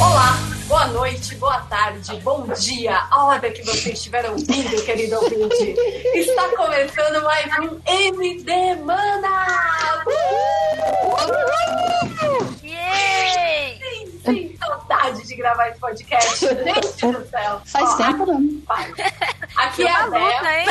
[0.00, 5.76] Olá, boa noite, boa tarde, bom dia, a hora que você estiver ouvindo, querido ouvinte.
[6.14, 9.46] Está começando mais um MD Mana!
[12.62, 13.78] Yay!
[13.78, 16.46] Sim, sim, saudade de gravar esse podcast.
[16.46, 17.60] Gente do céu.
[17.66, 18.62] Faz Ó, tempo, não.
[18.66, 18.90] Vai.
[19.56, 20.66] Aqui Foi é a hein?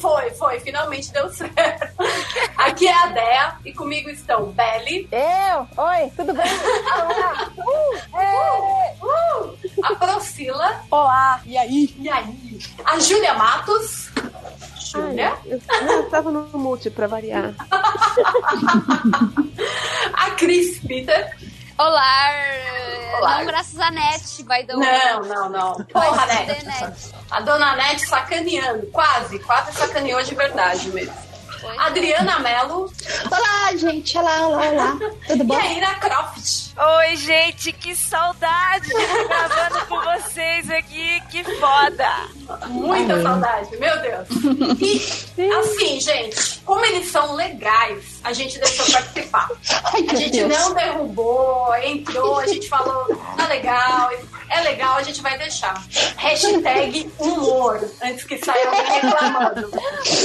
[0.00, 1.94] Foi, foi, finalmente deu certo.
[2.66, 5.68] Aqui é a Dea e comigo estão Belly, Eu?
[5.84, 6.46] Oi, tudo bem?
[6.96, 7.48] Olá.
[7.56, 8.96] Uh, é.
[9.00, 11.94] uh, a Procila Olá, e aí?
[11.96, 14.10] e aí a Júlia Matos.
[14.80, 15.32] Júlia.
[15.44, 17.54] Eu, eu tava no mute pra variar.
[20.12, 21.36] A Cris Peter.
[21.78, 22.30] Olá!
[23.18, 23.38] Olá.
[23.38, 24.86] Não graças a net, by the way.
[24.86, 25.84] Não, não, não.
[25.84, 27.12] Porra, Vai Net.
[27.30, 28.86] A dona Net sacaneando.
[28.88, 31.25] Quase, quase sacaneou de verdade mesmo.
[31.78, 32.90] Adriana Mello
[33.30, 34.16] Olá, gente.
[34.18, 34.98] Olá, olá, olá.
[35.26, 35.56] Tudo e bom?
[35.56, 36.65] a Ira Croft.
[36.78, 42.06] Oi, gente, que saudade de estar gravando com vocês aqui, que foda!
[42.68, 44.28] Muita saudade, meu Deus.
[45.38, 49.48] E assim, gente, como eles são legais, a gente deixou participar.
[49.84, 50.48] Ai, A gente Deus.
[50.58, 53.06] não derrubou, entrou, a gente falou,
[53.38, 54.10] tá legal,
[54.50, 55.82] é legal, a gente vai deixar.
[56.18, 59.70] Hashtag humor, antes que saia alguém reclamando.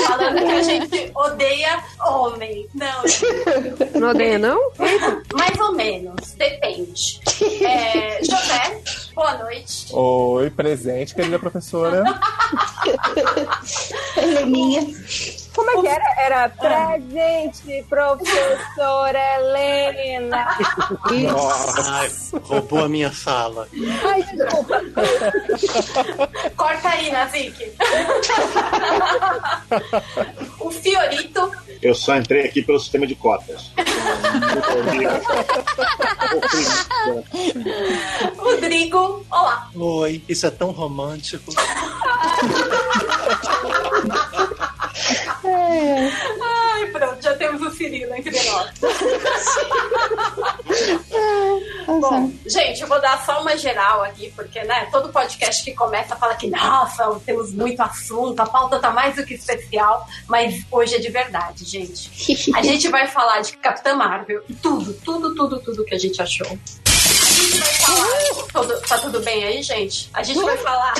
[0.07, 2.67] Falando que a gente odeia homem.
[2.73, 4.59] Não, gente, Não odeia, não?
[5.33, 7.19] mais ou menos, depende.
[7.63, 8.81] É, José,
[9.13, 9.87] boa noite.
[9.93, 12.03] Oi, presente, querida professora.
[14.17, 14.81] Heleninha.
[15.53, 16.05] Como é que era?
[16.17, 20.47] Era presente, professora Helena.
[21.87, 22.09] Ai,
[22.43, 23.67] roubou a minha fala.
[24.03, 24.81] Ai, desculpa.
[26.55, 27.73] Corta aí, Nazik.
[30.59, 33.71] o Fiorito, Eu só entrei aqui pelo sistema de cotas.
[38.37, 39.69] Rodrigo, olá.
[39.75, 41.51] Oi, isso é tão romântico.
[46.41, 48.71] Ai, pronto, já temos o Cirilo entre nós.
[51.87, 56.15] Bom, gente, eu vou dar só uma geral aqui, porque, né, todo podcast que começa
[56.15, 60.95] fala que, nossa, temos muito assunto, a pauta tá mais do que especial, mas hoje
[60.95, 62.11] é de verdade, gente.
[62.55, 66.47] A gente vai falar de Capitã Marvel, tudo, tudo, tudo, tudo que a gente achou.
[67.31, 68.07] A gente vai falar.
[68.51, 70.09] Tudo- tá tudo bem aí, gente?
[70.13, 70.93] A gente vai falar.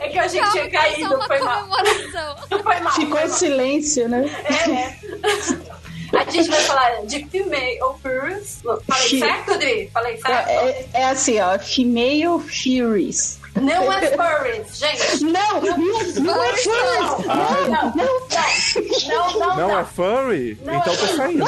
[0.00, 1.68] é que a gente Calma, tinha é caído, foi mal.
[2.62, 2.92] Foi mal.
[2.92, 3.38] Ficou foi em mal.
[3.38, 4.24] silêncio, né?
[4.44, 6.18] É, é.
[6.18, 8.58] A gente vai falar de Female Furious.
[8.86, 9.90] Falei certo, Dri?
[9.92, 10.48] Falei certo?
[10.48, 11.58] É, é assim, ó.
[11.58, 13.39] Female Furies.
[13.54, 15.24] Não é Furries, gente.
[15.24, 15.76] Não, não,
[16.22, 17.26] não é Furies.
[17.26, 20.58] Não, não, não, não, é furry?
[20.62, 21.44] Então é tô saindo.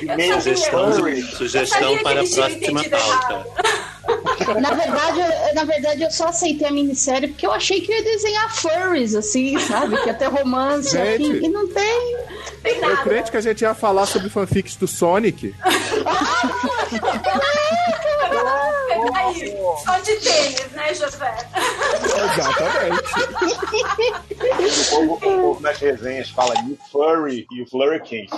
[0.00, 0.92] E-mail, sugestão,
[1.36, 3.46] sugestão para a próxima pauta.
[4.60, 7.96] Na verdade, eu, na verdade, eu só aceitei a minissérie porque eu achei que eu
[7.96, 9.96] ia desenhar furries, assim, sabe?
[10.02, 11.22] Que ia ter romance, Gente.
[11.22, 12.16] assim, e não tem.
[12.62, 13.02] Tem Eu nada.
[13.02, 15.54] creio que a gente ia falar sobre fanfics do Sonic.
[19.12, 21.34] Aí, só de tênis, né, José?
[22.04, 23.02] Exatamente.
[24.64, 28.28] O povo, o povo nas resenhas fala e o Furry e o Flurricane.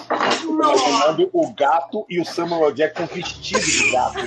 [0.43, 4.19] Imaginando o gato e o Samuel Jackson vestidos de gato.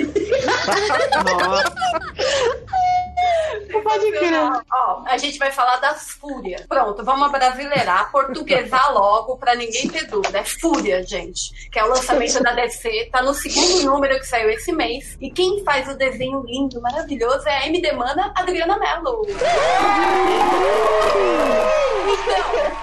[3.84, 4.34] Pode crer.
[4.72, 6.66] Ó, a gente vai falar das fúrias.
[6.68, 10.40] Pronto, vamos abrasileirar, portuguesar logo pra ninguém ter dúvida.
[10.40, 11.70] É Fúria, gente.
[11.70, 13.10] Que é o lançamento da DC.
[13.12, 15.18] Tá no segundo número que saiu esse mês.
[15.22, 19.26] E quem faz o desenho lindo, maravilhoso é a MD Mana Adriana Mello.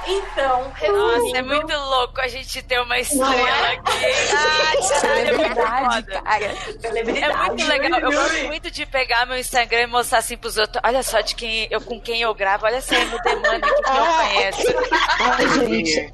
[0.08, 3.72] Então, então, Nossa, é muito louco a gente ter uma Não estrela é?
[3.72, 3.92] aqui.
[4.36, 6.22] Ai, caralho, é muito Celebridade, foda.
[6.22, 6.44] cara.
[6.44, 7.46] É celebridade.
[7.48, 8.00] muito legal.
[8.00, 10.82] Eu gosto muito de pegar meu Instagram e mostrar assim pros outros.
[10.84, 12.66] Olha só de quem eu, com quem eu gravo.
[12.66, 13.82] Olha essa MD Money que eu
[14.16, 14.74] conheço.
[15.20, 16.12] Ai, gente.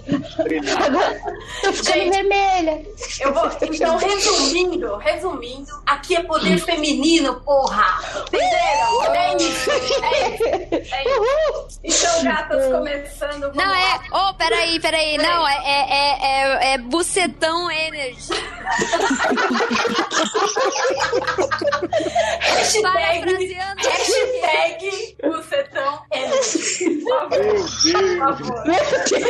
[0.84, 1.20] Agora
[1.62, 2.10] tô ficando Gente.
[2.10, 2.82] vermelha.
[3.20, 8.00] Eu vou, então, resumindo, resumindo, aqui é poder feminino, porra!
[8.28, 9.14] Entenderam?
[9.14, 10.44] É isso, é isso,
[10.94, 11.80] é isso.
[11.84, 13.40] Então, gatas, começando.
[13.40, 14.00] vamos Não, é.
[14.10, 14.28] lá.
[14.30, 15.16] Oh, peraí, peraí.
[15.16, 16.18] Não, é, é, é,
[16.70, 18.32] é, é bucetão energy.
[22.40, 23.82] Hashtag, Parafraseando.
[24.02, 26.90] Hashtag bucetão favor,
[27.30, 27.84] Meu por Deus!
[28.18, 28.66] favor.
[28.66, 28.76] Meu
[29.08, 29.22] Deus.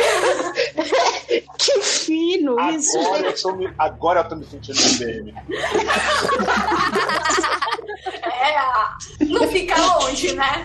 [1.59, 2.99] Que fino isso.
[2.99, 5.35] Agora eu, tô me, agora eu tô me sentindo no DM.
[8.23, 10.65] É, não fica longe, né?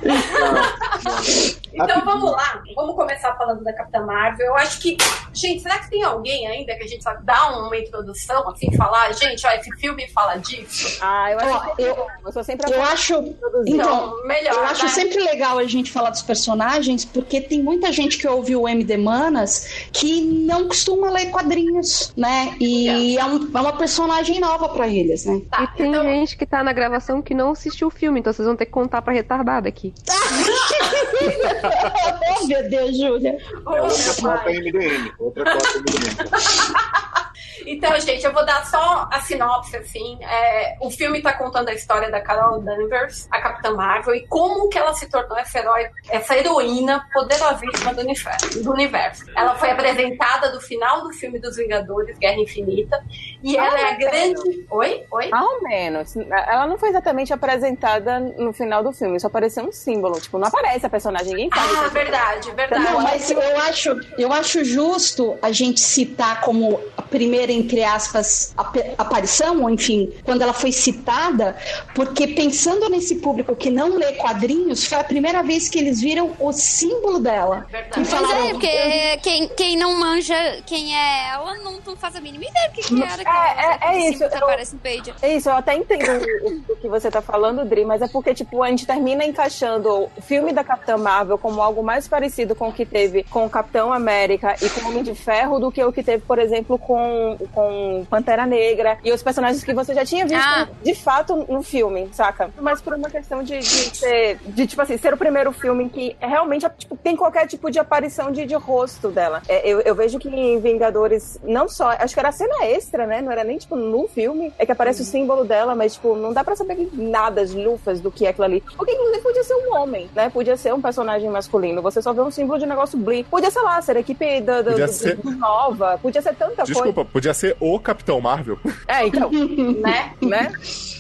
[1.74, 4.48] Então vamos lá, vamos começar falando da Capitã Marvel.
[4.48, 4.98] Eu acho que,
[5.34, 9.12] gente, será que tem alguém ainda que a gente sabe dar uma introdução, assim, falar,
[9.14, 10.98] gente, ó, esse filme fala disso?
[11.02, 13.22] Ah, eu acho Ó, eu- eu sou sempre a Eu acho.
[13.22, 13.74] de introduzir.
[13.76, 14.54] Então, melhor.
[14.56, 14.90] Eu acho né?
[14.92, 18.98] sempre legal a gente falar dos personagens, porque tem muita gente que ouve o MD
[18.98, 22.56] Manas que não costuma ler quadrinhos, né?
[22.60, 25.42] E é, um- é uma personagem nova pra eles, né?
[25.52, 28.32] Tá, E tem então, gente que tá na gravação que não assistiu o filme, então
[28.32, 29.94] vocês vão ter que contar pra retardada aqui.
[32.42, 33.38] oh, meu Deus, Júlia.
[33.38, 35.12] É outra cota MDM.
[35.20, 37.27] Outra cota MDM.
[37.70, 40.18] Então, gente, eu vou dar só a sinopse, assim.
[40.24, 44.70] É, o filme tá contando a história da Carol Danvers, a Capitã Marvel, e como
[44.70, 49.26] que ela se tornou essa, herói, essa heroína poderosíssima do universo, do universo.
[49.36, 53.04] Ela foi apresentada do final do filme dos Vingadores, Guerra Infinita,
[53.44, 54.66] e ela é a grande...
[54.70, 55.06] Oi?
[55.12, 55.30] Oi?
[55.32, 56.16] Ao menos.
[56.16, 60.20] Ela não foi exatamente apresentada no final do filme, só apareceu um símbolo.
[60.20, 61.74] Tipo, não aparece a personagem, ninguém sabe.
[61.76, 62.84] Ah, se- verdade, verdade.
[62.84, 68.54] Não, mas eu acho, eu acho justo a gente citar como a primeira, entre aspas,
[68.58, 71.56] ap- aparição, ou enfim, quando ela foi citada,
[71.96, 76.32] porque pensando nesse público que não lê quadrinhos, foi a primeira vez que eles viram
[76.40, 77.66] o símbolo dela.
[77.72, 77.96] Verdade.
[77.96, 82.16] E Mas falaram, é, porque quem, quem não manja quem é ela não, não faz
[82.16, 84.74] a mínima ideia do que, que era aquela é- é coisa isso, que eu- aparece
[84.76, 85.14] no page.
[85.22, 86.06] É isso, eu até entendo
[86.44, 89.90] o, o que você tá falando, Dri, mas é porque, tipo, a gente termina encaixando
[90.16, 93.50] o filme da Capitã Marvel como algo mais parecido com o que teve com o
[93.50, 96.78] Capitão América e com o Homem de Ferro do que o que teve, por exemplo,
[96.78, 100.68] com, com Pantera Negra e os personagens que você já tinha visto Ah.
[100.84, 102.50] de fato no filme, saca?
[102.60, 103.66] Mas por uma questão de, de
[103.98, 107.70] ser, de, tipo assim, ser o primeiro filme em que realmente tipo, tem qualquer tipo
[107.72, 109.42] de aparição de, de rosto dela.
[109.48, 113.22] É, eu, eu vejo que em Vingadores, não só, acho que era cena extra, né?
[113.22, 116.34] Não era nem, tipo, no filme, é que aparece o símbolo dela, mas, tipo, não
[116.34, 118.64] dá pra saber nada, as lufas do que é aquilo ali.
[118.76, 120.30] Porque, inclusive, podia ser um homem, né?
[120.30, 121.82] Podia ser um personagem masculino.
[121.82, 123.24] Você só vê um símbolo de negócio Blee.
[123.24, 125.98] Podia, sei lá, ser a equipe da, da, Podia do- ser- do Nova.
[126.02, 128.60] Podia ser tanta Desculpa, podia ser o Capitão Marvel.
[128.88, 129.32] É, então,
[129.82, 130.12] Né?
[130.22, 130.52] né?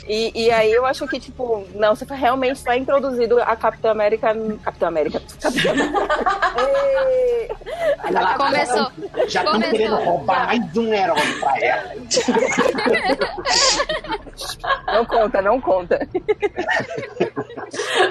[0.07, 3.91] E, e aí eu acho que, tipo, não, você foi realmente só introduzido a Capitã
[3.91, 4.33] América.
[4.63, 5.21] Capitã América.
[5.41, 5.73] Capitã
[6.57, 7.49] Ei,
[8.05, 8.91] Olha lá, Começou.
[9.27, 9.71] Já estão Começou.
[9.77, 11.93] querendo roubar mais um herói pra ela.
[14.93, 16.07] Não conta, não conta.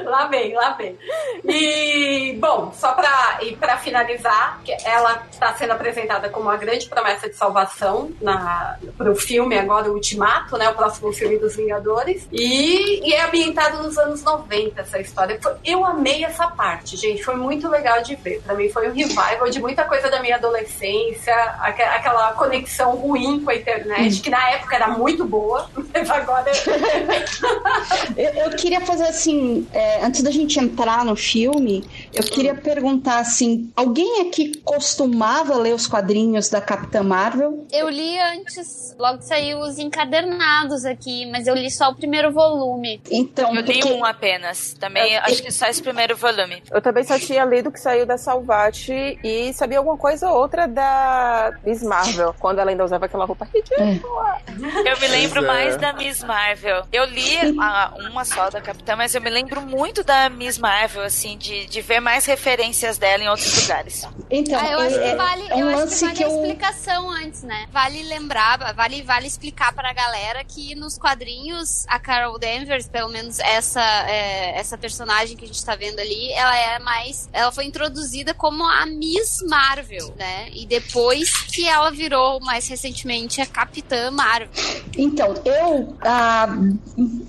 [0.05, 0.99] lá vem, lá vem.
[1.45, 6.87] E, bom, só pra, e pra finalizar, que ela está sendo apresentada como uma grande
[6.89, 10.69] promessa de salvação na, pro filme agora, o Ultimato, né?
[10.69, 12.27] O próximo filme dos Vingadores.
[12.33, 15.39] E, e é ambientado nos anos 90 essa história.
[15.43, 17.23] Foi- eu amei essa parte, gente.
[17.23, 18.41] Foi muito legal de ver.
[18.43, 23.41] Pra mim foi um revival de muita coisa da minha adolescência, aque- aquela conexão ruim
[23.43, 26.51] com a internet, que na época era muito boa, mas agora
[28.17, 33.19] Eu, eu queria fazer assim, é, antes da gente entrar no filme, eu queria perguntar
[33.19, 37.67] assim: alguém aqui costumava ler os quadrinhos da Capitã Marvel?
[37.73, 42.31] Eu li antes, logo que saiu os encadernados aqui, mas eu li só o primeiro
[42.33, 43.01] volume.
[43.11, 44.75] Então, Eu li porque- um apenas.
[44.75, 46.63] Também acho que só esse primeiro volume.
[46.71, 50.67] Eu também só tinha lido que saiu da Salvati e sabia alguma coisa ou outra
[50.67, 54.41] da Miss Marvel, quando ela ainda usava aquela roupa ridícula.
[54.85, 55.47] Eu me lembro é.
[55.47, 56.85] mais da Miss Marvel.
[56.93, 61.03] Eu li a- uma só da Capitã, mas eu me lembro muito da Miss Marvel,
[61.03, 64.07] assim, de, de ver mais referências dela em outros lugares.
[64.31, 66.27] Então, ah, eu acho é, que vale, é um eu acho que vale que a
[66.27, 66.35] eu.
[66.35, 67.67] explicação antes, né?
[67.71, 73.39] Vale lembrar, vale, vale explicar pra galera que nos quadrinhos a Carol Danvers, pelo menos
[73.39, 77.65] essa é, essa personagem que a gente tá vendo ali, ela é mais, ela foi
[77.65, 80.49] introduzida como a Miss Marvel, né?
[80.53, 84.49] E depois que ela virou mais recentemente a Capitã Marvel.
[84.97, 86.49] Então, eu, há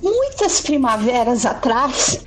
[0.02, 2.20] muitas primaveras atrás,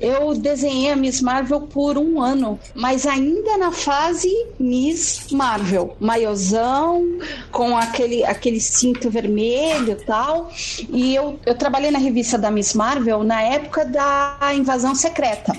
[0.00, 5.96] eu desenhei a Miss Marvel por um ano, mas ainda na fase Miss Marvel.
[6.00, 7.18] Maiozão,
[7.50, 10.50] com aquele, aquele cinto vermelho e tal.
[10.90, 15.52] E eu, eu trabalhei na revista da Miss Marvel na época da invasão secreta.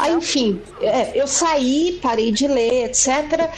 [0.00, 3.50] Aí, enfim, é, eu saí, parei de ler, etc.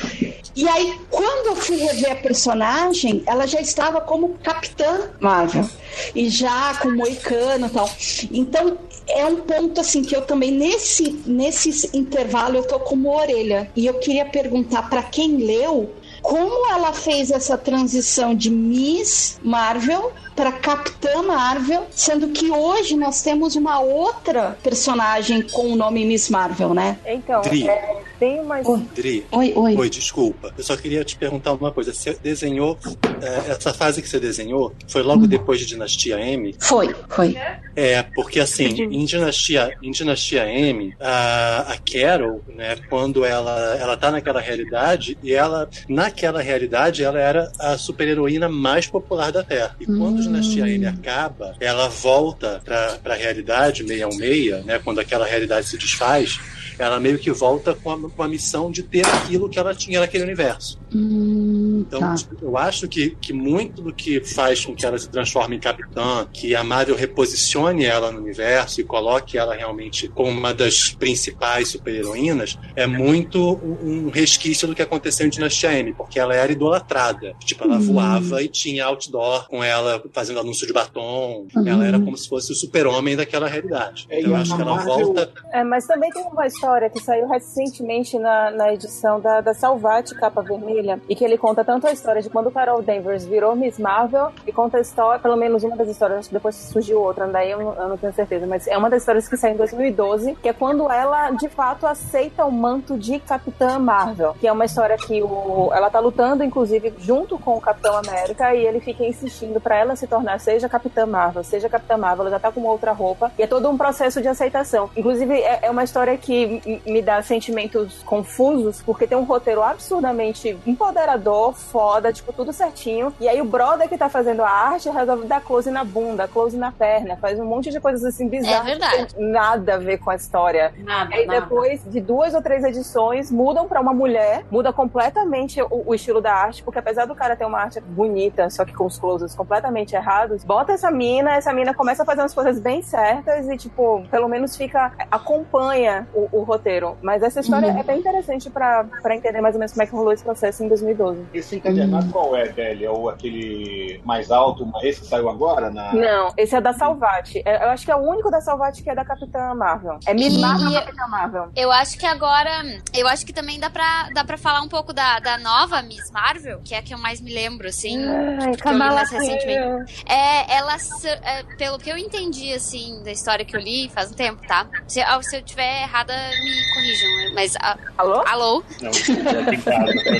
[0.54, 5.68] E aí, quando eu fui rever a personagem, ela já estava como Capitã Marvel.
[6.14, 7.90] E já com moicano e tal.
[8.32, 13.70] Então, é um ponto assim que eu também, nesse, nesse intervalo, eu tô como orelha.
[13.76, 20.12] E eu queria perguntar para quem leu como ela fez essa transição de Miss Marvel
[20.40, 26.30] para Capitã Marvel, sendo que hoje nós temos uma outra personagem com o nome Miss
[26.30, 26.96] Marvel, né?
[27.04, 28.62] Então, Dri, é, tem uma.
[28.94, 29.76] Dri, Oi, oi.
[29.76, 30.50] Oi, desculpa.
[30.56, 31.92] Eu só queria te perguntar uma coisa.
[31.92, 32.78] Você desenhou.
[33.20, 36.56] é, essa fase que você desenhou foi logo depois de Dinastia M?
[36.58, 37.36] Foi, foi.
[37.76, 43.94] É, porque assim, em Dinastia, em Dinastia M, a, a Carol, né, quando ela, ela
[43.94, 49.76] tá naquela realidade, e ela, naquela realidade, ela era a super-heroína mais popular da Terra.
[49.78, 55.66] E quando Dinastia M acaba, ela volta pra, pra realidade 616, né, quando aquela realidade
[55.66, 56.38] se desfaz,
[56.82, 60.00] ela meio que volta com a, com a missão de ter aquilo que ela tinha
[60.00, 60.78] naquele universo.
[60.94, 62.14] Hum, Então, tá.
[62.42, 66.26] eu acho que, que muito do que faz com que ela se transforme em capitã,
[66.32, 71.68] que a Marvel reposicione ela no universo e coloque ela realmente como uma das principais
[71.68, 73.40] super-heroínas, é muito
[73.82, 77.34] um resquício do que aconteceu em Dinastia M, porque ela era idolatrada.
[77.44, 77.80] Tipo, ela Hum.
[77.92, 81.46] voava e tinha outdoor com ela fazendo anúncio de batom.
[81.54, 81.66] Uhum.
[81.66, 84.06] Ela era como se fosse o super-homem daquela realidade.
[84.10, 85.32] É, Então, eu acho que ela Marvel- volta.
[85.52, 90.14] É, mas também tem uma história que saiu recentemente na, na edição da, da Salvati
[90.14, 93.78] Capa Vermelha, e que ele conta tanto a história de quando Carol Danvers virou Miss
[93.78, 97.60] Marvel, e conta a história, pelo menos uma das histórias, depois surgiu outra, daí eu,
[97.60, 100.52] eu não tenho certeza, mas é uma das histórias que saiu em 2012, que é
[100.52, 105.22] quando ela, de fato, aceita o manto de Capitã Marvel, que é uma história que
[105.22, 109.76] o, ela tá lutando, inclusive, junto com o Capitão América, e ele fica insistindo pra
[109.76, 113.32] ela se tornar, seja Capitã Marvel, seja Capitã Marvel, ela já tá com outra roupa,
[113.38, 114.90] e é todo um processo de aceitação.
[114.96, 120.58] Inclusive, é, é uma história que me dá sentimentos confusos, porque tem um roteiro absurdamente
[120.66, 125.26] empoderador, foda, tipo, tudo certinho, e aí o brother que tá fazendo a arte resolve
[125.26, 128.60] dar close na bunda, close na perna, faz um monte de coisas assim bizarras.
[128.60, 129.14] É verdade.
[129.18, 130.72] Nada a ver com a história.
[130.78, 131.40] Nada, Aí nada.
[131.40, 136.20] depois de duas ou três edições, mudam pra uma mulher, muda completamente o, o estilo
[136.20, 139.34] da arte, porque apesar do cara ter uma arte bonita, só que com os closes
[139.34, 143.56] completamente errados, bota essa mina, essa mina começa a fazer umas coisas bem certas e,
[143.56, 144.92] tipo, pelo menos fica.
[145.10, 146.96] acompanha o, o roteiro.
[147.02, 147.78] Mas essa história Uhum.
[147.80, 150.62] é bem interessante pra, pra entender mais ou menos como é que rolou esse processo
[150.64, 151.24] em 2012.
[151.32, 152.84] Esse encadernado qual é, Deli?
[152.84, 155.70] É o aquele mais alto, esse que saiu agora?
[155.70, 155.92] Na...
[155.92, 157.42] Não, esse é da Salvati.
[157.44, 159.98] É, Eu acho que é o único da Salvati que é da Capitã Marvel.
[160.06, 161.48] É Miss E- Marvel e- Capitã Marvel.
[161.56, 162.50] Eu acho que agora.
[162.94, 166.10] Eu acho que também dá pra, dá pra falar um pouco da, da nova Miss
[166.10, 167.98] Marvel, que é a que eu mais me lembro, assim.
[168.06, 170.04] Ai, que eu li Kamala mais recentemente.
[170.08, 174.10] É, ela, se- é, pelo que eu entendi, assim, da história que eu li faz
[174.10, 174.66] um tempo, tá?
[174.86, 177.10] Se, se eu tiver errada, me corrijam.
[177.10, 177.32] né?
[177.34, 178.22] Mas, ah, Alô?
[178.26, 178.64] alô?
[178.80, 179.42] Não, casa,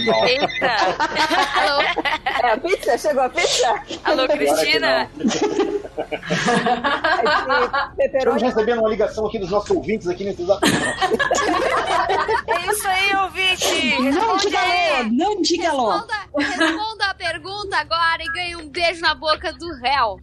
[0.07, 0.27] mal.
[0.27, 0.77] Eita!
[1.61, 1.81] alô?
[2.43, 2.99] É a pizza?
[2.99, 3.75] Chegou a pizza?
[4.05, 5.09] Alô, Cristina?
[7.99, 8.07] É.
[8.17, 14.01] Estamos recebendo uma ligação aqui dos nossos ouvintes aqui nesse exato É isso aí, ouvinte!
[14.13, 14.91] Não diga aí!
[15.01, 15.91] alô, não diga alô.
[15.91, 20.19] Responda, responda a pergunta agora e ganhe um beijo na boca do réu.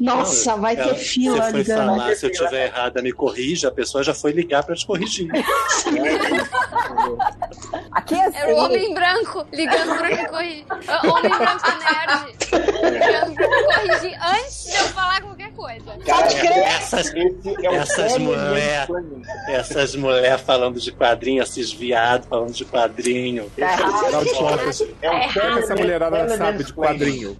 [0.00, 1.86] Nossa, vai ter fila Você foi ligando.
[1.96, 5.28] falar, se eu tiver errada, me corrija, a pessoa já foi ligar pra te corrigir.
[7.92, 8.66] Aqui é Era o assim.
[8.76, 10.64] homem branco ligando pra me corrigir.
[10.86, 12.36] Ah, Homem branco nerd.
[12.92, 15.84] Ligando me corrigir antes de eu falar qualquer coisa.
[16.06, 17.20] Cara, Essas, é
[17.70, 19.22] o Essas Family mulher- Mansplaining.
[19.48, 23.50] essas mulheres falando de quadrinho, esses viados falando de quadrinho.
[23.60, 27.36] Afinal de contas, É um o que essa mulherada sabe de quadrinho?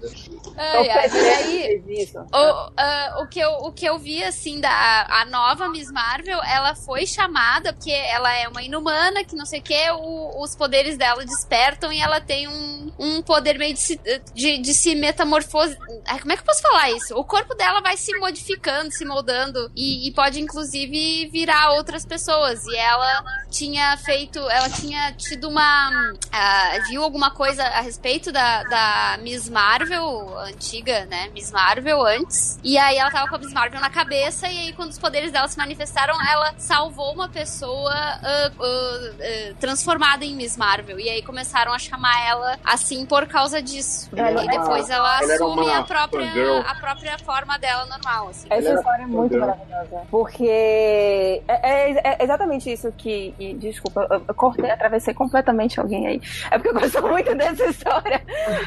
[0.59, 2.19] Ai, ai, e aí, isso.
[2.19, 6.43] O, ah, o, que eu, o que eu vi, assim, da a nova Miss Marvel,
[6.43, 9.91] ela foi chamada porque ela é uma inumana, que não sei o que,
[10.37, 14.01] os poderes dela despertam e ela tem um, um poder meio de se,
[14.35, 15.77] de, de se metamorfose.
[16.07, 17.15] Ai, como é que eu posso falar isso?
[17.15, 22.65] O corpo dela vai se modificando, se moldando e, e pode, inclusive, virar outras pessoas.
[22.67, 25.91] E ela tinha feito, ela tinha tido uma.
[26.33, 31.29] ah, viu alguma coisa a respeito da, da Miss Marvel, antiga, né?
[31.33, 32.59] Miss Marvel antes.
[32.63, 35.31] E aí ela tava com a Miss Marvel na cabeça, e aí quando os poderes
[35.33, 40.99] dela se manifestaram, ela salvou uma pessoa ah, ah, ah, transformada em Miss Marvel.
[40.99, 44.09] E aí começaram a chamar ela assim por causa disso.
[44.17, 48.47] Ela- e depois ela ela assume uma a própria, a própria forma dela normal, assim.
[48.51, 49.41] Essa história é muito entendeu?
[49.47, 50.07] maravilhosa.
[50.11, 53.35] Porque é, é- é exatamente isso que.
[53.39, 56.23] e, desculpa, eu, eu cortei, atravessei completamente alguém aí.
[56.51, 58.21] É porque eu gosto muito dessa história.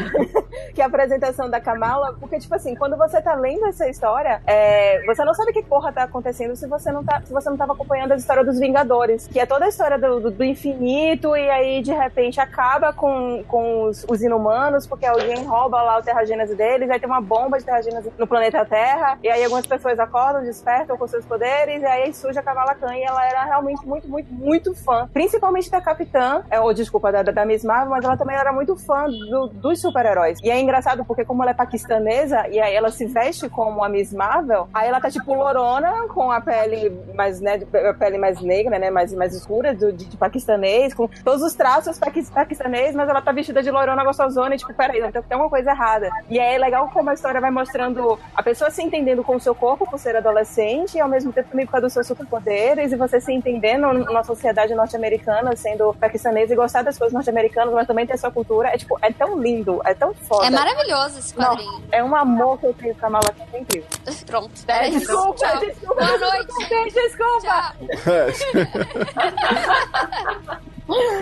[0.73, 2.13] que a apresentação da Kamala.
[2.19, 5.91] Porque, tipo assim, quando você tá lendo essa história, é, você não sabe que porra
[5.91, 9.27] tá acontecendo se você não tá, se você não tava acompanhando a história dos Vingadores.
[9.27, 13.43] Que é toda a história do, do- do infinito, e aí de repente acaba com,
[13.47, 17.57] com os, os inumanos, porque alguém rouba lá o terragênese deles, aí tem uma bomba
[17.57, 21.85] de terragênese no planeta Terra, e aí algumas pessoas acordam, despertam com seus poderes, e
[21.85, 25.81] aí surge a Kamala Khan, e ela era realmente muito, muito, muito fã, principalmente da
[25.81, 29.47] Capitã, é, ou desculpa, da, da Miss Marvel, mas ela também era muito fã do,
[29.47, 30.39] dos super-heróis.
[30.43, 33.89] E é engraçado porque como ela é paquistanesa, e aí ela se veste como a
[33.89, 38.41] Miss Marvel, aí ela tá tipo lorona, com a pele mais, né, a pele mais
[38.41, 41.99] negra, né, mais, mais escura, do, de, de paquistanês, com todos os traços
[42.33, 45.71] paquistanês, mas ela tá vestida de lorona gostosona, e tipo, peraí, tem, tem uma coisa
[45.71, 46.09] errada.
[46.29, 49.53] E é legal como a história vai mostrando a pessoa se entendendo com o seu
[49.53, 52.95] corpo por ser adolescente, e ao mesmo tempo também por causa dos seus superpoderes, e
[52.95, 58.05] você se entendendo na sociedade norte-americana, sendo paquistanesa e gostar das coisas norte-americanas, mas também
[58.05, 58.69] ter sua cultura.
[58.69, 60.47] É tipo, é tão lindo, é tão foda.
[60.47, 61.71] É maravilhoso esse quadrinho.
[61.71, 63.89] Não, é um amor que eu tenho pra Mala que é incrível.
[64.25, 64.51] Pronto.
[64.67, 65.59] É, desculpa, Tchau.
[65.59, 66.05] desculpa.
[66.05, 66.93] Boa noite.
[66.93, 67.75] Desculpa.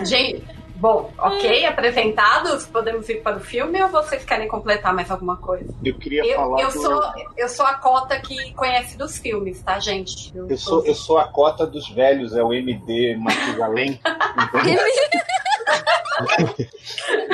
[0.04, 0.44] Gente,
[0.80, 5.72] bom, ok, apresentados, podemos ir para o filme ou vocês querem completar mais alguma coisa?
[5.84, 6.60] Eu queria Eu, falar.
[6.62, 7.02] eu do- sou,
[7.36, 10.32] eu sou a cota que conhece dos filmes, tá, gente?
[10.36, 14.00] Eu sou, eu sou a cota dos velhos, é o MD Matusalém.
[14.56, 14.80] entendeu?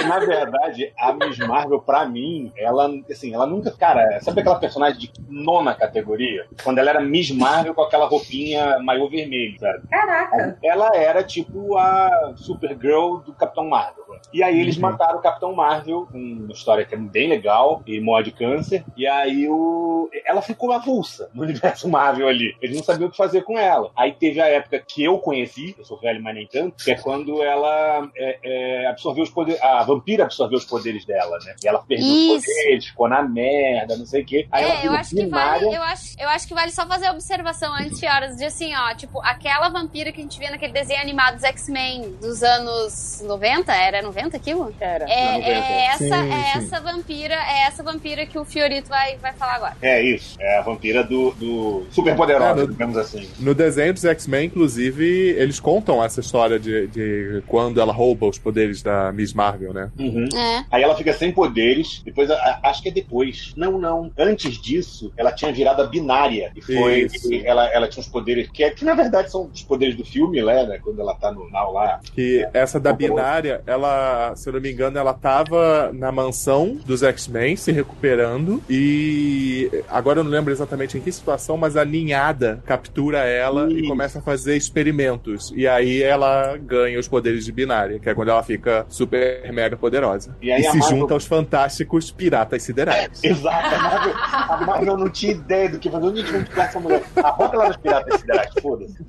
[0.07, 3.71] Na verdade, a Miss Marvel, pra mim, ela, assim, ela nunca.
[3.73, 6.47] Cara, sabe aquela personagem de nona categoria?
[6.63, 9.83] Quando ela era Miss Marvel com aquela roupinha maior vermelho, sabe?
[9.91, 10.59] Caraca!
[10.63, 14.05] Ela era tipo a Supergirl do Capitão Marvel.
[14.33, 18.01] E aí eles mataram o Capitão Marvel, com uma história que é bem legal, e
[18.01, 18.85] morre de câncer.
[18.97, 20.09] E aí o...
[20.25, 22.57] ela ficou avulsa no universo Marvel ali.
[22.61, 23.91] Eles não sabiam o que fazer com ela.
[23.97, 26.97] Aí teve a época que eu conheci, eu sou velho, mas nem tanto, que é
[26.97, 29.61] quando ela é, é, absorveu os poderes.
[29.63, 31.55] A vampira absorveu os poderes dela, né?
[31.63, 32.47] E ela perdeu os Isso.
[32.47, 34.49] poderes, ficou na merda, não sei o quê.
[34.51, 36.87] Aí ela É, eu virou acho que vale, eu acho, eu acho que vale só
[36.87, 40.51] fazer a observação antes, Fioras, de assim, ó, tipo, aquela vampira que a gente vê
[40.51, 44.73] naquele desenho animado dos X-Men dos anos 90, era 90 aquilo?
[44.81, 45.05] Era.
[45.09, 45.51] É, Anos 90.
[45.51, 46.59] é essa, Sim, é sim.
[46.59, 49.77] essa vampira, é essa vampira que o Fiorito vai, vai falar agora.
[49.83, 53.29] É isso, é a vampira do, do super poderosa, É, no- digamos assim.
[53.39, 55.05] No desenho dos X-Men, inclusive,
[55.39, 59.91] eles contam essa história de, de quando ela rouba os poderes da Miss Marvel, né?
[59.99, 60.29] Uhum.
[60.35, 60.65] É.
[60.71, 63.53] Aí ela fica sem poderes, depois, a- a- acho que é depois.
[63.57, 64.11] Não, não.
[64.19, 66.53] Antes disso, ela tinha virado a binária.
[66.55, 67.01] E foi.
[67.07, 67.33] Isso.
[67.33, 70.05] e ela, ela tinha os poderes, que, é- que na verdade são os poderes do
[70.05, 70.65] filme, né?
[70.67, 72.01] né, Quando ela tá no Now lá.
[72.15, 73.15] Que essa da Horroroso.
[73.17, 78.63] Binária, ela, se eu não me engano, ela tava na mansão dos X-Men se recuperando
[78.69, 83.81] e agora eu não lembro exatamente em que situação, mas a ninhada captura ela e
[83.81, 83.89] Isso.
[83.89, 85.53] começa a fazer experimentos.
[85.57, 89.77] E aí ela ganha os poderes de binária, que é quando ela fica super mega
[89.77, 90.37] poderosa.
[90.41, 93.09] E aí a se Marvel- junta aos fantásticos piratas siderais.
[93.25, 96.07] Exato, a Marvel, a Marvel não tinha ideia do que fazer.
[96.07, 97.03] Onde a gente vai pegar essa mulher?
[97.17, 98.97] A boca lá nos Piratas Siderais, foda-se.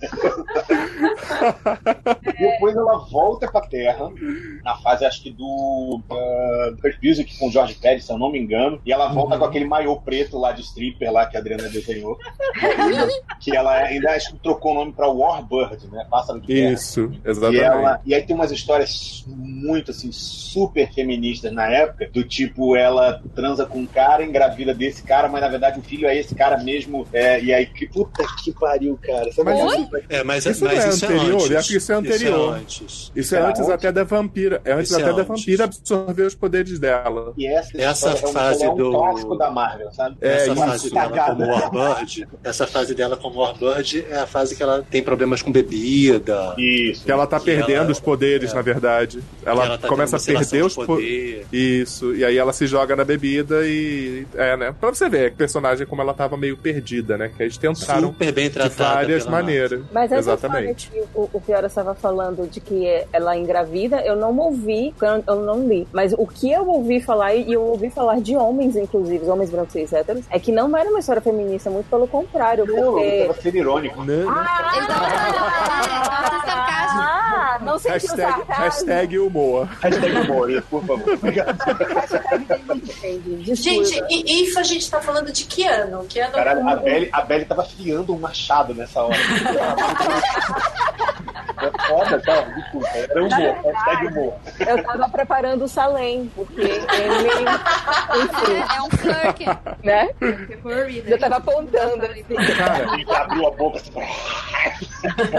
[2.37, 3.86] Depois ela volta pra Terra,
[4.63, 8.39] na fase, acho que do uh, Busiek com o George Pérez, se eu não me
[8.39, 11.69] engano, e ela volta com aquele maiô preto lá de stripper lá que a Adriana
[11.69, 12.17] desenhou.
[13.39, 16.05] que ela ainda acho que trocou o nome pra Warbird, né?
[16.09, 16.73] Pássaro de guerra.
[16.73, 17.63] Isso, E, exatamente.
[17.63, 23.21] ela, e aí tem umas histórias muito assim, super feministas na época, do tipo, ela
[23.35, 26.57] transa com um cara, engravida desse cara, mas na verdade o filho é esse cara
[26.63, 27.07] mesmo.
[27.13, 29.31] é, e aí, que puta que pariu, cara.
[29.31, 31.91] Sabe Mas isso- É, mas, Isso mas é isso anterior, é eu acho que isso
[31.91, 32.55] é anterior.
[32.55, 33.11] antes.
[33.15, 33.69] Isso é antes?
[33.77, 34.61] Até da vampira.
[34.65, 37.33] É antes é até da vampira absorver os poderes dela.
[37.37, 40.17] E essa, Essa realmente, fase é um do- clássico da Marvel, sabe?
[40.21, 40.55] É, essa isso.
[40.61, 41.33] fase dela Cagada.
[41.35, 45.51] como Warbird, essa fase dela como Warbird é a fase que ela tem problemas com
[45.51, 46.53] bebida.
[46.57, 47.05] Isso.
[47.05, 48.55] Que ela tá Que perdendo ela- os poderes, é.
[48.55, 49.19] na verdade.
[49.45, 51.45] Ela, ela tá começa a perder os de poderes.
[51.45, 51.47] poder.
[51.51, 54.25] Isso, e aí ela se joga na bebida e.
[54.35, 54.73] É, né?
[54.79, 57.31] Pra você ver, que personagem como ela tava meio perdida, né?
[57.35, 59.81] Que eles tentaram Super bem de tratada várias pela maneiras.
[59.91, 60.89] Mas essa Exatamente.
[60.91, 63.35] que o, o Fiora estava falando de que ela
[63.67, 64.93] engravida, eu não ouvi,
[65.27, 65.87] eu, não li.
[65.91, 69.75] Mas o que eu ouvi falar, e eu ouvi falar de homens, inclusive, homens brancos
[69.75, 73.25] e héteros, é que não era uma história feminista, muito pelo contrário, eu porque...
[73.27, 74.03] tava sendo irônico.
[74.03, 74.13] Né?
[74.13, 75.05] Ele tava
[76.07, 77.01] tava sarcasmo.
[77.01, 79.67] Ah, não sei se Hashtag, usar hashtag humor.
[79.81, 81.13] Hashtag humor, por favor.
[81.13, 81.57] Obrigado.
[83.41, 86.05] Gente, e isso a gente tá falando de que ano?
[86.07, 86.33] Que ano?
[86.33, 89.17] Caralho, a Belly, a Belly tava fiando um machado nessa hora.
[91.59, 92.41] É foda, tá?
[92.41, 92.87] Desculpa.
[92.89, 93.56] Era humor.
[93.63, 94.33] Hashtag humor.
[94.59, 96.77] Eu tava preparando o Salem, porque ele...
[98.75, 99.45] É um flirk.
[99.83, 100.09] né?
[100.61, 101.13] Furry, né?
[101.13, 101.97] Eu tava apontando.
[102.57, 103.91] Cara, Ele abriu a boca assim.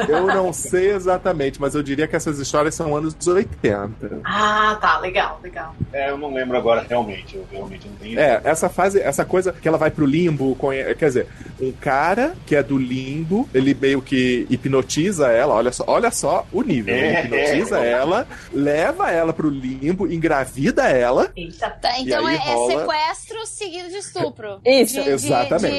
[0.08, 4.20] eu não sei exatamente, mas eu diria que essas histórias são anos 80.
[4.24, 5.74] Ah, tá, legal, legal.
[5.92, 7.36] É, eu não lembro agora realmente.
[7.36, 8.18] Eu realmente não tenho.
[8.18, 11.26] É, essa fase, essa coisa que ela vai pro limbo, conhe- quer dizer,
[11.60, 16.10] um cara que é do limbo, ele meio que hipnotiza ela, olha só, olha olha
[16.12, 16.94] só o nível.
[16.94, 17.90] É, hipnotiza é.
[17.90, 18.07] ela,
[18.52, 21.30] leva ela pro limbo, engravida ela.
[21.36, 21.70] Eita.
[21.70, 24.60] Tá, então aí é, é rola- sequestro seguido de estupro.
[24.66, 24.94] Isso.
[24.94, 25.74] De- de- Exatamente.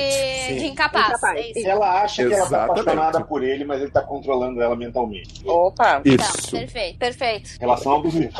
[0.53, 1.07] De, de incapaz.
[1.09, 1.37] Incapaz.
[1.39, 1.67] É isso.
[1.67, 2.79] Ela acha que ela tá Exatamente.
[2.81, 5.41] apaixonada por ele, mas ele tá controlando ela mentalmente.
[5.47, 6.01] Opa.
[6.05, 6.51] Então, Isso.
[6.51, 7.49] perfeito, perfeito.
[7.59, 8.31] Relação abusiva.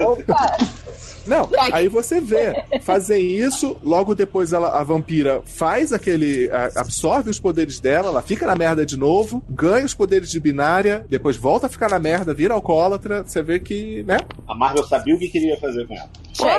[0.00, 0.56] Opa.
[1.28, 6.50] Não, aí você vê, fazem isso, logo depois ela, a vampira faz aquele.
[6.50, 10.40] a- absorve os poderes dela, ela fica na merda de novo, ganha os poderes de
[10.40, 14.18] binária, depois volta a ficar na merda, vira alcoólatra, você vê que, né?
[14.46, 16.08] A Marvel sabia o que queria fazer com ela.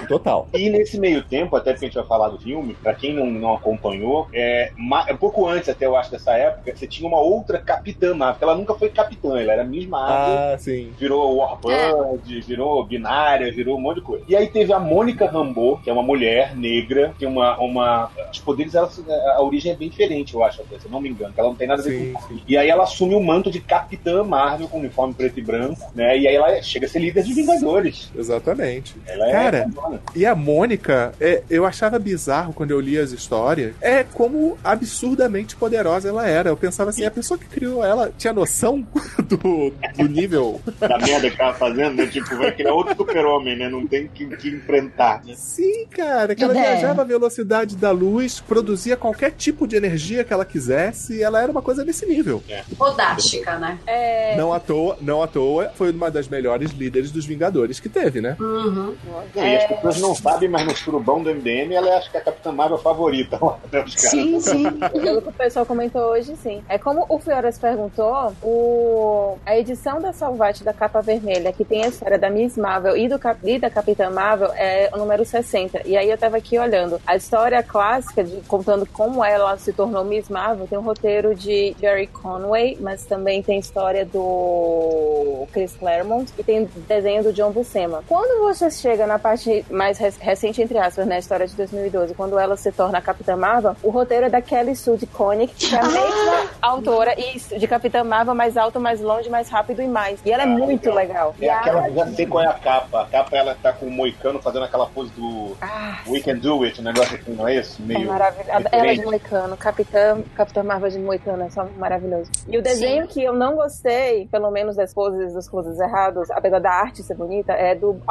[0.08, 0.48] Total.
[0.54, 3.26] E nesse meio tempo, até porque a gente vai falar do filme, pra quem não,
[3.28, 7.20] não acompanhou, é, ma- um pouco antes até eu acho dessa época, você tinha uma
[7.20, 10.54] outra capitã Marvel, porque ela nunca foi capitã, ela era Miss Marvel.
[10.54, 10.92] Ah, sim.
[10.98, 14.26] Virou Warbird, virou binária, virou um monte de coisa.
[14.28, 17.58] E aí teve a Mônica Rambeau, que é uma mulher negra, que uma.
[17.60, 18.90] uma os poderes, ela,
[19.36, 21.50] a origem é bem diferente, eu acho, até, se eu não me engano, que ela
[21.50, 22.42] não tem nada a ver Sim, com sim.
[22.48, 26.18] E aí ela assume o manto de Capitã Marvel com uniforme preto e branco, né?
[26.18, 28.12] E aí ela chega a ser líder de Vingadores.
[28.16, 28.96] Exatamente.
[29.06, 29.69] Ela é Cara.
[30.16, 35.56] E a Mônica, é, eu achava bizarro quando eu li as histórias, é como absurdamente
[35.56, 36.50] poderosa ela era.
[36.50, 38.86] Eu pensava assim, a pessoa que criou ela tinha noção
[39.28, 40.60] do, do nível.
[40.80, 42.06] da merda que tava fazendo, né?
[42.08, 43.70] Tipo, vai criar outro super-homem, né?
[43.70, 45.24] Não tem que, que enfrentar.
[45.26, 45.34] Né?
[45.36, 46.62] Sim, cara, que ela É.
[46.62, 51.42] viajava a velocidade da luz, produzia qualquer tipo de energia que ela quisesse, e ela
[51.42, 52.44] era uma coisa desse nível.
[52.78, 53.78] Fodástica, né?
[53.86, 54.36] É.
[54.36, 58.22] Não à toa, não à toa, foi uma das melhores líderes dos Vingadores que teve,
[58.22, 58.36] né?
[58.40, 58.96] Uhum.
[59.36, 62.22] E as pessoas não sabem, mas no surubão do MDM ela é acho que a
[62.22, 64.10] Capitã Marvel favorita lá, né, os caras.
[64.10, 64.72] Sim, sim.
[64.72, 66.64] Pelo que o pessoal comentou hoje, sim.
[66.68, 69.38] É como o Fioras perguntou, o...
[69.46, 73.08] a edição da Salvate da capa vermelha, que tem a história da Miss Marvel e,
[73.08, 73.40] do Cap...
[73.44, 75.82] e da Capitã Marvel, é o número 60.
[75.86, 77.00] E aí eu tava aqui olhando.
[77.06, 78.42] A história clássica, de...
[78.48, 83.42] contando como ela se tornou Miss Marvel, tem um roteiro de Jerry Conway, mas também
[83.42, 88.04] tem história do Chris Claremont e tem desenho do John Buscema.
[88.08, 89.39] Quando você chega na parte
[89.70, 93.36] mais rec- recente, entre aspas, na história de 2012, quando ela se torna a Capitã
[93.36, 97.58] Marvel, o roteiro é da Kelly Sue de Koenig, que é a mesma autora isso,
[97.58, 100.20] de Capitã Marvel, mais alto, mais longe, mais rápido e mais.
[100.26, 101.36] E ela é muito legal.
[101.40, 103.02] E É a aquela, já sei qual é a capa.
[103.02, 106.64] A capa ela tá com o Moicano fazendo aquela pose do Ah, We Can Do
[106.64, 107.82] It, um negócio assim, não é isso?
[107.82, 108.08] é Meio.
[108.08, 108.50] maravilhoso.
[108.50, 109.06] Ela de diferente.
[109.06, 112.30] Moicano, Capitã, Capitã Marvel de Moicano, é só maravilhoso.
[112.48, 116.60] E o desenho que eu não gostei, pelo menos das poses dos poses errados, apesar
[116.60, 118.02] da arte ser bonita, é do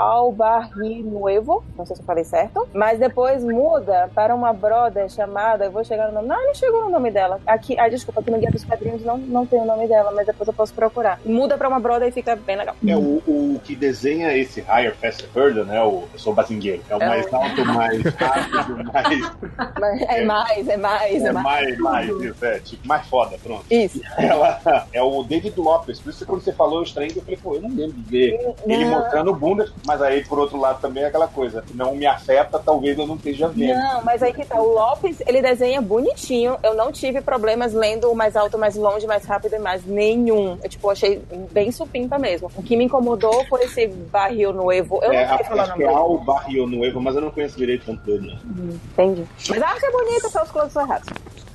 [1.19, 5.71] Albarrinuevo, não sei se eu falei certo, mas depois muda para uma brother chamada, eu
[5.71, 7.41] vou chegar no nome, não, não chegou no nome dela.
[7.47, 10.27] Aqui, ah, desculpa, aqui no Guia dos Quadrinhos não, não tem o nome dela, mas
[10.27, 11.19] depois eu posso procurar.
[11.25, 12.75] Muda para uma brother e fica bem legal.
[12.87, 15.83] É o, o que desenha esse Higher, Faster, Further, né?
[15.83, 16.83] O, eu sou bazingueiro.
[16.89, 19.33] É o É mais o- alto, mais rápido, mais.
[19.79, 21.45] Mas é mais, é mais, é É mais.
[21.45, 23.65] mais, mais, isso, é, tipo, mais foda, pronto.
[23.71, 24.01] Isso.
[24.17, 24.61] Ela
[24.93, 27.55] é o David Lopes, por isso que quando você falou eu estranho, eu falei, pô,
[27.57, 31.08] eu não lembro de ver ele mostrando bunda, mas aí por outro lado também é
[31.09, 33.79] aquela coisa, não me afeta, talvez eu não esteja vendo.
[33.79, 34.61] Não, mas aí que tá.
[34.61, 36.57] O Lopes, ele desenha bonitinho.
[36.63, 40.59] Eu não tive problemas lendo o mais alto, mais longe, mais rápido e mais nenhum.
[40.63, 42.51] Eu, tipo, achei bem supimpa mesmo.
[42.57, 45.01] O que me incomodou foi esse barril no Evo.
[45.03, 45.89] Eu é, não sei falar o nome é.
[45.89, 48.27] Al Barrio Nuevo, mas eu não conheço direito tanto dele.
[48.29, 48.79] né?
[48.93, 49.27] Entendi.
[49.49, 51.09] Mas a arte é bonita, só os closes são errados.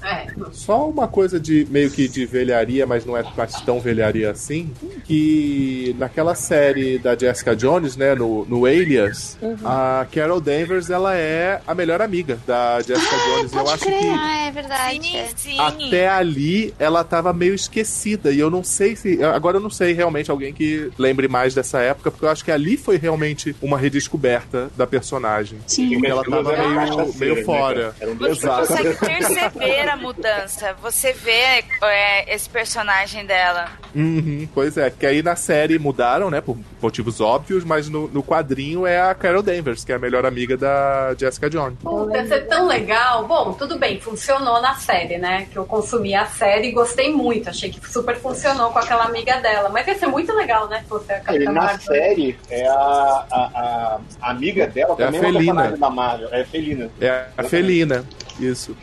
[0.04, 0.28] É.
[0.52, 3.24] Só uma coisa de meio que de velharia, mas não é
[3.66, 4.72] tão velharia assim,
[5.06, 11.62] que naquela série da Jessica Jones, né, no, no Alias, a Carol Danvers, ela é
[11.66, 13.54] a melhor amiga da Jessica Jones.
[13.54, 14.00] Eu acho crer.
[14.00, 15.00] que Ah, é verdade.
[15.04, 15.60] Sim, sim.
[15.60, 19.94] até ali ela tava meio esquecida e eu não sei se agora eu não sei
[19.94, 23.78] realmente alguém que lembre mais dessa época porque eu acho que ali foi realmente uma
[23.78, 25.92] redescoberta da personagem Sim.
[25.94, 30.76] porque ela tava meio, meio fora duas Você consegue perceber a mudança.
[30.82, 33.68] Você vê é, esse personagem dela.
[33.96, 38.24] Uhum, pois é, que aí na série mudaram, né, por motivos óbvios, mas no, no
[38.24, 41.78] quadrinho é a Carol Danvers, que é a melhor amiga da Jessica Jones.
[41.82, 43.26] Puta, ia ser tão legal.
[43.28, 45.48] Bom, tudo bem, funcionou na série, né?
[45.52, 47.50] Que eu consumi a série e gostei muito.
[47.50, 49.70] Achei que super funcionou com aquela amiga dela.
[49.70, 50.84] Mas ia ser muito legal, né?
[50.88, 51.80] Se a Ele, Capitã na Marvel.
[51.82, 55.54] série, é a, a, a amiga dela É a também é uma Felina.
[55.54, 56.30] personagem da Marvel.
[56.32, 56.90] É a Felina.
[57.00, 58.06] É a Felina,
[58.40, 58.76] isso.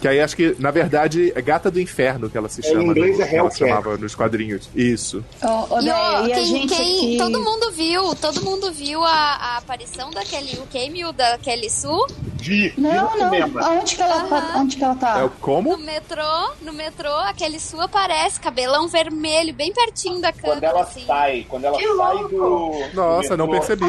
[0.00, 2.82] Que aí acho que, na verdade, é Gata do Inferno que ela se É, chama.
[2.82, 3.58] em inglês no- é que ela Hellcat.
[3.58, 4.68] chamava nos quadrinhos.
[4.74, 5.24] Isso.
[5.42, 7.16] Ô, ô, E, ó, e a quem, gente quem- aqui...
[7.18, 12.06] todo mundo viu, todo mundo viu a, a aparição daquele, o cameo da Kelly Sue
[12.40, 13.30] Vi, vi Não, no não.
[13.30, 13.60] cinema.
[13.66, 15.24] Aonde que ela, tá- onde que ela É tá?
[15.24, 15.70] o como?
[15.76, 20.66] no metrô, no metrô, a Kelly Sue aparece, cabelão vermelho, bem pertinho da Quando câmera,
[20.68, 21.04] ela assim.
[21.04, 22.28] sai, quando ela Que sai louco.
[22.28, 22.94] do.
[22.94, 23.84] Nossa, do não percebi.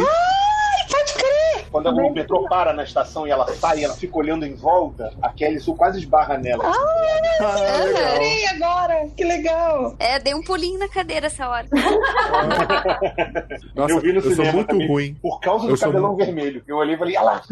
[0.88, 1.50] Pode crer!
[1.72, 5.30] quando o metrô para na estação e ela sai, ela fica olhando em volta, a
[5.30, 6.63] Kelly Sue quase esbarra nela.
[6.65, 6.72] Ah,
[7.42, 8.15] ah legal.
[8.56, 9.96] agora, que legal.
[10.00, 11.68] É, dei um pulinho na cadeira essa hora.
[13.76, 15.13] Nossa, eu vi no eu sou muito também, ruim.
[15.22, 16.63] Por causa do eu cabelão vermelho.
[16.68, 17.44] Eu olhei e falei, ah lá.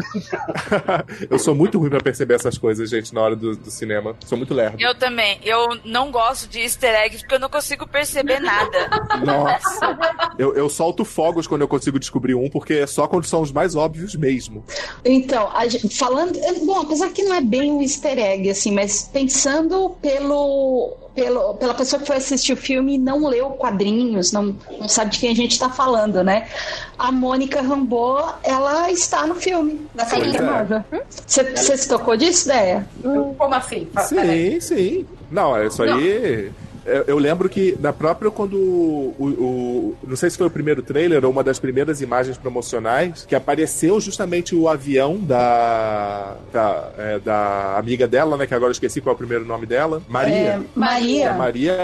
[1.30, 4.16] eu sou muito ruim pra perceber essas coisas, gente, na hora do, do cinema.
[4.26, 4.78] Sou muito lerdo.
[4.80, 5.40] Eu também.
[5.44, 8.90] Eu não gosto de easter eggs porque eu não consigo perceber nada.
[9.24, 9.98] Nossa.
[10.38, 13.52] Eu, eu solto fogos quando eu consigo descobrir um, porque é só quando são os
[13.52, 14.64] mais óbvios mesmo.
[15.04, 16.40] Então, gente, falando.
[16.66, 21.74] Bom, apesar que não é bem um easter egg, assim, mas pensando pelo pelo, pela
[21.74, 25.32] pessoa que foi assistir o filme e não leu quadrinhos, não, não sabe de quem
[25.32, 26.48] a gente está falando, né?
[26.96, 30.84] A Mônica Rambeau, ela está no filme da Capitã Marvel.
[31.26, 32.88] Você se tocou disso, ideia?
[33.02, 33.88] Como assim?
[34.08, 35.08] Sim, sim.
[35.32, 35.90] Não, isso aí.
[35.90, 36.67] Não
[37.08, 41.26] eu lembro que na própria quando o, o, Não sei se foi o primeiro trailer
[41.26, 46.36] ou uma das primeiras imagens promocionais, que apareceu justamente o avião da.
[46.52, 48.48] da, é, da amiga dela, né?
[48.48, 50.02] Que agora eu esqueci qual é o primeiro nome dela.
[50.08, 50.36] Maria.
[50.36, 51.34] É, Maria.
[51.34, 51.76] Maria.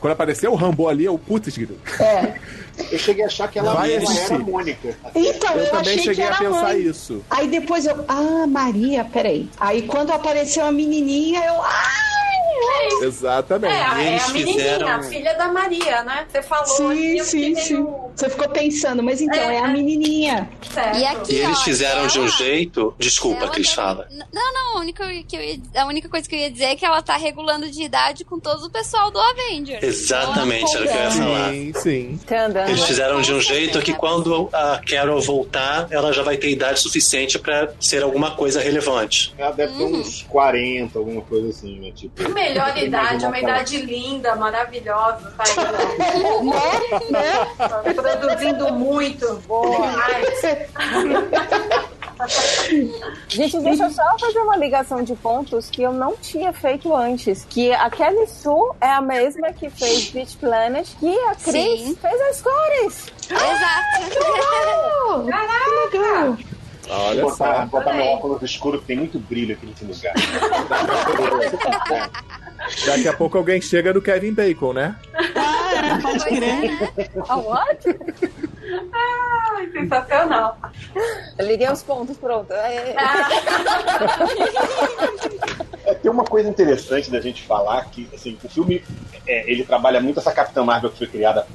[0.00, 1.56] Quando apareceu o Rambo ali, eu, putz,
[2.00, 2.34] É.
[2.90, 4.96] Eu cheguei a achar que ela Vai era a Mônica.
[5.14, 6.80] Então, eu, eu também cheguei a pensar mãe.
[6.80, 7.24] isso.
[7.30, 9.48] Aí depois eu, ah, Maria, peraí.
[9.58, 12.10] Aí quando apareceu a menininha, eu, ah!
[13.02, 13.72] Exatamente.
[13.72, 14.88] É, é a menininha, fizeram...
[14.88, 16.26] a filha da Maria, né?
[16.28, 16.66] Você falou.
[16.66, 17.86] Sim, sim, sim.
[18.14, 20.50] Você ficou pensando, mas então é, é a menininha.
[20.72, 20.98] Certo.
[20.98, 22.94] E, aqui, e eles ó, fizeram ela, de um jeito.
[22.98, 24.08] Desculpa, Cris, fala.
[24.10, 26.76] Não, não, a única, que eu ia, a única coisa que eu ia dizer é
[26.76, 29.82] que ela tá regulando de idade com todo o pessoal do Avengers.
[29.82, 31.50] Exatamente, era o que eu ia falar.
[31.50, 32.20] Sim, sim.
[32.70, 36.80] Eles fizeram de um jeito que quando a Carol voltar, ela já vai ter idade
[36.80, 39.34] suficiente pra ser alguma coisa relevante.
[39.36, 40.00] Ela deve ter hum.
[40.00, 41.90] uns 40, alguma coisa assim, né?
[41.94, 45.56] Tipo, a melhor idade, uma idade linda, maravilhosa, tá aí,
[46.44, 47.10] né?
[47.84, 47.92] né?
[47.94, 49.40] Produzindo muito.
[49.46, 49.90] Boa.
[53.30, 57.46] Gente, deixa eu só fazer uma ligação de pontos que eu não tinha feito antes.
[57.48, 61.96] Que a Kelly Sue é a mesma que fez Beach Planet, que a Cris Sim.
[61.96, 63.06] fez as cores.
[63.30, 64.10] Exato.
[64.10, 65.26] Que legal!
[65.26, 65.90] Caraca!
[65.90, 66.36] Que legal!
[66.92, 67.66] Olha vou botar, só.
[67.66, 70.12] botar meu óculos escuro que tem muito brilho aqui nesse lugar.
[72.84, 74.96] Daqui a pouco alguém chega no Kevin Bacon, né?
[75.36, 76.70] Ah, é, pode crer.
[77.28, 77.78] A what?
[78.92, 80.58] Ai, sensacional.
[81.38, 82.52] liguei os pontos, pronto.
[82.52, 82.94] É.
[85.84, 88.84] É, tem uma coisa interessante da gente falar que assim, o filme
[89.26, 91.46] é, ele trabalha muito essa Capitã Marvel que foi criada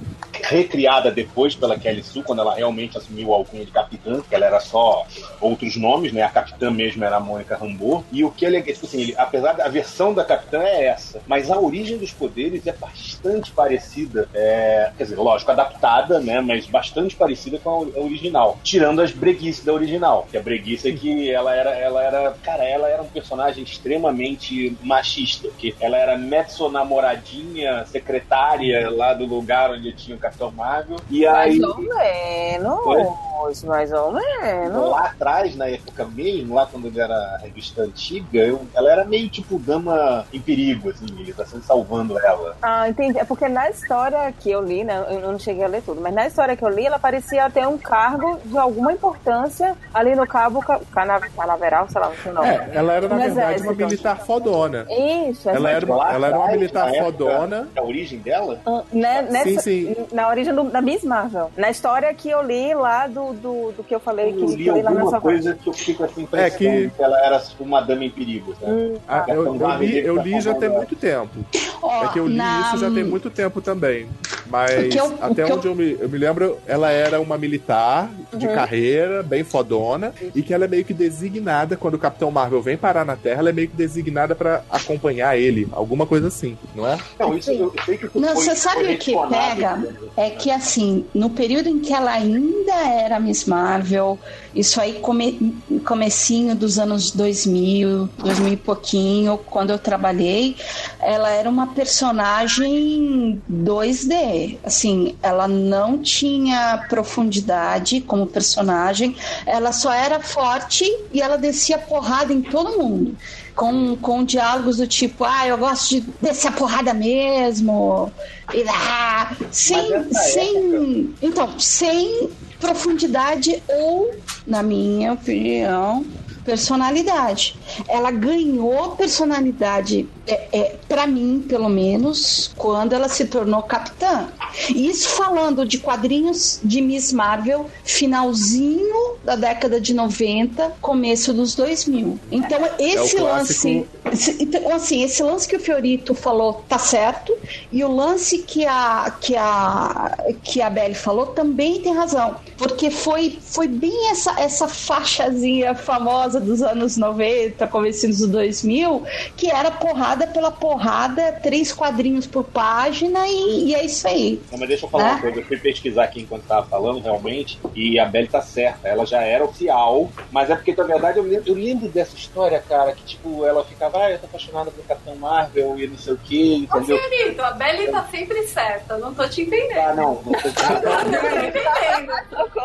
[0.48, 4.46] recriada depois pela Kelly Sue, quando ela realmente assumiu a alcunha de capitã, que ela
[4.46, 5.06] era só
[5.42, 6.22] outros nomes, né?
[6.22, 8.04] A capitã mesmo era a Mônica Rambeau.
[8.12, 11.50] E o que ele, tipo assim, ele, apesar da versão da capitã é essa, mas
[11.50, 16.42] a origem dos poderes é bastante parecida, é, quer dizer, lógico, adaptada, né?
[16.42, 20.92] Mas bastante parecida com a original, tirando as breguices da original, que a breguice é
[20.94, 26.18] que ela era, ela era, cara, ela era um personagem extremamente machista, que ela era
[26.18, 30.98] mezzo namoradinha, secretária lá do lugar onde tinha o Capitão Marvel.
[31.10, 31.60] E aí.
[31.60, 33.64] Mais ou menos.
[33.64, 34.90] Mais ou menos.
[34.90, 39.06] Lá atrás, na época mesmo, lá quando ele era a revista antiga, eu, ela era
[39.06, 42.56] meio tipo dama em perigo, assim, ele tá sempre salvando ela.
[42.62, 43.20] Ah, entendi.
[43.20, 45.06] É porque na história que eu li, né?
[45.10, 47.68] Eu não cheguei a ler tudo, mas na história que eu li, ela parecia ter
[47.68, 52.48] um cargo de alguma importância ali no Cabo Canaveral, sei lá, não sei o nome.
[52.48, 53.70] É, ela era, na verdade, exército.
[53.70, 54.88] uma militar fodona.
[55.30, 57.68] Isso, ela era, ela era uma militar fodona.
[57.76, 58.60] A origem dela?
[58.66, 61.52] Uh, né, nessa, sim, sim na origem do, da Miss Marvel.
[61.58, 64.68] Na história que eu li lá do, do, do que eu falei eu que li
[64.68, 66.90] eu li lá nessa coisa que eu fico assim é que...
[66.90, 68.56] que ela era tipo, uma dama em perigo.
[68.62, 68.96] Hum.
[69.08, 71.34] Ah, eu, eu, li, eu li já tem muito tempo.
[71.82, 72.62] Oh, é que eu li na...
[72.62, 74.08] isso já tem muito tempo também.
[74.48, 75.72] Mas eu, até onde eu...
[75.72, 75.76] eu...
[75.76, 78.56] me, eu me lembro, ela era uma militar de uhum.
[78.56, 82.78] carreira, bem fodona, e que ela é meio que designada, quando o Capitão Marvel vem
[82.78, 85.68] parar na Terra, ela é meio que designada para acompanhar ele.
[85.72, 86.98] Alguma coisa assim, não é?
[87.20, 89.84] Não, isso eu sei que Não, você sabe o que pega?
[90.18, 94.20] É que assim, no período em que ela ainda era Miss Marvel,
[94.56, 100.56] isso aí come, comecinho dos anos 2000, 2000 e pouquinho, quando eu trabalhei,
[101.00, 104.58] ela era uma personagem 2D.
[104.64, 109.16] Assim, ela não tinha profundidade como personagem,
[109.46, 113.18] ela só era forte e ela descia porrada em todo mundo
[113.56, 118.12] com, com diálogos do tipo, ah, eu gosto de descer a porrada mesmo.
[118.54, 121.16] E, ah, sem, sem.
[121.22, 124.14] Então, sem profundidade ou,
[124.46, 126.06] na minha opinião,
[126.46, 127.58] personalidade.
[127.88, 134.28] Ela ganhou personalidade, é, é para mim, pelo menos, quando ela se tornou capitã.
[134.70, 142.20] Isso falando de quadrinhos de Miss Marvel, finalzinho da década de 90, começo dos 2000.
[142.32, 143.86] Então, esse É lance.
[144.12, 147.34] esse- Então, assim, esse lance que o Fiorito falou tá certo,
[147.72, 152.36] e o lance que a, que a, que a Belle falou também tem razão.
[152.58, 159.04] Porque foi, foi bem essa, essa faixazinha famosa dos anos 90, começo dos 2000,
[159.36, 164.42] que era porrada pela porrada, três quadrinhos por página, e, e é isso aí.
[164.52, 165.12] Não, mas deixa eu falar Né?
[165.14, 165.40] uma coisa.
[165.40, 168.88] Eu fui pesquisar aqui enquanto tava falando, realmente, e a Belly tá certa.
[168.88, 172.64] Ela já era oficial, mas é porque, na verdade, eu lembro, eu lembro dessa história,
[172.68, 176.14] cara, que, tipo, ela ficava, ah, eu tô apaixonada pelo Capitão Marvel e não sei
[176.14, 176.98] o que, Ô, entendeu?
[177.00, 178.98] Fiorito, a Belly tá sempre certa.
[178.98, 179.78] Não tô te entendendo.
[179.80, 180.46] Ah, não, não tô
[180.76, 182.14] Não tô entendendo.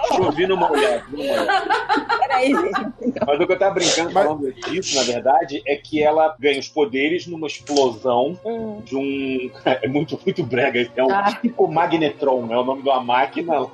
[0.08, 2.18] Tô ouvindo uma mulher, ouvindo uma mulher.
[2.20, 3.20] Peraí, gente.
[3.26, 6.68] Mas o que eu tava brincando falando disso, na verdade, é que ela ganha os
[6.68, 8.38] poderes numa explosão
[8.84, 9.50] de um.
[9.82, 10.90] É muito, muito brega.
[10.96, 11.32] É um Ah.
[11.40, 13.70] tipo magnetron, é o nome de uma máquina lá.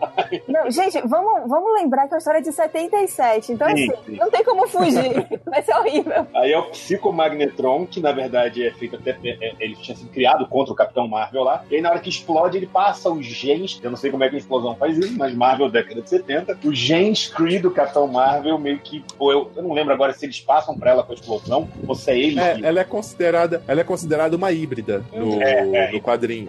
[0.48, 3.52] Não, gente, vamos, vamos lembrar que a história é de 77.
[3.52, 4.16] Então, Sim, assim, sim.
[4.16, 5.26] não tem como fugir.
[5.46, 6.26] Vai ser horrível.
[6.34, 9.10] Aí é o psicomagnetron, que na verdade é feito até.
[9.24, 11.64] é- ele tinha sido criado contra o Capitão Marvel lá.
[11.70, 13.80] E aí na hora que explode, ele passa os genes.
[13.82, 16.58] Eu não sei como é que a explosão faz isso, mas Marvel década de 70.
[16.64, 19.04] Os genes Kree do Capitão Marvel meio que.
[19.16, 21.94] Pô, eu, eu não lembro agora se eles passam pra ela com a explosão ou
[21.94, 22.66] se é ele É, que.
[22.66, 25.92] ela é considerada, ela é considerada uma híbrida no, É, é.
[25.92, 26.48] no quadrinho.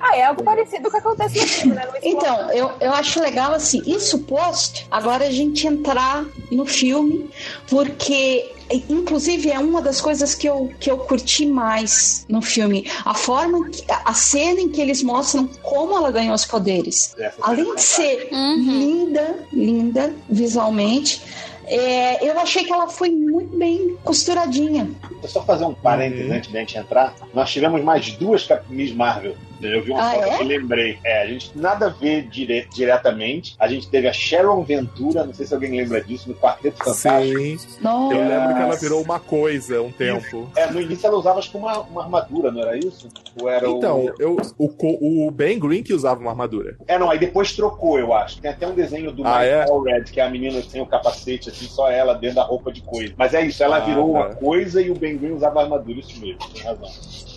[0.00, 1.86] Ah, é algo parecido com o que acontece no filme, né?
[1.86, 7.30] No Então, eu, eu acho legal assim, isso posto, agora a gente entrar no filme,
[7.68, 8.50] porque
[8.88, 12.90] inclusive é uma das coisas que eu, que eu curti mais no filme.
[13.04, 17.14] A forma, que, a cena em que eles mostram como ela ganhou os poderes.
[17.18, 18.56] Essa Além cena de é ser Uhum.
[18.78, 21.22] linda, linda visualmente,
[21.66, 24.84] é, eu achei que ela foi muito bem costuradinha.
[25.02, 26.36] Deixa eu só fazer um parênteses Uhum.
[26.36, 27.14] antes da gente entrar.
[27.32, 29.34] Nós tivemos mais duas Cap- Miss Marvel.
[29.60, 30.38] Eu vi uma Ah, foto é?
[30.38, 30.98] que lembrei.
[31.04, 33.54] É, a gente nada a ver dire- diretamente.
[33.58, 37.38] A gente teve a Sharon Ventura, não sei se alguém lembra disso, no Quarteto Fantástico.
[37.38, 37.58] Sim.
[37.80, 38.14] Nossa.
[38.14, 40.50] Eu lembro que ela virou uma coisa um tempo.
[40.56, 43.08] É, no início ela usava acho que uma, uma armadura, não era isso?
[43.40, 44.14] Ou era Então, o...
[44.18, 46.76] eu, o, o Ben Green que usava uma armadura.
[46.86, 48.40] É, não, aí depois trocou, eu acho.
[48.40, 49.62] Tem até um desenho do Ah, Mike é?
[49.70, 52.82] Allred, que é a menina sem o capacete, assim, só ela dentro da roupa de
[52.82, 53.12] coisa.
[53.16, 54.18] Mas é isso, ela Ah, virou tá.
[54.18, 56.88] uma coisa e o Ben Green usava armadura, isso mesmo, tem razão.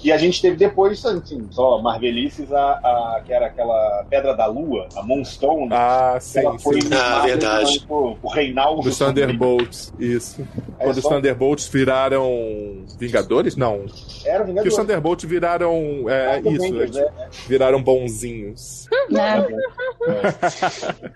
[0.07, 4.45] E a gente teve depois, assim, só Marvelices, a, a, que era aquela Pedra da
[4.45, 5.67] Lua, a Moonstone.
[5.71, 6.89] Ah, sim, ela foi sim.
[6.93, 7.85] Ah, verdade.
[7.89, 8.83] O Reinaldo.
[8.83, 10.47] Dos Thunderbolts, isso.
[10.79, 13.57] É Quando os só- Thunderbolts viraram Vingadores?
[13.57, 13.85] Não.
[14.23, 14.75] Era o Que os.
[14.75, 15.73] Thunderbolts viraram.
[16.09, 17.29] É, isso, Avengers, é, né?
[17.45, 18.87] viraram bonzinhos.
[19.09, 19.45] Né?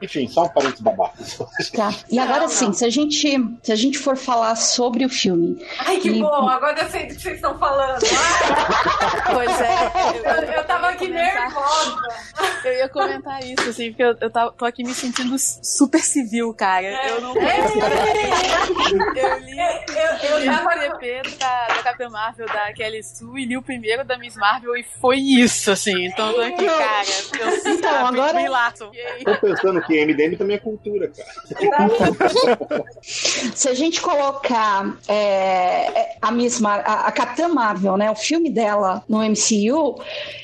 [0.01, 1.13] Enfim, só um parênteses babaca.
[1.75, 1.93] Tá.
[2.10, 2.73] E agora Não, sim, não.
[2.73, 3.12] se a gente
[3.63, 6.27] se a gente for falar sobre o filme, Ai, que E- bom.
[6.49, 8.01] Agora eu sei do que vocês estão falando.
[8.04, 8.81] Ai,
[9.32, 9.76] Pois é.
[10.26, 11.98] eu, eu tava aqui nervosa.
[12.63, 16.88] Eu ia comentar isso, assim, porque eu, eu tô aqui me sentindo super civil, cara.
[17.08, 17.80] Eu não conheço.
[19.15, 20.72] Eu li, Eu, eu eu li o tava...
[20.72, 24.76] TP da, da Capitã Marvel da Kelly Sue e li o primeiro da Miss Marvel
[24.76, 26.06] e foi isso, assim.
[26.06, 27.08] Então eu tô aqui, cara.
[27.39, 28.41] Eu, Então, ah, agora-.
[28.41, 29.24] E aí?
[29.24, 31.89] Tô pensando que MDM também é cultura, cara.
[33.12, 38.15] se a gente colocar é, é, a Miss Mar a, a Capitã Marvel, né, o
[38.15, 38.61] filme dela
[39.08, 40.02] no MCU,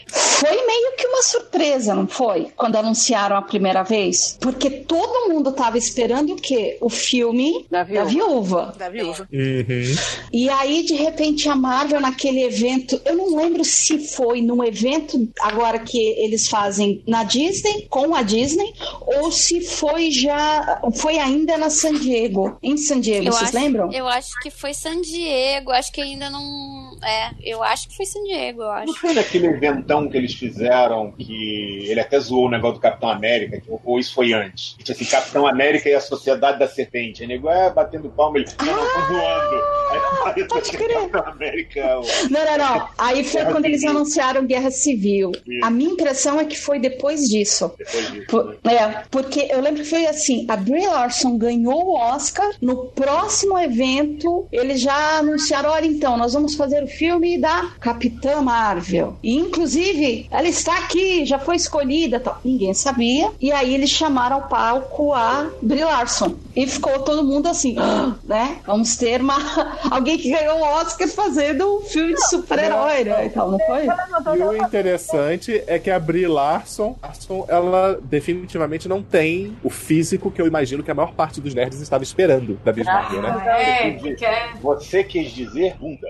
[0.10, 2.48] foi meio que uma surpresa, não foi?
[2.56, 6.78] Quando anunciaram a primeira vez, porque todo mundo tava esperando o quê?
[6.82, 8.74] O filme Da da viúva.
[8.78, 9.28] Da viúva.
[9.32, 9.96] Uhum.
[10.32, 15.28] E aí, de repente, a Marvel, naquele evento, eu não lembro se foi num evento
[15.42, 18.74] agora que eles fazem na Disney, com a Disney,
[19.06, 20.82] ou se foi já.
[20.96, 22.58] Foi ainda na San Diego.
[22.64, 23.92] Em San Diego, Eu vocês acho, lembram?
[23.92, 26.77] eu acho que foi San Diego, acho que ainda não.
[27.04, 28.94] É, eu acho que foi San Diego, eu Não acho.
[29.00, 33.62] foi naquele eventão que eles fizeram que ele até zoou o negócio do Capitão América,
[33.84, 34.76] ou isso foi antes?
[34.78, 37.22] Que tinha assim, Capitão América e a Sociedade da Serpente.
[37.22, 39.64] Aí nego, é, batendo palma, ele, não, não, tô zoando.
[40.26, 40.88] Aí pode crer.
[41.10, 41.82] Capitão América.
[42.30, 42.90] Não, não, não.
[42.98, 43.96] Aí foi Guerra quando eles Civil.
[43.96, 45.32] anunciaram Guerra Civil.
[45.48, 45.66] Isso.
[45.66, 47.72] A minha impressão é que foi depois disso.
[47.78, 48.28] Depois disso.
[48.28, 48.74] Por- né?
[48.74, 52.50] é, porque eu lembro que foi assim: a Brie Larson ganhou o Oscar.
[52.62, 58.42] No próximo evento, eles já anunciaram: olha, então, nós vamos fazer o filme da Capitã
[58.42, 59.18] Marvel.
[59.22, 62.20] E, inclusive, ela está aqui, já foi escolhida.
[62.20, 62.40] Tal.
[62.44, 63.32] Ninguém sabia.
[63.40, 66.36] E aí eles chamaram ao palco a Brie Larson.
[66.58, 68.58] E ficou todo mundo assim, "Ah", né?
[68.66, 69.38] Vamos ter uma...
[69.92, 73.28] alguém que ganhou o Oscar fazendo um filme de super-herói, né?
[73.28, 73.86] Então, não foi?
[73.86, 80.32] E o interessante é que a Brie Larson, Larson, ela definitivamente não tem o físico
[80.32, 83.44] que eu imagino que a maior parte dos nerds estava esperando da Miss Marvel, né?
[83.46, 84.50] É, porque é...
[84.60, 86.08] Você quis dizer bunda.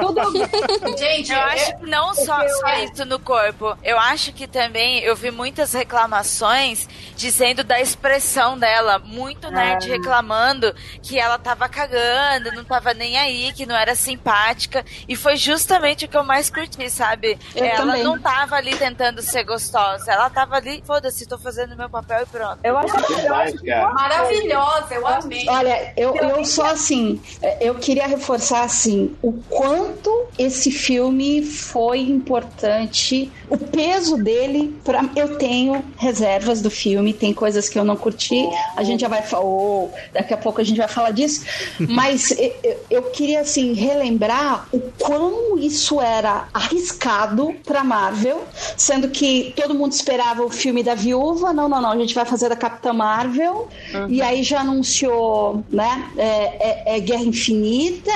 [0.00, 0.20] Tudo...
[0.96, 3.76] Gente, eu acho que não só, só isso no corpo.
[3.82, 8.98] Eu acho que também eu vi muitas reclamações dizendo da expressão dela.
[8.98, 9.92] Muito nerd é.
[9.92, 14.84] reclamando que ela tava cagando, não tava nem aí, que não era simpática.
[15.08, 17.38] E foi justamente o que eu mais curti, sabe?
[17.54, 18.04] Eu ela também.
[18.04, 20.12] não tava ali tentando ser gostosa.
[20.12, 22.58] Ela tava ali, foda-se, tô fazendo meu papel e pronto.
[22.62, 25.46] Eu acho, eu acho maravilhosa, eu amei.
[25.48, 27.20] Olha, eu, eu só assim,
[27.60, 35.36] eu queria reforçar assim, o quanto esse filme foi importante, o peso dele, pra, eu
[35.38, 38.33] tenho reservas do filme, tem coisas que eu não curti,
[38.76, 41.44] a gente já vai falar, oh, daqui a pouco a gente vai falar disso,
[41.78, 48.44] mas eu, eu queria assim relembrar o quão isso era arriscado para Marvel,
[48.76, 52.24] sendo que todo mundo esperava o filme da Viúva, não, não, não, a gente vai
[52.24, 54.08] fazer da Capitã Marvel, uhum.
[54.08, 58.12] e aí já anunciou, né, é, é, é Guerra Infinita,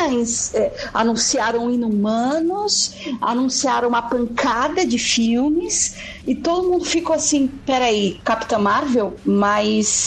[0.55, 5.97] é, anunciaram Inumanos, anunciaram uma pancada de filmes,
[6.27, 9.16] e todo mundo ficou assim, peraí, Capitã Marvel?
[9.25, 9.89] Mas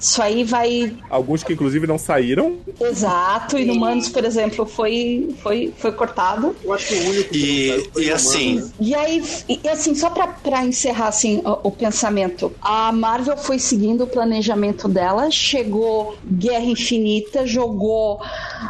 [0.00, 0.96] isso aí vai.
[1.10, 2.58] Alguns que inclusive não saíram.
[2.80, 6.56] Exato, e Inumanos, por exemplo, foi, foi, foi cortado.
[6.64, 8.72] Eu acho que o único que e, e assim.
[8.80, 13.58] E aí, e assim, só pra, pra encerrar assim, o, o, pensamento, a Marvel foi
[13.58, 18.22] seguindo o planejamento dela, chegou Guerra Infinita, jogou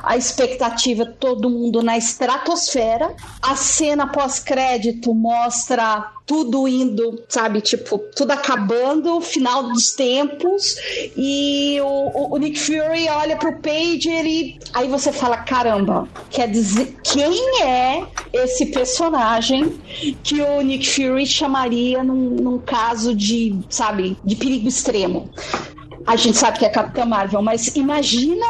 [0.03, 3.15] a expectativa todo mundo na estratosfera.
[3.41, 10.77] A cena pós-crédito mostra tudo indo, sabe, tipo, tudo acabando, final dos tempos,
[11.23, 16.97] e o, o, Nick Fury olha pro Pager e aí você fala, caramba, quer dizer,
[17.05, 18.03] quem é
[18.33, 19.79] esse personagem
[20.23, 25.29] que o Nick Fury chamaria num, num caso de, sabe, de perigo extremo?
[26.07, 28.47] A gente sabe que é Capitã Marvel, mas imagina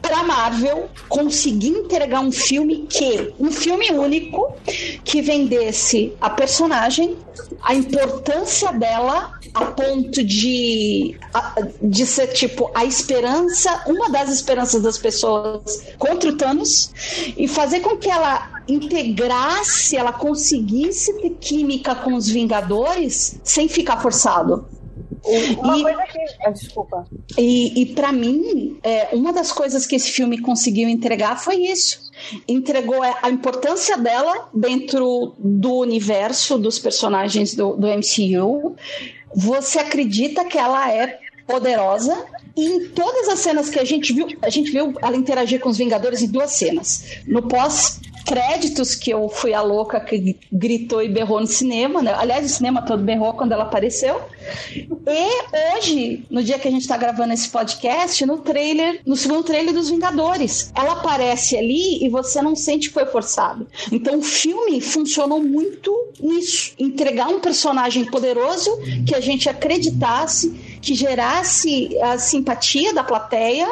[0.00, 4.54] para Marvel conseguir entregar um filme que um filme único
[5.04, 7.16] que vendesse a personagem,
[7.62, 11.16] a importância dela a ponto de
[11.80, 16.90] de ser tipo a esperança, uma das esperanças das pessoas contra o Thanos
[17.36, 24.00] e fazer com que ela integrasse, ela conseguisse ter química com os Vingadores sem ficar
[24.00, 24.66] forçado.
[25.58, 26.18] Uma e, coisa que.
[26.44, 27.06] Ah, desculpa.
[27.38, 32.10] E, e para mim, é, uma das coisas que esse filme conseguiu entregar foi isso.
[32.46, 38.76] Entregou a importância dela dentro do universo dos personagens do, do MCU.
[39.34, 42.24] Você acredita que ela é poderosa
[42.56, 45.68] e em todas as cenas que a gente viu, a gente viu ela interagir com
[45.68, 47.04] os Vingadores em duas cenas.
[47.26, 52.14] No pós créditos que eu fui a louca que gritou e berrou no cinema, né?
[52.16, 54.20] Aliás, o cinema todo berrou quando ela apareceu.
[55.06, 59.42] E hoje, no dia que a gente está gravando esse podcast, no trailer, no segundo
[59.42, 63.66] trailer dos Vingadores, ela aparece ali e você não sente que foi forçado.
[63.92, 68.70] Então, o filme funcionou muito nisso, entregar um personagem poderoso
[69.06, 70.54] que a gente acreditasse,
[70.84, 73.66] que gerasse a simpatia da plateia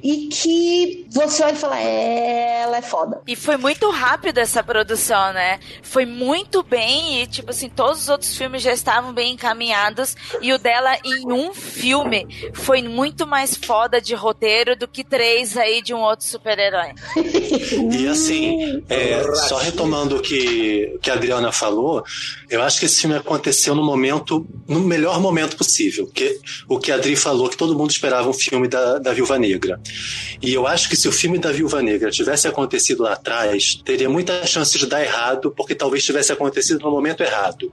[0.00, 3.20] e que você olha e fala, é, ela é foda.
[3.26, 5.58] E foi muito rápido essa produção, né?
[5.82, 10.52] Foi muito bem e, tipo assim, todos os outros filmes já estavam bem encaminhados e
[10.52, 15.82] o dela em um filme foi muito mais foda de roteiro do que três aí
[15.82, 16.92] de um outro super-herói.
[17.92, 22.04] e assim, é, só retomando o que, que a Adriana falou,
[22.48, 26.06] eu acho que esse filme aconteceu no momento, no melhor momento possível.
[26.06, 29.38] Que, o que a Adri falou, que todo mundo esperava um filme da, da Viúva
[29.38, 29.80] Negra.
[30.40, 34.08] E eu acho que se o filme da Viúva Negra tivesse acontecido lá atrás, teria
[34.08, 37.70] muita chance de dar errado, porque talvez tivesse acontecido no momento errado.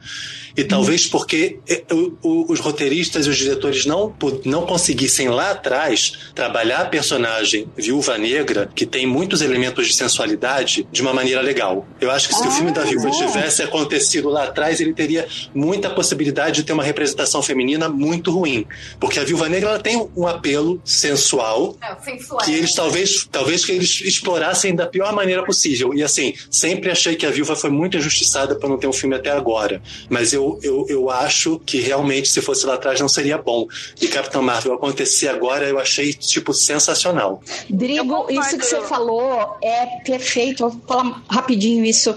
[0.55, 1.83] E talvez porque eh,
[2.21, 4.13] os roteiristas e os diretores não,
[4.45, 10.87] não conseguissem lá atrás trabalhar a personagem Viúva Negra, que tem muitos elementos de sensualidade,
[10.91, 11.87] de uma maneira legal.
[11.99, 15.27] Eu acho que se ah, o filme da Viúva tivesse acontecido lá atrás, ele teria
[15.53, 18.65] muita possibilidade de ter uma representação feminina muito ruim.
[18.99, 21.95] Porque a Viúva Negra ela tem um apelo sensual, é,
[22.43, 25.93] que eles talvez, talvez que eles explorassem da pior maneira possível.
[25.93, 29.15] E assim, sempre achei que a Viúva foi muito injustiçada por não ter um filme
[29.15, 29.81] até agora.
[30.09, 33.67] Mas eu, eu, eu acho que realmente, se fosse lá atrás, não seria bom.
[34.01, 37.41] E Capitão Marvel acontecer agora, eu achei, tipo, sensacional.
[37.69, 40.69] Drigo, isso que você falou é perfeito.
[40.69, 42.15] Vou falar rapidinho isso.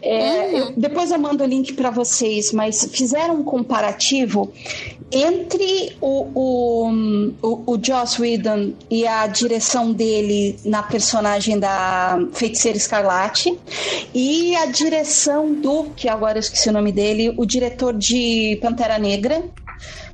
[0.00, 0.58] É, uhum.
[0.58, 4.52] eu, depois eu mando o link para vocês, mas fizeram um comparativo
[5.12, 12.78] entre o, o, o, o Joss Whedon e a direção dele na personagem da Feiticeira
[12.78, 13.58] Escarlate
[14.14, 18.98] e a direção do, que agora eu esqueci o nome dele, o diretor de Pantera
[18.98, 19.44] Negra,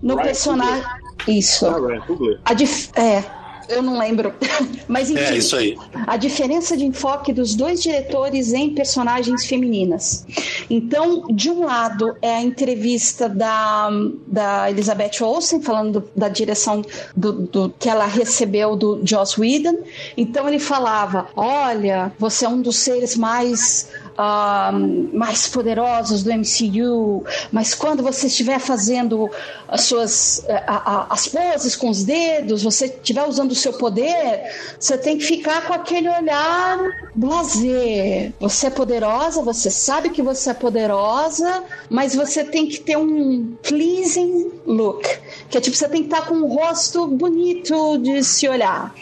[0.03, 0.85] no Ryan personagem.
[1.27, 1.67] Isso.
[1.67, 2.91] Ah, a dif...
[2.97, 3.38] É.
[3.69, 4.35] Eu não lembro.
[4.89, 5.21] Mas enfim.
[5.21, 5.77] É isso aí.
[6.07, 10.27] A diferença de enfoque dos dois diretores em personagens femininas.
[10.71, 13.91] Então, de um lado, é a entrevista da,
[14.27, 16.83] da Elizabeth Olsen, falando do, da direção
[17.17, 19.79] do, do, que ela recebeu do Joss Whedon.
[20.17, 23.89] Então, ele falava: Olha, você é um dos seres mais
[24.19, 29.31] uh, mais poderosos do MCU, mas quando você estiver fazendo
[29.69, 34.97] as suas a, a, as poses com os dedos, você estiver usando seu poder, você
[34.97, 36.79] tem que ficar com aquele olhar
[37.15, 38.33] blazer.
[38.41, 43.57] Você é poderosa, você sabe que você é poderosa, mas você tem que ter um
[43.63, 45.07] pleasing look,
[45.51, 48.95] que é tipo você tem que estar com um rosto bonito de se olhar.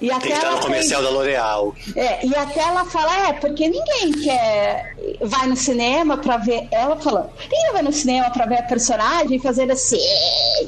[0.00, 1.12] E até Tem que estar no comercial tem...
[1.12, 1.74] da L'Oreal.
[1.96, 6.96] É, e até ela fala, é, porque ninguém quer vai no cinema pra ver ela
[6.96, 10.00] falando, ninguém vai no cinema pra ver a personagem fazendo assim,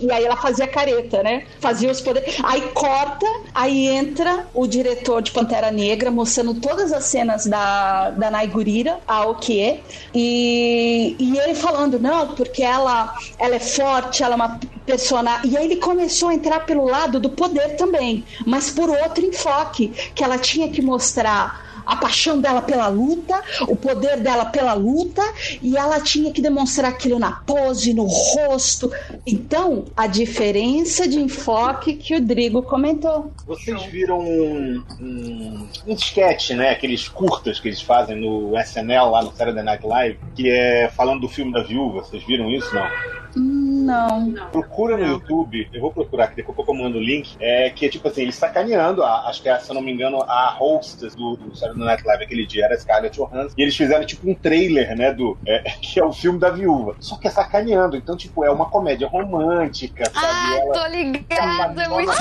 [0.00, 1.44] e aí ela fazia careta, né?
[1.60, 2.36] Fazia os poderes.
[2.44, 8.30] Aí corta, aí entra o diretor de Pantera Negra mostrando todas as cenas da, da
[8.30, 9.80] Naigurira, a Okie,
[10.14, 15.50] e, e ele falando, não, porque ela, ela é forte, ela é uma personagem.
[15.50, 19.88] E aí ele começou a entrar pelo lado do poder também, mas por outro enfoque,
[20.14, 25.22] que ela tinha que mostrar a paixão dela pela luta, o poder dela pela luta,
[25.62, 28.90] e ela tinha que demonstrar aquilo na pose, no rosto.
[29.24, 33.30] Então, a diferença de enfoque que o Drigo comentou.
[33.46, 36.70] Vocês viram um, um, um sketch, né?
[36.70, 41.20] Aqueles curtas que eles fazem no SNL, lá no Saturday Night Live, que é falando
[41.20, 42.00] do filme da viúva.
[42.00, 43.25] Vocês viram isso, não?
[43.36, 44.32] Não.
[44.50, 47.70] Procura no YouTube, eu vou procurar, que daqui a pouco eu mando o link, é
[47.70, 50.22] que é tipo assim, eles sacaneando, a, acho que é, se eu não me engano,
[50.22, 54.04] a hostess do, do Saturday Night Live aquele dia era Scarlett Johansson, e eles fizeram
[54.04, 56.96] tipo um trailer, né, do, é, que é o filme da viúva.
[56.98, 60.26] Só que é sacaneando, então tipo, é uma comédia romântica, sabe?
[60.26, 62.12] Ah, Ela, tô ligada, é muito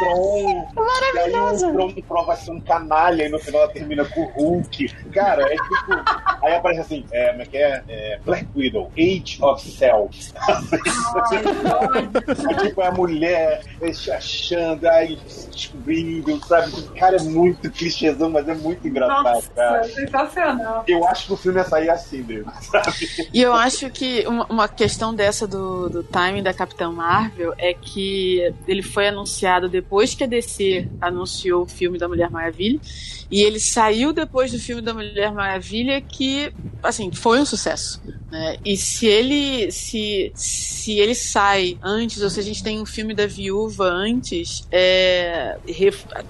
[0.00, 0.68] bom.
[0.74, 1.66] Maravilhoso.
[1.66, 4.30] E aí o Tron prova ser um canalha e no final ela termina com o
[4.32, 4.88] Hulk.
[5.12, 7.82] Cara, é tipo, aí aparece assim, é, como é que é?
[7.88, 10.32] é Black Widow, Age of Self.
[12.60, 13.62] Tipo, é a mulher
[14.14, 15.18] achando, aí
[15.50, 16.70] descobrindo, sabe?
[16.98, 19.84] Cara, é muito clichêzão, mas é muito engraçado, Nossa, cara.
[19.84, 20.84] sensacional.
[20.86, 23.28] Eu acho que o filme ia sair assim mesmo, sabe?
[23.32, 27.72] E eu acho que uma, uma questão dessa do, do timing da Capitã Marvel é
[27.74, 32.80] que ele foi anunciado depois que a DC anunciou o filme da Mulher Maravilha.
[33.30, 36.52] E ele saiu depois do filme da Mulher Maravilha, que,
[36.82, 38.00] assim, foi um sucesso.
[38.30, 38.56] Né?
[38.64, 43.14] E se ele se, se ele sai antes, ou se a gente tem um filme
[43.14, 45.56] da viúva antes, é,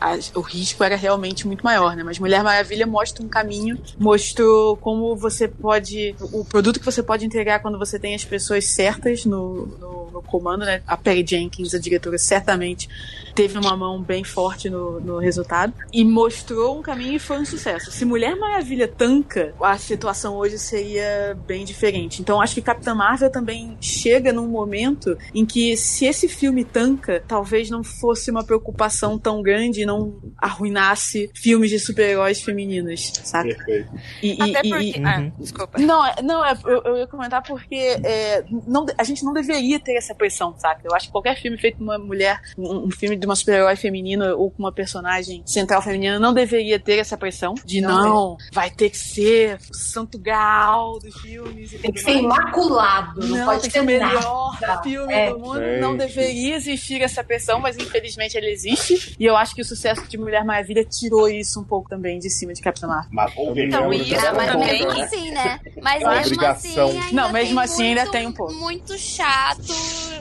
[0.01, 2.03] a, o risco era realmente muito maior, né?
[2.03, 6.15] Mas Mulher Maravilha mostra um caminho, mostrou como você pode.
[6.33, 10.23] o produto que você pode entregar quando você tem as pessoas certas no, no, no
[10.23, 10.83] comando, né?
[10.87, 12.89] A Perry Jenkins, a diretora, certamente
[13.37, 17.45] teve uma mão bem forte no, no resultado e mostrou um caminho e foi um
[17.45, 17.93] sucesso.
[17.93, 22.23] Se Mulher Maravilha tanca, a situação hoje seria bem diferente.
[22.23, 27.23] Então acho que Capitã Marvel também chega num momento em que se esse filme tanca,
[27.29, 33.55] talvez não fosse uma preocupação tão grande e não arruinasse filmes de super-heróis femininas, sabe?
[33.55, 33.91] Perfeito.
[34.23, 34.99] E, Até e, porque...
[34.99, 35.33] E, ah, uhum.
[35.39, 35.79] desculpa.
[35.79, 39.79] Não, é, não é, eu, eu ia comentar porque é, não, a gente não deveria
[39.79, 40.81] ter essa pressão, sabe?
[40.85, 43.77] Eu acho que qualquer filme feito com uma mulher, um, um filme de uma super-herói
[43.77, 48.37] feminina ou com uma personagem central feminina não deveria ter essa pressão de não, não
[48.53, 51.73] vai ter que ser o santo graal dos filmes.
[51.73, 54.83] Tem que ser imaculado, não, não pode ser o melhor nada.
[54.83, 55.31] filme é.
[55.31, 55.61] do mundo.
[55.61, 55.81] É.
[55.81, 59.17] Não deveria existir essa pressão, mas infelizmente ele existe.
[59.19, 62.31] E eu acho que o sucesso de Mulher Maravilha tirou isso um pouco também de
[62.31, 63.11] cima de Capitã Marvel.
[63.13, 65.61] Mas, então, isso mas mesmo assim, né?
[65.83, 66.89] Mas é mesmo obrigação.
[66.89, 68.55] assim, não, mesmo assim muito, ainda tem um pouco.
[68.55, 69.73] Muito chato,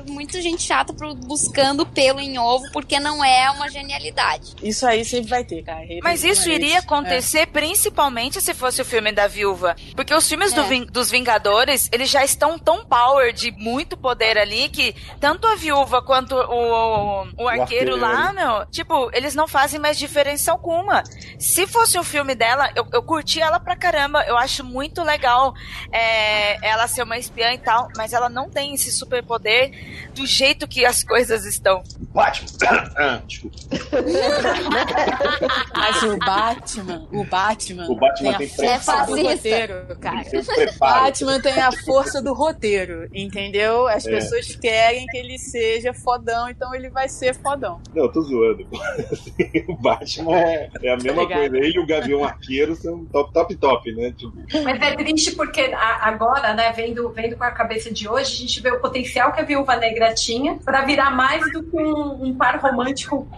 [0.08, 0.94] muita gente chata
[1.26, 4.56] buscando pelo em ovo, porque não é uma genialidade.
[4.62, 5.86] Isso aí sempre vai ter, cara.
[6.02, 7.46] Mas isso iria acontecer é.
[7.46, 9.76] principalmente se fosse o filme da viúva.
[9.96, 10.62] Porque os filmes é.
[10.62, 15.56] do, dos Vingadores, eles já estão tão power de muito poder ali que tanto a
[15.56, 21.04] viúva quanto o, o, o arqueiro, lá, meu, tipo, eles não fazem mais diferença alguma.
[21.40, 24.24] Se fosse um filme dela, eu, eu curti ela pra caramba.
[24.24, 25.54] Eu acho muito legal
[25.92, 29.72] é, ela ser uma espiã e tal, mas ela não tem esse superpoder
[30.14, 31.84] do jeito que as coisas estão.
[32.14, 32.85] Batman!
[32.96, 33.58] Ah, desculpa.
[35.76, 40.22] Mas o Batman, o Batman, o Batman tem, tem a força do roteiro, cara.
[40.22, 43.88] O Batman tem a força do roteiro, entendeu?
[43.88, 44.12] As é.
[44.12, 47.82] pessoas querem que ele seja fodão, então ele vai ser fodão.
[47.94, 48.66] Não, eu tô zoando.
[49.68, 51.58] o Batman é, é a mesma coisa.
[51.58, 54.14] Ele e o Gavião Arqueiro são top, top, top, né?
[54.18, 54.34] Tipo...
[54.64, 58.62] Mas é triste porque agora, né, vendo, vendo com a cabeça de hoje, a gente
[58.62, 62.36] vê o potencial que a Viúva Negra tinha para virar mais do que um, um,
[62.36, 62.75] par romântico,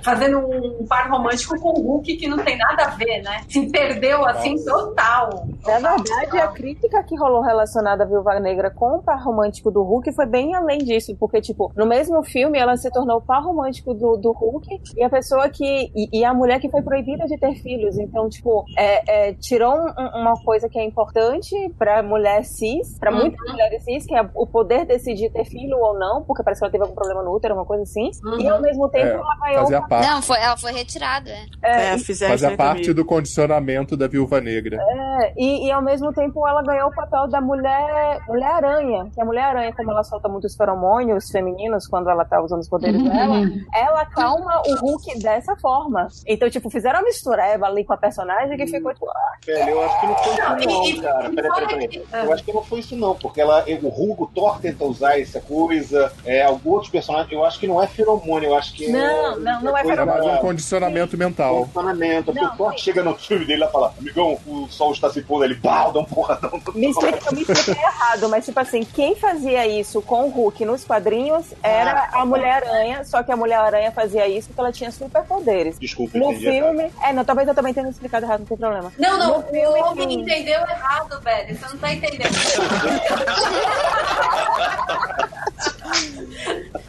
[0.03, 3.41] fazendo um par romântico com o Hulk que não tem nada a ver, né?
[3.49, 5.47] Se perdeu assim total.
[5.65, 9.83] Na verdade, a crítica que rolou relacionada à Viúva Negra com o par romântico do
[9.83, 13.43] Hulk foi bem além disso, porque, tipo, no mesmo filme ela se tornou o par
[13.43, 15.91] romântico do, do Hulk e a pessoa que.
[15.95, 17.97] E, e a mulher que foi proibida de ter filhos.
[17.97, 23.11] Então, tipo, é, é, tirou um, uma coisa que é importante pra mulher cis, pra
[23.11, 23.19] uhum.
[23.19, 26.65] muitas mulheres cis, que é o poder decidir ter filho ou não, porque parece que
[26.65, 28.09] ela teve algum problema no útero, uma coisa assim.
[28.23, 28.39] Uhum.
[28.39, 29.16] E ao mesmo tempo é.
[29.55, 30.07] Fazia parte.
[30.07, 31.31] Não, foi, ela foi retirada.
[31.63, 34.77] É, é fazia parte do condicionamento da viúva negra.
[34.79, 39.09] É, e, e ao mesmo tempo ela ganhou o papel da mulher mulher aranha.
[39.13, 42.69] Que a mulher aranha, como ela solta muitos feromônios femininos quando ela tá usando os
[42.69, 43.09] poderes uhum.
[43.09, 43.41] dela,
[43.73, 46.07] ela calma o Hulk dessa forma.
[46.25, 49.09] Então, tipo, fizeram uma mistureba ali com a personagem que ficou tipo.
[49.09, 51.29] Ah, Velho, eu acho que não foi isso não, cara.
[51.29, 52.25] Peraí, peraí, peraí.
[52.25, 55.19] Eu acho que não foi isso não, porque ela, o Hulk, o Thor tenta usar
[55.19, 58.91] essa coisa, é, alguns outros personagens, eu acho que não é feromônio, eu acho que
[58.91, 60.29] Não, é, não, não é feromônio.
[60.29, 61.17] É um condicionamento Sim.
[61.17, 61.55] mental.
[61.59, 62.33] Condicionamento.
[62.33, 65.43] Porque o Thor chega no filme dele e fala, amigão, o sol está se pondo,
[65.43, 66.61] ele, pau, dá um porradão.
[66.73, 70.83] Me explica, me expliquei errado, mas tipo assim, quem fazia isso com o Hulk nos
[70.83, 75.79] quadrinhos era ah, a Mulher-Aranha, só que a Mulher-Aranha fazia isso porque ela tinha superpoderes.
[75.79, 76.91] Desculpa, No filme...
[77.01, 78.91] É, não, talvez eu também tenha explicado errado, não tem problema.
[78.97, 81.57] Não, não, no o filme, homem entendeu errado, velho.
[81.57, 82.27] Você não tá entendendo.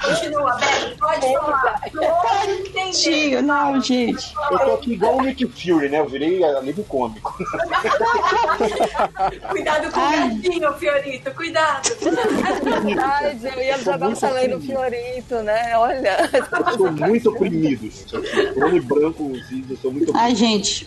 [0.03, 1.81] Continua, Beth, pode falar.
[2.93, 4.35] Tio, não, gente.
[4.51, 5.99] Eu tô aqui igual o Nick Fury, né?
[5.99, 7.37] Eu virei alívio cômico.
[9.51, 10.17] cuidado com Ai.
[10.17, 11.89] o gatinho, Fiorito, cuidado.
[13.03, 15.77] Ai, eu ia jogar um lei no Fiorito, né?
[15.77, 16.31] Olha.
[16.67, 18.17] Eu sou muito oprimido, gente.
[18.57, 20.17] Homem branco, cis, eu sou muito oprimido.
[20.17, 20.87] Ai, gente.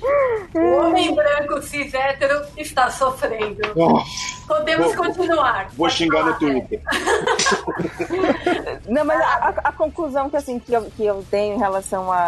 [0.53, 3.61] O homem branco cis hétero está sofrendo.
[3.75, 4.01] Oh.
[4.47, 5.69] Podemos vou, continuar.
[5.73, 6.81] Vou xingar no Twitter.
[8.87, 12.21] Não, mas a, a, conclusão que, assim, que, eu, que eu tenho em relação à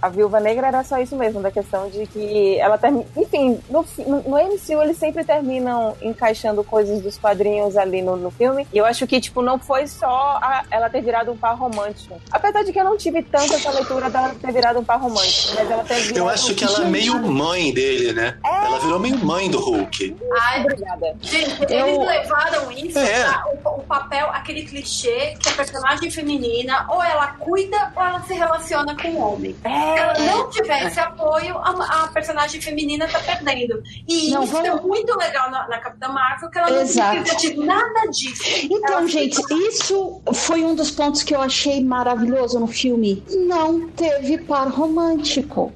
[0.00, 3.04] a, a Viúva Negra era só isso mesmo, da questão de que ela termina.
[3.16, 8.66] Enfim, no, no, MCU eles sempre terminam encaixando coisas dos quadrinhos ali no, no filme.
[8.72, 12.20] E eu acho que, tipo, não foi só a, ela ter virado um par romântico.
[12.30, 15.54] Apesar de que eu não tive tanta essa leitura dela ter virado um par romântico,
[15.56, 18.38] mas ela ter Eu acho que ela é meio mãe dele, né?
[18.44, 18.66] É...
[18.66, 20.16] Ela virou meio mãe do Hulk.
[20.40, 21.16] Ai, obrigada.
[21.20, 21.86] Gente, eu...
[21.86, 23.24] eles levaram isso é.
[23.24, 28.22] pra, o, o papel, aquele clichê que a personagem feminina ou ela cuida ou ela
[28.22, 29.56] se relaciona com o homem.
[29.64, 29.68] É.
[29.68, 33.82] Se ela não tiver esse apoio, a, a personagem feminina tá perdendo.
[34.06, 34.68] E não, isso vamos...
[34.68, 37.16] é muito legal na, na Capitã Marvel, que ela Exato.
[37.16, 38.42] não precisa de nada disso.
[38.64, 39.54] Então, ela gente, fica...
[39.54, 43.22] isso foi um dos pontos que eu achei maravilhoso no filme.
[43.30, 45.72] Não teve par romântico.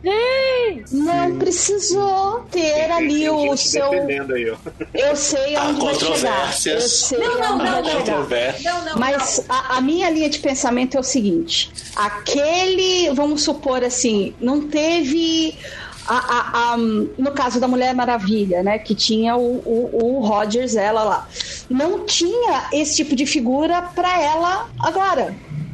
[0.90, 1.38] Não Sim.
[1.38, 3.90] precisou ter ali o seu.
[3.92, 4.46] Aí,
[4.94, 6.66] eu sei onde vai chegar.
[6.66, 8.62] Eu sei não, não, onde não, vai chegar.
[8.62, 13.84] Não, não, Mas a, a minha linha de pensamento é o seguinte: aquele, vamos supor
[13.84, 15.56] assim, não teve.
[16.04, 21.04] A, a, no caso da Mulher Maravilha, né, que tinha o, o, o Rogers, ela
[21.04, 21.28] lá,
[21.70, 25.32] não tinha esse tipo de figura para ela agora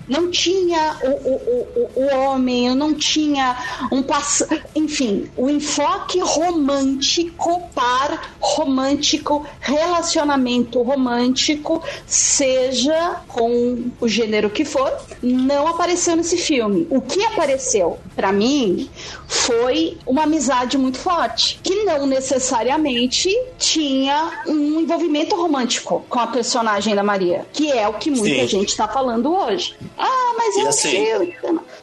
[0.09, 3.57] não tinha o, o, o, o homem, eu não tinha
[3.93, 4.47] um passo.
[4.75, 14.93] Enfim, o enfoque romântico, par romântico, relacionamento romântico, seja com o gênero que for,
[15.23, 16.87] não apareceu nesse filme.
[16.91, 18.89] O que apareceu, para mim,
[19.27, 23.29] foi uma amizade muito forte, que não necessariamente
[23.59, 28.49] tinha um envolvimento romântico com a personagem da Maria, que é o que muita Sim.
[28.49, 29.77] gente está falando hoje.
[29.99, 31.35] Ah, mas e é assim,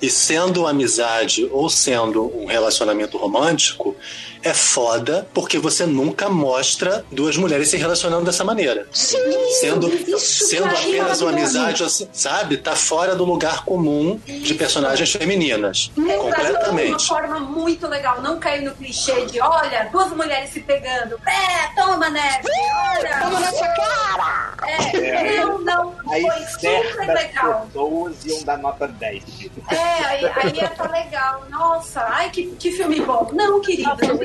[0.01, 3.95] E sendo amizade ou sendo um relacionamento romântico,
[4.46, 8.88] é foda porque você nunca mostra duas mulheres se relacionando dessa maneira.
[8.93, 9.18] Sim,
[9.60, 12.58] sendo sendo apenas uma amizade, assim, sabe?
[12.58, 15.91] Tá fora do lugar comum de personagens femininas.
[15.98, 16.86] É completamente.
[16.86, 21.20] De uma forma muito legal, não cair no clichê de olha, duas mulheres se pegando.
[21.26, 22.39] É, toma, né?
[22.98, 24.54] Olha, toma na sua cara.
[24.68, 27.66] É, é, não, não, aí foi super legal.
[27.66, 29.24] pessoas iam dar nota 10.
[29.70, 31.43] É, aí, aí ia tá legal.
[31.50, 33.30] Nossa, ai, que, que filme bom.
[33.34, 34.18] Não, querido, não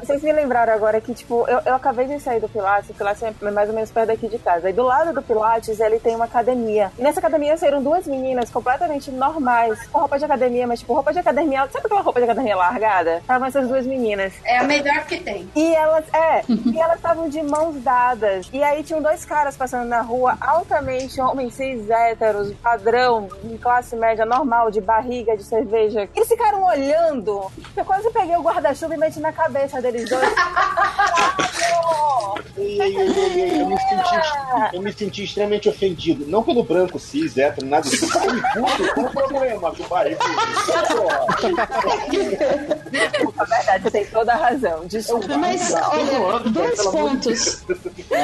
[0.00, 3.22] vocês me lembraram agora que, tipo, eu, eu acabei de sair do Pilates, o Pilates
[3.22, 4.70] é mais ou menos perto daqui de casa.
[4.70, 6.90] E do lado do Pilates, ele tem uma academia.
[6.98, 11.12] E nessa academia saíram duas meninas completamente normais, com roupa de academia, mas, tipo, roupa
[11.12, 11.68] de academia.
[11.70, 13.18] Sabe aquela roupa de academia largada?
[13.18, 14.32] Estavam essas duas meninas.
[14.44, 15.48] É a melhor que tem.
[15.54, 18.48] E elas, é, e elas estavam de mãos dadas.
[18.52, 23.96] E aí tinham dois caras passando na rua, altamente homens cis héteros, padrão, em classe
[23.96, 26.08] média normal, de barriga, de cerveja.
[26.14, 27.50] Eles ficaram olhando.
[27.76, 30.28] Eu quase peguei o guarda-chuva e meti na cabeça deles dois.
[32.56, 36.26] ei, ei, ei, ei, eu, me senti, eu me senti extremamente ofendido.
[36.26, 38.08] Não pelo branco cis, hétero, nada disso.
[38.08, 39.86] Puto, qual o problema com o
[43.46, 44.86] verdade, tem toda a razão.
[44.86, 45.36] Desculpa.
[45.36, 47.64] Mas, olha, dois pontos.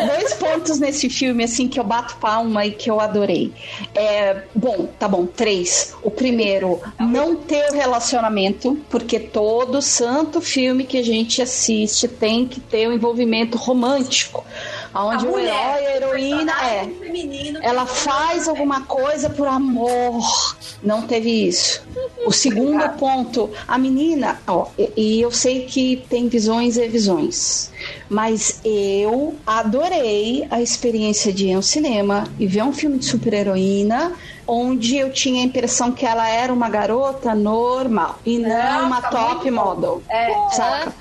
[0.07, 3.53] Dois pontos nesse filme, assim, que eu bato palma e que eu adorei.
[3.95, 5.95] É, bom, tá bom, três.
[6.03, 12.47] O primeiro, não ter o relacionamento, porque todo santo filme que a gente assiste tem
[12.47, 14.45] que ter o um envolvimento romântico.
[14.95, 16.87] Onde o herói e a heroína é.
[17.63, 20.23] Ela faz alguma coisa por amor.
[20.83, 21.83] Não teve isso.
[22.27, 27.72] O segundo ponto, a menina, ó, e, e eu sei que tem visões e visões.
[28.09, 34.13] Mas eu adorei a experiência de ir ao cinema e ver um filme de super-heroína
[34.47, 39.01] onde eu tinha a impressão que ela era uma garota normal e não, não uma
[39.03, 40.03] top model.
[40.09, 40.93] É, saca?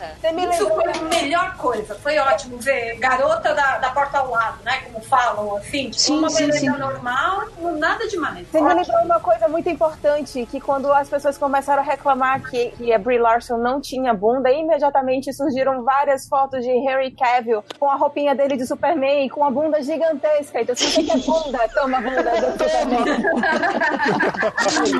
[0.52, 1.96] Isso foi a melhor coisa.
[1.96, 4.82] Foi ótimo ver garota da, da porta ao lado, né?
[4.86, 5.89] Como falam, assim.
[5.89, 6.70] Tipo, sim, uma sim, sim.
[6.70, 8.48] normal, normal, nada demais.
[8.48, 12.70] Você me lembrou uma coisa muito importante, que quando as pessoas começaram a reclamar que,
[12.72, 17.90] que a Brie Larson não tinha bunda, imediatamente surgiram várias fotos de Harry Cavill com
[17.90, 20.62] a roupinha dele de Superman, com a bunda gigantesca.
[20.62, 23.22] Então, se você quer bunda, toma a bunda do Superman.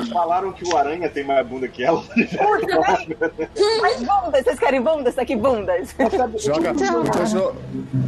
[0.12, 2.02] Falaram que o Aranha tem mais bunda que ela.
[3.80, 5.14] Mas bundas, vocês querem bundas?
[5.14, 5.94] Tá aqui bundas.
[6.38, 7.54] Joga, então, jo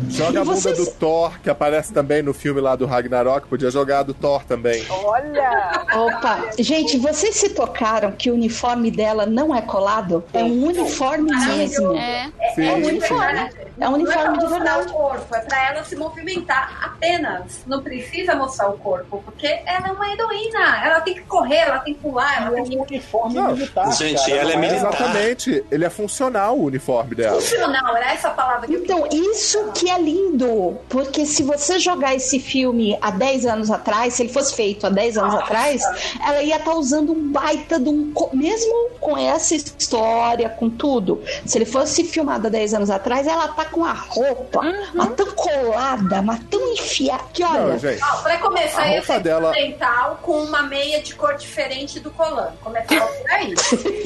[0.09, 0.79] joga a bunda vocês...
[0.79, 3.49] do Thor, que aparece também no filme lá do Ragnarok.
[3.49, 4.85] Podia jogar a do Thor também.
[4.89, 5.87] Olha!
[5.95, 6.51] Opa!
[6.59, 10.25] Gente, vocês se tocaram que o uniforme dela não é colado?
[10.33, 11.95] É um uniforme mesmo.
[11.95, 13.51] É, sim, é um uniforme.
[13.79, 14.89] É um uniforme não é de verdade.
[14.89, 17.62] o corpo, é pra ela se movimentar apenas.
[17.67, 20.85] Não precisa mostrar o corpo, porque ela é uma heroína.
[20.85, 22.77] Ela tem que correr, ela tem que pular, ela tem que.
[22.77, 23.93] uniforme não, militar.
[23.93, 24.95] Gente, cara, ela é militar.
[24.95, 25.65] Exatamente.
[25.71, 27.41] Ele é funcional, o uniforme dela.
[27.41, 30.79] Funcional, era essa palavra que Então, eu isso que é lindo.
[30.89, 34.91] Porque se você jogar esse filme há 10 anos atrás, se ele fosse feito há
[34.91, 35.45] 10 anos Nossa.
[35.45, 35.83] atrás,
[36.25, 38.12] ela ia estar tá usando um baita de um.
[38.33, 41.23] Mesmo com essa história, com tudo.
[41.45, 44.86] Se ele fosse filmado há 10 anos atrás, ela tá com a roupa, uhum.
[44.95, 47.24] mas tão colada, mas tão enfiada.
[47.32, 47.72] Que olha.
[47.72, 49.53] Não, gente, Não, pra começar, a roupa dela...
[49.53, 52.53] dental com uma meia de cor diferente do colã.
[52.62, 53.55] Começar por aí.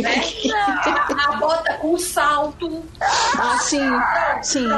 [0.01, 0.23] né?
[0.55, 2.83] a, a bota com salto.
[3.01, 3.91] Ah, sim.
[4.43, 4.69] Sim.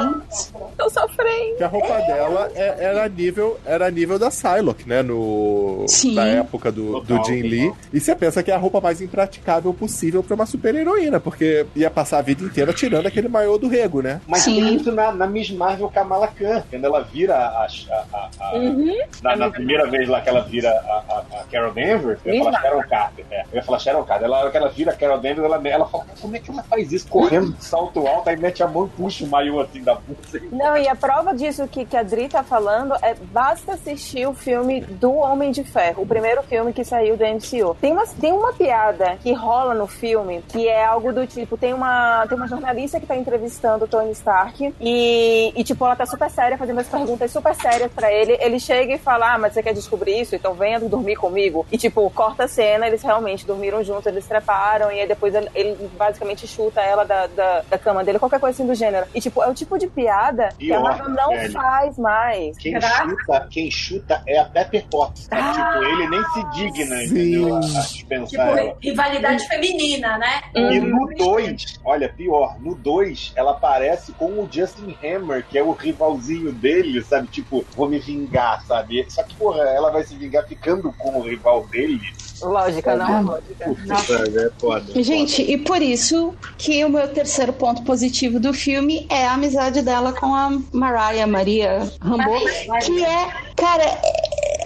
[0.77, 1.57] Tô sofrendo.
[1.57, 2.07] Que a roupa é.
[2.07, 5.01] dela é, era nível, era nível da Psylocke, né?
[5.01, 6.15] No, sim.
[6.15, 7.73] Na época do, do Jin Lee.
[7.93, 11.65] E você pensa que é a roupa mais impraticável possível pra uma super heroína, porque
[11.75, 14.21] ia passar a vida inteira tirando aquele maiô do rego, né?
[14.27, 14.50] Mas sim.
[14.55, 17.65] Tem isso na, na Miss Marvel Kamala Khan, quando ela vira a.
[17.65, 18.97] a, a, uhum.
[19.21, 22.61] na, na, primeira vez lá que ela vira a, a, Carol Danvers, eu ia falar
[22.61, 23.25] Sharon Carter.
[23.31, 24.25] É, eu ia falar Sharon Carter.
[24.25, 26.91] Ela, que ela vira a Carol Danvers, ela, ela fala: como é que ela faz
[26.91, 27.07] isso?
[27.07, 30.19] Correndo de salto alto, aí mete a mão e puxa o maiô assim da bunda.
[30.51, 34.33] Não, e a prova disso que, que a Dri tá falando é basta assistir o
[34.33, 37.75] filme do Homem de Ferro, o primeiro filme que saiu do MCU.
[37.79, 41.73] Tem uma, tem uma piada que rola no filme que é algo do tipo: tem
[41.73, 44.40] uma, tem uma jornalista que tá entrevistando o Tony Stark
[44.79, 48.37] e, e, tipo, ela tá super séria, fazendo as perguntas super sérias pra ele.
[48.39, 50.35] Ele chega e fala: Ah, mas você quer descobrir isso?
[50.35, 51.65] Então venha dormir comigo.
[51.71, 55.49] E, tipo, corta a cena, eles realmente dormiram juntos, eles treparam, e aí depois ele,
[55.53, 59.05] ele basicamente chuta ela da, da, da, cama dele, qualquer coisa assim do gênero.
[59.13, 61.51] E, tipo, é o tipo de piada que a Marvel não velho.
[61.51, 62.57] faz mais.
[62.57, 65.27] Quem chuta, quem chuta é a Pepper Potts.
[65.27, 65.37] Tá?
[65.37, 67.05] Ah, tipo, ele nem se digna, sim.
[67.05, 67.55] entendeu?
[67.55, 68.77] A, a dispensar tipo, ela.
[68.81, 70.41] rivalidade feminina, né?
[70.55, 75.63] E no 2, olha, pior, no 2 ela aparece com o Justin Hammer, que é
[75.63, 77.27] o rivalzinho dele, sabe?
[77.27, 79.05] Tipo, vou me vingar, sabe?
[79.09, 82.01] Só que, porra, ela vai se vingar ficando com o rival dele.
[82.41, 83.65] Lógica, não é lógica.
[83.65, 89.25] é foda, Gente, e por isso que o meu terceiro ponto positivo do filme é
[89.25, 92.39] a amizade dela com a Mariah Maria Rambo,
[92.83, 94.01] que é, cara,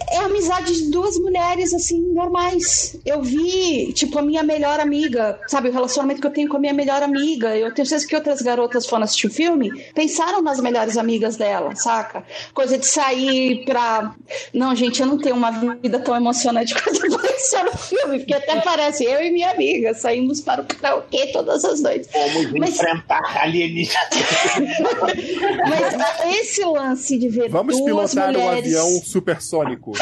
[0.10, 2.98] é a amizade de duas mulheres, assim, normais.
[3.06, 6.60] Eu vi, tipo, a minha melhor amiga, sabe, o relacionamento que eu tenho com a
[6.60, 7.56] minha melhor amiga.
[7.56, 11.76] Eu tenho certeza que outras garotas foram assistir o filme, pensaram nas melhores amigas dela,
[11.76, 12.24] saca?
[12.54, 14.14] Coisa de sair pra.
[14.54, 18.62] Não, gente, eu não tenho uma vida tão emocionante quanto isso no filme, porque até
[18.62, 22.10] parece eu e minha amiga saímos para o karaokê todas as noites.
[22.12, 22.76] Vamos Mas...
[22.76, 24.06] enfrentar alienígenas.
[25.70, 28.46] Mas esse lance de ver Vamos duas pilotar mulheres...
[28.46, 29.95] um avião supersônico.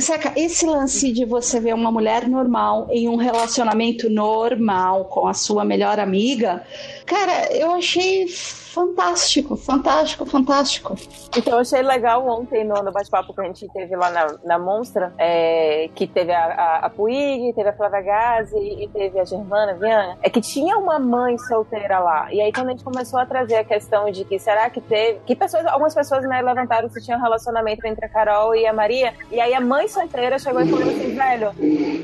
[0.00, 5.34] Saca, esse lance de você ver uma mulher normal em um relacionamento normal com a
[5.34, 6.62] sua melhor amiga,
[7.12, 8.26] cara, eu achei
[8.72, 10.96] fantástico, fantástico, fantástico.
[11.36, 15.12] Então eu achei legal ontem no, bate-papo que a gente teve lá na, na Monstra,
[15.18, 19.74] é, que teve a, a, a Puig, teve a Flávia Gazi e teve a Germana
[19.74, 22.32] Viana, é que tinha uma mãe solteira lá.
[22.32, 25.20] E aí quando a gente começou a trazer a questão de que será que teve.
[25.26, 28.72] Que pessoas, algumas pessoas né, levantaram se tinha um relacionamento entre a Carol e a
[28.72, 29.12] Maria.
[29.30, 31.52] E aí a mãe solteira chegou e falou assim: velho,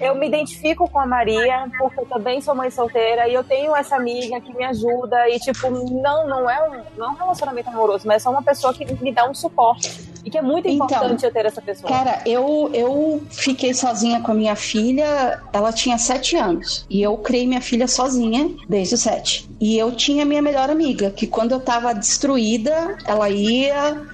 [0.02, 3.74] eu me identifico com a Maria, porque eu também sou mãe solteira e eu tenho
[3.74, 4.97] essa amiga que me ajuda.
[5.28, 8.42] E, tipo, não, não é um, não é um relacionamento amoroso, mas é só uma
[8.42, 10.08] pessoa que me dá um suporte.
[10.24, 11.90] E que é muito então, importante então, eu ter essa pessoa.
[11.90, 16.84] Cara, eu, eu fiquei sozinha com a minha filha, ela tinha sete anos.
[16.90, 19.48] E eu criei minha filha sozinha desde os sete.
[19.60, 24.06] E eu tinha minha melhor amiga, que quando eu tava destruída, ela ia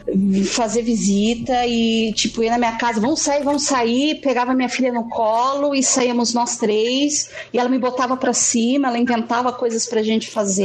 [0.47, 4.21] fazer visita e, tipo, ia na minha casa, vamos sair, vamos sair.
[4.21, 7.31] Pegava minha filha no colo e saíamos nós três.
[7.53, 10.64] E ela me botava pra cima, ela inventava coisas pra gente fazer.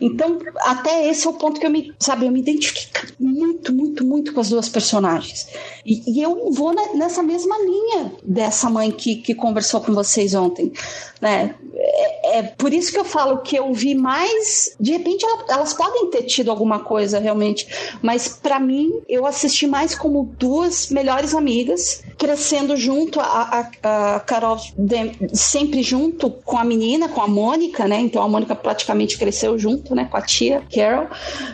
[0.00, 4.04] Então, até esse é o ponto que eu me, sabe, eu me identifico muito, muito,
[4.04, 5.48] muito com as duas personagens.
[5.84, 10.72] E, e eu vou nessa mesma linha dessa mãe que, que conversou com vocês ontem.
[11.20, 11.54] Né?
[11.74, 14.76] É, é, por isso que eu falo que eu vi mais.
[14.80, 17.66] De repente, elas podem ter tido alguma coisa realmente,
[18.02, 24.20] mas para mim, eu assisti mais como duas melhores amigas, crescendo junto, a, a, a
[24.20, 24.58] Carol
[25.32, 28.00] sempre junto com a menina, com a Mônica, né?
[28.00, 30.04] Então a Mônica praticamente cresceu junto, né?
[30.04, 31.08] Com a tia, Carol.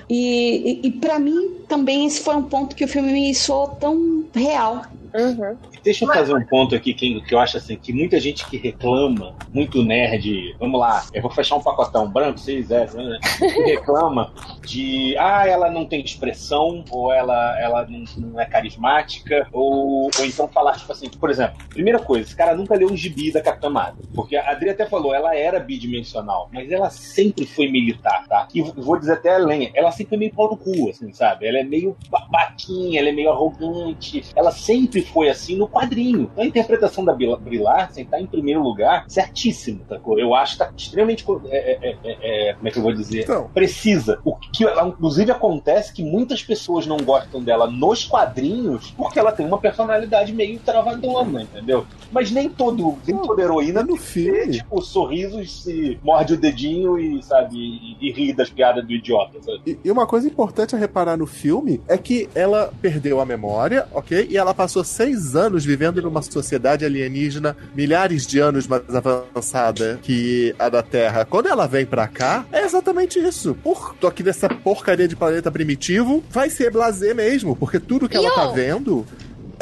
[0.08, 3.68] E, e, e para mim, também esse foi um ponto que o filme me soou
[3.68, 4.82] tão real.
[5.14, 5.56] Uhum.
[5.82, 8.56] Deixa eu fazer um ponto aqui que, que eu acho assim, que muita gente que
[8.56, 13.18] reclama, muito nerd, vamos lá, eu vou fechar um pacotão branco, 6 é, né?
[13.38, 14.32] Que reclama
[14.64, 20.24] de ah, ela não tem expressão, ou ela, ela não, não é carismática, ou, ou
[20.24, 23.40] então falar, tipo assim, por exemplo, primeira coisa, esse cara nunca leu um gibi da
[23.40, 24.04] Capitã Marvel.
[24.14, 28.48] Porque a Adri até falou, ela era bidimensional, mas ela sempre foi militar, tá?
[28.54, 31.46] E vou dizer até além, ela sempre foi meio pau no cu, assim, sabe?
[31.46, 36.30] Ela é meio babaquinha, ela é meio arrogante, ela sempre foi assim no quadrinho.
[36.32, 39.98] Então, a interpretação da Brie Larson está em primeiro lugar certíssimo, tá?
[40.16, 43.22] Eu acho que tá extremamente, é, é, é, é, como é que eu vou dizer,
[43.22, 43.50] então.
[43.52, 44.20] precisa.
[44.24, 49.32] O que ela, inclusive acontece que muitas pessoas não gostam dela nos quadrinhos porque ela
[49.32, 51.86] tem uma personalidade meio travadona, entendeu?
[52.10, 57.22] Mas nem todo, nem toda heroína no filme, tipo, sorrisos se morde o dedinho e,
[57.22, 61.16] sabe, e, e ri das piadas do idiota, e, e uma coisa importante a reparar
[61.16, 64.26] no filme é que ela perdeu a memória, ok?
[64.28, 70.54] E ela passou seis anos vivendo numa sociedade alienígena milhares de anos mais avançada que
[70.58, 71.24] a da Terra.
[71.24, 73.54] Quando ela vem pra cá, é exatamente isso.
[73.62, 78.16] Por tô aqui nessa porcaria de planeta primitivo, vai ser blazer mesmo, porque tudo que
[78.16, 79.06] ela tá vendo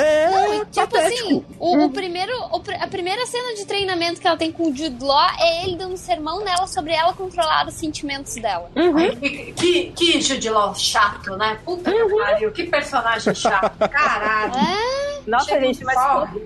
[0.01, 1.29] é não, tipo patético.
[1.29, 1.85] assim, o, hum.
[1.85, 5.31] o primeiro, o, a primeira cena de treinamento que ela tem com o Jude Law
[5.39, 8.71] é ele dando um sermão nela sobre ela controlar os sentimentos dela.
[8.77, 9.17] Uhum.
[9.17, 11.59] que, que Jude Law chato, né?
[11.65, 12.09] Puta uhum.
[12.09, 13.79] que pariu, que personagem chato.
[13.89, 14.55] Caralho.
[14.55, 15.01] É?
[15.27, 15.97] Nossa, Chega gente, mas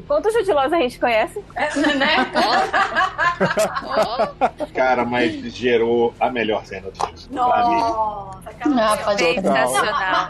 [0.06, 1.44] quantos Jude Laws a gente conhece?
[1.54, 2.30] É, né?
[4.74, 7.14] Cara, mas gerou a melhor cena do filme.
[7.30, 9.72] Nossa, Não, pode Mas,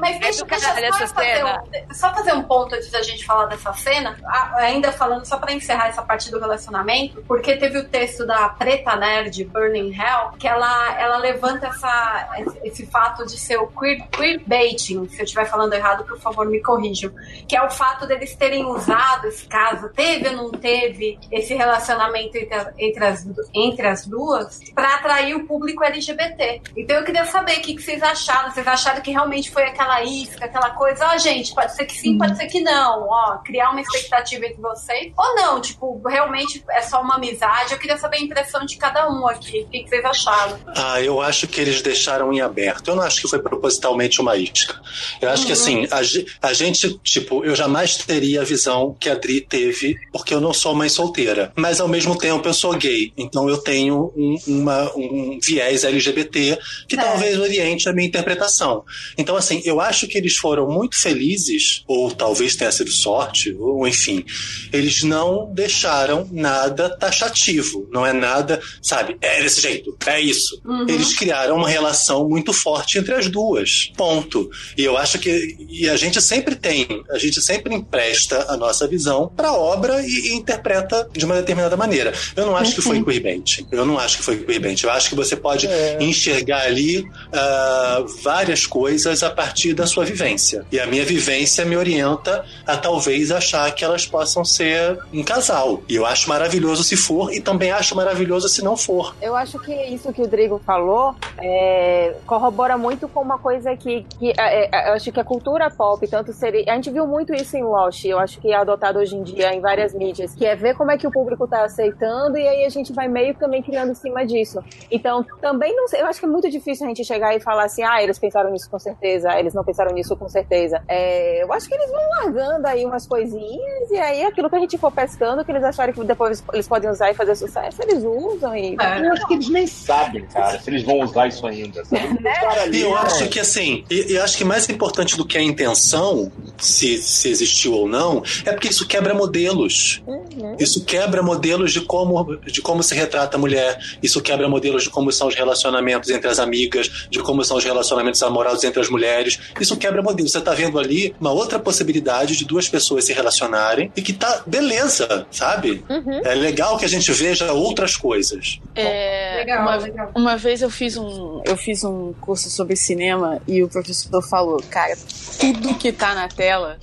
[0.00, 3.46] mas deixa, deixa só, fazer um, só fazer um ponto antes da gente gente falar
[3.46, 4.16] dessa cena,
[4.56, 8.96] ainda falando só para encerrar essa parte do relacionamento, porque teve o texto da Preta
[8.96, 12.28] Nerd, Burning Hell, que ela, ela levanta essa,
[12.62, 15.08] esse fato de ser o queer, queerbaiting.
[15.08, 17.12] Se eu estiver falando errado, por favor, me corrijam.
[17.48, 22.36] Que é o fato deles terem usado esse caso, teve ou não teve esse relacionamento
[22.36, 26.62] entre, entre, as, entre as duas, para atrair o público LGBT.
[26.76, 28.50] Então eu queria saber o que, que vocês acharam.
[28.50, 31.06] Vocês acharam que realmente foi aquela isca, aquela coisa?
[31.06, 34.46] Ó, oh, gente, pode ser que sim, pode ser que não ó, criar uma expectativa
[34.46, 37.72] entre vocês, ou não, tipo, realmente é só uma amizade.
[37.72, 39.60] Eu queria saber a impressão de cada um aqui.
[39.60, 40.58] O que, vocês acharam?
[40.76, 42.88] Ah, eu acho que eles deixaram em aberto.
[42.88, 44.80] Eu não acho que foi propositalmente uma isca.
[45.20, 45.46] Eu acho uhum.
[45.46, 49.96] que assim, a, a, gente, tipo, eu jamais teria a visão que a Dri teve,
[50.12, 51.52] porque eu não sou mãe solteira.
[51.56, 53.12] Mas ao mesmo tempo eu sou gay.
[53.16, 56.98] Então eu tenho um, uma, um viés LGBT que é.
[56.98, 58.84] talvez oriente a minha interpretação.
[59.16, 63.86] Então, assim, eu acho que eles foram muito felizes, ou talvez tenha sido sorte, ou
[63.86, 64.24] enfim,
[64.72, 67.88] eles não deixaram nada taxativo.
[67.90, 70.60] Não é nada, sabe, é desse jeito, é isso.
[70.64, 70.86] Uhum.
[70.88, 73.92] Eles criaram uma relação muito forte entre as duas.
[73.96, 74.50] Ponto.
[74.76, 75.56] E eu acho que.
[75.68, 80.02] E a gente sempre tem, a gente sempre empresta a nossa visão para a obra
[80.02, 82.12] e, e, interpreta de uma determinada maneira.
[82.36, 82.76] Eu não acho uhum.
[82.76, 83.66] que foi queerbait.
[83.70, 84.82] Eu não acho que foi queerbait.
[84.82, 85.98] Eu acho que você pode é.
[86.00, 90.66] enxergar ali uh, várias coisas a partir da sua vivência.
[90.70, 95.82] E a minha vivência me orienta a talvez achar que elas possam ser um casal.
[95.88, 99.14] E eu acho maravilhoso se for e também acho maravilhoso se não for.
[99.20, 104.02] Eu acho que isso que o Drigo falou é, corrobora muito com uma coisa que,
[104.18, 106.72] que é, é, eu acho que a cultura pop, tanto seria.
[106.72, 109.54] A gente viu muito isso em Lost, eu acho que é adotado hoje em dia
[109.54, 112.64] em várias mídias, que é ver como é que o público tá aceitando e aí
[112.64, 114.62] a gente vai meio também criando em cima disso.
[114.90, 117.64] Então, também não sei, eu acho que é muito difícil a gente chegar e falar
[117.64, 120.82] assim, ah, eles pensaram nisso com certeza, eles não pensaram nisso com certeza.
[120.88, 124.60] É, eu acho que eles vão largando aí umas coisinhas e aí aquilo que a
[124.60, 128.02] gente for pescando, que eles acharem que depois eles podem usar e fazer sucesso, eles
[128.02, 128.76] usam e.
[128.80, 132.14] É, eu acho que eles nem sabem, cara, se eles vão usar isso ainda, sabe?
[132.24, 132.32] Né?
[132.72, 136.96] E eu acho que assim, eu acho que mais importante do que a intenção, se,
[136.98, 140.02] se existiu ou não, é porque isso quebra modelos.
[140.06, 140.56] Uhum.
[140.58, 144.90] Isso quebra modelos de como, de como se retrata a mulher, isso quebra modelos de
[144.90, 148.88] como são os relacionamentos entre as amigas, de como são os relacionamentos amorosos entre as
[148.88, 149.38] mulheres.
[149.60, 150.32] Isso quebra modelos.
[150.32, 154.44] Você tá vendo ali uma outra possibilidade de duas pessoas se relacionarem e que tá
[154.46, 155.84] beleza, sabe?
[155.90, 156.20] Uhum.
[156.24, 158.60] É legal que a gente veja outras coisas.
[158.76, 160.10] É, legal, uma, legal.
[160.14, 164.62] uma vez eu fiz um eu fiz um curso sobre cinema e o professor falou,
[164.70, 164.96] cara,
[165.40, 166.78] tudo que tá na tela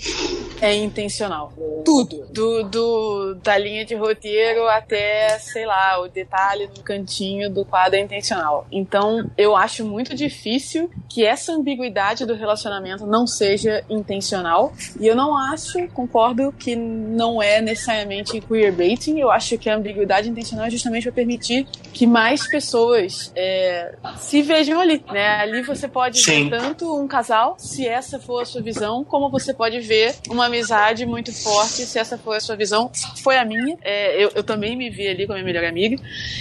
[0.62, 1.54] é intencional.
[1.86, 2.28] Tudo.
[2.30, 7.96] Do, do, da linha de roteiro até, sei lá, o detalhe no cantinho do quadro
[7.96, 8.68] é intencional.
[8.72, 14.74] Então, eu acho muito difícil que essa ambiguidade do relacionamento não seja intencional.
[15.00, 15.61] E eu não acho,
[15.94, 19.20] concordo, que não é necessariamente queerbaiting.
[19.20, 24.42] Eu acho que a ambiguidade intencional é justamente para permitir que mais pessoas é, se
[24.42, 25.04] vejam ali.
[25.12, 25.28] Né?
[25.28, 26.50] Ali você pode Sim.
[26.50, 30.46] ver tanto um casal, se essa for a sua visão, como você pode ver uma
[30.46, 32.92] amizade muito forte, se essa for a sua visão.
[33.24, 33.78] Foi a minha.
[33.82, 35.98] É, eu, eu também me vi ali com a minha melhor amiga.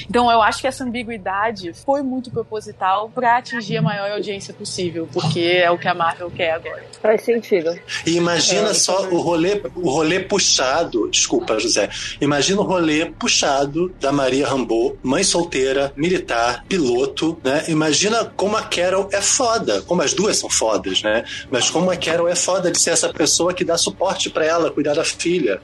[0.09, 5.09] Então eu acho que essa ambiguidade foi muito proposital para atingir a maior audiência possível,
[5.13, 6.85] porque é o que a Marvel quer agora.
[7.01, 7.79] Faz sentido.
[8.07, 11.89] E imagina é, só o rolê, o rolê puxado, desculpa, José.
[12.21, 17.65] Imagina o rolê puxado da Maria Rambo, mãe solteira, militar, piloto, né?
[17.69, 21.25] Imagina como a Carol é foda, como as duas são fodas, né?
[21.51, 24.71] Mas como a Carol é foda de ser essa pessoa que dá suporte para ela,
[24.71, 25.61] cuidar da filha,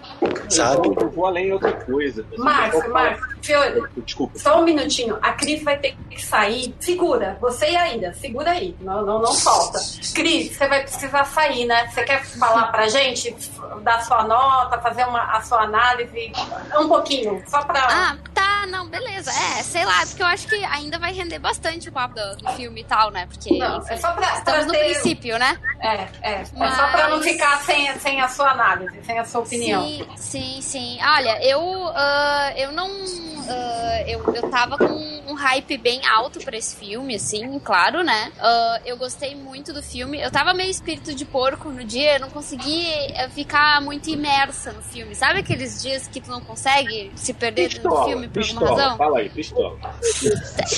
[0.49, 0.89] sabe?
[0.89, 2.25] Eu vou além de outra coisa.
[2.37, 4.39] Marcos, Marcos, Fiona, desculpa.
[4.39, 5.19] Só um minutinho.
[5.23, 6.75] A Cris vai ter que sair.
[6.81, 9.79] Segura, você e ainda, segura aí, não, não, não falta.
[10.15, 11.89] Cris, você vai precisar sair, né?
[11.89, 13.35] Você quer falar pra gente,
[13.83, 16.33] dar sua nota, fazer uma, a sua análise?
[16.79, 17.87] Um pouquinho, só pra.
[17.91, 19.31] Ah, tá, não, beleza.
[19.31, 22.53] É, sei lá, porque eu acho que ainda vai render bastante o papo do, do
[22.53, 23.27] filme e tal, né?
[23.27, 25.59] Porque, não, enfim, é só pra, estamos pra no princípio, né?
[25.81, 26.45] É, é.
[26.55, 26.73] Mas...
[26.73, 29.87] É só pra não ficar sem, sem a sua análise, sem a sua opinião.
[29.87, 30.99] Sim, sim, sim.
[31.03, 32.89] Olha, eu, uh, eu não.
[32.89, 38.33] Uh, eu, eu tava com um hype bem alto pra esse filme, assim, claro, né?
[38.37, 40.21] Uh, eu gostei muito do filme.
[40.21, 44.73] Eu tava meio espírito de porco no dia, eu não consegui eh, ficar muito imersa
[44.73, 45.15] no filme.
[45.15, 48.83] Sabe aqueles dias que tu não consegue se perder pistola, no filme por pistola, alguma
[48.83, 48.97] razão?
[48.97, 49.79] Fala aí, pistola.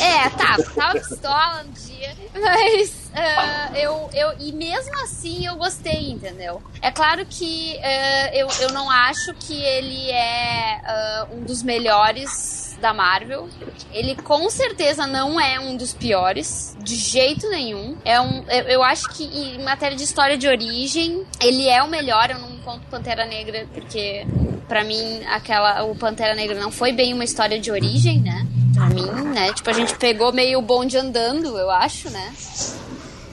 [0.00, 4.34] É, tá, tava pistola no dia, mas uh, eu, eu.
[4.38, 6.62] E mesmo assim eu gostei, entendeu?
[6.82, 12.76] É claro que uh, eu, eu não acho que ele é uh, um dos melhores
[12.80, 13.48] da Marvel.
[13.92, 17.96] Ele com certeza não é um dos piores, de jeito nenhum.
[18.04, 21.88] É um, eu, eu acho que em matéria de história de origem, ele é o
[21.88, 22.30] melhor.
[22.30, 24.26] Eu não conto Pantera Negra porque
[24.68, 28.46] para mim aquela o Pantera Negra não foi bem uma história de origem, né?
[28.74, 29.52] Pra mim, né?
[29.52, 32.32] Tipo a gente pegou meio o bonde andando, eu acho, né?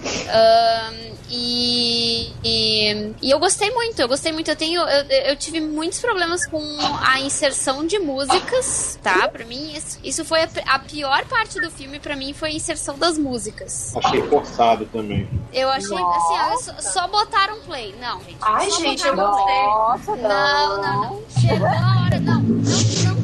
[0.06, 4.49] Um, e, e, e, eu gostei muito, eu gostei muito.
[4.49, 6.62] Eu tenho, eu, eu, tive muitos problemas com
[7.01, 9.28] a inserção de músicas, tá?
[9.28, 12.53] Pra mim, isso, isso foi a, a, pior parte do filme, pra mim, foi a
[12.53, 13.95] inserção das músicas.
[13.97, 15.28] Achei forçado também.
[15.51, 16.72] Eu achei, Nossa.
[16.72, 17.95] assim, só, só botaram play.
[17.99, 18.38] Não, gente.
[18.41, 19.64] Ai, gente, eu gostei.
[19.64, 21.24] Nossa, não, não, não.
[21.41, 22.20] Chegou a hora.
[22.20, 23.14] Não, não, não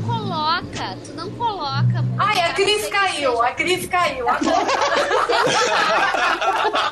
[0.62, 2.06] coloca, tu não coloca.
[2.18, 4.26] Ai, a Cris caiu, a Cris caiu.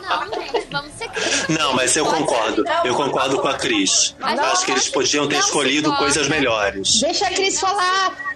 [0.02, 1.10] não, gente, vamos ser
[1.50, 2.64] Não, mas eu concordo.
[2.84, 4.16] Eu concordo com a Cris.
[4.22, 7.00] Acho que eles podiam ter escolhido coisas melhores.
[7.00, 8.29] Deixa a Cris falar.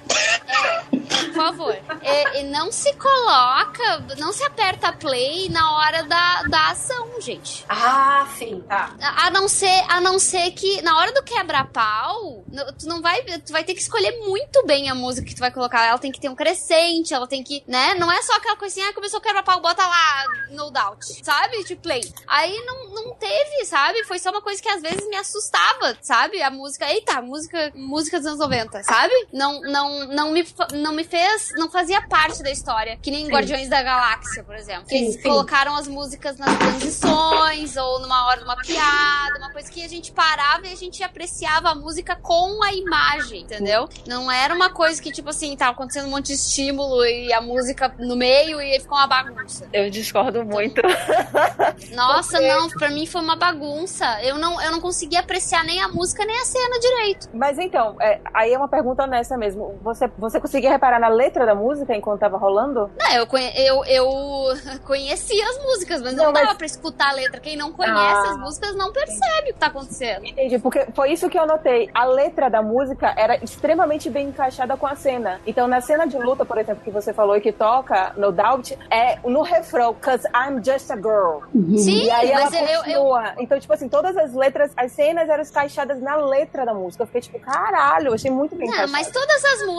[1.34, 1.76] Por favor.
[2.02, 7.66] E, e, não se coloca, não se aperta play na hora da, da ação, gente.
[7.68, 8.94] Ah, sim, tá.
[9.02, 12.44] A, a não ser, a não ser que na hora do quebra-pau,
[12.78, 15.52] tu não vai, tu vai ter que escolher muito bem a música que tu vai
[15.52, 15.86] colocar.
[15.86, 17.96] Ela tem que ter um crescente, ela tem que, né?
[17.96, 21.64] Não é só aquela coisinha, ah, começou a quebra-pau, bota lá, no doubt, sabe?
[21.64, 22.02] De play.
[22.28, 24.04] Aí não, não teve, sabe?
[24.04, 26.42] Foi só uma coisa que às vezes me assustava, sabe?
[26.42, 29.14] A música, eita, música, música dos anos 90, sabe?
[29.32, 32.98] Não, não, não me, não me fez, não fazia parte da história.
[33.02, 33.32] Que nem sim.
[33.32, 34.86] Guardiões da Galáxia, por exemplo.
[34.88, 35.22] Sim, eles sim.
[35.22, 39.88] colocaram as músicas nas transições, ou numa hora de uma piada, uma coisa que a
[39.88, 43.88] gente parava e a gente apreciava a música com a imagem, entendeu?
[44.08, 47.42] Não era uma coisa que, tipo assim, tava acontecendo um monte de estímulo e a
[47.42, 49.68] música no meio e ficou uma bagunça.
[49.74, 50.82] Eu discordo muito.
[51.94, 52.48] Nossa, Porque...
[52.48, 54.22] não, pra mim foi uma bagunça.
[54.24, 57.30] Eu não, eu não conseguia apreciar nem a música nem a cena direito.
[57.34, 59.80] Mas então, é, aí é uma pergunta honesta mesmo.
[59.84, 62.90] Você, você conseguia reparar na letra da música enquanto tava rolando?
[62.98, 66.58] Não, eu, eu, eu conhecia as músicas, mas não, não dava mas...
[66.58, 67.40] pra escutar a letra.
[67.40, 70.26] Quem não conhece ah, as músicas não percebe o que tá acontecendo.
[70.26, 71.90] Entendi, porque foi isso que eu notei.
[71.94, 75.42] A letra da música era extremamente bem encaixada com a cena.
[75.46, 78.78] Então, na cena de luta, por exemplo, que você falou e que toca no Doubt,
[78.90, 81.44] é no refrão, cause I'm just a girl.
[81.54, 81.78] Uhum.
[81.78, 83.34] Sim, e aí ela mas eu, continua.
[83.36, 83.44] Eu...
[83.44, 87.04] Então, tipo assim, todas as letras, as cenas eram encaixadas na letra da música.
[87.04, 89.73] Eu fiquei tipo, caralho, eu achei muito bem Não, mas todas as músicas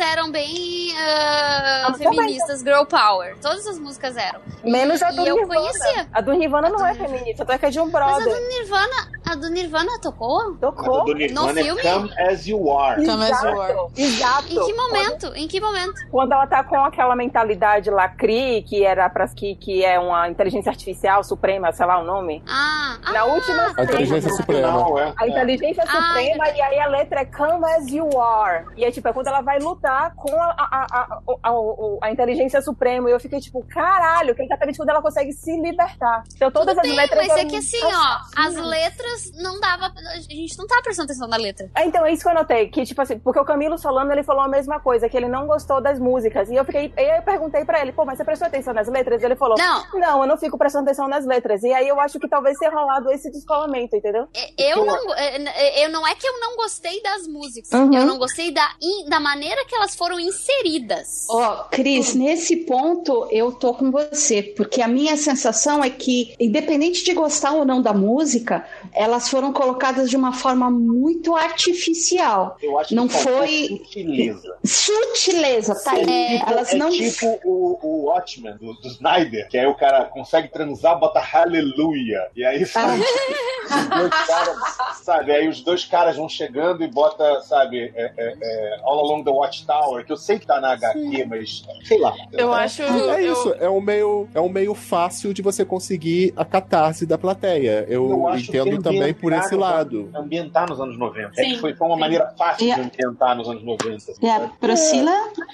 [0.00, 3.36] eram bem uh, feministas, girl power.
[3.40, 4.40] Todas as músicas eram.
[4.64, 5.40] Menos a do e Nirvana.
[5.40, 6.08] eu conhecia.
[6.12, 6.84] A do Nirvana a não do...
[6.84, 8.24] é feminista, até que é de um brother.
[8.24, 10.54] Mas a do Nirvana, a do Nirvana tocou?
[10.56, 11.02] Tocou.
[11.02, 11.82] A do Nirvana no é filme?
[11.82, 13.06] Come As You Are.
[13.06, 13.74] Come As You Are.
[13.96, 14.48] Exato.
[14.48, 15.32] Em que momento?
[15.34, 16.00] Em que momento?
[16.10, 20.28] Quando ela tá com aquela mentalidade lá, CRI, que era pra que, que é uma
[20.28, 22.42] inteligência artificial suprema, sei lá o nome.
[22.48, 24.72] Ah, Na ah, última A inteligência suprema.
[24.72, 25.12] Não, é.
[25.16, 28.64] A inteligência Ah, suprema, e aí a letra é Come as you are.
[28.76, 32.12] E é tipo, é quando ela vai lutar com a, a, a, a, a, a
[32.12, 33.08] inteligência suprema.
[33.08, 36.22] E eu fiquei tipo, caralho, que exatamente quando ela consegue se libertar.
[36.34, 37.26] Então todas Tudo as bem, letras.
[37.28, 39.86] mas é que assim, ó, as letras não dava.
[39.86, 41.70] A gente não tá prestando atenção na letra.
[41.76, 44.22] É, Então, é isso que eu notei, que, tipo assim, porque o Camilo Solano, ele
[44.22, 46.50] falou a mesma coisa, que ele não gostou das músicas.
[46.50, 48.88] E eu fiquei, e aí eu perguntei pra ele, pô, mas você prestou atenção nas
[48.88, 49.22] letras?
[49.22, 49.84] Ele falou, Não.
[49.94, 51.62] não, eu não fico prestando atenção nas letras.
[51.62, 54.28] E aí eu acho que talvez tenha rolado esse descolamento, entendeu?
[54.34, 57.72] É, Eu não, é, eu não é que eu não gostei das músicas.
[57.72, 57.92] Uhum.
[57.94, 58.68] Eu não gostei da,
[59.08, 61.26] da maneira que elas foram inseridas.
[61.28, 67.04] Ó, Cris, nesse ponto eu tô com você, porque a minha sensação é que, independente
[67.04, 72.56] de gostar ou não da música, elas foram colocadas de uma forma muito artificial.
[72.62, 74.56] Eu acho Não que foi- sutileza.
[74.64, 76.40] Sutileza, tá aí.
[76.46, 76.90] Elas é não.
[76.90, 82.28] tipo o, o Watchmen do, do Snyder, que aí o cara consegue transar, bota Hallelujah.
[82.34, 84.56] E aí, sabe, os dois caras,
[85.02, 89.17] sabe, aí os dois caras vão chegando e bota, sabe, é, é, é, All Along
[89.24, 92.14] the Watchtower, que eu sei que tá na HQ, mas sei lá.
[92.32, 92.82] Eu acho.
[92.82, 97.06] É eu- isso, é um meio, é um meio fácil de você conseguir a catarse
[97.06, 97.84] da plateia.
[97.88, 100.10] Eu, Eu entendo também por esse lado.
[100.14, 101.32] Ambientar nos anos 90.
[101.40, 104.12] É Sim, que foi, foi uma maneira fácil E de ambientar nos anos 90.
[104.20, 104.48] E a?
[104.60, 105.12] Priscila?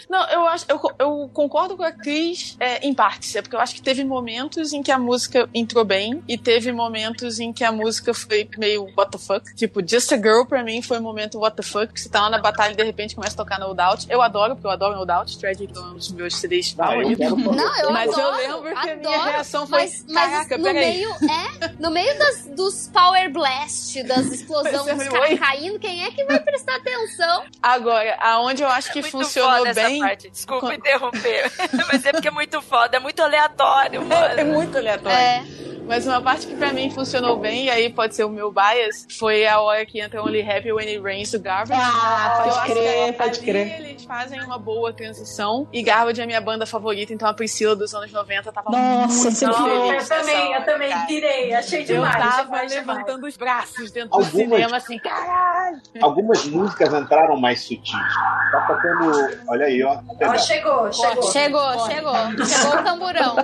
[0.09, 3.61] Não, eu acho, eu, eu concordo com a Cris é, em partes, é porque eu
[3.61, 7.65] acho que teve momentos em que a música entrou bem e teve momentos em que
[7.65, 9.55] a música foi meio what the fuck.
[9.55, 12.23] Tipo, Just a Girl pra mim foi um momento what the fuck, que você tá
[12.23, 14.07] lá na batalha e de repente começa a tocar No Doubt.
[14.09, 17.17] Eu adoro, porque eu adoro No Doubt, Tragic é um dos meus CDs Não, eu
[17.17, 17.57] favoritos.
[17.57, 20.59] Não, eu Mas eu adoro, lembro que a minha adoro, reação foi, Mas, mas "Caraca,
[20.59, 25.11] no peraí." meio, é, no meio das, dos Power Blast, das explosões, é, dos oi.
[25.11, 27.45] caras caindo, quem é que vai prestar atenção?
[27.63, 30.03] Agora, aonde eu acho que É muito funcionou bem.
[30.31, 31.51] Desculpa interromper.
[31.93, 34.39] Mas é porque é muito foda, é muito aleatório, mano.
[34.39, 35.17] É, é muito aleatório.
[35.17, 35.74] É.
[35.87, 39.07] Mas uma parte que pra mim funcionou bem, e aí pode ser o meu bias,
[39.19, 41.73] foi a hora que entra Only Happy When It Rains do Garbage.
[41.81, 43.81] Ah, Eu pode crer, pode crer.
[43.81, 45.69] Eles fazem uma boa transição.
[45.73, 49.37] E Garbage é minha banda favorita, então a Priscila dos anos 90 tava Nossa, muito
[49.39, 50.11] feliz.
[50.11, 51.07] Eu também, eu hora, também cara.
[51.07, 52.17] pirei, achei Eu demais.
[52.17, 52.87] tava demais, demais.
[52.99, 55.81] levantando os braços dentro do Algumas- cinema, assim, caralho.
[56.01, 57.93] Algumas músicas entraram mais sutis.
[57.93, 59.39] Tá tocando.
[59.49, 59.99] Olha aí, ó.
[60.23, 61.23] Ó, chegou, chegou.
[61.31, 62.15] Chegou, chegou.
[62.47, 63.37] Chegou o camburão.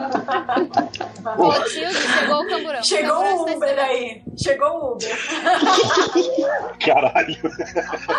[1.36, 2.83] Clotilde, chegou o camburão.
[2.83, 4.22] Chegou Camburão o Uber aí.
[4.37, 5.09] Chegou o Uber.
[6.85, 7.37] Caralho.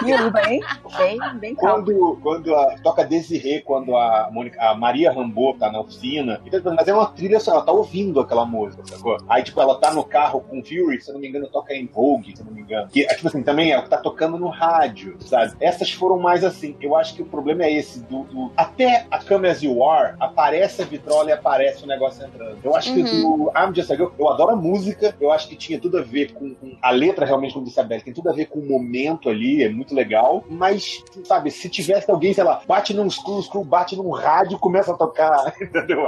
[0.05, 0.59] E o bem,
[0.97, 1.83] bem, bem calmo.
[1.85, 6.73] Quando, quando a, toca Desirê, quando a, Mônica- a Maria Rambo tá na oficina, então,
[6.75, 9.17] mas é uma trilha só, ela tá ouvindo aquela música, sacou?
[9.27, 11.87] Aí, tipo, ela tá no carro com Fury, se eu não me engano, toca em
[11.87, 12.87] Vogue, se eu não me engano.
[12.89, 15.53] Que, é, tipo assim, também é tá tocando no rádio, sabe?
[15.59, 16.75] Essas foram mais assim.
[16.79, 17.99] Eu acho que o problema é esse.
[18.03, 18.51] Do, do...
[18.55, 22.57] Até a Come As You Are, aparece a vitrola e aparece o negócio entrando.
[22.63, 23.47] Eu acho que Uhum.
[23.47, 26.01] o I'm Just a Girl, eu adoro a música, eu acho que tinha tudo a
[26.01, 28.59] ver com, com a letra realmente, como disse a Beth, tem tudo a ver com
[28.59, 33.09] o momento ali, é muito legal, mas, sabe, se tivesse alguém, sei lá, bate num
[33.09, 36.07] screw, screw, bate num rádio, começa a tocar, entendeu?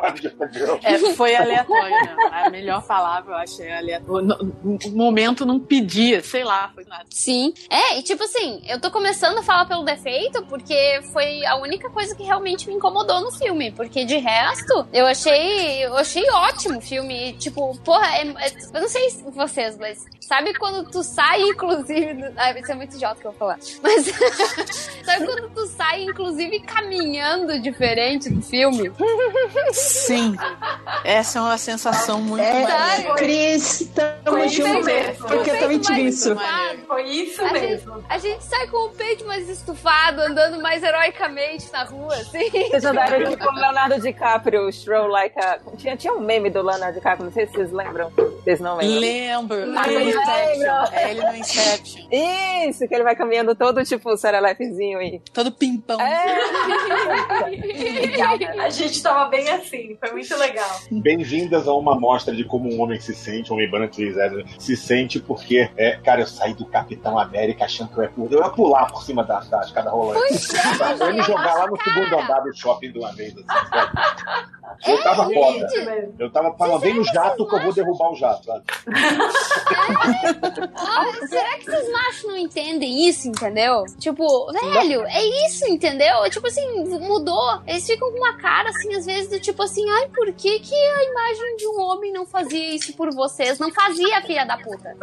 [0.83, 2.15] É, foi aleatório, né?
[2.31, 4.27] A melhor palavra, eu achei aleatório.
[4.27, 7.05] No- O momento não pedia, sei lá, foi nada.
[7.09, 7.53] Sim.
[7.69, 11.89] É, e tipo assim, eu tô começando a falar pelo defeito porque foi a única
[11.89, 13.71] coisa que realmente me incomodou no filme.
[13.71, 15.83] Porque de resto, eu achei.
[15.85, 17.29] Eu achei ótimo o filme.
[17.29, 21.41] E, Tipo, porra, é- é- eu não sei se vocês, mas sabe quando tu sai,
[21.41, 22.13] inclusive.
[22.13, 23.59] Do, ah, isso é muito idiota que eu vou falar.
[23.81, 24.05] Mas
[25.05, 28.91] sabe quando tu sai, inclusive, caminhando diferente do filme?
[29.71, 30.36] Sim.
[31.03, 33.13] Essa é uma sensação muito É, maneira.
[33.15, 34.86] Cris, tamo Foi isso junto.
[34.86, 35.27] mesmo.
[35.27, 36.36] Porque eu também tive mais isso.
[36.88, 38.03] Foi isso A mesmo.
[38.09, 42.49] A gente sai com o peito mais estufado, andando mais heroicamente na rua, assim.
[42.49, 45.59] Vocês andaram tipo o Leonardo DiCaprio, Stroll Like a.
[45.78, 48.12] Tinha, tinha um meme do Leonardo DiCaprio, não sei se vocês lembram.
[48.43, 49.00] Vocês não lembram.
[49.00, 49.58] Lembro.
[49.78, 50.20] Ah, É lembro.
[50.20, 50.86] Inception.
[50.93, 52.08] É ele no Inception.
[52.70, 55.20] Isso, que ele vai caminhando todo tipo serelepezinho e.
[55.33, 56.00] Todo pimpão.
[56.00, 56.24] É.
[58.63, 60.70] A gente tava bem assim, foi muito legal.
[60.91, 63.93] Bem-vindas a uma amostra de como um homem se sente, um homem branco
[64.59, 68.28] se sente porque, é, cara, eu saí do Capitão América achando que eu ia, pu-
[68.32, 70.33] eu ia pular por cima da, da escada rolante.
[70.37, 71.00] Sabe?
[71.01, 73.91] Eu ia me jogar lá no segundo andar do shopping de uma vez, assim, sabe?
[74.87, 75.67] Eu tava foda.
[75.85, 76.15] Mesmo.
[76.19, 78.51] Eu tava falando, vem no jato que eu vou derrubar o jato?
[80.75, 83.83] Ah, será que esses machos não entendem isso, entendeu?
[83.99, 86.29] Tipo, velho, é isso, entendeu?
[86.29, 87.61] Tipo assim, mudou.
[87.67, 90.75] Eles ficam com uma cara, assim, às vezes, do tipo assim, ai, por que, que
[90.75, 93.59] a imagem de um homem não fazia isso por vocês?
[93.59, 94.95] Não fazia, filha da puta.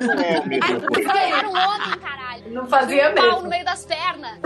[0.00, 0.80] Não é o mesmo.
[0.80, 2.44] Vocês era um homem, caralho.
[2.48, 3.48] Não fazia Um pau no mesmo.
[3.48, 4.38] meio das pernas.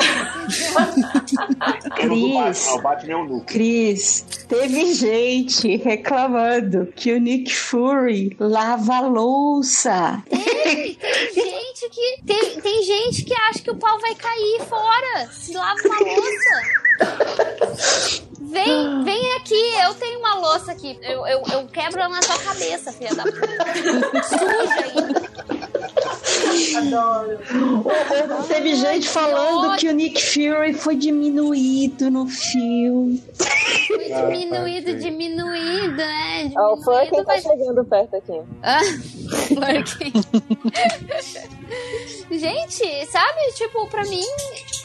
[2.09, 4.22] Vou Cris.
[4.49, 10.23] Teve gente reclamando que o Nick Fury lava a louça.
[10.29, 10.99] Tem
[11.35, 12.23] gente que.
[12.27, 15.29] Tem, tem gente que acha que o pau vai cair fora.
[15.33, 16.83] Se lava uma louça.
[18.41, 20.99] Vem, vem aqui, eu tenho uma louça aqui.
[21.01, 24.23] Eu, eu, eu quebro ela na tua cabeça, filha da puta.
[24.29, 25.22] Suja aí.
[26.79, 27.39] Adoro.
[27.85, 27.93] Ou-
[28.49, 33.23] Teve gente falando que o Nick Fury foi diminuído no filme.
[33.89, 36.45] Foi diminuído, diminuído, é.
[36.45, 37.43] Diminuído, tá mas.
[37.43, 38.41] chegando perto aqui.
[38.63, 38.81] Ah.
[42.31, 43.53] Gente, sabe?
[43.55, 44.25] Tipo, pra mim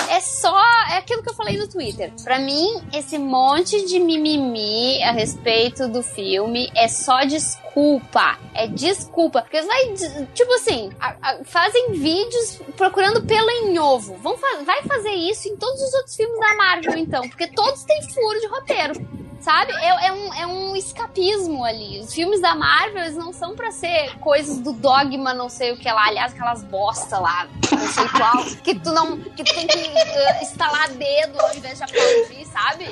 [0.09, 0.57] é só.
[0.91, 2.11] É aquilo que eu falei no Twitter.
[2.23, 8.37] Pra mim, esse monte de mimimi a respeito do filme é só desculpa.
[8.53, 9.41] É desculpa.
[9.41, 9.93] Porque vai.
[10.33, 10.89] Tipo assim,
[11.21, 14.15] a- a- fazem vídeos procurando pelo em ovo.
[14.17, 17.27] Vão fa- vai fazer isso em todos os outros filmes da Marvel, então.
[17.29, 19.17] Porque todos têm furo de roteiro.
[19.39, 19.71] Sabe?
[19.71, 21.99] É, é um, é um escapismo ali.
[22.01, 25.77] Os filmes da Marvel, eles não são pra ser coisas do dogma, não sei o
[25.77, 26.07] que lá.
[26.07, 29.17] Aliás, aquelas bosta lá, conceitual, que tu não.
[29.21, 32.85] que tu tem que eh, estalar dedo ao invés de aplaudir, sabe?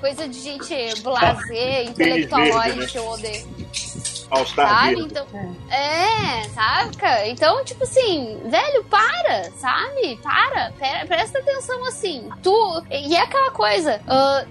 [0.00, 3.48] Coisa de gente blazer, intelectualoide, eu odeio.
[4.30, 4.94] All Star Sabe?
[4.96, 5.10] Verde.
[5.10, 5.56] Então.
[5.70, 7.26] É, saca?
[7.28, 10.18] Então, tipo assim, velho, para, sabe?
[10.22, 12.28] Para, pera- presta atenção assim.
[12.42, 12.84] Tu.
[12.90, 14.00] E é aquela coisa.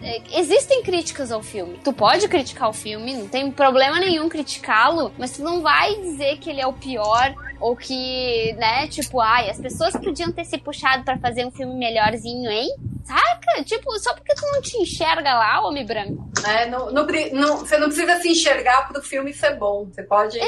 [0.03, 1.79] é, existem críticas ao filme.
[1.83, 6.37] Tu pode criticar o filme, não tem problema nenhum criticá-lo, mas tu não vai dizer
[6.37, 7.33] que ele é o pior.
[7.59, 11.73] Ou que, né, tipo, ai, as pessoas podiam ter se puxado pra fazer um filme
[11.75, 12.69] melhorzinho, hein?
[13.03, 13.63] Saca?
[13.63, 16.29] Tipo, só porque tu não te enxerga lá, homem branco.
[16.45, 19.85] É, não, não não- você não precisa se enxergar pro filme ser bom.
[19.85, 20.37] Você pode.
[20.39, 20.45] né?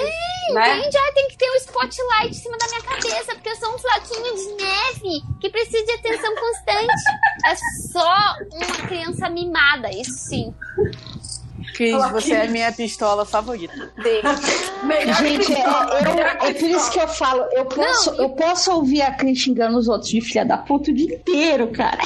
[0.78, 0.98] Entende?
[0.98, 3.78] Ah, tem que ter um spotlight em cima da minha cabeça, porque eu sou um
[3.78, 7.04] floquinho de neve que precisa de atenção constante.
[7.46, 7.56] É
[7.92, 10.54] só uma criança mimada, isso sim.
[12.12, 12.52] Você é a Cris.
[12.52, 13.92] minha pistola favorita.
[15.20, 19.12] Gente, é, eu- é por isso que eu falo, eu posso, eu posso ouvir a
[19.14, 21.98] Cris xingando os outros de filha da puta o dia inteiro, cara.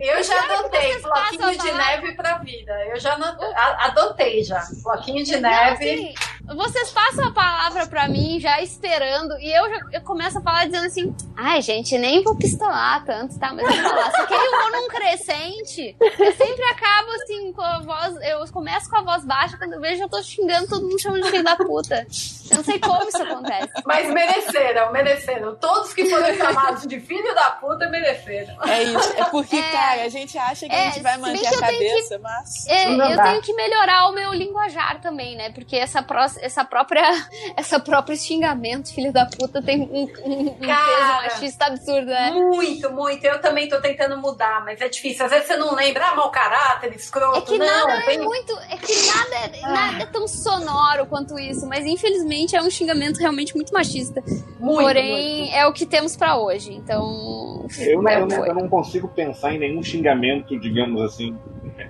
[0.00, 1.74] Eu, eu já adotei a de falar.
[1.76, 2.72] neve pra vida.
[2.86, 4.60] Eu já não- a- adotei já.
[4.82, 5.90] Floquinho de Não, neve.
[5.90, 6.14] assim,
[6.56, 10.66] vocês passam a palavra pra mim já esperando e eu, já, eu começo a falar
[10.66, 13.52] dizendo assim: ai, gente, nem vou pistolar tanto, tá?
[13.52, 14.10] Mas eu vou falar.
[14.12, 15.96] Só que eu vou num crescente.
[16.00, 18.14] Eu sempre acabo assim com a voz.
[18.22, 21.22] Eu começo com a voz baixa, quando eu vejo eu tô xingando todo mundo chamando
[21.24, 22.06] de filho da puta.
[22.50, 23.68] Eu não sei como isso acontece.
[23.86, 25.54] Mas mereceram, mereceram.
[25.56, 28.62] Todos que foram chamados de filho da puta mereceram.
[28.68, 29.12] É isso.
[29.16, 29.72] É porque, É.
[29.72, 31.72] cara, a gente acha que É, a gente vai se bem manter a tenho que-
[31.88, 32.66] cabeça, mas.
[32.66, 33.22] É, eu dá.
[33.30, 35.50] tenho que melhorar o meu linguajar também, né?
[35.52, 37.02] Porque essa, pró- essa própria,
[37.56, 42.30] essa própria xingamento, filho da puta, tem um, um, um Cara, peso machista absurdo, né?
[42.30, 43.24] Muito, muito.
[43.24, 45.24] Eu também tô tentando mudar, mas é difícil.
[45.24, 47.38] Às vezes você não lembra, ah, mau caráter, escroto.
[47.38, 48.52] É que não, nada tem- é muito.
[48.70, 53.18] É que nada é, nada é tão sonoro quanto isso, mas infelizmente é um xingamento
[53.18, 54.22] realmente muito machista.
[54.58, 56.72] Muito, Porém, é o que temos pra hoje.
[56.74, 57.66] Então.
[57.78, 58.48] Eu, não- é, eu não, foi.
[58.50, 61.36] eu não consigo pensar em nenhum xingamento, digamos assim,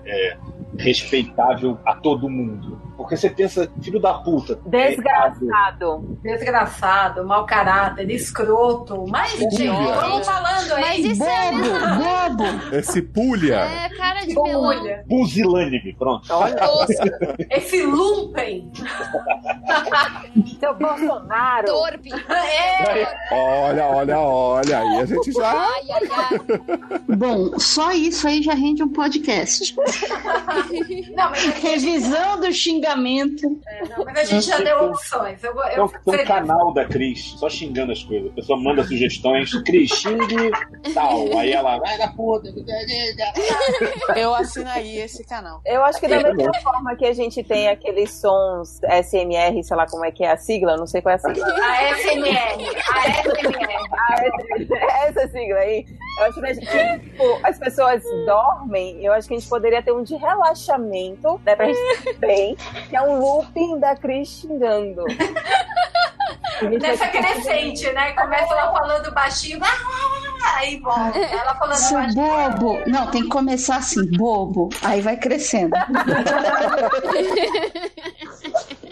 [0.06, 0.36] é,
[0.78, 2.80] respeitável a todo mundo.
[2.96, 4.58] Porque você pensa, filho da puta.
[4.66, 6.18] Desgraçado.
[6.22, 9.04] Desgraçado, mau caráter, escroto.
[9.08, 10.80] Mas, gente, vamos falando aí.
[10.80, 11.78] Mas isso é mesmo.
[11.78, 12.74] Bobo!
[12.76, 13.56] Esse pulha.
[13.56, 14.62] É cara de melão.
[14.64, 16.26] Olha, Pusilânime, pronto.
[16.28, 18.70] Tosco, esse lumpen.
[20.60, 21.66] Seu Bolsonaro.
[21.66, 22.10] torpe.
[22.12, 24.78] É, Olha, olha, olha.
[24.78, 25.50] Aí a gente já.
[25.52, 27.16] Ai, ai, ai.
[27.16, 29.74] Bom, só isso aí já rende um podcast.
[31.14, 33.60] não, mas, Revisão do xingamento.
[33.66, 35.42] é, não, mas a gente já deu opções.
[35.42, 38.30] Eu, eu, tem um canal da Cris, só xingando as coisas.
[38.30, 40.50] A pessoa manda sugestões, Cris, xingue
[40.94, 41.38] tal.
[41.38, 42.48] Aí ela vai da puta.
[44.16, 45.60] Eu assinaria esse canal.
[45.64, 49.86] Eu acho que da mesma forma que a gente tem aqueles sons SMR, sei lá
[49.86, 51.46] como é que é a sigla, não sei qual é a sigla.
[51.46, 52.34] A FMR.
[52.88, 53.74] A FMR.
[53.92, 54.14] Ah,
[55.06, 55.84] essa, essa sigla aí.
[56.18, 59.48] Eu acho que, a gente, que, tipo, as pessoas dormem, eu acho que a gente
[59.48, 60.53] poderia ter um de relaxamento,
[61.44, 62.56] né, pra gente se bem,
[62.88, 65.04] que é um looping da Cris xingando.
[66.80, 68.12] Nessa crescente, né?
[68.12, 71.18] Começa ela falando baixinho, ah, aí volta.
[71.18, 72.24] Ela falando Seu baixinho.
[72.24, 72.78] bobo.
[72.86, 74.68] Não, tem que começar assim, bobo.
[74.82, 75.74] Aí vai crescendo.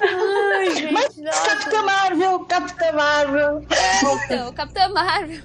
[0.00, 1.50] Ai, gente, nossa.
[1.50, 3.62] Capitã Marvel, Capitã Marvel.
[4.24, 5.42] Então, Capitã Marvel.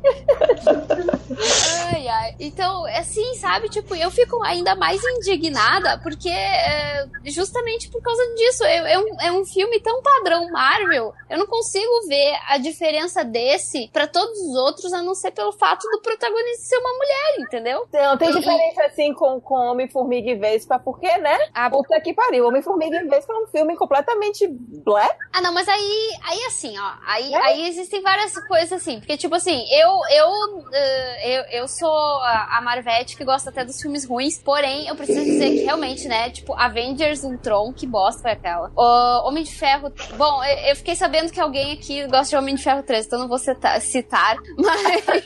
[1.93, 2.35] ai, ai.
[2.39, 3.69] Então, assim, sabe?
[3.69, 8.63] Tipo, eu fico ainda mais indignada porque é, justamente por causa disso.
[8.63, 11.13] É, é um, é um filme tão padrão Marvel.
[11.29, 15.51] Eu não consigo ver a diferença desse pra todos os outros, a não ser pelo
[15.53, 17.87] fato do protagonista ser uma mulher, entendeu?
[17.91, 21.37] Não, tem diferença assim com, com Homem-Formiga e Vespa, porque, né?
[21.53, 22.47] Ah, Puta que pariu.
[22.47, 25.15] Homem-Formiga e Vespa é um filme completamente black.
[25.33, 27.37] Ah, não, mas aí, aí assim, ó, aí, É?
[27.37, 32.57] aí existem várias coisas assim, porque tipo assim, eu, eu, eh, eu, eu sou a,
[32.57, 36.29] a Marvete que gosta até dos filmes ruins, porém, eu preciso dizer que realmente, né,
[36.29, 38.71] tipo, Avengers Ultron, que bosta foi aquela.
[38.75, 42.55] O Homem de Ferro, bom, eu, eu fiquei sabendo que alguém aqui gosta de Homem
[42.55, 45.25] de Ferro 3, então não vou citar, citar mas...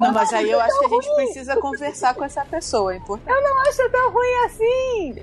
[0.00, 3.30] Não, mas aí eu acho que a gente precisa conversar com essa pessoa, é importante.
[3.36, 5.14] Eu não acho tão ruim assim.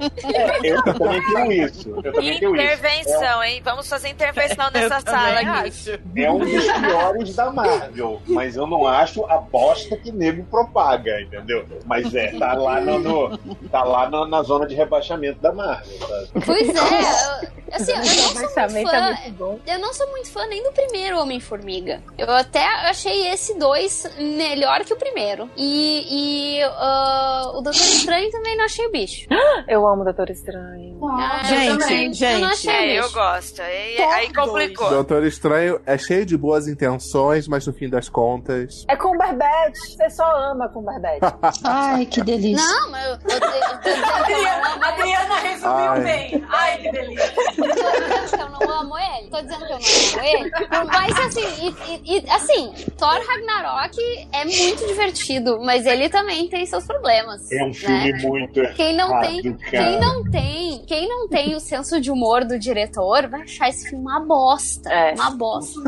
[0.64, 1.90] Eu também tenho isso.
[1.90, 2.64] Eu também tenho isso.
[2.66, 3.62] Intervenção, hein?
[3.64, 6.00] Vamos fazer intervenção nessa sala aqui.
[6.16, 11.22] É um dos piores da Marvel, mas eu não acho a bosta que nego propaga,
[11.22, 11.66] entendeu?
[11.86, 13.38] Mas é, tá lá, no, no-
[13.72, 16.46] tá lá no- na zona de rebaixamento da Marvel, sabe?
[16.46, 19.60] Pois é, eu- assim, eu não sou muito Rebaixamento é fã, muito bom.
[19.68, 22.02] eu não sou muito fã nem do primeiro Homem-Formiga.
[22.18, 25.50] Eu até achei esse dois melhor que o primeiro.
[25.58, 29.28] E, e ah, o Doutor Estranho também não achei o bicho.
[29.68, 30.98] Eu amo Doutor Estranho.
[31.12, 32.04] Ah, Gente, eu também.
[32.04, 32.46] Eu não gente.
[32.70, 33.62] achei É, eu gosto.
[33.62, 34.90] Aí, Top aí complicou.
[34.90, 38.86] Doutor Estranho é cheio de boas intenções, mas no fim das contas.
[38.88, 39.78] É Cumberbatch.
[39.78, 41.20] Você só ama Cumberbatch.
[41.64, 42.64] Ai, que delícia.
[42.66, 44.88] Não, mas eu, eu, eu, eu tô dizendo que eu Adriana.
[44.88, 46.02] Adriana resumiu Ai.
[46.02, 46.46] bem.
[46.50, 47.34] Ai, que delícia.
[47.56, 49.30] Tô dizendo que eu não amo ele.
[49.30, 50.52] Tô dizendo que eu não amo ele.
[50.88, 53.98] Mas assim, e, e- e, assim, Thor Ragnarok
[54.34, 57.52] é muito divertido, mas ele também tem seus problemas.
[57.52, 57.74] É um né?
[57.74, 58.62] filme muito.
[58.76, 59.70] Quem não errado, tem, cara.
[59.72, 63.90] quem não tem, quem não tem o senso de humor do diretor vai achar esse
[63.90, 65.14] filme uma bosta, É.
[65.14, 65.80] uma bosta,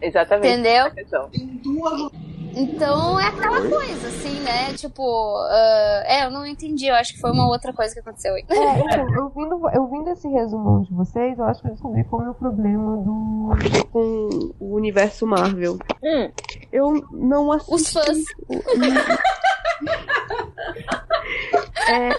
[0.00, 0.52] Exatamente.
[0.52, 0.90] entendeu?
[0.96, 1.30] Então,
[2.56, 4.72] Então é aquela coisa assim, né?
[4.74, 5.02] Tipo,
[5.50, 8.44] ah, é, eu não entendi, eu acho que foi uma outra coisa que aconteceu aí.
[8.48, 12.04] É, então, eu vindo, eu vindo esse resumão de vocês, eu acho que eu descobri
[12.04, 13.50] qual é o problema do,
[13.90, 15.78] com o universo Marvel.
[16.02, 16.30] Hum.
[16.72, 17.74] Eu não assisti.
[17.74, 18.18] Os fãs.
[21.86, 22.10] É,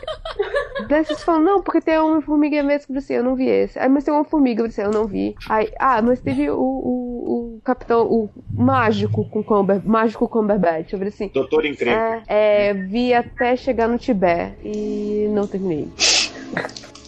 [0.88, 3.80] daí vocês falam, não, porque tem uma formiga mesmo que eu não vi esse.
[3.80, 5.36] Aí, mas tem uma formiga, eu eu não vi.
[5.50, 10.94] Aí, ah, mas teve o, o, o capitão, o mágico com Cumber, mágico Cumberbatch.
[10.94, 11.94] Eu falei assim, Doutor Incrível.
[11.94, 15.88] é, é, vi até chegar no Tibete e não terminei.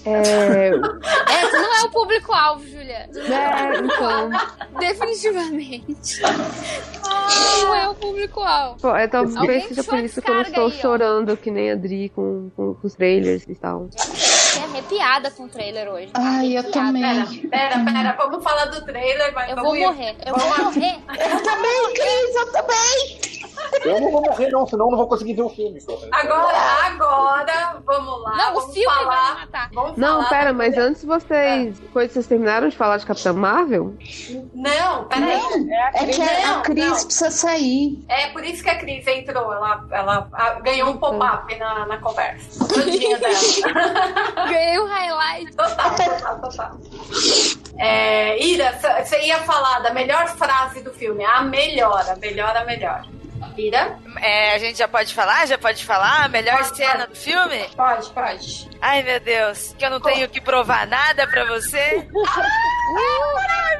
[0.05, 3.09] É, É, tu não é o público-alvo, Julia.
[3.13, 4.29] É o é, então.
[4.79, 6.21] Definitivamente.
[6.21, 8.79] Não é o público-alvo.
[8.79, 10.81] pô, é, talvez seja por isso que eu não estou aí, ó.
[10.81, 13.89] chorando que nem a Dri com, com, com os trailers e tal.
[14.57, 16.09] Fiquei arrepiada com o trailer hoje.
[16.13, 16.87] Ai, eu Arrepiada.
[16.87, 17.47] também.
[17.49, 18.15] Pera, pera, pera.
[18.17, 20.15] Vamos falar do trailer, mas Eu vamos vou ir- morrer.
[20.25, 20.97] Eu vou morrer.
[21.09, 23.27] Eu também, Cris, eu também.
[23.83, 25.81] Eu não vou morrer, não, senão eu não vou conseguir ver o filme.
[25.83, 26.07] porra.
[26.11, 28.37] Agora, agora, vamos lá.
[28.37, 29.69] Não, vamos o filme falar, vai me matar.
[29.73, 31.75] Vamos Não, falar pera, mas antes vocês.
[31.91, 33.93] Quando vocês terminaram de falar de Capitã Marvel?
[34.53, 35.41] Não, peraí.
[35.95, 37.03] É que a, a Cris não.
[37.05, 38.05] precisa sair.
[38.07, 39.51] É por isso que a Cris entrou.
[39.53, 42.65] Ela, ela ah, ganhou um pop-up na, na conversa.
[42.67, 43.33] Todinha dela.
[44.49, 45.51] Ganhei o highlight.
[45.55, 46.77] Total, total, total.
[47.77, 51.23] É, Ira, você ia falar da melhor frase do filme.
[51.25, 53.05] A melhor, a melhor, a melhor.
[53.57, 53.97] Ira?
[54.19, 55.45] É, a gente já pode falar?
[55.47, 56.25] Já pode falar?
[56.25, 57.07] A melhor Pode, cena pode.
[57.09, 57.69] do filme?
[57.75, 58.69] Pode, pode.
[58.81, 59.75] Ai, meu Deus.
[59.77, 62.07] Que eu não tenho que provar nada pra você?
[62.99, 63.77] Ai,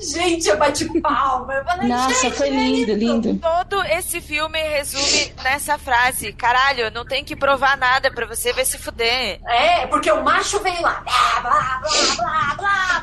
[0.00, 1.54] gente, eu bati palma.
[1.54, 3.38] Eu falei, Nossa, foi lindo, lindo.
[3.38, 6.32] Todo esse filme resume nessa frase.
[6.32, 9.40] Caralho, não tenho que provar nada pra você, vai se fuder.
[9.46, 11.02] É, porque o macho veio lá.
[11.04, 11.82] Blá, blá,
[12.16, 13.00] blá, blá,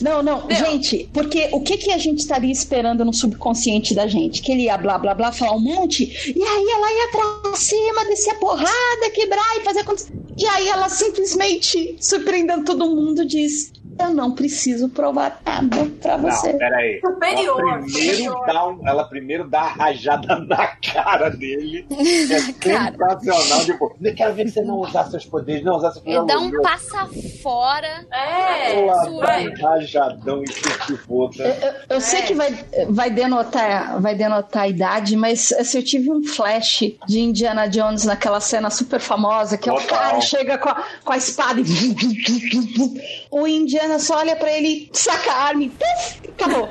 [0.00, 0.50] Não, não, não.
[0.50, 4.42] Gente, porque o que, que a gente estaria esperando no subconsciente da gente?
[4.42, 8.04] Que ele ia blá blá blá falar um monte, e aí ela ia pra cima,
[8.04, 10.12] descer a porrada, quebrar e fazer acontecer.
[10.36, 16.52] E aí ela simplesmente, surpreendendo todo mundo, diz: Eu não preciso provar nada pra você.
[16.52, 17.00] Não, peraí.
[17.00, 18.46] Superior, Ela primeiro, superior.
[18.46, 21.86] dá um, ela primeiro dá a rajada na cara dele.
[22.28, 23.18] É Cara.
[23.20, 23.64] sensacional.
[23.64, 26.40] Tipo, eu quero ver você não usar seus poderes, não usar seus Ele poderes.
[26.42, 27.08] dá um passa
[27.42, 28.06] fora.
[28.12, 31.44] É, Ela dá um rajadão e se foda.
[31.88, 32.52] Eu, eu sei que vai,
[32.88, 38.04] vai, denotar, vai denotar a idade, mas assim, eu tive um flash de Indiana Jones
[38.04, 39.86] naquela cena super famosa que o Total.
[39.98, 41.64] cara chega com a, com a espada e.
[43.30, 45.68] O Indiana só olha pra ele, saca a arma e.
[45.70, 46.68] puf, Acabou.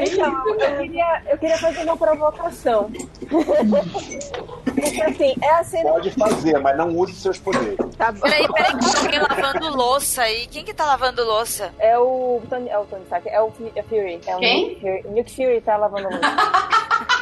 [0.00, 2.90] Então, eu queria, eu queria fazer uma provocação.
[3.28, 5.90] Porque assim, é a cena.
[5.90, 7.78] Pode fazer, mas não use seus poderes.
[7.96, 8.20] Tá bom.
[8.20, 10.46] Peraí, peraí, que tem alguém lavando louça aí.
[10.48, 11.72] Quem que tá lavando louça?
[11.78, 14.20] É o Tony, é o Tony Stark, é o é Fury.
[14.26, 14.68] É o Quem?
[14.68, 15.02] Nick Fury.
[15.10, 16.20] Nick Fury tá lavando louça.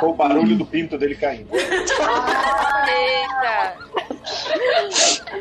[0.00, 1.48] Foi o barulho do pinto dele caindo.
[1.54, 1.96] Eita!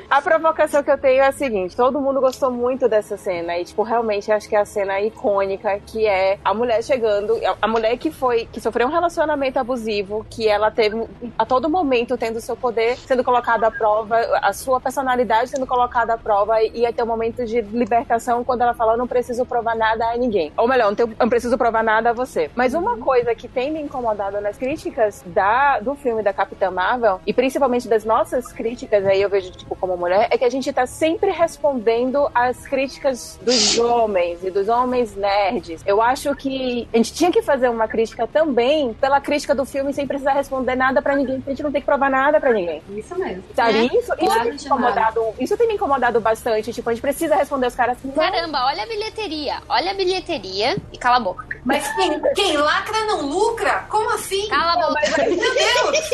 [0.10, 3.58] A provocação que eu tenho é a seguinte: todo mundo gostou muito dessa cena.
[3.58, 7.68] E, tipo, realmente acho que é a cena icônica que é a mulher chegando, a
[7.68, 11.04] mulher que foi, que sofreu um relacionamento abusivo, que ela teve
[11.38, 16.14] a todo momento tendo seu poder sendo colocado à prova, a sua personalidade sendo colocada
[16.14, 19.46] à prova, e ia ter um momento de libertação quando ela fala: Eu não preciso
[19.46, 20.52] provar nada a ninguém.
[20.58, 22.45] Ou melhor, não, tenho- não preciso provar nada a você.
[22.56, 27.20] Mas uma coisa que tem me incomodado nas críticas da, do filme da Capitã Marvel,
[27.26, 30.72] e principalmente das nossas críticas, aí eu vejo, tipo, como mulher, é que a gente
[30.72, 35.82] tá sempre respondendo às críticas dos homens e dos homens nerds.
[35.86, 39.94] Eu acho que a gente tinha que fazer uma crítica também pela crítica do filme
[39.94, 42.52] sem precisar responder nada pra ninguém, porque a gente não tem que provar nada pra
[42.52, 42.82] ninguém.
[42.90, 43.44] Isso mesmo.
[43.56, 43.78] Sabe?
[43.78, 46.74] É, Isso, isso, tem claro me incomodado, isso tem me incomodado bastante.
[46.74, 48.12] Tipo, a gente precisa responder os caras assim.
[48.12, 49.62] Caramba, olha a bilheteria.
[49.68, 51.46] Olha a bilheteria e cala a boca.
[51.64, 53.86] Mas quem, quem lacra não lucra?
[53.90, 54.48] Como assim?
[54.50, 55.24] Cala a boca.
[55.24, 56.10] Meu Deus!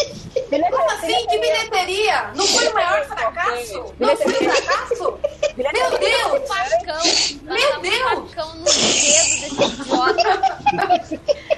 [0.70, 1.28] Como assim?
[1.28, 2.32] Que bilheteria?
[2.36, 3.94] Não foi o maior fracasso?
[4.00, 5.20] Não foi um fracasso?
[5.58, 6.48] Meu Deus!
[6.48, 7.02] Facão.
[7.44, 8.32] Meu um Deus!
[8.32, 10.42] Facão no dedo desse idiota.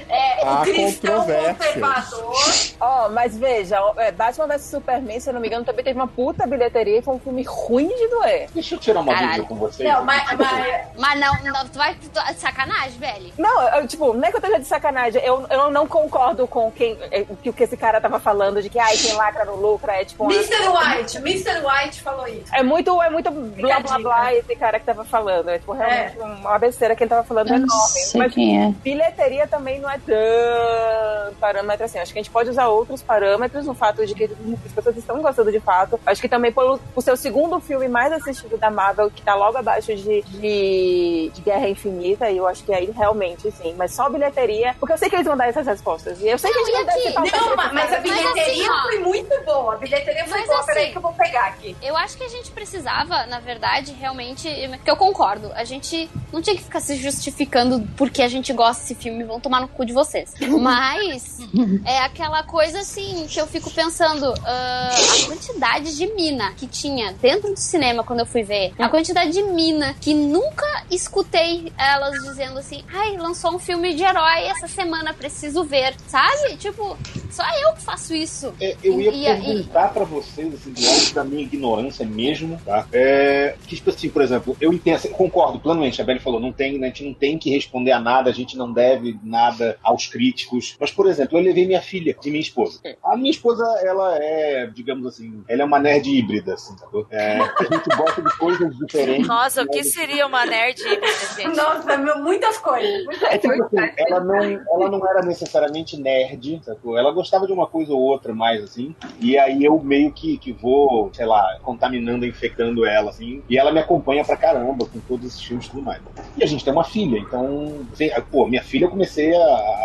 [0.10, 2.36] É, o cristão conservador.
[2.80, 6.08] Ó, mas veja, é, Batman vs Superman, se eu não me engano, também teve uma
[6.08, 8.50] puta bilheteria e foi um filme ruim de doer.
[8.54, 9.44] Deixa eu tirar uma Caralho.
[9.44, 9.90] dúvida com vocês.
[9.90, 11.96] Não, mas, mas Mas não, não, tu vai.
[11.96, 13.34] Tu, sacanagem, velho.
[13.38, 16.98] Não, eu, tipo, não é que eu de sacanagem, eu, eu não concordo com quem,
[17.12, 19.94] é, que o que esse cara tava falando de que, ai, quem lacra não lucra,
[20.02, 20.24] é tipo...
[20.24, 20.68] uma- Mr.
[20.70, 21.62] White, Mr.
[21.66, 22.54] White falou isso.
[22.54, 25.50] É muito, é muito blá a blá blá esse cara que tava falando.
[25.50, 27.88] É tipo, realmente uma besteira que ele tava falando Eu não enorme.
[27.90, 28.70] sei Mas quem é.
[28.84, 32.00] bilheteria também não é tão parâmetro assim.
[32.00, 34.26] Acho que a gente pode usar outros parâmetros no fato de que
[34.66, 36.00] as pessoas estão gostando de fato.
[36.06, 39.94] Acho que também pelo, o segundo filme mais assistido da Marvel, que tá logo abaixo
[39.96, 43.74] de, de, de Guerra Infinita, e eu acho que aí realmente sim.
[43.78, 44.43] Mas só bilheteria,
[44.80, 46.20] porque eu sei que eles vão dar essas respostas.
[46.22, 47.02] E eu sei que a gente Não, e aqui?
[47.08, 48.82] se pautar Não, mas, mas a bilheteria assim, ó.
[48.84, 49.74] foi muito boa.
[49.74, 50.60] A bilheteria foi Mas boa.
[50.60, 51.76] assim- Peraí que eu vou pegar aqui.
[51.82, 54.48] Eu acho que a gente precisava, na verdade, realmente.
[54.84, 55.52] Que eu concordo.
[55.56, 59.24] A gente não tinha que ficar se justificando porque a gente gosta desse filme.
[59.24, 60.34] Vão tomar no cu de vocês.
[60.60, 61.38] Mas
[61.86, 64.90] é aquela coisa assim que eu fico pensando: ah,
[65.24, 69.32] a quantidade de mina que tinha dentro do cinema quando eu fui ver, a quantidade
[69.32, 74.68] de mina que nunca escutei elas dizendo assim: ai, lançou um filme de herói essa
[74.68, 75.94] semana, preciso ver.
[76.08, 76.56] Sabe?
[76.58, 76.98] Tipo,
[77.30, 78.54] só eu que faço isso.
[78.60, 82.60] É, eu ia E- e- perguntar pra vocês, assim, do alto da minha ignorância mesmo,
[82.66, 82.88] tá?
[82.92, 86.52] É, que, tipo assim, por exemplo, eu entendo, assim, concordo plenamente, a Belle falou, não
[86.52, 90.08] tem, a gente não tem que responder a nada, a gente não deve nada aos
[90.08, 90.76] críticos.
[90.80, 92.80] Mas, por exemplo, eu levei minha filha e minha esposa.
[93.04, 97.06] A minha esposa, ela é, digamos assim, ela é uma nerd híbrida, assim, sacou?
[97.10, 99.28] É, a gente gosta de coisas diferentes.
[99.28, 101.56] Nossa, o que seria uma nerd dívida, gente.
[101.56, 103.06] Nossa, muitas coisas.
[103.06, 103.76] Muitas é tipo assim,
[104.16, 106.98] ela não, ela não era necessariamente nerd, sacou?
[106.98, 108.96] Ela gostava de uma coisa ou outra mais, assim.
[109.20, 113.42] E aí eu meio que, que vou, sei lá, contaminando, infectando ela, assim.
[113.50, 116.02] E ela me acompanha pra caramba com todos esses filmes e tudo mais.
[116.38, 117.86] E a gente tem uma filha, então,
[118.32, 119.40] pô, minha filha eu comecei a,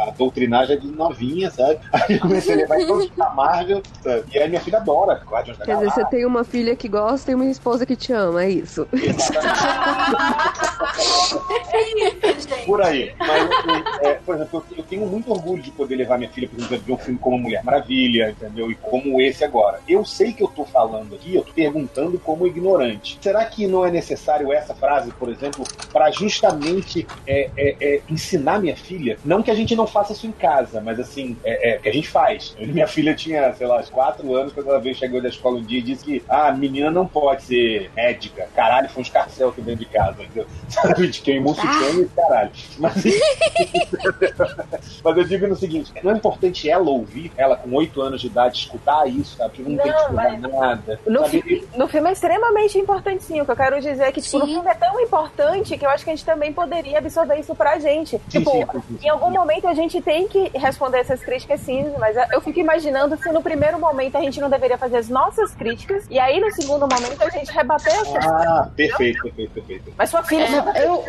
[0.09, 1.79] a doutrinar já de novinha, sabe?
[1.93, 4.25] Aí eu comecei a levar todos pra Marvel, sabe?
[4.33, 7.31] E aí minha filha adora Guardiões da Quer dizer, você tem uma filha que gosta
[7.31, 8.87] e uma esposa que te ama, é isso.
[12.67, 13.15] Por aí.
[13.19, 16.59] Mas, assim, é, por exemplo, eu, tenho muito orgulho de poder levar minha filha, por
[16.59, 18.71] exemplo, ver um filme como Mulher Maravilha, entendeu?
[18.71, 19.81] E como esse agora.
[19.89, 23.19] Eu sei que eu tô falando aqui, eu tô perguntando como ignorante.
[23.21, 28.61] Será que não é necessário essa frase, por exemplo, para justamente é, é, é, ensinar
[28.61, 29.19] minha filha?
[29.25, 31.93] Não que a gente não faça isso em casa, mas assim, é, é que a
[31.93, 32.57] gente faz.
[32.59, 35.79] Minha filha tinha, sei lá, quatro anos quando ela veio, chegou da escola um dia
[35.79, 38.49] e disse que ah, a menina não pode ser médica.
[38.55, 40.47] Caralho, foi um escarcel aqui dentro de casa, entendeu?
[40.69, 41.91] Sabe, de se ah.
[42.01, 42.51] e caralho.
[42.79, 43.05] Mas,
[45.05, 48.27] mas eu digo no seguinte, não é importante ela ouvir, ela com oito anos de
[48.27, 49.57] idade, escutar isso, sabe?
[49.57, 51.01] Tipo, não, não tem que estudar nada.
[51.07, 53.41] No, fi no filme é extremamente importante, sim.
[53.41, 55.91] O que eu quero dizer é que, tipo, no filme é tão importante que eu
[55.91, 58.21] acho que a gente também poderia absorver isso pra gente.
[58.29, 61.93] Sim, tipo, sim, sim, em algum momento a gente tem que responder essas críticas, sim,
[61.99, 65.55] mas eu fico imaginando se no primeiro momento a gente não deveria fazer as nossas
[65.55, 69.93] críticas e aí no segundo momento a gente rebater essas Ah, perfeito, perfeito, perfeito.
[69.97, 70.45] Mas sua filha
[70.75, 71.05] é, eu...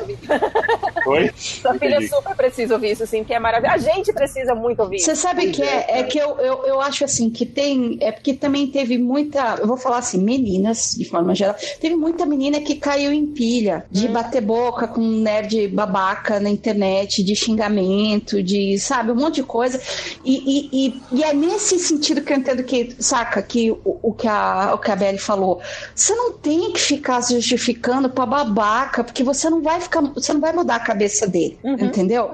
[1.05, 1.31] Oi?
[1.35, 2.07] Sua filha Entendi.
[2.07, 3.89] super precisa ouvir isso, assim, que é maravilhoso.
[3.89, 5.99] A gente precisa muito ouvir Você sabe que é?
[5.99, 7.97] É que eu, eu, eu acho assim que tem.
[8.01, 9.57] É porque também teve muita.
[9.59, 11.55] Eu vou falar assim, meninas, de forma geral.
[11.79, 14.13] Teve muita menina que caiu em pilha de hum.
[14.13, 19.79] bater boca com nerd babaca na internet, de xingamento, de, sabe, um monte de coisa.
[20.23, 24.13] E, e, e, e é nesse sentido que eu entendo que, saca, que o, o,
[24.13, 25.61] que, a, o que a Belly falou.
[25.93, 30.01] Você não tem que ficar se justificando pra babaca, porque você não vai ficar.
[30.01, 31.85] Você não vai mudar a cabeça dele, uhum.
[31.85, 32.31] entendeu?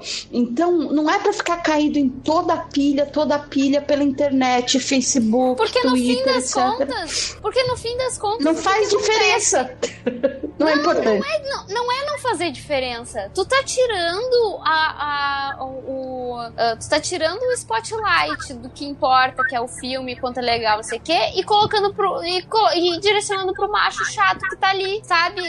[0.52, 4.80] Então, não é para ficar caído em toda a pilha, toda a pilha pela internet,
[4.80, 6.56] Facebook, porque Twitter, no fim das etc.
[6.56, 9.76] contas, porque no fim das contas não faz diferença.
[10.58, 11.20] Não, não, é importante.
[11.20, 13.30] Não é não, não é não fazer diferença.
[13.36, 19.44] Tu tá tirando a, a o, o tu tá tirando o spotlight do que importa,
[19.44, 22.46] que é o filme, quanto é legal, você quer, e colocando pro e,
[22.76, 25.42] e direcionando pro macho chato que tá ali, sabe,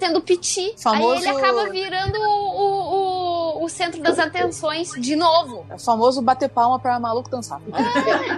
[0.00, 0.74] tendo piti.
[0.82, 1.12] Famoso...
[1.12, 2.79] Aí ele acaba virando o, o,
[3.64, 5.66] o, centro das atenções de novo.
[5.70, 7.60] É o famoso bater palma pra maluco dançar.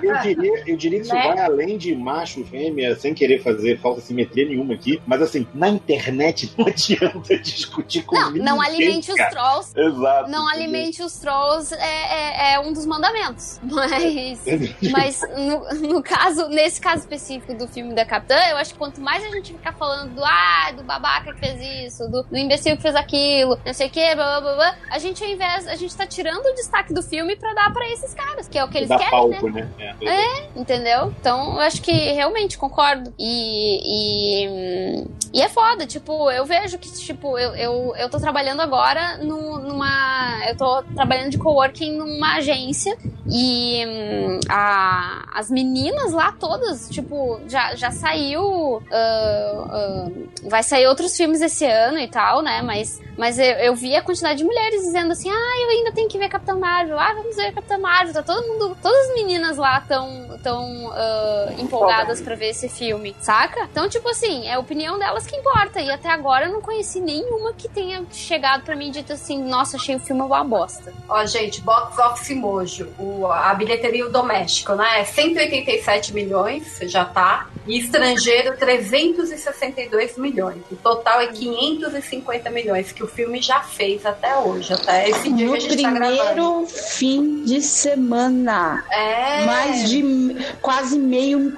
[0.03, 1.29] Eu, diria, eu diria que isso né?
[1.29, 5.47] vai além de macho e fêmea, sem querer fazer falta simetria nenhuma aqui, mas assim,
[5.55, 9.73] na internet não adianta discutir com Não, não alimente os trolls.
[9.79, 10.31] Exato.
[10.31, 13.61] Não alimente os trolls é, é, é, um dos mandamentos.
[13.73, 14.45] Mas,
[14.93, 19.01] mas no, no caso, nesse caso específico do filme da Capitã, eu acho que quanto
[19.01, 22.77] mais a gente ficar falando do ah, do babaca que fez isso, do, do imbecil
[22.77, 25.75] que fez aquilo, não sei o que, blá, blá, blá, a gente ao invés, a
[25.75, 28.69] gente tá tirando o destaque do filme pra dar pra esses caras, que é o
[28.69, 29.69] que eles Dá querem, palco, né?
[29.77, 29.97] né?
[30.01, 31.13] É, é, entendeu?
[31.21, 33.13] Então, eu acho que realmente concordo.
[33.19, 38.61] E, e, e, é foda, tipo, eu vejo que, tipo, eu, eu, eu tô trabalhando
[38.61, 40.41] agora no, numa.
[40.49, 47.41] Eu tô trabalhando de coworking numa agência e hum, a, as meninas lá todas, tipo,
[47.49, 48.43] já, já saiu.
[48.43, 52.63] Uh, uh, vai sair outros filmes esse ano e tal, né?
[52.63, 56.09] Mas, mas eu, eu vi a quantidade de mulheres dizendo assim: ah, eu ainda tenho
[56.09, 58.15] que ver Capitão Marvel, ah, vamos ver Capitão Marvel.
[58.15, 58.77] Tá todo mundo.
[58.81, 63.65] Todas as meninas lá tão, tão uh, empolgadas para ver esse filme, saca?
[63.71, 65.81] Então, tipo assim, é a opinião delas que importa.
[65.81, 69.43] E até agora eu não conheci nenhuma que tenha chegado para mim e dito assim:
[69.43, 70.93] nossa, achei o filme uma bosta.
[71.09, 72.89] Ó, gente, box office mojo.
[72.99, 75.05] O, a bilheteria doméstico, né?
[75.05, 77.49] 187 milhões, já tá.
[77.67, 80.63] E estrangeiro, 362 milhões.
[80.71, 85.47] O total é 550 milhões que o filme já fez até hoje, até esse dia
[85.47, 88.85] no que a gente tá primeiro tá fim de semana.
[88.91, 89.45] É.
[89.45, 91.57] Mais de quase meio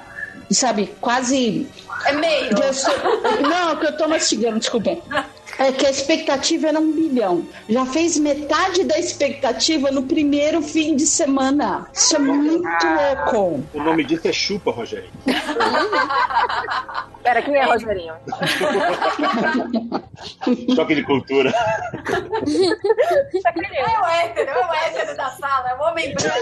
[0.54, 1.66] sabe, quase.
[2.06, 2.50] É meio.
[3.42, 4.96] Não, que eu tô mastigando, desculpa.
[5.58, 7.46] É que a expectativa era um bilhão.
[7.68, 11.86] Já fez metade da expectativa no primeiro fim de semana.
[11.92, 13.64] Isso é muito louco.
[13.72, 15.12] O nome disso é chupa, Rogerinho.
[17.22, 18.14] Pera, quem é Rogerinho?
[20.74, 21.50] Choque de cultura.
[21.50, 21.54] é
[24.00, 26.36] o hétero, é o hétero da sala, é o homem branco.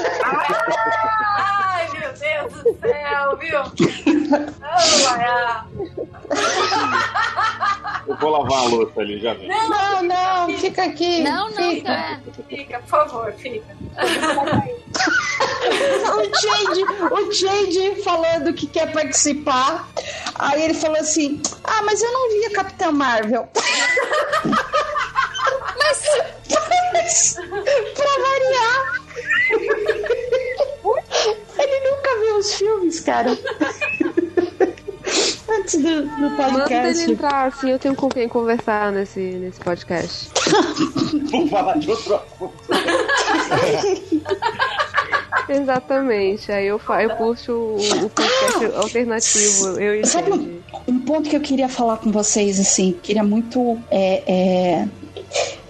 [1.36, 3.62] Ai, meu Deus do céu, viu?
[6.32, 6.81] Eu
[8.22, 9.48] Vou lavar a louça ali, já vem.
[9.48, 11.24] Não, não, não fica, fica aqui.
[11.24, 11.92] Não, não, fica.
[11.92, 12.20] Tá.
[12.48, 13.76] Fica, por favor, fica.
[17.10, 19.88] o Jade falando que quer participar.
[20.36, 23.48] Aí ele falou assim: Ah, mas eu não vi a Capitã Marvel.
[25.76, 26.04] mas,
[26.92, 27.34] mas
[27.96, 29.02] pra variar.
[31.58, 33.36] Ele nunca viu os filmes, cara.
[35.72, 36.74] Antes do, do podcast.
[36.74, 40.28] Manda ele entrar, assim eu tenho com quem conversar nesse, nesse podcast.
[41.30, 42.52] Vamos falar de outro assunto.
[45.48, 46.52] Exatamente.
[46.52, 49.80] Aí eu, eu puxo o, o podcast alternativo.
[49.80, 53.78] Eu e Sabe um, um ponto que eu queria falar com vocês, assim, queria muito
[53.90, 54.88] é, é,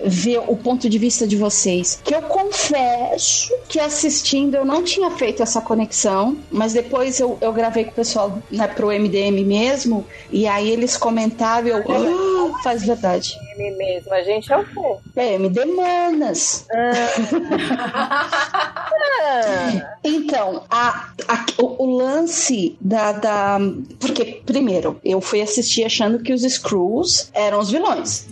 [0.05, 2.01] ver o ponto de vista de vocês.
[2.05, 7.51] Que eu confesso que assistindo eu não tinha feito essa conexão, mas depois eu, eu
[7.55, 11.79] gravei com o pessoal né, pro MDM mesmo, e aí eles comentaram e eu.
[11.79, 13.35] "Ah, faz verdade.
[13.57, 14.97] Ele mesmo, a gente é o quê?
[15.17, 16.67] É, MD Manas.
[20.05, 23.59] Então, a, a- o, o lance da, da.
[24.01, 28.27] Porque, primeiro, eu fui assistir achando que os Screws eram os vilões.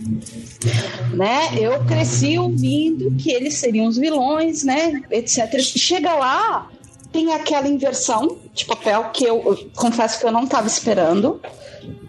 [1.13, 1.49] Né?
[1.59, 5.01] Eu cresci ouvindo que eles seriam os vilões, né?
[5.11, 5.30] Etc.
[5.77, 6.67] Chega lá,
[7.11, 11.41] tem aquela inversão de papel que eu, eu confesso que eu não estava esperando.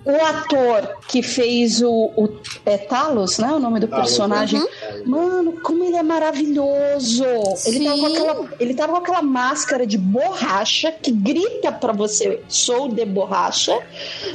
[0.05, 2.28] O ator que fez o, o
[2.66, 3.52] é, Talos, né?
[3.52, 4.60] O nome do Talos, personagem.
[5.06, 7.24] Mano, como ele é maravilhoso!
[7.64, 12.43] Ele tava, com aquela, ele tava com aquela máscara de borracha que grita pra você,
[12.48, 13.78] sou de borracha,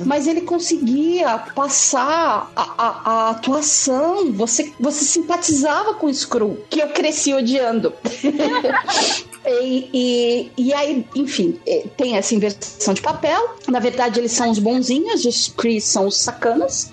[0.05, 4.31] mas ele conseguia passar a, a- a atuação.
[4.31, 7.93] Você, você simpatizava com o Screw, que eu cresci odiando.
[9.49, 13.55] E, e, e aí, enfim, eh, tem essa inversão de papel.
[13.67, 16.91] Na verdade, eles são os bonzinhos, os Chris são os sacanas.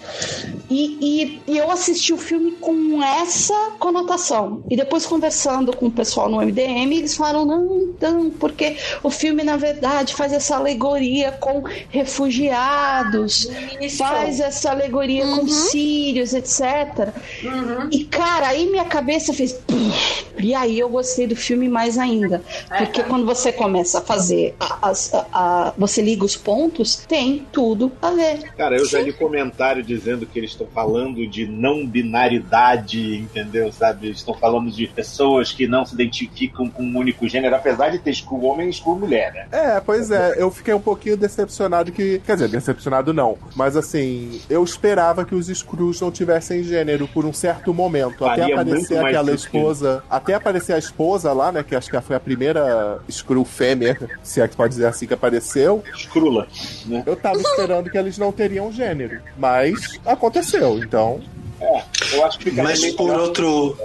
[0.70, 0.96] E,
[1.46, 4.62] e, e eu assisti o filme com essa conotação.
[4.70, 9.44] E depois, conversando com o pessoal no MDM, eles falaram: não, então, porque o filme,
[9.44, 13.48] na verdade, faz essa alegoria com refugiados,
[13.98, 17.12] faz essa alegoria com sírios, etc.
[17.90, 19.58] E, cara, aí minha cabeça fez.
[20.38, 22.42] E aí eu gostei do filme mais ainda.
[22.78, 27.46] Porque quando você começa a fazer, a- as- a- a- você liga os pontos, tem
[27.52, 28.52] tudo a ver.
[28.56, 33.72] Cara, eu já li comentário dizendo que eles estão falando de não binaridade, entendeu?
[33.72, 34.06] Sabe?
[34.08, 37.98] Eles estão falando de pessoas que não se identificam com um único gênero, apesar de
[37.98, 39.46] ter school homem e school mulher, né?
[39.52, 42.20] É, pois é, eu fiquei um pouquinho decepcionado que.
[42.24, 43.36] Quer dizer, decepcionado não.
[43.54, 48.24] Mas assim, eu esperava que os Screws não tivessem gênero por um certo momento.
[48.24, 50.04] até Faria aparecer muito mais aquela esposa.
[50.10, 51.62] Até aparecer a esposa lá, né?
[51.62, 55.14] Que acho que foi a primeira Screw fêmea, se é que pode dizer assim, que
[55.14, 55.82] apareceu.
[55.96, 56.46] Escrula,
[56.86, 57.02] né?
[57.06, 59.20] Eu tava esperando que eles não teriam gênero.
[59.38, 61.20] Mas aconteceu, então.
[61.60, 61.82] É,
[62.12, 63.76] eu acho que Mas por outro,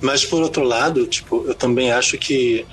[0.00, 2.64] mas por outro lado, tipo, eu também acho que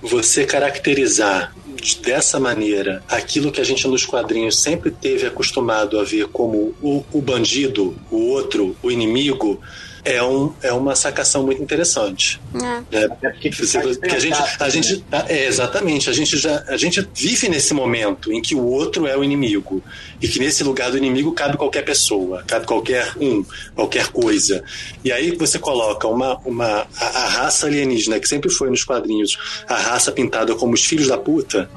[0.00, 6.04] você caracterizar de- dessa maneira aquilo que a gente nos quadrinhos sempre teve acostumado a
[6.04, 9.60] ver como o, o bandido, o outro, o inimigo,
[10.06, 12.40] é, um, é uma sacação muito interessante.
[12.54, 12.58] É.
[12.58, 12.84] né?
[12.90, 14.64] Até porque faz que a gente, pensar.
[14.64, 18.64] a gente, é, exatamente, a gente já, a gente vive nesse momento em que o
[18.64, 19.82] outro é o inimigo
[20.20, 23.44] e que nesse lugar do inimigo cabe qualquer pessoa, cabe qualquer um,
[23.74, 24.62] qualquer coisa.
[25.04, 29.36] E aí você coloca uma, uma a, a raça alienígena que sempre foi nos quadrinhos
[29.68, 31.68] a raça pintada como os filhos da puta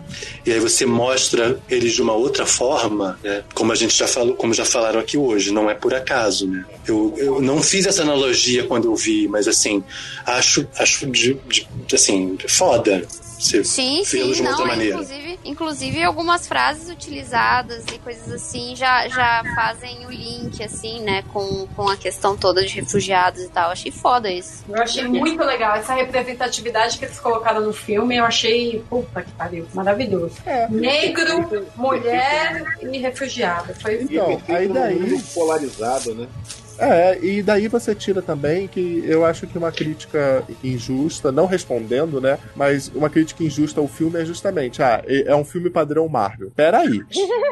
[0.45, 3.43] e aí você mostra eles de uma outra forma, né?
[3.53, 6.65] Como a gente já falou, como já falaram aqui hoje, não é por acaso, né?
[6.87, 9.83] Eu, eu não fiz essa analogia quando eu vi, mas assim,
[10.25, 13.05] acho, acho de, de- assim, foda.
[13.39, 14.93] Sim, sim, de uma não, outra maneira.
[14.95, 21.23] inclusive, inclusive algumas frases utilizadas e coisas assim já, já fazem o link, assim, né,
[21.33, 23.71] com, com a questão toda de refugiados e tal.
[23.71, 24.63] Achei foda isso.
[24.67, 28.17] Eu achei muito legal essa representatividade que eles colocaram no filme.
[28.17, 30.35] Eu achei, puta que pariu, maravilhoso.
[30.69, 33.73] Negro, mulher e refugiado.
[33.75, 34.99] Foi Então, aí daí.
[34.99, 36.27] mundo polarizado, né?
[36.79, 42.21] É, e daí você tira também que eu acho que uma crítica injusta, não respondendo,
[42.21, 42.37] né?
[42.55, 46.51] Mas uma crítica injusta ao filme é justamente, ah, é um filme padrão Marvel.
[46.55, 47.01] Peraí.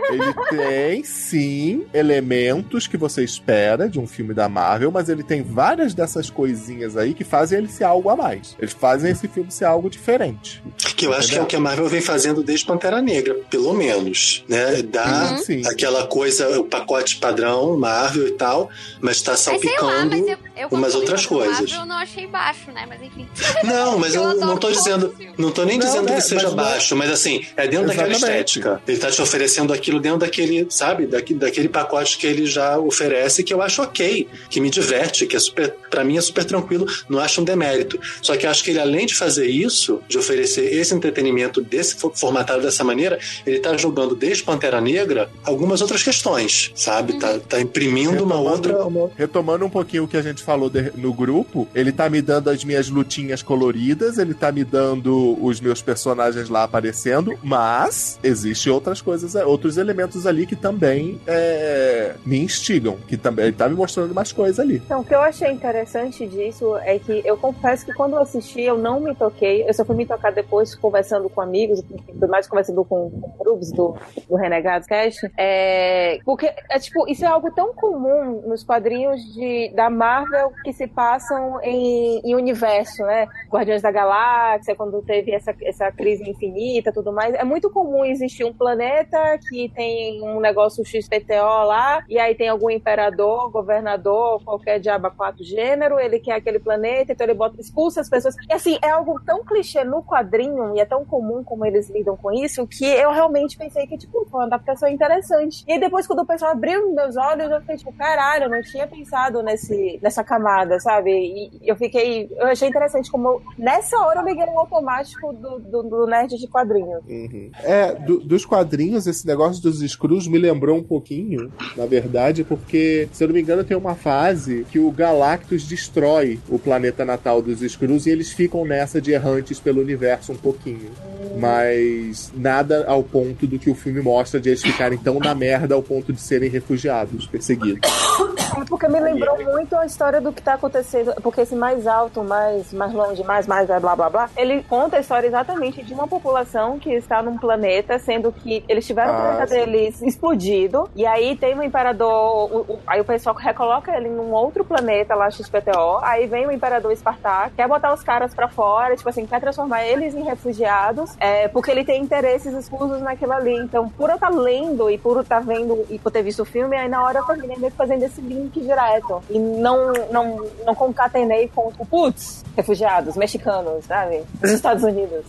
[0.09, 5.43] Ele tem, sim, elementos que você espera de um filme da Marvel, mas ele tem
[5.43, 8.55] várias dessas coisinhas aí que fazem ele ser algo a mais.
[8.57, 10.63] Eles fazem esse filme ser algo diferente.
[10.95, 13.73] Que eu acho que é o que a Marvel vem fazendo desde Pantera Negra, pelo
[13.73, 14.81] menos, né?
[14.81, 15.61] Dá Uhum.
[15.65, 18.69] Aquela coisa, o pacote padrão, Marvel e tal,
[19.01, 21.71] mas tá Mas sei lá, salpicando mas eu, eu umas outras coisas.
[21.71, 22.85] Eu não achei baixo, né?
[22.87, 23.27] Mas enfim.
[23.63, 26.43] Não, mas eu, Eu não tô dizendo, não tô nem Não, dizendo né, que seja
[26.43, 28.37] mas não- baixo, mas assim, é dentro daquela Exatamente.
[28.49, 28.81] estética.
[28.87, 33.43] Ele tá te oferecendo aquilo dentro daquele, sabe, daquele, daquele pacote que ele já oferece,
[33.43, 36.85] que eu acho ok, que me diverte, que é super, pra mim é super tranquilo,
[37.09, 37.99] não acho um demérito.
[38.21, 41.95] Só que eu acho que ele, além de fazer isso, de oferecer esse entretenimento desse
[41.95, 47.13] fo- formatado dessa maneira, ele tá jogando desde Pantera Negra algumas outras questões, sabe?
[47.19, 50.69] Tá, tá imprimindo uma outra, uma outra Retomando, um pouquinho o que a gente falou
[50.69, 55.37] de, no grupo, ele tá me dando as minhas lutinhas coloridas, ele tá me dando
[55.43, 62.15] os meus personagens lá aparecendo, mas existe outras coisas, outros elementos ali que também é,
[62.25, 64.81] me instigam, que também ele tá me mostrando mais coisas ali.
[64.85, 68.61] Então, o que eu achei interessante disso é que eu confesso que quando eu assisti,
[68.61, 71.83] eu não me toquei, eu só fui me tocar depois conversando com amigos,
[72.29, 73.09] mais conversando com
[73.39, 73.95] grupos do,
[74.29, 78.96] do Renegados Cast, é, porque é tipo, isso é algo tão comum nos quadrinhos
[79.33, 83.27] de, da Marvel que se passam em, em universo, né?
[83.49, 87.33] Guardiões da Galáxia, quando teve essa, essa crise infinita tudo mais.
[87.35, 89.17] É muito comum existir um planeta
[89.49, 95.43] que tem um negócio XPTO lá, e aí tem algum imperador, governador, qualquer diaba quatro
[95.43, 98.35] gênero, ele quer aquele planeta, então ele bota, expulsa as pessoas.
[98.49, 102.17] E assim, é algo tão clichê no quadrinho, e é tão comum como eles lidam
[102.17, 105.63] com isso, que eu realmente pensei que, tipo, foi uma adaptação interessante.
[105.67, 108.86] E depois, quando o pessoal abriu meus olhos, eu fiquei tipo, caralho, eu não tinha
[108.87, 111.11] pensado nesse, nessa camada, sabe?
[111.11, 112.29] E eu fiquei.
[112.37, 116.47] Eu achei interessante como nessa hora eu liguei no automático do, do, do nerd de
[116.47, 117.03] quadrinhos.
[117.07, 117.51] Uhum.
[117.63, 123.07] É, do, dos quadrinhos, esse negócio dos Screws me lembrou um pouquinho, na verdade, porque,
[123.11, 127.41] se eu não me engano, tem uma fase que o Galactus destrói o planeta natal
[127.41, 130.91] dos Screws e eles ficam nessa de errantes pelo universo um pouquinho.
[131.39, 135.75] Mas nada ao ponto do que o filme mostra de eles ficarem tão na merda
[135.75, 137.89] ao ponto de serem refugiados, perseguidos.
[138.69, 141.13] Porque me lembrou muito a história do que tá acontecendo.
[141.21, 144.99] Porque esse mais alto, mais, mais longe, mais, mais, blá blá blá, ele conta a
[144.99, 149.21] história exatamente de uma população que está num planeta, sendo que eles tiveram ah, o
[149.21, 149.55] planeta sim.
[149.55, 150.89] deles explodido.
[150.95, 152.07] E aí tem um imperador.
[152.11, 155.99] O, o, aí o pessoal recoloca ele num outro planeta lá, XPTO.
[156.01, 159.85] Aí vem o imperador Espartaco, quer botar os caras pra fora, tipo assim, quer transformar
[159.85, 163.55] eles em refugiados, é, porque ele tem interesses escusos naquilo ali.
[163.55, 166.41] Então, por eu estar tá lendo e por estar tá vendo e por ter visto
[166.41, 169.21] o filme, aí na hora eu terminei fazendo esse link direto.
[169.29, 174.21] E não, não, não concatenei com, tipo, putz, refugiados, mexicanos, sabe?
[174.41, 175.25] Dos Estados Unidos.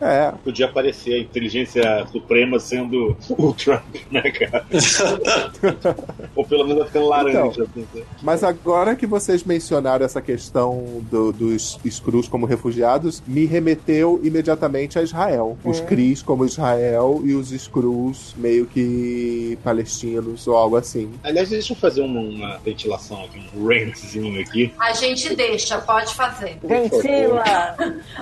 [0.00, 0.32] É.
[0.44, 4.64] Podia aparecer a inteligência suprema sendo o Trump, né, cara?
[6.36, 7.38] Ou pelo menos ficando laranja.
[7.62, 8.04] Então, assim.
[8.22, 14.98] mas agora que vocês mencionaram essa questão do, dos Skrulls como refugiados, me remeteu imediatamente
[14.98, 15.56] a Israel.
[15.64, 15.86] Os hum.
[15.86, 21.10] Cris como Israel e os Skrulls meio que palestinos ou algo assim.
[21.22, 24.74] Aliás, deixa eu fazer uma, uma ventilação aqui, um rantzinho aqui.
[24.78, 26.58] A gente deixa, pode fazer.
[26.62, 27.44] Ventila!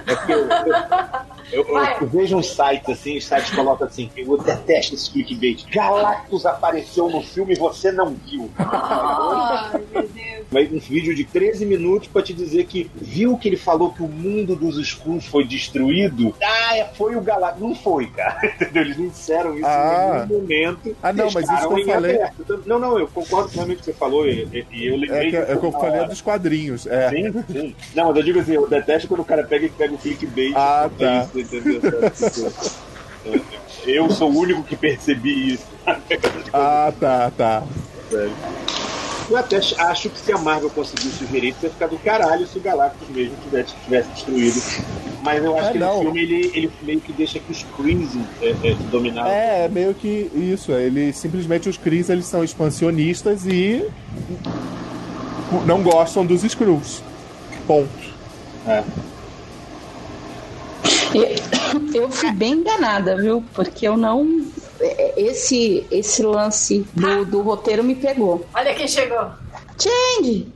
[0.07, 1.67] É que eu, eu,
[2.01, 5.65] eu, vejo um site assim, os sites colocam assim, eu detesto esse clickbait.
[5.71, 8.51] Galactus apareceu no filme e você não viu.
[8.59, 10.47] Ai, meu Deus.
[10.51, 14.03] Mas um vídeo de 13 minutos para te dizer que viu que ele falou que
[14.03, 16.35] o mundo dos Skrulls foi destruído.
[16.43, 17.63] Ah, é, foi o Galactus.
[17.63, 18.41] Não foi, cara.
[18.75, 20.25] Eles não disseram isso ah.
[20.25, 20.97] em nenhum momento.
[21.03, 22.17] Ah, não, mas isso que eu falei.
[22.17, 22.63] Aberto.
[22.67, 25.29] Não, não, eu concordo realmente com o que você falou e, e eu lembrei.
[25.29, 26.87] É que, é que eu falei dos quadrinhos.
[26.87, 27.11] É.
[27.11, 27.77] Sim, sim.
[27.95, 30.53] Não, mas eu digo assim, eu detesto quando o cara pega e pega o clickbait.
[30.55, 31.29] Ah, tá.
[31.35, 31.81] Isso, entendeu?
[33.87, 35.67] eu sou o único que percebi isso.
[36.53, 37.63] ah, tá, tá.
[38.11, 38.33] Sério.
[39.31, 42.61] Eu até acho que se a Marvel conseguir sugerir, ia ficar do caralho se o
[42.61, 44.63] Galactus mesmo tivesse, tivesse destruído.
[45.23, 45.97] Mas eu acho é, que não.
[45.97, 48.07] no filme ele, ele meio que deixa que os Kree
[48.43, 49.31] é, é, dominaram.
[49.31, 50.73] É, meio que isso.
[50.73, 53.89] Ele simplesmente os Kree eles são expansionistas e
[55.65, 57.03] não gostam dos Skrulls.
[57.67, 57.89] Ponto.
[58.67, 58.85] É.
[61.95, 63.43] Eu fui bem enganada, viu?
[63.55, 64.45] Porque eu não
[65.17, 68.47] esse, esse lance do, do roteiro me pegou.
[68.55, 69.31] Olha quem chegou.
[69.79, 70.53] Change!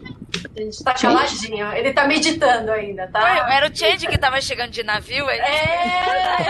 [0.57, 1.73] A gente tá caladinho.
[1.73, 3.21] Ele tá meditando ainda, tá?
[3.21, 5.29] Ué, era o Change que tava chegando de navio?
[5.31, 5.41] Ele...
[5.41, 6.47] É!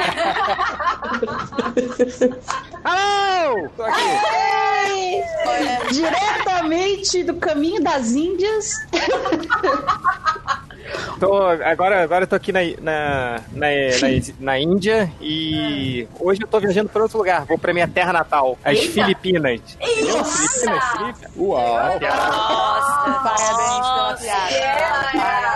[2.85, 3.69] Alô!
[3.77, 5.23] Tô aqui!
[5.93, 8.75] Diretamente do caminho das Índias.
[11.19, 16.47] Tô, agora, agora eu tô aqui na, na, na, na, na Índia e hoje eu
[16.47, 17.45] tô viajando para outro lugar.
[17.45, 18.93] Vou pra minha terra natal, as Eita.
[18.93, 19.61] Filipinas.
[19.81, 20.25] Entendeu?
[20.25, 21.33] Filipinas, Filipinas.
[21.37, 22.01] Uau!
[22.01, 23.21] Nossa!
[23.23, 24.23] Parabéns
[25.13, 25.48] pela!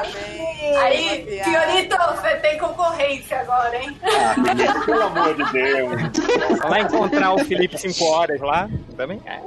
[0.78, 3.96] Aí, Fiorito, você tem concorrência agora, hein?
[4.02, 4.34] Ah,
[4.84, 5.92] pelo amor de Deus!
[6.68, 9.20] Vai encontrar o Felipe 5 horas lá também?
[9.26, 9.40] É.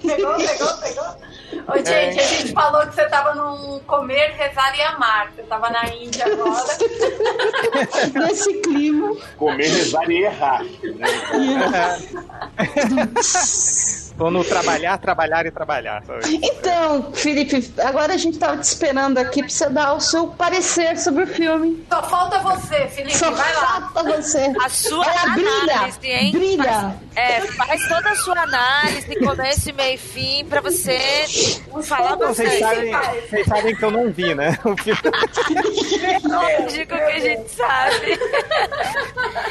[0.00, 1.16] pegou, pegou, pegou?
[1.68, 2.22] Ô, gente, é.
[2.22, 5.32] a gente falou que você tava num comer, rezar e amar.
[5.32, 6.64] Você tava na Índia agora.
[8.14, 9.16] Nesse clima.
[9.36, 10.62] Comer, rezar e errar.
[10.62, 11.06] Né?
[14.20, 16.02] Tô no trabalhar, trabalhar e trabalhar.
[16.04, 16.38] Sabe?
[16.42, 20.98] Então, Felipe, agora a gente tava te esperando aqui pra você dar o seu parecer
[20.98, 21.86] sobre o filme.
[21.90, 23.16] Só falta você, Felipe.
[23.16, 23.90] Só vai lá.
[23.94, 24.52] falta você.
[24.62, 26.32] A sua Ela brilha, análise, hein?
[26.32, 26.94] brilha.
[27.16, 30.98] É, faz toda a sua análise, começo, meio e fim, pra você
[31.82, 32.92] falar Não, vocês, sabem,
[33.28, 34.58] vocês sabem que eu não vi, né?
[34.64, 35.00] O filme.
[36.28, 38.18] Lógico que a gente sabe.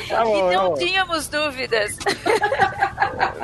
[0.08, 0.74] Tá bom, e não tá bom.
[0.76, 1.98] tínhamos dúvidas.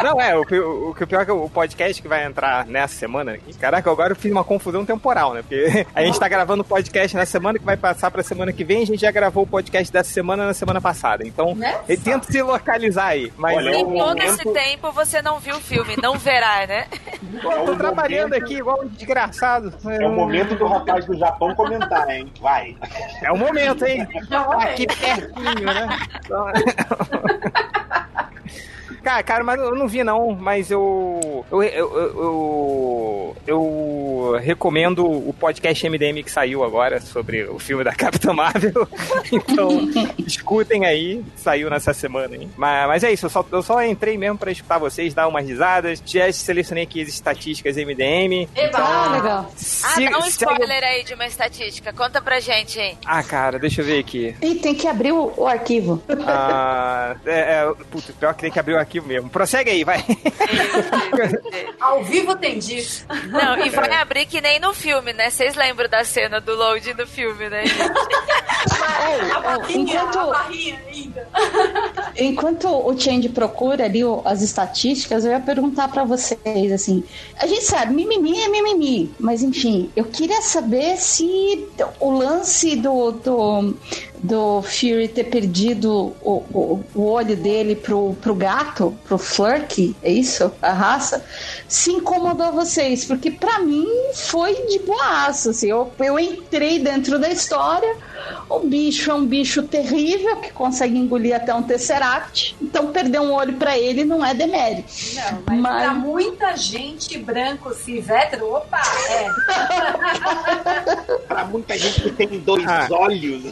[0.03, 2.65] Não, é, o, pi- o, que o pior é que o podcast que vai entrar
[2.65, 3.37] nessa semana.
[3.59, 5.41] Caraca, agora eu fiz uma confusão temporal, né?
[5.41, 8.63] Porque a gente tá gravando o podcast na semana que vai passar pra semana que
[8.63, 11.25] vem, a gente já gravou o podcast dessa semana na semana passada.
[11.25, 13.31] Então, eu tento se localizar aí.
[13.37, 16.87] Mas Olha, Em todo esse tempo você não viu o filme, não verá, né?
[17.41, 19.73] Pô, eu tô trabalhando aqui igual um desgraçado.
[19.87, 22.31] É o momento do rapaz do Japão comentar, hein?
[22.41, 22.75] Vai.
[23.21, 24.05] É o momento, hein?
[24.59, 25.87] Aqui pertinho, né?
[29.03, 35.33] Cara, cara, mas eu não vi não, mas eu eu, eu, eu, eu recomendo o
[35.33, 38.87] podcast MDM que saiu agora sobre o filme da Capitã Marvel.
[39.31, 39.69] Então,
[40.25, 42.49] escutem aí, saiu nessa semana, hein?
[42.55, 45.45] Mas, mas é isso, eu só, eu só entrei mesmo pra escutar vocês, dar umas
[45.47, 46.01] risadas.
[46.05, 48.47] Já selecionei aqui as estatísticas MDM.
[48.55, 48.77] Eba!
[48.77, 49.45] Ah, legal.
[49.49, 51.91] Ah, Se- dá um spoiler aí de uma estatística.
[51.93, 52.97] Conta pra gente, hein?
[53.05, 54.35] Ah, cara, deixa eu ver aqui.
[54.41, 56.01] E tem que abrir o, o arquivo.
[56.27, 59.29] Ah, é, é, puta, pior que tem que abrir o arquivo mesmo.
[59.29, 60.03] Prossegue aí, vai.
[61.79, 63.05] Ao vivo tem disso.
[63.29, 65.29] Não, e vai abrir que nem no filme, né?
[65.29, 67.63] Vocês lembram da cena do load no filme, né?
[69.35, 71.27] A barrinha, enquanto- a barrinha ainda.
[72.17, 77.03] Enquanto o Change procura ali as estatísticas, eu ia perguntar pra vocês, assim,
[77.37, 81.67] a gente sabe, mimimi é mimimi, mas enfim, eu queria saber se
[81.99, 83.77] o lance do, do,
[84.25, 90.11] do Fury ter perdido o, o, o olho dele pro, pro gato, pro Flurky, é
[90.11, 90.51] isso?
[90.61, 91.23] A raça,
[91.67, 97.29] se incomodou vocês, porque pra mim foi de boaço, assim, eu, eu entrei dentro da
[97.29, 97.95] história,
[98.49, 102.55] o bicho é um bicho terrível que consegue engolir até um Tesseract.
[102.59, 104.91] Então perder um olho pra ele não é demérito.
[105.13, 109.27] Não, mas, Mas- pra muita gente branco, cis, hétero, opa, é.
[111.27, 112.87] Pra muita gente que tem dois Ah.
[112.91, 113.43] olhos.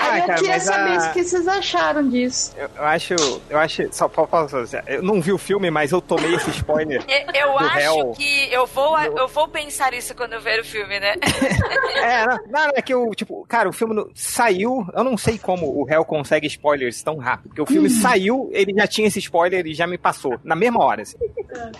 [0.00, 2.52] Aí eu cara, queria mas saber a- o que vocês acharam disso.
[2.56, 3.14] Eu, eu acho.
[3.50, 3.82] Eu acho.
[3.92, 7.02] Só só- só- só- eu não vi o filme, mas eu tomei esse spoiler.
[7.34, 8.10] Eu Do acho réu.
[8.12, 11.14] que eu vou, eu vou pensar isso quando eu ver o filme, né?
[11.98, 14.86] É, não, não, é que o, tipo, cara, o filme no- saiu.
[14.94, 17.48] Eu não sei como o réu consegue spoilers tão rápido.
[17.48, 20.38] Porque o filme saiu, ele já tinha esse spoiler e já me passou.
[20.44, 21.16] Na mesma hora, assim.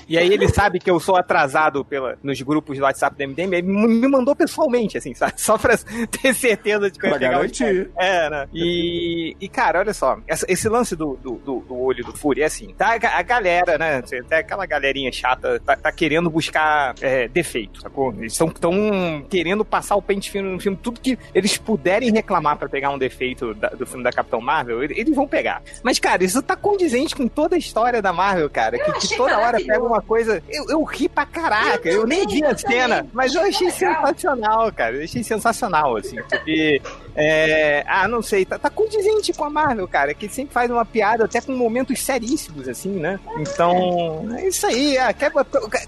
[0.08, 3.52] E aí ele sabe que eu sou atrasado pela, nos grupos do WhatsApp do MDM,
[3.54, 5.34] ele me mandou pessoalmente, assim, sabe?
[5.40, 5.76] Só pra
[6.10, 7.64] ter certeza de que eu ia Pra pegar o garantir.
[7.64, 7.90] spoiler.
[7.96, 8.48] É, né?
[8.54, 12.46] E, e, cara, olha só, essa- esse lance do, do, do- olho do Fury é
[12.46, 12.96] assim, tá?
[13.02, 14.02] A, a galera, né?
[14.24, 18.12] Até aquela galerinha chata tá, tá querendo buscar é, defeito, sacou?
[18.14, 22.56] Eles estão tão querendo passar o pente fino no filme, tudo que eles puderem reclamar
[22.56, 25.62] pra pegar um defeito da- do filme da Capitão Marvel, ele- eles vão pegar.
[25.82, 29.38] Mas, cara, isso tá condizente com toda a história da Marvel, cara, que, que toda
[29.38, 30.42] hora pega uma coisa.
[30.48, 34.96] Eu, eu ri pra caraca, eu, nem vi a cena, mas eu achei sensacional, cara.
[34.96, 36.80] Eu achei sensacional, assim, porque.
[37.20, 40.84] É, ah, não sei, tá, tá condizente com a Marvel, cara, que sempre faz uma
[40.84, 43.18] piada até com momentos seríssimos, assim, né?
[43.40, 44.96] Então, é isso aí.
[44.98, 45.32] Ah, quer-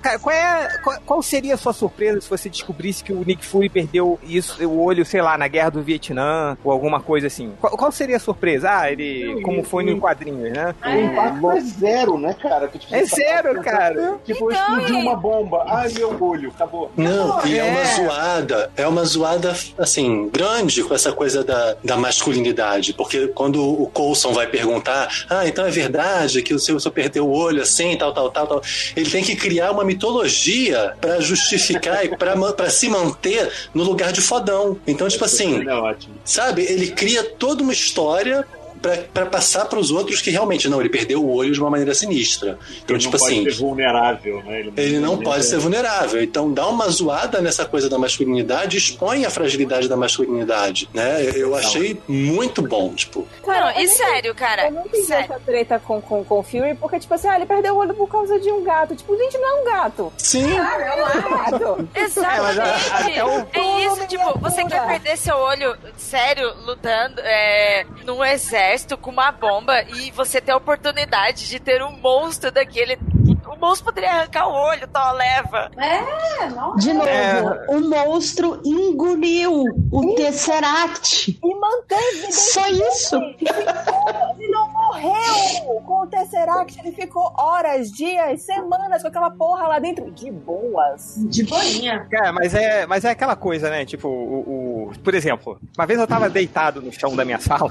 [0.03, 3.47] cara, qual, é, qual, qual seria a sua surpresa se você descobrisse que o Nick
[3.47, 7.53] Fury perdeu isso, o olho, sei lá, na guerra do Vietnã ou alguma coisa assim?
[7.61, 8.69] Qual, qual seria a surpresa?
[8.69, 10.75] Ah, ele, como foi no quadrinho, né?
[10.85, 12.67] O impacto é zero, né, cara?
[12.67, 14.19] Que, tipo, É zero, tá- cara.
[14.25, 15.65] Tipo, Então, explodiu uma bomba.
[15.69, 16.91] Ai, meu olho, acabou.
[16.97, 17.85] Não, e é uma é.
[17.95, 23.86] zoada, é uma zoada, assim, grande com essa coisa da, da masculinidade, porque quando o
[23.86, 27.97] Coulson vai perguntar, ah, então é verdade que o seu, seu perdeu o olho assim,
[27.97, 28.62] tal, tal, tal, tal,
[28.97, 34.20] ele tem que criar uma mitologia pra justificar e pra se manter no lugar de
[34.20, 34.78] fodão.
[34.86, 38.47] Então, tipo assim, É sabe, ele cria toda uma história
[38.81, 41.94] pra, pra passar pros outros que realmente, não, ele perdeu o olho de uma maneira
[41.94, 42.59] sinistra.
[42.82, 44.61] Então, Ele tipo não assim, pode ser vulnerável, né?
[44.77, 46.23] ele não pode ser vulnerável.
[46.23, 51.31] Então dá uma zoada nessa coisa da masculinidade, expõe a fragilidade da masculinidade, né?
[51.35, 53.27] Eu achei muito bom, tipo.
[53.47, 55.24] Não, e sério, cara, Eu não entendi sério.
[55.24, 57.94] essa treta com, com, com o Fury, porque, tipo assim, ah, ele perdeu o olho
[57.94, 58.94] por causa de um gato.
[58.97, 60.12] Tipo, gente, não é um gato.
[60.19, 60.51] Sim.
[60.57, 61.89] É um gato.
[61.94, 62.61] Exatamente.
[62.93, 68.70] até o- É isso, tipo, você quer perder seu olho sério lutando é, num exército
[68.99, 72.99] com uma bomba e você ter a oportunidade de ter um monstro daquele.
[73.47, 75.71] O monstro poderia arrancar o olho, tal leva.
[75.77, 76.75] É, não.
[76.77, 77.67] De novo, É.
[77.69, 81.39] o monstro engoliu o Tesseract.
[81.43, 82.33] E manteve.
[82.33, 83.17] Só isso.
[83.17, 86.79] Ele não morreu com o Tesseract.
[86.81, 90.11] Ele ficou horas, dias, semanas com aquela porra lá dentro.
[90.11, 91.15] De boas.
[91.29, 92.07] De boinha.
[92.11, 93.85] Cara, mas é, mas é aquela coisa, né?
[93.85, 97.71] Tipo, o, o- Por exemplo, uma vez eu tava deitado no chão da minha sala.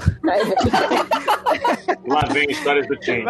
[2.06, 3.24] Lá vem histórias do Change.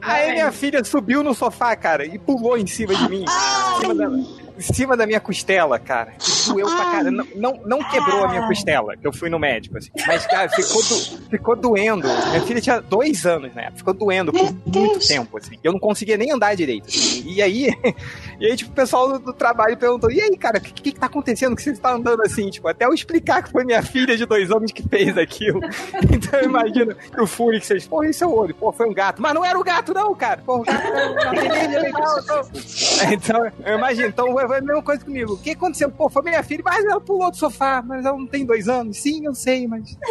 [0.00, 3.24] Aí minha filha subiu no sofá, cara, e pulou em cima de mim.
[3.24, 4.08] Em cima da,
[4.56, 6.14] em cima da minha costela, cara.
[6.20, 7.10] E doeu pra cara.
[7.10, 9.90] Não, não, não quebrou a minha costela, que eu fui no médico, assim.
[10.06, 12.06] Mas, cara, ficou, do, ficou doendo.
[12.06, 13.70] Minha filha tinha dois anos, né?
[13.74, 15.58] Ficou doendo por muito tempo, assim.
[15.62, 16.88] Eu não conseguia nem andar direito.
[16.88, 17.24] assim.
[17.26, 17.68] E aí,
[18.40, 20.92] e aí, tipo, o pessoal do, do trabalho perguntou: e aí, cara, o que, que,
[20.92, 21.56] que tá acontecendo?
[21.56, 22.50] Que você tá andando assim?
[22.50, 25.60] Tipo, até eu explicar que foi minha filha de dois anos que fez aquilo.
[26.12, 28.88] Então eu imagino que o Fury que vocês, pô, isso é o olho, pô, foi
[28.88, 29.20] um gato.
[29.20, 30.42] Mas não era o gato, não, cara.
[30.44, 33.12] Pô, o gato era uma filha, não, não.
[33.12, 34.08] Então, eu imagino.
[34.08, 35.34] Então, foi a mesma coisa comigo.
[35.34, 35.90] O que aconteceu?
[35.90, 38.98] Pô, foi minha filha, mas ela pulou do sofá, mas ela não tem dois anos.
[38.98, 39.96] Sim, eu sei, mas.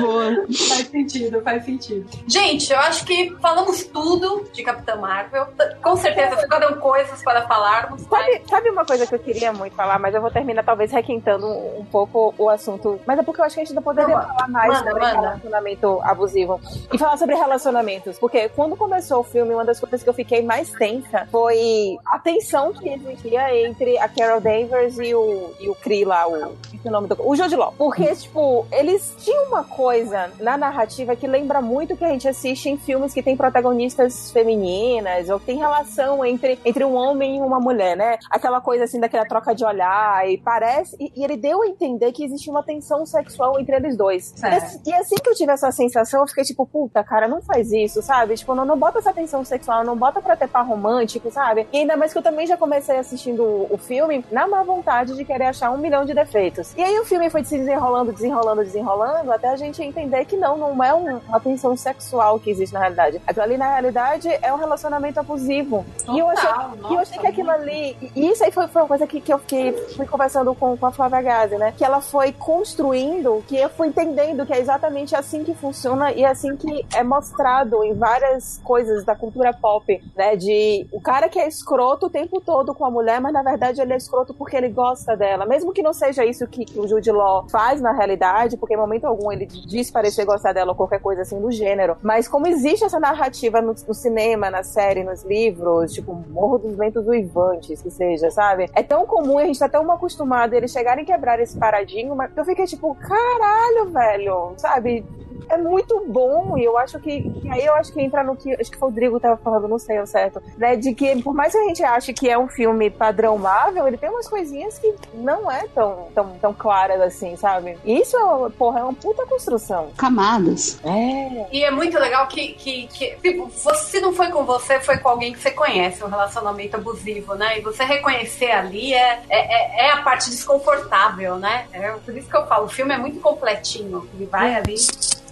[0.00, 0.46] Boa.
[0.68, 2.08] Faz sentido, faz sentido.
[2.26, 5.46] Gente, eu acho que falamos tudo de Capitã Marvel.
[5.82, 8.02] Com certeza ficaram coisas para falarmos.
[8.02, 11.46] Sabe, sabe uma coisa que eu queria muito falar, mas eu vou terminar talvez requintando
[11.46, 13.00] um, pouco o assunto.
[13.06, 15.00] Mas é porque eu acho que a gente ainda poderia Manda, falar mais manda, sobre
[15.04, 15.20] manda.
[15.20, 16.60] relacionamento abusivo.
[16.92, 18.18] E falar sobre relacionamentos.
[18.18, 22.18] Porque quando começou o filme, uma das coisas que eu fiquei mais tensa foi a
[22.18, 26.52] tensão que existia entre a Carol Danvers e o, e o Kree lá, o,
[26.84, 27.16] o nome do.
[27.26, 27.74] O Jude Law.
[27.76, 32.68] Porque, tipo, eles tinham uma coisa na narrativa que lembra muito que a gente assiste
[32.68, 37.40] em filmes que tem protagonistas femininas, ou que tem relação entre, entre um homem e
[37.40, 38.18] uma mulher, né?
[38.30, 40.96] Aquela coisa assim, daquela troca de olhar, e parece.
[40.98, 44.34] E, e ele deu a entender que existia uma tensão sexual entre eles dois.
[44.42, 47.40] E, assim- e assim que eu tive essa sensação, eu fiquei tipo, puta, cara, não
[47.42, 48.34] faz isso, sabe?
[48.36, 51.66] Tipo, não, não bota essa tensão sexual, não bota pra ter par romântico, sabe?
[51.72, 55.24] E ainda mais que eu também já comecei assistindo o, filme na má vontade de
[55.24, 56.72] querer achar um milhão de defeitos.
[56.76, 60.56] E aí o filme foi se desenrolando, desenrolando, desenrolando, até a gente entender que não,
[60.56, 63.20] não é um- uma tensão sexual que existe na realidade.
[63.26, 65.84] Aquilo ali, na realidade, é um relacionamento abusivo.
[66.12, 67.96] e eu achei, Total, e eu achei que aquilo ali.
[68.14, 70.86] E isso aí foi, foi uma coisa que, que eu fiquei fui conversando com, com
[70.86, 71.72] a Flávia Gazi, né?
[71.76, 76.24] Que ela foi construindo, que eu fui entendendo que é exatamente assim que funciona e
[76.24, 80.36] assim que é mostrado em várias coisas da cultura pop, né?
[80.42, 83.80] De o cara que é escroto o tempo todo com a mulher, mas na verdade
[83.80, 85.46] ele é escroto porque ele gosta dela.
[85.46, 88.76] Mesmo que não seja isso que, que o Jude Law faz na realidade, porque em
[88.76, 91.96] momento algum ele diz parecer gostar dela ou qualquer coisa assim do gênero.
[92.02, 96.76] Mas como existe essa narrativa no, no cinema, na série, nos livros, tipo Morro dos
[96.76, 98.70] Ventos Uivantes, que seja, sabe?
[98.74, 102.28] É tão comum e a gente tá tão acostumado eles chegarem a quebrar esse paradigma
[102.28, 105.04] que eu fiquei tipo, caralho, velho, sabe?
[105.48, 108.52] É muito bom e eu acho que, que aí eu acho que entra no que
[108.54, 110.76] acho que o Rodrigo tava falando, não sei ao certo, né?
[110.76, 113.96] De que por mais que a gente ache que é um filme padrão Marvel, ele
[113.96, 117.78] tem umas coisinhas que não é tão, tão, tão claras assim, sabe?
[117.84, 119.90] Isso é, porra, é uma puta construção.
[119.96, 120.78] Camadas.
[120.84, 121.46] É.
[121.52, 124.98] E é muito legal que, que, que tipo, você- se não foi com você, foi
[124.98, 127.58] com alguém que você conhece, um relacionamento abusivo, né?
[127.58, 131.66] E você reconhecer ali é, é, é- é a parte desconfortável, né?
[131.72, 134.08] É por isso que eu falo, o filme é muito completinho.
[134.14, 134.74] Ele vai ali.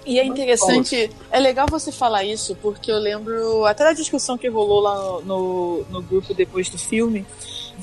[0.07, 4.49] E é interessante, é legal você falar isso, porque eu lembro até da discussão que
[4.49, 7.27] rolou lá no, no, no grupo depois do filme.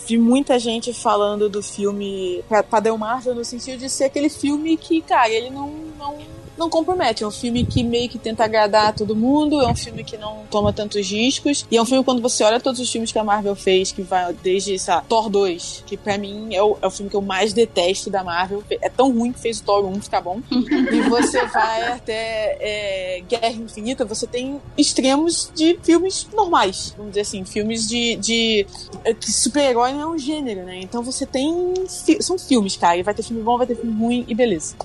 [0.08, 4.78] Vi muita gente falando do filme pa- padrão Marvel no sentido de ser aquele filme
[4.78, 6.18] que, cara, ele não, não,
[6.58, 7.24] não compromete.
[7.24, 10.18] É um filme que meio que tenta agradar a todo mundo, é um filme que
[10.18, 11.66] não toma tantos riscos.
[11.70, 14.02] E é um filme, quando você olha todos os filmes que a Marvel fez, que
[14.02, 17.16] vai desde, sei lá, Thor 2, que pra mim é o, é o filme que
[17.16, 18.64] eu mais detesto da Marvel.
[18.82, 20.42] É tão ruim que fez o Thor 1 ficar bom.
[20.52, 26.94] e você vai até é, Guerra Infinita, você tem extremos de filmes normais.
[26.98, 28.16] Vamos dizer assim, filmes de.
[28.16, 28.66] de
[29.04, 30.80] é que super-herói não é um gênero, né?
[30.82, 31.74] Então você tem.
[32.20, 32.98] São filmes, cara.
[32.98, 34.76] E vai ter filme bom, vai ter filme ruim e beleza.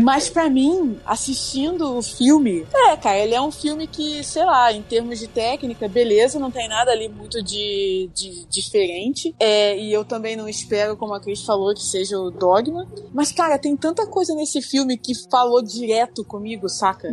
[0.00, 4.72] Mas pra mim, assistindo o filme, é, cara, ele é um filme que, sei lá,
[4.72, 9.34] em termos de técnica, beleza, não tem nada ali muito de, de diferente.
[9.38, 12.86] É, e eu também não espero, como a Cris falou, que seja o Dogma.
[13.12, 17.08] Mas, cara, tem tanta coisa nesse filme que falou direto comigo, saca?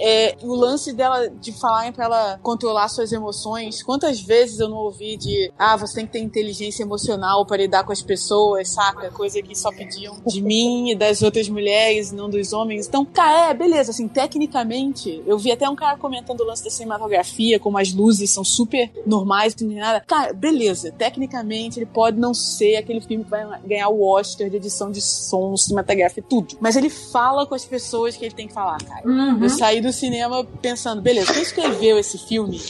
[0.00, 3.82] É, o lance dela de falarem pra ela controlar suas emoções.
[3.82, 7.84] Quantas vezes eu não ouvi de ah, você tem que ter inteligência emocional para lidar
[7.84, 9.10] com as pessoas, saca?
[9.10, 12.86] Coisa que só pediam de mim e das outras mulheres, não dos homens.
[12.86, 16.70] Então, cara, é, beleza, assim, tecnicamente, eu vi até um cara comentando o lance da
[16.70, 20.00] cinematografia, como as luzes são super normais, não tem nada.
[20.06, 24.56] Cara, beleza, tecnicamente ele pode não ser aquele filme que vai ganhar o Oscar de
[24.56, 26.56] edição de som, cinematografia, tudo.
[26.60, 29.06] Mas ele fala com as pessoas que ele tem que falar, cara.
[29.06, 29.42] Uhum.
[29.42, 32.60] Eu saí do cinema pensando, beleza, quem escreveu esse filme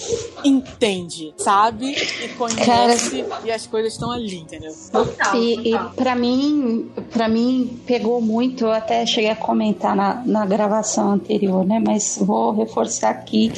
[0.45, 1.95] entende, sabe
[2.25, 4.73] e conhece e as coisas estão ali, entendeu?
[5.35, 8.65] E, e para mim, para mim pegou muito.
[8.65, 11.83] Eu até cheguei a comentar na, na gravação anterior, né?
[11.85, 13.53] Mas vou reforçar aqui.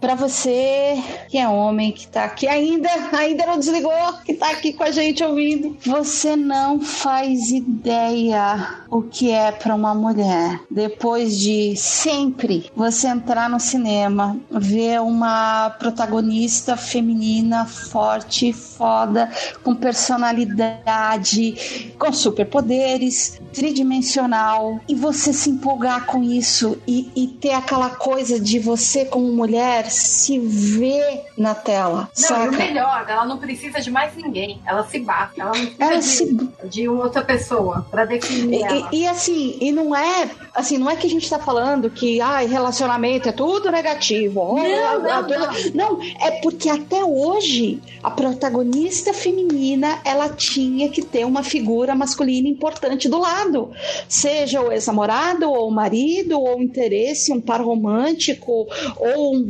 [0.00, 0.98] Para você
[1.28, 3.92] que é homem, que tá aqui ainda, ainda não desligou,
[4.24, 9.74] que tá aqui com a gente ouvindo, você não faz ideia o que é para
[9.74, 10.60] uma mulher.
[10.70, 19.30] Depois de sempre você entrar no cinema, ver uma protagonista feminina forte, foda,
[19.62, 27.90] com personalidade, com superpoderes, tridimensional e você se empolgar com isso e, e ter aquela
[27.90, 29.59] coisa de você como mulher
[29.90, 32.08] se ver na tela.
[32.18, 32.44] Não, saca?
[32.44, 34.60] e o melhor, ela não precisa de mais ninguém.
[34.66, 35.40] Ela se bate.
[35.40, 38.60] Ela não precisa Ela de, se- de outra pessoa pra definir.
[38.92, 42.20] E, e assim, e não é assim, não é que a gente tá falando que
[42.20, 44.40] ai, relacionamento é tudo negativo.
[44.56, 51.02] Não, Ah, não, ah, não, é porque até hoje a protagonista feminina ela tinha que
[51.02, 53.70] ter uma figura masculina importante do lado,
[54.08, 58.66] seja o ex-namorado ou o marido ou um interesse, um par romântico
[58.96, 59.49] ou um,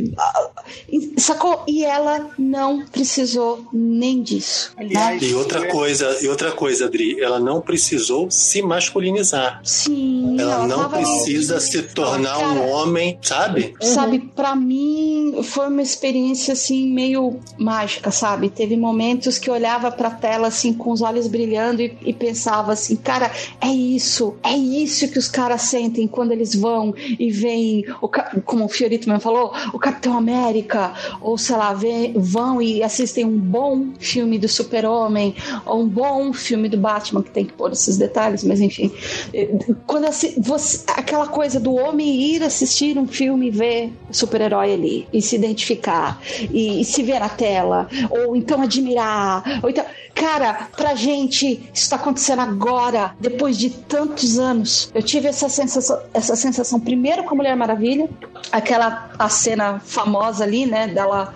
[1.18, 1.62] sacou?
[1.66, 4.72] E ela não precisou nem disso.
[4.78, 5.18] né?
[5.20, 9.60] E outra coisa, e outra coisa, Adri, ela não precisou se masculinizar.
[9.64, 13.74] Sim, Ela ela não precisa se tornar um homem, sabe?
[13.80, 18.48] Sabe, pra mim foi uma experiência assim meio mágica, sabe?
[18.50, 22.72] Teve momentos que eu olhava pra tela assim com os olhos brilhando e, e pensava
[22.72, 27.84] assim, cara, é isso, é isso que os caras sentem quando eles vão e veem,
[28.00, 32.62] o, ca- como o Fiorito mesmo falou, o Capitão América, ou sei lá, vê- vão
[32.62, 35.34] e assistem um bom filme do Super-Homem,
[35.66, 38.90] ou um bom filme do Batman, que tem que pôr esses detalhes, mas enfim.
[39.34, 39.48] Eh,
[39.86, 40.06] Quando
[40.38, 45.34] você- aquela coisa do homem ir assistir um filme e ver super-herói ali, e se
[45.36, 46.20] identificar,
[46.52, 49.84] e, e se ver na tela, ou então admirar, ou então.
[50.12, 54.90] Cara, pra gente, isso tá acontecendo agora, depois de tantos anos.
[54.94, 58.06] Eu tive essa sensação, essa sensação primeiro com a Mulher Maravilha,
[58.52, 61.34] aquela a cena famosa ali, né, dela.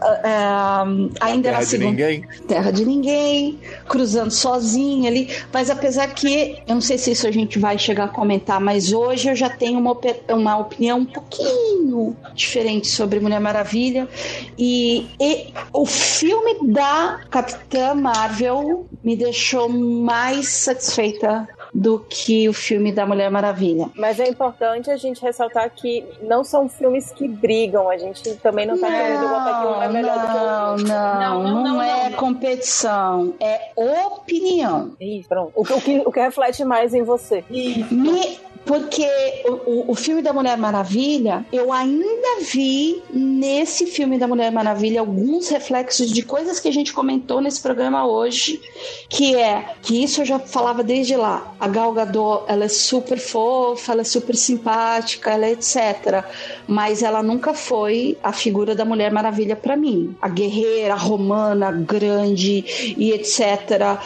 [0.00, 0.84] ah,
[1.20, 2.24] ainda Terra na de segunda ninguém.
[2.46, 5.28] terra de ninguém, cruzando sozinha ali.
[5.52, 8.92] Mas apesar que, eu não sei se isso a gente vai chegar a comentar, mas
[8.92, 9.96] hoje eu já tenho uma,
[10.28, 14.08] uma opinião um pouquinho diferente sobre Mulher Maravilha.
[14.56, 22.90] E, e o filme da Capitã Marvel me deixou mais satisfeita do que o filme
[22.92, 23.88] da Mulher Maravilha.
[23.94, 27.88] Mas é importante a gente ressaltar que não são filmes que brigam.
[27.88, 30.70] A gente também não tá querendo botar que um é melhor do que o Não,
[30.72, 30.88] outro.
[30.88, 33.70] não, não, é competição, é
[34.06, 34.92] opinião.
[35.00, 35.52] Isso, pronto.
[35.54, 37.44] O, que- o que, o que reflete mais em você.
[37.50, 38.38] Me-
[38.68, 39.08] porque
[39.66, 45.48] o, o- filme da Mulher Maravilha, eu ainda vi nesse filme da Mulher Maravilha alguns
[45.48, 48.60] reflexos de coisas que a gente comentou nesse programa hoje,
[49.08, 51.54] que é que isso eu já falava desde lá.
[51.58, 56.22] A Gal Gadot, ela é super fofa, ela é super simpática, ela é etc.
[56.66, 60.14] Mas ela nunca foi a figura da Mulher Maravilha para mim.
[60.20, 63.98] A guerreira romana, grande e etc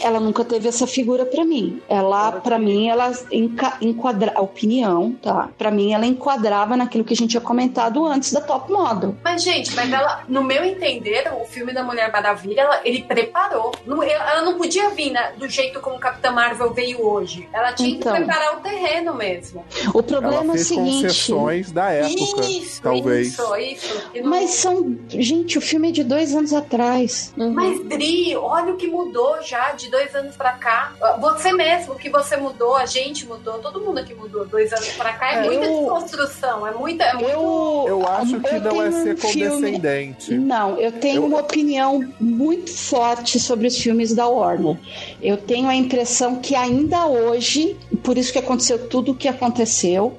[0.00, 1.80] ela nunca teve essa figura pra mim.
[1.88, 5.48] Ela, pra mim, ela enca enquadra a opinião, tá?
[5.58, 9.14] Pra mim, ela enquadrava naquilo que a gente tinha comentado antes da Top Model.
[9.22, 13.72] Mas, gente, mas ela, no meu entender, o filme da Mulher Maravilha, ela- ele preparou.
[13.86, 17.48] Não- ela não podia vir né, do jeito como Capitã Marvel veio hoje.
[17.52, 18.12] Ela tinha Então.
[18.12, 19.64] que preparar o terreno mesmo.
[19.94, 21.02] O problema Ela é o fez seguinte.
[21.02, 23.28] concessões da época, Isso, talvez.
[23.28, 24.02] isso, isso.
[24.22, 24.96] Não- Mas são.
[25.08, 27.32] Gente, o filme é de dois anos atrás.
[27.36, 30.92] Mas, Dri, olha o que mudou já de dois anos pra cá.
[31.20, 34.88] Você mesmo, o que você mudou, a gente mudou, todo mundo aqui mudou dois anos
[34.92, 35.32] pra cá.
[35.34, 37.04] É, É, muita eu- desconstrução, é muita.
[37.04, 37.28] É muito...
[37.28, 40.34] Eu, Eu acho que eu não é ser um filme- condescendente.
[40.34, 44.76] Não, eu tenho Eu- uma opinião muito forte sobre os filmes da Warner.
[45.22, 50.16] Eu tenho a impressão que ainda hoje, por isso que aconteceu tudo o que aconteceu,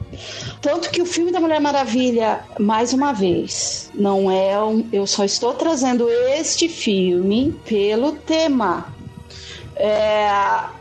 [0.61, 5.23] tanto que o filme da Mulher Maravilha, mais uma vez, não é um, eu só
[5.23, 8.93] estou trazendo este filme pelo tema.
[9.81, 10.29] É,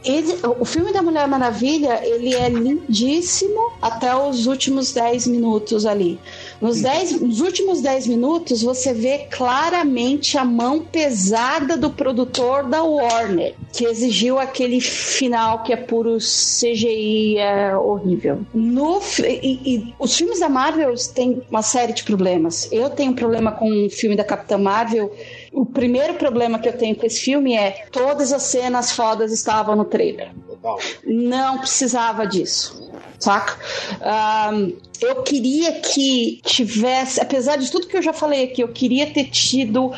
[0.04, 6.18] ele- o filme da Mulher Maravilha ele é lindíssimo até os últimos 10 minutos ali.
[6.60, 12.82] Nos, 10, nos últimos 10 minutos você vê claramente a mão pesada do produtor da
[12.82, 18.40] Warner, que exigiu aquele final que é puro CGI, é horrível.
[18.52, 22.68] No, e, e os filmes da Marvel têm uma série de problemas.
[22.72, 25.12] Eu tenho um problema com o filme da Capitã Marvel.
[25.52, 29.74] O primeiro problema que eu tenho com esse filme é todas as cenas fodas estavam
[29.76, 30.30] no trailer.
[30.46, 30.78] Total.
[31.04, 33.56] Não precisava disso, saca?
[34.00, 39.06] Ahn, eu queria que tivesse, apesar de tudo que eu já falei aqui, eu queria
[39.06, 39.92] ter tido,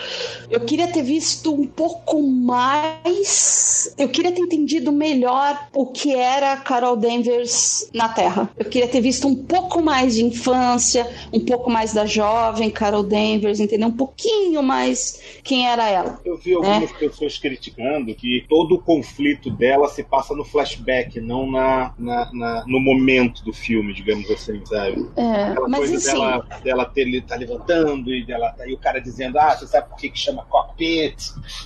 [0.50, 6.56] eu queria ter visto um pouco mais, eu queria ter entendido melhor o que era
[6.56, 8.50] Carol Danvers na Terra.
[8.58, 13.02] Eu queria ter visto um pouco mais de infância, um pouco mais da jovem Carol
[13.02, 13.88] Danvers, entendeu?
[13.88, 16.20] Um pouquinho mais quem era ela.
[16.24, 16.98] Eu vi algumas né?
[16.98, 22.64] pessoas criticando que todo o conflito dela se passa no flashback, não na, na, na
[22.66, 25.08] no momento do filme, digamos assim, sabe?
[25.16, 29.00] É, Aquela mas coisa assim, dela, dela ter, tá levantando e, dela, e o cara
[29.00, 31.16] dizendo, ah, você sabe por que, que chama cockpit?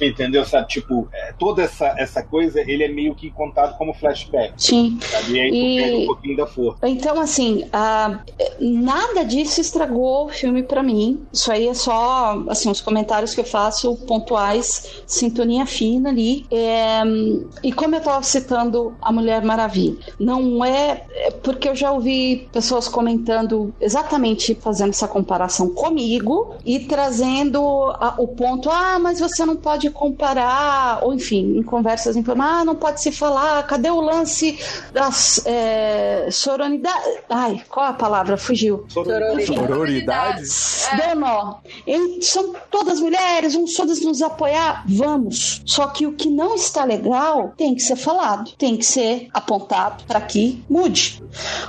[0.00, 0.44] Entendeu?
[0.44, 4.54] Sabe, tipo, é, toda essa, essa coisa, ele é meio que contado como flashback.
[4.56, 4.98] Sim.
[5.00, 5.32] Sabe?
[5.32, 6.88] E aí E- perde um pouquinho da força.
[6.88, 7.64] Então, assim,
[8.60, 11.26] nada disso estragou o filme pra mim.
[11.32, 16.46] Isso aí é só, assim, os comentários que eu faço pontuais, sintonia fina ali.
[16.50, 17.02] É,
[17.62, 22.48] e como eu tava citando a Mulher Maravilha, não é, é porque eu já ouvi
[22.52, 27.60] pessoas comentando exatamente fazendo essa comparação comigo e trazendo
[28.00, 32.64] a- o ponto, ah, mas você não pode comparar, ou enfim, em conversas informais, ah,
[32.64, 34.58] não pode se falar, cadê o lance
[34.92, 37.08] das é, sororidade?
[37.30, 38.36] Ai, qual a palavra?
[38.36, 38.84] Fugiu.
[38.88, 40.42] Sororidade?
[40.96, 41.56] Deu nó.
[41.86, 44.84] E são todas mulheres, vamos todas nos apoiar?
[44.88, 45.62] Vamos.
[45.64, 50.04] Só que o que não está legal tem que ser falado, tem que ser apontado
[50.06, 51.03] para que mude.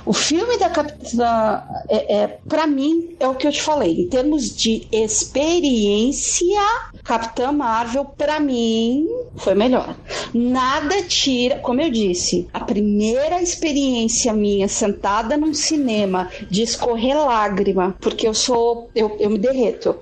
[0.05, 4.01] O filme da Capitã, é, é, para mim, é o que eu te falei.
[4.01, 6.61] Em termos de experiência,
[7.03, 9.07] Capitã Marvel, para mim,
[9.37, 9.95] foi melhor.
[10.33, 17.95] Nada tira, como eu disse, a primeira experiência minha sentada num cinema de escorrer lágrima,
[17.99, 19.95] porque eu sou, eu, eu me derreto,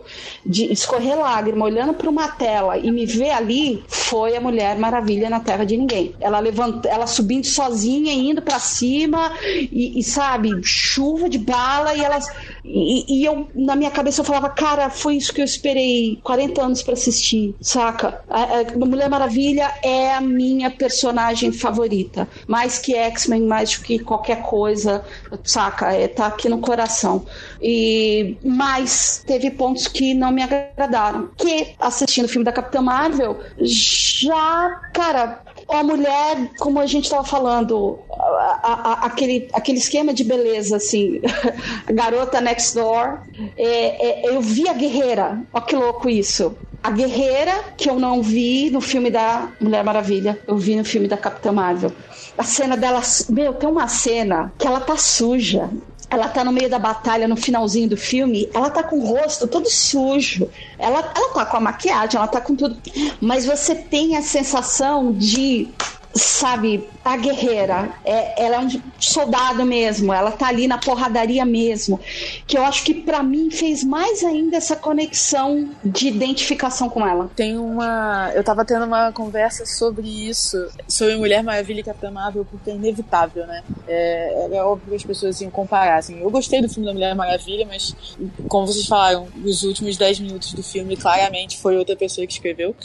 [0.46, 5.30] de escorrer lágrima olhando para uma tela e me ver ali, foi a Mulher Maravilha
[5.30, 6.16] na Terra de Ninguém.
[6.20, 12.02] Ela levanta, ela subindo sozinha, indo para cima e, e, sabe, chuva de bala e
[12.04, 12.28] elas
[12.66, 16.62] e, e eu, na minha cabeça, eu falava, cara, foi isso que eu esperei 40
[16.62, 18.22] anos pra assistir, saca?
[18.30, 22.28] A, a Mulher Maravilha é a minha personagem favorita.
[22.48, 25.04] Mais que X-Men, mais que qualquer coisa,
[25.44, 25.92] saca?
[25.92, 27.26] É, tá aqui no coração.
[27.62, 31.30] E, mas teve pontos que não me agradaram.
[31.38, 37.24] Que, assistindo o filme da Capitã Marvel, já, cara, a mulher, como a gente estava
[37.24, 41.20] falando, a- a- aquele, aquele esquema de beleza, assim,
[41.94, 43.20] garota next door.
[43.58, 46.56] É, é, eu vi a guerreira, ó que louco isso.
[46.82, 51.08] A guerreira que eu não vi no filme da Mulher Maravilha, eu vi no filme
[51.08, 51.94] da Capitã Marvel.
[52.38, 55.70] A cena dela, meu, tem uma cena que ela tá suja.
[56.14, 59.48] Ela tá no meio da batalha, no finalzinho do filme, ela tá com o rosto
[59.48, 60.48] todo sujo.
[60.78, 62.78] Ela, ela tá com a maquiagem, ela tá com tudo.
[63.20, 65.70] Mas você tem a sensação de,
[66.14, 67.92] sabe, a guerreira.
[68.06, 72.00] É, ela é um soldado mesmo, ela tá ali na porradaria mesmo.
[72.46, 77.30] Que eu acho que pra mim fez mais ainda essa conexão de identificação com ela.
[77.36, 78.32] Tem uma.
[78.36, 82.76] Eu tava tendo uma conversa sobre isso, sobre Mulher Maravilha e Capitã Marvel, porque é
[82.76, 83.64] inevitável, né?
[83.88, 85.98] É, é óbvio que as pessoas iam comparar.
[85.98, 86.22] Assim.
[86.22, 87.96] Eu gostei do filme da Mulher Maravilha, mas,
[88.48, 92.76] como vocês falaram, os últimos 10 minutos do filme claramente foi outra pessoa que escreveu.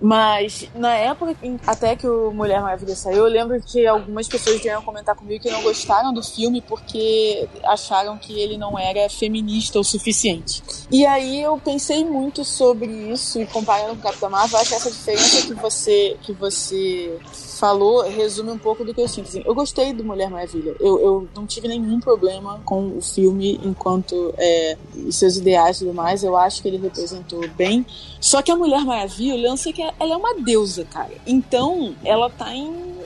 [0.00, 1.36] Mas na época
[1.66, 5.50] até que o Mulher Maravilha saiu, eu lembro que algumas pessoas vieram comentar comigo que
[5.50, 10.62] não gostaram do filme porque acharam que ele não era feminista o suficiente.
[10.90, 14.90] E aí eu pensei muito sobre isso e comparando com Capitão Marvel, acho que essa
[14.90, 17.18] diferença que você que você
[17.58, 19.28] falou resume um pouco do que eu sinto.
[19.28, 20.76] Assim, eu gostei do Mulher Maravilha.
[20.78, 24.76] Eu, eu não tive nenhum problema com o filme enquanto é,
[25.10, 26.22] seus ideais e tudo mais.
[26.22, 27.84] Eu acho que ele representou bem.
[28.20, 31.12] Só que a Mulher Maravilha, o lance é que ela é uma deusa, cara.
[31.26, 32.96] Então, ela tá em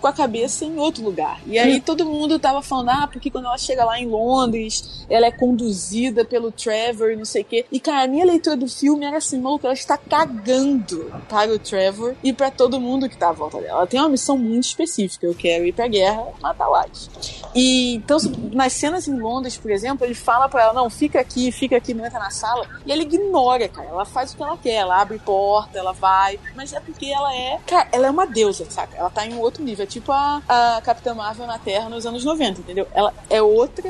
[0.00, 1.40] com a cabeça em outro lugar.
[1.46, 5.26] E aí todo mundo tava falando, ah, porque quando ela chega lá em Londres, ela
[5.26, 7.66] é conduzida pelo Trevor e não sei o quê.
[7.70, 11.58] E, cara, a minha leitura do filme era assim, maluco, ela está cagando para o
[11.58, 13.78] Trevor e para todo mundo que tá à volta dela.
[13.78, 15.26] Ela tem uma missão muito específica.
[15.26, 17.10] Eu quero ir pra guerra, matar White.
[17.54, 18.18] E, então,
[18.52, 21.92] nas cenas em Londres, por exemplo, ele fala pra ela, não, fica aqui, fica aqui,
[21.94, 22.66] não entra na sala.
[22.86, 23.88] E ela ignora, cara.
[23.88, 24.74] Ela faz o que ela quer.
[24.74, 26.38] Ela abre porta, ela vai.
[26.54, 27.58] Mas é porque ela é...
[27.66, 28.96] Cara, ela é uma deusa, saca?
[28.96, 29.79] Ela tá em um outro nível.
[29.82, 32.86] É tipo a, a Capitã Marvel na Terra nos anos 90, entendeu?
[32.94, 33.88] Ela é outra...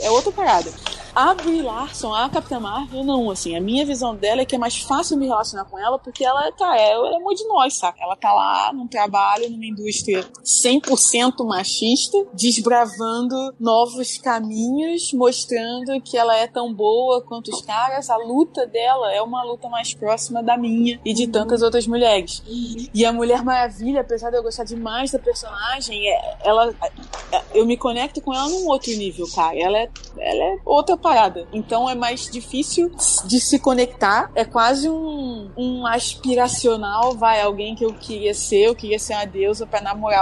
[0.00, 0.70] É outra parada.
[1.16, 4.58] A Brie Larson, a Capitã Marvel, não, assim, a minha visão dela é que é
[4.58, 7.96] mais fácil me relacionar com ela porque ela, cara, ela é uma de nós, saca?
[8.02, 16.36] Ela tá lá num trabalho, numa indústria 100% machista, desbravando novos caminhos, mostrando que ela
[16.36, 18.10] é tão boa quanto os caras.
[18.10, 22.42] A luta dela é uma luta mais próxima da minha e de tantas outras mulheres.
[22.92, 26.74] E a Mulher Maravilha, apesar de eu gostar demais da personagem, é, ela,
[27.32, 29.58] é, eu me conecto com ela num outro nível, cara.
[29.58, 31.46] Ela é, ela é outra parada.
[31.52, 32.90] Então é mais difícil
[33.26, 34.28] de se conectar.
[34.34, 39.24] É quase um, um aspiracional, vai, alguém que eu queria ser, eu queria ser uma
[39.24, 40.16] deusa pra namorar.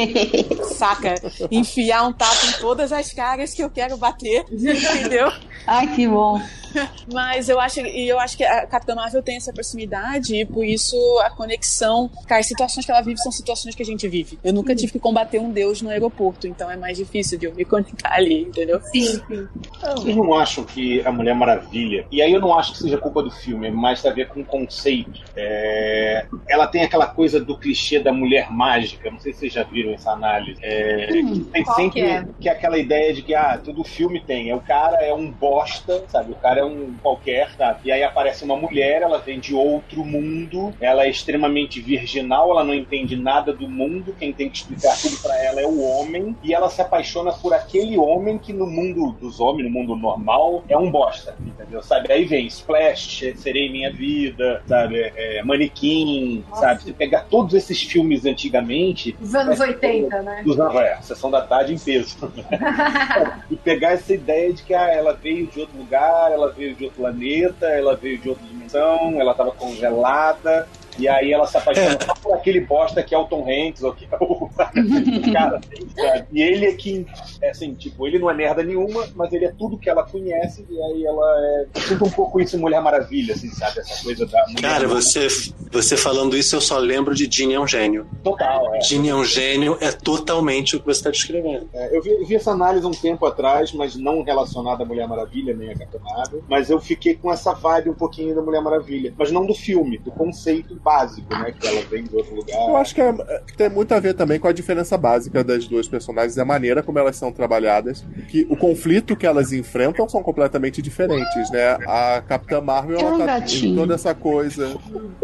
[0.64, 1.14] Saca?
[1.50, 5.30] Enfiar um tapa em todas as caras que eu quero bater, entendeu?
[5.66, 6.40] Ai, que bom.
[7.12, 10.64] Mas eu acho, e eu acho que a Capitã Marvel tem essa proximidade e por
[10.64, 12.10] isso a conexão.
[12.26, 14.38] Cara, as situações que ela vive são situações que a gente vive.
[14.42, 17.54] Eu nunca tive que combater um deus no aeroporto, então é mais difícil de eu
[17.54, 18.80] me conectar ali, entendeu?
[18.92, 19.48] Sim, sim.
[19.96, 23.22] Vocês não acham que a Mulher Maravilha, e aí eu não acho que seja culpa
[23.22, 25.20] do filme, é mais a ver com o conceito.
[25.36, 26.26] É...
[26.48, 29.92] Ela tem aquela coisa do clichê da mulher mágica, não sei se vocês já viram
[29.92, 30.60] essa análise.
[30.62, 31.08] É...
[31.12, 32.24] Hum, tem sempre que é?
[32.40, 34.50] que é aquela ideia de que ah, todo filme tem.
[34.50, 36.32] É o cara é um bosta, sabe?
[36.32, 37.80] O cara é um qualquer, sabe?
[37.84, 42.64] E aí aparece uma mulher, ela vem de outro mundo, ela é extremamente virginal, ela
[42.64, 46.36] não entende nada do mundo, quem tem que explicar tudo pra ela é o homem,
[46.42, 50.76] e ela se apaixona por aquele homem que no mundo dos homens, mundo normal, é
[50.76, 51.82] um bosta, entendeu?
[51.82, 52.12] Sabe?
[52.12, 55.00] Aí vem Splash, Serei Minha Vida, sabe?
[55.16, 56.82] É, Manequim, sabe?
[56.82, 59.16] Você pegar todos esses filmes antigamente.
[59.20, 60.42] Os anos 80, né?
[60.44, 62.16] Dos é, Sessão da Tarde em peso.
[63.50, 66.84] e pegar essa ideia de que ah, ela veio de outro lugar, ela veio de
[66.84, 70.68] outro planeta, ela veio de outra dimensão, ela estava congelada.
[70.98, 73.92] E aí ela se apaixona só por aquele bosta que é o Tom Hanks, ou
[73.92, 74.48] que é o,
[75.32, 75.58] cara.
[75.58, 76.24] assim?
[76.32, 77.06] E ele é que,
[77.40, 80.64] é assim, tipo, ele não é merda nenhuma, mas ele é tudo que ela conhece,
[80.68, 81.80] e aí ela é.
[81.80, 83.80] Sinto um pouco isso em Mulher Maravilha, assim, sabe?
[83.80, 84.60] Essa coisa da mulher.
[84.60, 85.26] Cara, você,
[85.70, 88.06] você falando isso, eu só lembro de Ginny é um gênio.
[88.22, 88.80] Total, é.
[88.82, 91.68] Ginny é um gênio, é totalmente o que você está descrevendo.
[91.72, 95.06] É, eu, vi, eu vi essa análise um tempo atrás, mas não relacionada à Mulher
[95.08, 96.42] Maravilha, nem a Capitã Marvel.
[96.48, 99.14] Mas eu fiquei com essa vibe um pouquinho da Mulher Maravilha.
[99.16, 101.52] Mas não do filme, do conceito básico, né?
[101.58, 102.56] Que ela vem de outro lugar.
[102.56, 105.86] Eu acho que é- tem muito a ver também com a diferença básica das duas
[105.88, 108.04] personagens e a maneira como elas são trabalhadas.
[108.28, 111.78] Que o conflito que elas enfrentam são completamente diferentes, né?
[111.86, 114.76] A Capitã Marvel, É ela tá em toda essa coisa.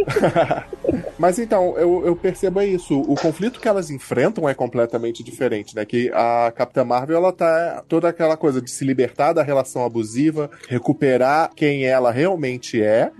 [1.18, 3.00] Mas então, eu, eu percebo é isso.
[3.00, 5.84] O conflito que elas enfrentam é completamente diferente, né?
[5.84, 10.50] Que a Capitã Marvel, ela tá toda aquela coisa de se libertar da relação abusiva,
[10.68, 13.10] recuperar quem ela realmente é.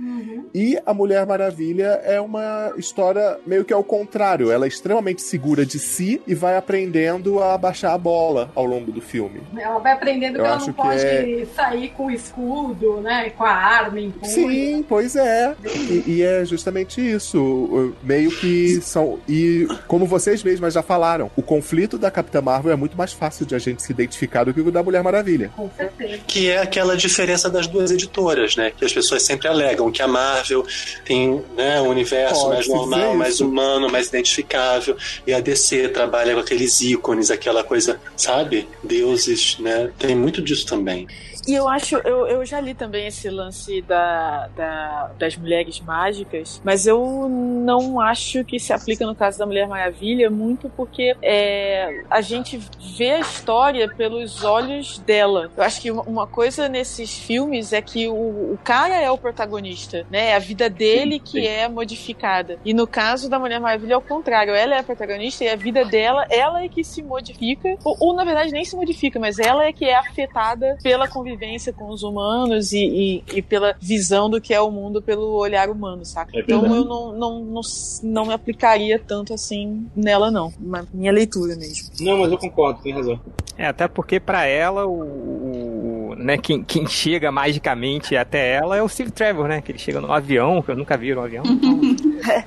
[0.54, 4.50] E a Mulher Maravilha é uma história meio que ao contrário.
[4.50, 8.92] Ela é extremamente segura de si e vai aprendendo a baixar a bola ao longo
[8.92, 9.40] do filme.
[9.56, 13.00] Ela vai aprendendo Eu que ela acho não que pode é- sair com o escudo,
[13.00, 13.30] né?
[13.30, 14.30] Com a arma em punho.
[14.32, 15.54] Sim, pois é.
[15.64, 17.40] E, e é justamente isso.
[17.42, 19.18] O- Meio que são.
[19.28, 23.46] E como vocês mesmas já falaram, o conflito da Capitã Marvel é muito mais fácil
[23.46, 25.50] de a gente se identificar do que o da Mulher Maravilha.
[25.56, 26.18] Com certeza.
[26.26, 28.72] Que é aquela diferença das duas editoras, né?
[28.76, 30.64] Que as pessoas sempre alegam que a Marvel
[31.04, 34.96] tem né, um universo Pode mais normal, mais humano, mais identificável.
[35.26, 38.68] E a DC trabalha com aqueles ícones, aquela coisa, sabe?
[38.82, 39.90] Deuses, né?
[39.98, 41.06] Tem muito disso também.
[41.46, 46.60] E eu acho, eu, eu já li também esse lance da, da- das mulheres mágicas,
[46.64, 52.02] mas eu não acho que se aplica no caso da Mulher Maravilha muito porque é,
[52.10, 52.58] a gente
[52.98, 55.48] vê a história pelos olhos dela.
[55.56, 58.12] Eu acho que uma, coisa nesses filmes é que o,
[58.54, 60.30] o cara é o protagonista, né?
[60.30, 62.58] É a vida dele que é modificada.
[62.64, 65.54] E no caso da Mulher Maravilha é o contrário, ela é a protagonista e a
[65.54, 69.38] vida dela, ela é que se modifica, ou, ou, na verdade nem se modifica, mas
[69.38, 71.35] ela é que é afetada pela convivência
[71.72, 75.68] com os humanos e, e- e pela visão do que é o mundo pelo olhar
[75.70, 76.30] humano, saca?
[76.36, 77.60] É então eu não, não, não,
[78.02, 80.52] não me aplicaria tanto assim nela, não.
[80.60, 81.90] Uma, minha leitura mesmo.
[82.00, 83.18] Não, mas eu concordo, tem razão.
[83.58, 88.88] É, até porque pra ela, o, né, quem, quem chega magicamente até ela é o
[88.88, 89.62] Steve Trevor, né?
[89.62, 91.42] Que ele chega no avião, que eu nunca vi um avião.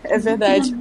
[0.03, 0.75] É verdade.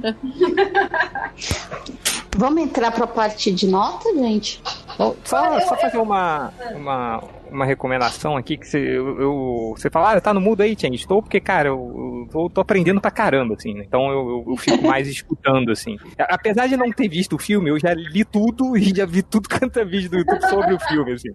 [2.37, 4.61] Vamos entrar pra parte de nota, gente?
[4.97, 10.13] Bom, só, só fazer uma, uma, uma recomendação aqui que você, eu, eu- você fala,
[10.13, 10.95] ah, tá no mudo aí, Chang?
[10.95, 13.83] Estou porque, cara, eu, eu tô, aprendendo pra caramba, assim, né?
[13.87, 15.97] então eu, eu- eu fico mais escutando, assim.
[16.17, 19.47] Apesar de não ter visto o filme, eu já li tudo e já vi tudo
[19.49, 21.29] quanto é vídeo do YouTube sobre o filme, assim.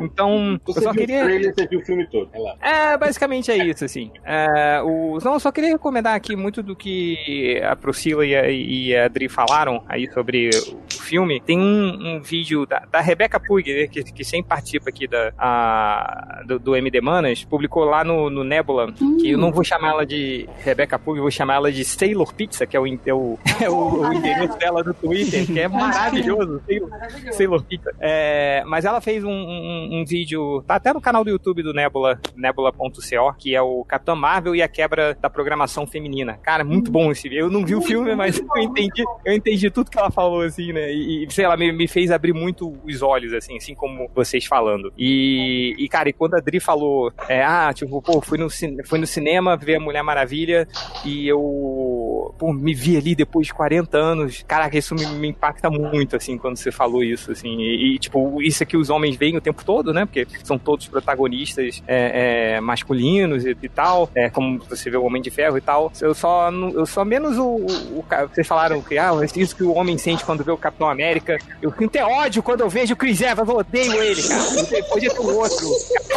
[0.00, 1.22] Então, eu Você só viu queria...
[1.22, 2.30] o trailer, você viu o filme todo.
[2.30, 2.54] Vai lá.
[2.60, 4.10] É, basicamente é isso, assim.
[4.24, 5.18] É, o...
[5.24, 9.04] Não, eu só queria recomendar aqui muito do que a Priscila e a, e a
[9.06, 11.40] Adri falaram aí sobre o filme.
[11.40, 15.32] Tem um, um vídeo da, da Rebecca Puig, né, que, que sempre participa aqui da
[15.46, 19.16] a do, do, MD Manas, publicou lá no, no Nebula, hum.
[19.18, 22.66] que eu não vou chamar ela de Rebecca Pug, vou chamar ela de Sailor Pizza,
[22.66, 26.62] que é o, é o, é o, o endereço dela do Twitter, que é maravilhoso,
[26.66, 26.90] Sailor,
[27.32, 27.94] Sailor Pizza.
[28.00, 31.72] É, mas ela fez um, um, um, vídeo, tá até no canal do YouTube do
[31.72, 36.38] Nebula, nebula.co, que é o Capitão Marvel e a quebra da programação feminina.
[36.42, 37.46] Cara, muito bom esse vídeo.
[37.46, 40.72] Eu não vi o filme, mas eu entendi, eu entendi tudo que ela falou, assim,
[40.72, 40.92] né?
[40.92, 44.92] E, sei lá, me, me fez abrir muito os olhos, assim, assim como vocês falando.
[44.96, 45.35] E,
[45.78, 48.48] e cara, e quando a Dri falou, é, ah, tipo, pô, fui no,
[48.84, 50.68] fui no cinema ver a Mulher Maravilha
[51.04, 54.44] e eu, pô, me vi ali depois de 40 anos.
[54.46, 57.56] Caraca, isso me, me impacta muito, assim, quando você falou isso, assim.
[57.58, 60.04] E, e, tipo, isso é que os homens veem o tempo todo, né?
[60.04, 65.04] Porque são todos protagonistas é, é, masculinos e, e, tal, é, como você vê o
[65.04, 65.92] Homem de Ferro e tal.
[66.00, 69.74] Eu só, eu só menos o, o, o vocês falaram que, ah, isso que o
[69.74, 71.38] homem sente quando vê o Capitão América.
[71.60, 74.84] Eu sinto ódio quando eu vejo o Chris Evans, eu odeio ele, cara.
[74.88, 75.68] Podia ter um outro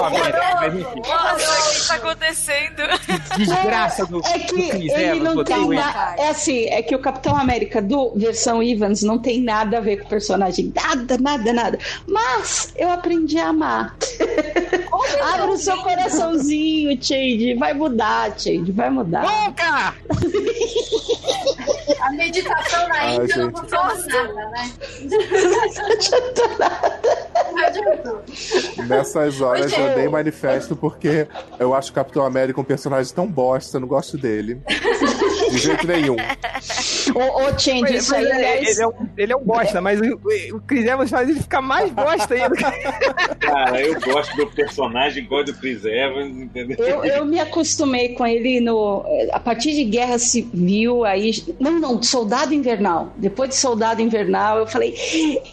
[0.04, 1.02] América, mas enfim.
[1.08, 2.84] Nossa, o que tá acontecendo?
[3.38, 6.16] Desgraça do, é que do Chris ele Evans, não tem na...
[6.18, 9.98] É assim, é que o Capitão América do versão Evans não tem nada a ver
[9.98, 10.72] com o personagem.
[10.76, 11.80] Nada, nada, nada.
[12.08, 13.96] Mas eu aprendi a amar.
[15.34, 17.56] Abre o seu coraçãozinho, Chade.
[17.56, 18.72] Vai mudar, Chade.
[18.72, 19.24] Vai mudar.
[19.24, 19.94] Nunca!
[22.02, 24.72] A meditação na Índia não funciona nada, né?
[27.52, 28.22] Não adiantou.
[29.00, 31.28] Nessas horas eu dei manifesto porque
[31.58, 34.62] eu acho o Capitão América um personagem tão bosta, não gosto dele.
[35.50, 36.16] De jeito nenhum.
[37.16, 38.70] Ô, ô Change, isso aí, aliás...
[38.70, 40.20] ele, é um, ele é um bosta, mas o,
[40.56, 42.56] o Chris Evans faz ele ficar mais bosta ainda.
[43.40, 46.78] Cara, eu gosto do personagem, gosto do Chris Evans, entendeu?
[46.80, 49.04] Eu, eu me acostumei com ele no.
[49.32, 51.32] A partir de Guerra Civil, aí.
[51.60, 53.14] Não, não, Soldado Invernal.
[53.18, 54.96] Depois de Soldado Invernal, eu falei,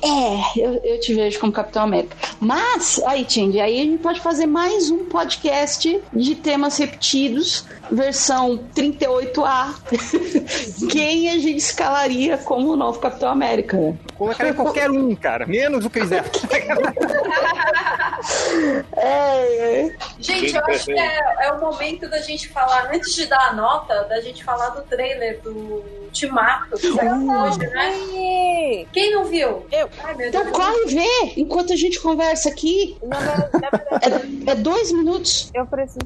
[0.03, 2.17] é, eu, eu te vejo como Capitão América.
[2.41, 8.59] Mas, aí, Change, aí a gente pode fazer mais um podcast de temas repetidos, versão
[8.75, 9.75] 38A.
[10.91, 13.77] Quem a gente escalaria como o novo Capitão América?
[13.77, 13.97] Né?
[14.17, 16.45] Colocaria qualquer um, cara, menos o Chris Evans.
[18.97, 19.97] é, é.
[20.19, 23.53] Gente, eu acho que é, é o momento da gente falar, antes de dar a
[23.53, 28.87] nota, da gente falar do trailer do Ultimato, que saiu hoje, né?
[28.93, 29.67] Quem não viu?
[29.71, 29.89] Eu.
[30.03, 32.97] Ai, então corre ver enquanto a gente conversa aqui.
[33.03, 35.51] Não, não, é, é, dois minutos.
[35.55, 35.99] Eu preciso.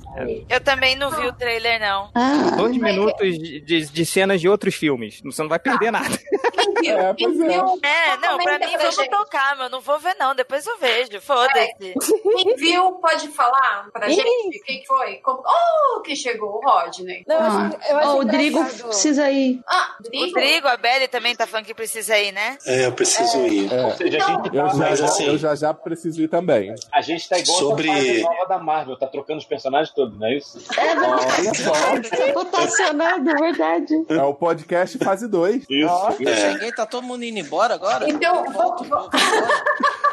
[0.48, 2.10] Eu também não vi o trailer, não.
[2.14, 5.20] Ah, dois minutos de, de, cenas de outros filmes.
[5.24, 5.92] Você não vai perder ah.
[5.92, 6.18] nada.
[6.56, 6.98] Quem viu?
[6.98, 7.78] É, Quem viu?
[7.82, 9.10] é não, pra mim vamos gente.
[9.10, 10.34] tocar, mas eu não vou ver, não.
[10.34, 11.20] Depois eu vejo.
[11.20, 11.58] Foda-se.
[11.80, 11.94] É.
[12.42, 15.16] Quem viu, pode falar pra gente quem foi?
[15.16, 15.42] Como...
[15.46, 17.24] Oh, que chegou o Rodney.
[17.26, 17.70] Não, ah.
[17.88, 19.60] eu acho oh, o Drigo precisa ir.
[19.66, 20.24] Ah, Drigo?
[20.24, 22.58] O Drigo, a Belly também tá falando que precisa ir, né?
[22.66, 23.48] É, eu preciso é.
[23.48, 23.72] ir.
[23.72, 23.84] É.
[23.86, 26.74] Ou seja, a gente eu, já, já, assim, eu já já preciso ir também.
[26.92, 27.90] A gente tá igual Sobre...
[27.90, 30.58] a nova da Marvel, tá trocando os personagens todos, não é isso?
[30.76, 31.60] É verdade.
[31.68, 33.59] Olha Rotacionando, é verdade.
[34.08, 35.64] É o podcast fase 2.
[35.68, 36.06] Isso.
[36.20, 38.08] Eu cheguei, tá todo mundo indo embora agora?
[38.08, 38.76] Então, vou...
[38.84, 39.10] vou...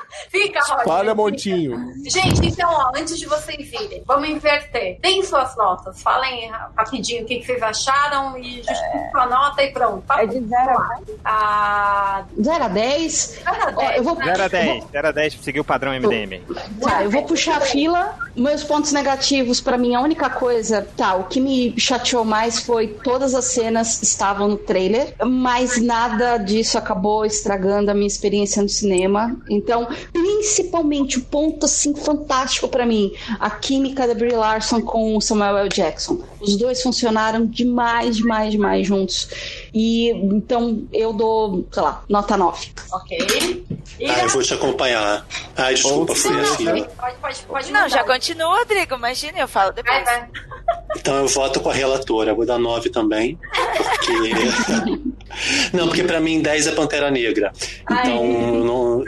[0.30, 0.84] Fica, Roger.
[0.86, 1.94] Fala, Montinho.
[2.06, 5.00] Gente, então, ó, antes de vocês irem, vamos inverter.
[5.02, 6.02] Deem suas notas.
[6.02, 10.04] Falem rapidinho o que, que vocês acharam e justifiquem sua nota e pronto.
[10.14, 10.78] É de 0
[11.24, 12.44] a 10?
[12.44, 13.42] 0 a 10?
[13.44, 14.04] 0 a 10.
[14.04, 14.84] 0 a 10.
[14.92, 16.42] 0 a 10, seguir o padrão MDM.
[16.82, 18.18] Tá, eu vou puxar a fila.
[18.36, 22.88] Meus pontos negativos, pra mim, a única coisa, tá, o que me chateou mais foi
[22.88, 28.70] todas as cenas estavam no trailer, mas nada disso acabou estragando a minha experiência no
[28.70, 29.36] cinema.
[29.50, 35.22] Então, principalmente o ponto assim fantástico para mim, a química da Brie Larson com o
[35.22, 35.70] Samuel L.
[35.70, 36.20] Jackson.
[36.40, 39.30] Os dois funcionaram demais, demais, demais juntos.
[39.80, 42.72] E então eu dou, sei lá, nota 9.
[42.92, 43.64] Ok.
[44.00, 45.24] E ah, eu vou te acompanhar.
[45.56, 46.66] Ah, desculpa, fui assim.
[46.66, 48.96] Pode, pode, pode não, já continua, Rodrigo.
[48.96, 50.04] Imagina, eu falo depois.
[50.04, 50.30] Vai, vai.
[50.96, 53.38] Então eu voto com a relatora, vou dar 9 também.
[53.78, 54.98] Porque.
[55.74, 57.52] não, porque pra mim 10 é Pantera Negra.
[57.84, 59.04] Então eu, não,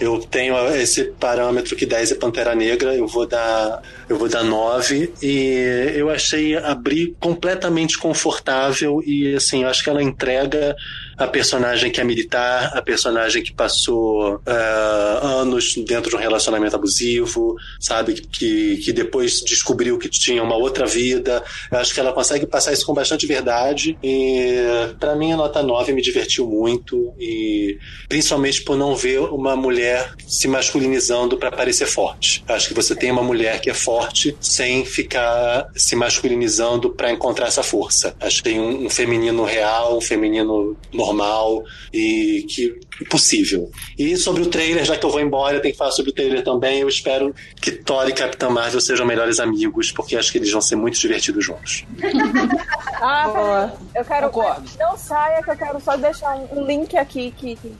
[0.00, 4.42] eu tenho esse parâmetro que 10 é Pantera Negra, eu vou dar, eu vou dar
[4.42, 5.12] 9.
[5.22, 10.74] E eu achei abrir completamente confortável e assim, eu acho que ela entrega
[11.20, 16.74] a personagem que é militar, a personagem que passou uh, anos dentro de um relacionamento
[16.74, 18.14] abusivo, sabe?
[18.14, 21.44] Que, que depois descobriu que tinha uma outra vida.
[21.70, 23.98] Eu acho que ela consegue passar isso com bastante verdade.
[24.02, 24.54] E
[24.98, 27.76] para mim a nota 9 me divertiu muito e
[28.08, 32.42] principalmente por não ver uma mulher se masculinizando para parecer forte.
[32.48, 37.12] Eu acho que você tem uma mulher que é forte sem ficar se masculinizando para
[37.12, 38.16] encontrar essa força.
[38.18, 42.78] Acho que tem um, um feminino real, um feminino normal normal e que
[43.08, 43.70] possível.
[43.98, 46.14] E sobre o trailer, já que eu vou embora, eu tenho que falar sobre o
[46.14, 46.80] trailer também.
[46.80, 50.60] Eu espero que Thor e Capitã Marvel sejam melhores amigos, porque acho que eles vão
[50.60, 51.84] ser muito divertidos juntos.
[53.00, 53.74] ah, Boa.
[53.94, 54.30] eu quero.
[54.30, 54.70] Concordo.
[54.78, 57.72] Não saia, que eu quero só deixar um link aqui que, que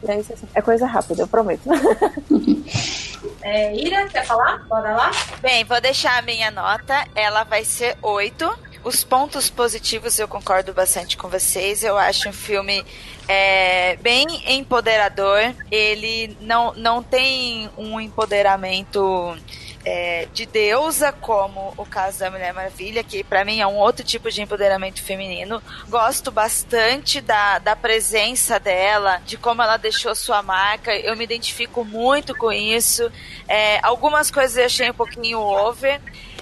[0.55, 1.63] é coisa rápida, eu prometo.
[3.43, 4.59] É, Ira, quer falar?
[4.69, 5.11] Bora lá?
[5.41, 7.07] Bem, vou deixar a minha nota.
[7.15, 8.70] Ela vai ser 8.
[8.83, 11.85] Os pontos positivos eu concordo bastante com vocês.
[11.85, 12.85] Eu acho um filme
[13.29, 14.27] é, bem
[14.59, 15.55] empoderador.
[15.71, 19.37] Ele não, não tem um empoderamento
[19.85, 24.05] é, de deusa, como o caso da Mulher Maravilha, que para mim é um outro
[24.05, 25.63] tipo de empoderamento feminino.
[25.89, 30.95] Gosto bastante da, da presença dela, de como ela deixou sua marca.
[30.95, 33.11] Eu me identifico muito com isso.
[33.49, 36.01] É, algumas coisas eu achei um pouquinho over.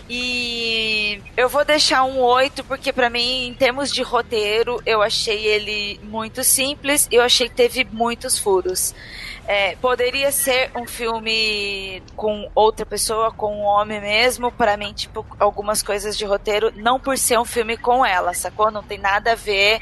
[0.09, 5.45] E eu vou deixar um 8, porque para mim, em termos de roteiro, eu achei
[5.45, 8.95] ele muito simples e eu achei que teve muitos furos.
[9.47, 15.27] É, poderia ser um filme com outra pessoa, com um homem mesmo, para mim, tipo,
[15.39, 18.71] algumas coisas de roteiro, não por ser um filme com ela, sacou?
[18.71, 19.81] Não tem nada a ver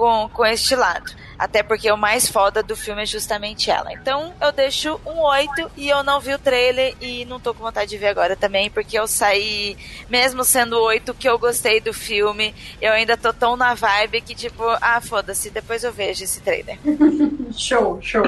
[0.00, 1.12] com, com este lado.
[1.38, 3.92] Até porque o mais foda do filme é justamente ela.
[3.92, 7.62] Então eu deixo um 8 e eu não vi o trailer e não tô com
[7.62, 9.76] vontade de ver agora também, porque eu saí,
[10.08, 14.34] mesmo sendo 8, que eu gostei do filme, eu ainda tô tão na vibe que,
[14.34, 16.78] tipo, ah, foda-se, depois eu vejo esse trailer.
[17.56, 18.24] show, show.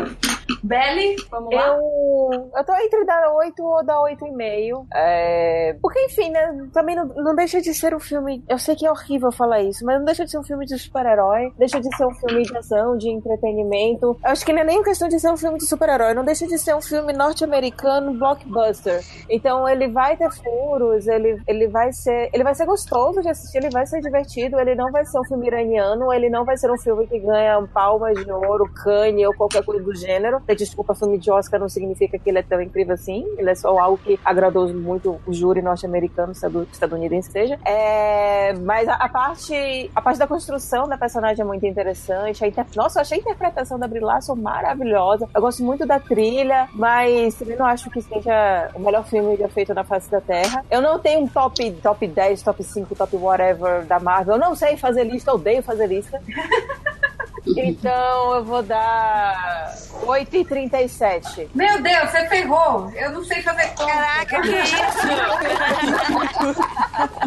[0.63, 1.69] Belly, vamos lá?
[1.69, 4.87] Eu, eu tô entre dar 8 ou dar 8,5.
[4.95, 5.77] É...
[5.83, 6.69] Porque, enfim, né?
[6.73, 8.43] Também não, não deixa de ser um filme.
[8.49, 10.79] Eu sei que é horrível falar isso, mas não deixa de ser um filme de
[10.79, 11.53] super-herói.
[11.63, 14.19] Deixa de ser um filme de ação, de entretenimento.
[14.25, 16.59] Acho que não é nem questão de ser um filme de super-herói, não deixa de
[16.59, 19.01] ser um filme norte-americano blockbuster.
[19.31, 22.31] Então ele vai ter furos, ele, ele vai ser.
[22.33, 25.25] Ele vai ser gostoso de assistir, ele vai ser divertido, ele não vai ser um
[25.25, 29.33] filme iraniano, ele não vai ser um filme que ganha palmas de ouro, cane ou
[29.33, 30.43] qualquer coisa do gênero.
[30.59, 33.25] Desculpa, filme de Oscar não significa que ele é tão incrível assim.
[33.39, 36.33] Ele é só algo que agradou muito o júri norte-americano,
[36.73, 37.57] estadunidense seja.
[37.65, 42.45] É, mas a, a, parte a parte da construção da personagem é muito interessante.
[42.45, 42.67] Inter...
[42.75, 44.01] Nossa, eu achei a interpretação da Brie
[44.37, 45.29] maravilhosa.
[45.35, 49.49] Eu gosto muito da trilha, mas também não acho que seja o melhor filme já
[49.49, 50.65] feito na face da Terra.
[50.71, 54.35] Eu não tenho um top, top 10, top 5, top whatever da Marvel.
[54.35, 56.21] Eu não sei fazer lista, odeio fazer lista.
[57.47, 59.75] Então eu vou dar
[60.05, 61.49] 8,37.
[61.55, 62.91] Meu Deus, você ferrou.
[62.95, 63.87] Eu não sei fazer conta.
[63.87, 65.07] Caraca, que isso?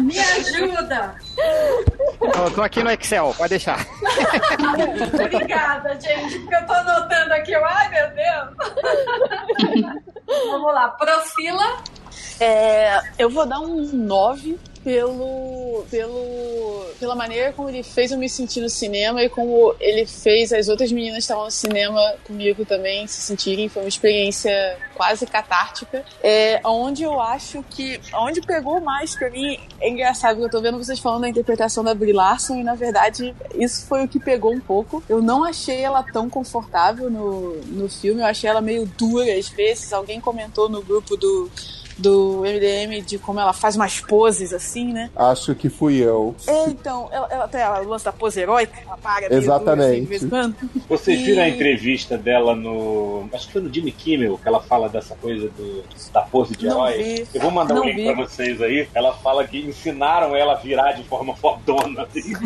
[0.02, 1.14] Me ajuda.
[2.20, 3.78] Eu tô aqui no Excel, pode deixar.
[5.12, 7.54] Obrigada, gente, porque eu tô anotando aqui.
[7.54, 8.48] Ai, meu Deus.
[10.50, 11.82] Vamos lá, Profila.
[12.40, 18.28] É, eu vou dar um 9 pelo, pelo, pela maneira como ele fez eu me
[18.28, 22.64] sentir no cinema e como ele fez as outras meninas que estavam no cinema comigo
[22.64, 23.68] também se sentirem.
[23.68, 26.04] Foi uma experiência quase catártica.
[26.22, 28.00] É, onde eu acho que.
[28.14, 29.58] Onde pegou mais pra mim.
[29.80, 32.76] É engraçado que eu tô vendo vocês falando da interpretação da Brie Larson e na
[32.76, 35.02] verdade isso foi o que pegou um pouco.
[35.08, 39.48] Eu não achei ela tão confortável no, no filme, eu achei ela meio dura às
[39.48, 39.92] vezes.
[39.92, 41.50] Alguém comentou no grupo do
[41.96, 45.10] do MDM de como ela faz umas poses assim, né?
[45.16, 46.34] Acho que fui eu.
[46.46, 50.14] É, então, ela, ela tem o lance da pose heróica, ela paga Exatamente.
[50.14, 50.54] Assim,
[50.88, 53.28] Vocês viram a entrevista dela no.
[53.32, 56.66] Acho que foi no Jimmy Kimmel, que ela fala dessa coisa do, da pose de
[56.66, 57.26] herói.
[57.32, 58.04] Eu vou mandar um link vi.
[58.04, 58.88] pra vocês aí.
[58.94, 62.02] Ela fala que ensinaram ela a virar de forma fodona.
[62.02, 62.34] Assim.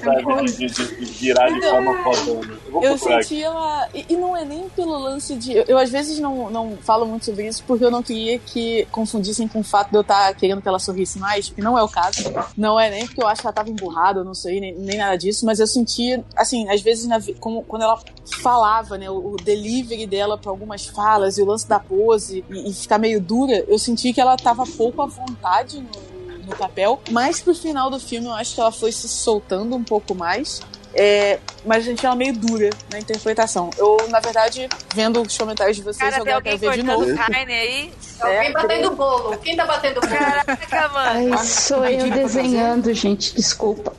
[0.00, 0.44] Sabe?
[0.44, 2.54] De, de, de, virar de forma fodona.
[2.72, 3.88] Eu, eu senti ela.
[3.94, 5.52] E, e, não é nem pelo lance de.
[5.52, 8.86] Eu, eu às vezes não, não falo muito sobre isso porque eu não queria que
[8.90, 11.78] confundissem com o fato de eu estar tá querendo que ela sorrisse mais, que não
[11.78, 12.22] é o caso.
[12.56, 14.98] Não é nem porque eu acho que ela estava emburrada, eu não sei, nem, nem,
[14.98, 18.00] nada disso, mas eu sentia, assim, às vezes, na, como, quando ela
[18.42, 22.74] falava, né, o, delivery dela para algumas falas e o lance da pose e, e
[22.74, 27.40] ficar meio dura, eu senti que ela estava pouco à vontade no, no papel, mas
[27.40, 30.60] pro final do filme eu acho que ela foi se soltando um pouco mais.
[30.96, 33.70] É, mas a gente é meio dura na interpretação.
[33.76, 37.16] Eu, na verdade, vendo os comentários de vocês, Cara, agora quero ver de novo.
[37.16, 37.92] Carne aí.
[38.20, 39.36] Alguém batendo bolo.
[39.38, 40.12] Quem tá batendo bolo?
[40.12, 41.34] Caraca, mano.
[41.34, 43.34] Ai, sou eu desenhando, gente.
[43.34, 43.92] Desculpa.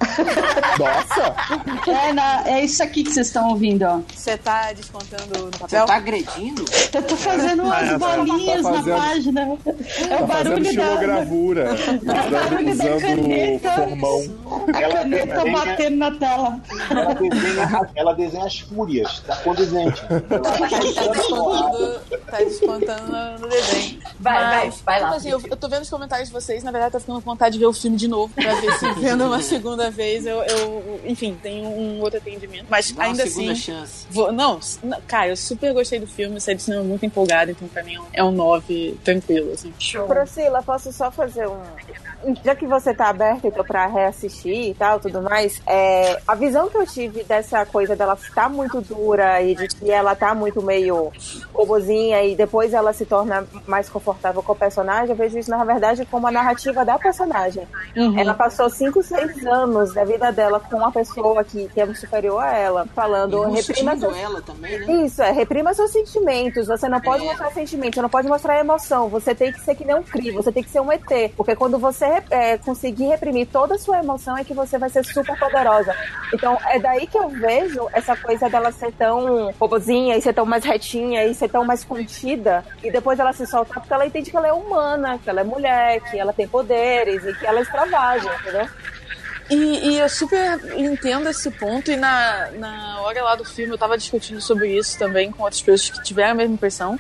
[0.79, 1.35] Nossa!
[1.89, 3.99] É, na, é isso aqui que vocês estão ouvindo, ó.
[4.13, 5.81] Você tá descontando no papel?
[5.81, 6.65] Você tá agredindo?
[6.93, 9.57] Eu tô fazendo umas ah, bolinhas tá fazendo, na página.
[9.99, 10.69] É tá o barulho da...
[10.69, 11.63] estilogravura.
[11.65, 13.71] É o barulho da caneta.
[13.71, 14.23] formão.
[14.69, 16.61] A caneta batendo na tela.
[16.89, 20.01] Ela desenha, ela desenha as fúrias, tá condizente.
[20.07, 21.99] tá descontando,
[22.29, 23.99] tá descontando no desenho.
[24.19, 25.15] Vai, vai, vai lá.
[25.15, 27.53] Assim, eu, eu tô vendo os comentários de vocês, na verdade, tô ficando com vontade
[27.53, 31.01] de ver o filme de novo, pra ver se vendo uma segunda vez eu, eu
[31.05, 32.65] enfim, tenho um outro atendimento.
[32.69, 33.53] Mas Uma ainda assim.
[33.55, 34.05] chance.
[34.09, 34.59] Vou, não,
[35.07, 37.99] cara, eu super gostei do filme, saí do cinema muito empolgada, então pra mim é
[38.01, 39.73] um- é um 9 tranquilo, assim.
[39.79, 40.07] Show.
[40.07, 41.59] Priscila, posso só fazer um.
[42.43, 46.81] Já que você tá aberta pra reassistir e tal, tudo mais, é, a visão que
[46.81, 51.11] eu tive dessa coisa dela estar muito dura e de que ela tá muito meio
[51.53, 55.63] robozinha e depois ela se torna mais confortável com o personagem, eu vejo isso na
[55.63, 57.67] verdade como a narrativa da personagem.
[58.17, 62.41] Ela passou 5, 6 anos da vida dela com uma pessoa que, que é superior
[62.43, 64.93] a ela, falando reprima seus ela também, né?
[65.05, 66.67] isso, é, reprima seus sentimentos.
[66.67, 67.27] Você não pode É.
[67.27, 69.07] mostrar sentimentos, você não pode mostrar emoção.
[69.09, 71.31] Você tem que ser que nem um CRI, você tem que ser um ET.
[71.37, 75.05] Porque quando você é, conseguir reprimir toda a sua emoção, é que você vai ser
[75.05, 75.95] super poderosa.
[76.33, 80.45] Então, é daí que eu vejo essa coisa dela ser tão robozinha e ser tão
[80.45, 82.63] mais retinha e ser tão mais contida.
[82.83, 85.43] E depois ela se soltar porque ela entende que ela é humana, que ela é
[85.43, 88.67] mulher, que ela tem poderes e que ela extravasa, entendeu?
[89.49, 89.55] E,
[89.91, 93.95] e eu super entendo esse ponto, e na, na hora lá do filme eu tava
[93.95, 96.97] discutindo sobre isso também com outras pessoas que tiveram a mesma impressão.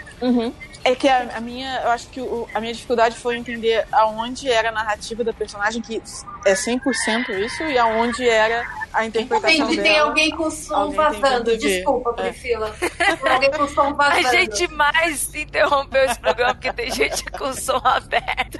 [0.83, 4.47] É que a, a minha, eu acho que o- a minha dificuldade foi entender aonde
[4.47, 5.99] era a narrativa da personagem, que
[6.45, 8.63] é 100% isso, e aonde era
[8.93, 9.87] a interpretação Entendi, dela.
[9.89, 11.25] tem alguém com som Alguém vazando.
[11.51, 11.57] a ver.
[11.57, 12.29] Desculpa, É.
[12.29, 12.75] Priscila.
[12.79, 14.29] Tem alguém com som A vazando.
[14.31, 18.59] gente mais interrompeu esse programa porque tem gente com o som aberto.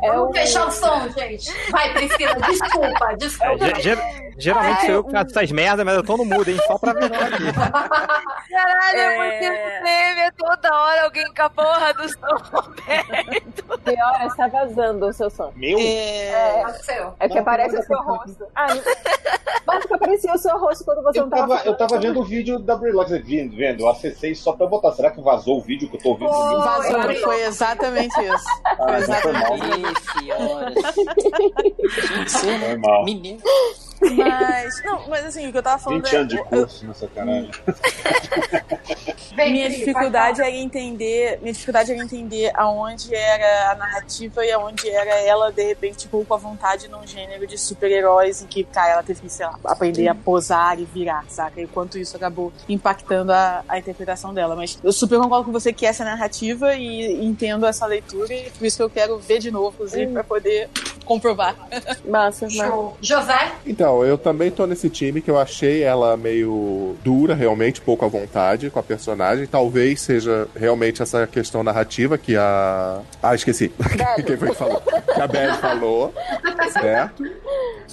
[0.00, 1.50] Vamos fechar o som, gente.
[1.70, 3.80] Vai, Priscila, desculpa, É, desculpa.
[3.80, 6.58] ge- geralmente sou eu que faço essas merdas, mas eu tô no mudo, hein?
[6.66, 7.52] Só pra avisar aqui.
[8.50, 9.06] Caralho, é...
[9.06, 9.30] É.
[9.30, 13.78] porque meme é toda hora alguém com a porra do som aberto.
[13.84, 15.52] Pior, está vazando o seu som.
[15.56, 15.78] Meu?
[15.78, 17.12] É, É.
[17.20, 18.46] É que aparece o seu rosto.
[18.54, 18.66] Ah,
[19.66, 22.20] mas que aparecia o seu rosto quando você Eu não tava tava, eu tava vendo
[22.20, 24.92] o vídeo da Brie Larson, vendo, eu acessei só pra botar.
[24.92, 26.30] Será que vazou o vídeo que eu tô ouvindo?
[26.30, 27.14] Pô, vazou, Foi.
[27.16, 28.44] foi exatamente isso.
[28.76, 29.54] Foi Ah, foi mal.
[29.56, 30.00] exatamente
[32.26, 32.46] isso.
[32.60, 33.04] Foi mal.
[33.04, 33.40] Menino.
[34.00, 36.18] Mas, não, mas assim, o que eu tava falando 20 é.
[36.18, 37.50] anos de eu- curso nessa caralho.
[39.36, 45.14] Minha dificuldade era entender minha dificuldade era entender aonde era a narrativa e aonde era
[45.20, 49.02] ela de repente tipo, com a vontade num gênero de super-heróis em que cara ela
[49.02, 53.32] teve que sei lá aprender a posar e virar saca e quanto isso acabou impactando
[53.32, 56.74] a, a interpretação dela mas eu super concordo com você que essa é a narrativa
[56.74, 60.24] e entendo essa leitura e por isso que eu quero ver de novo inclusive pra
[60.24, 60.70] poder
[61.04, 61.54] comprovar
[62.04, 62.50] massa.
[62.50, 62.96] Show.
[63.00, 63.52] José?
[63.64, 68.08] Então, eu também tô nesse time que eu achei ela meio dura, realmente, pouco à
[68.08, 69.46] vontade com a personagem.
[69.46, 73.00] Talvez seja realmente essa questão narrativa que a.
[73.22, 73.70] Ah, esqueci.
[74.26, 74.80] Quem foi que falou?
[74.80, 76.12] Que a Belle falou,
[76.72, 77.24] certo?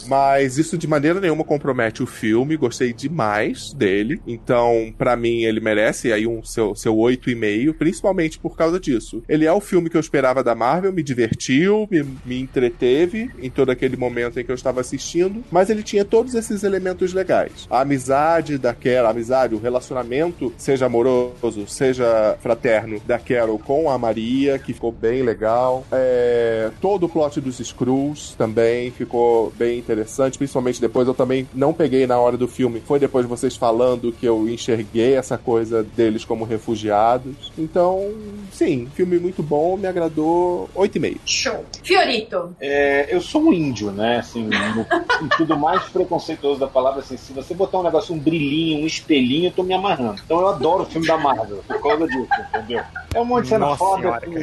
[0.07, 2.57] Mas isso de maneira nenhuma compromete o filme.
[2.57, 4.21] Gostei demais dele.
[4.25, 9.23] Então, pra mim, ele merece aí um seu, seu 8,5, principalmente por causa disso.
[9.27, 13.49] Ele é o filme que eu esperava da Marvel, me divertiu, me, me entreteve em
[13.49, 17.67] todo aquele momento em que eu estava assistindo, mas ele tinha todos esses elementos legais.
[17.69, 23.89] A amizade da Carol, a amizade, o relacionamento, seja amoroso, seja fraterno, da Carol com
[23.89, 25.85] a Maria, que ficou bem legal.
[25.91, 31.73] É, todo o plot dos Screws também ficou bem interessante, principalmente depois eu também não
[31.73, 35.83] peguei na hora do filme, foi depois de vocês falando que eu enxerguei essa coisa
[35.83, 37.51] deles como refugiados.
[37.57, 38.11] Então,
[38.51, 41.17] sim, filme muito bom, me agradou 8,5.
[41.25, 41.65] Show.
[41.83, 42.55] Fiorito.
[42.59, 44.17] É, eu sou um índio, né?
[44.17, 48.19] Assim, no, em tudo mais preconceituoso da palavra, assim, se você botar um negócio, um
[48.19, 50.21] brilhinho, um espelhinho, eu tô me amarrando.
[50.23, 52.83] Então eu adoro o filme da Marvel, por causa disso, entendeu?
[53.13, 54.15] É um monte de cena foda.
[54.17, 54.33] assim,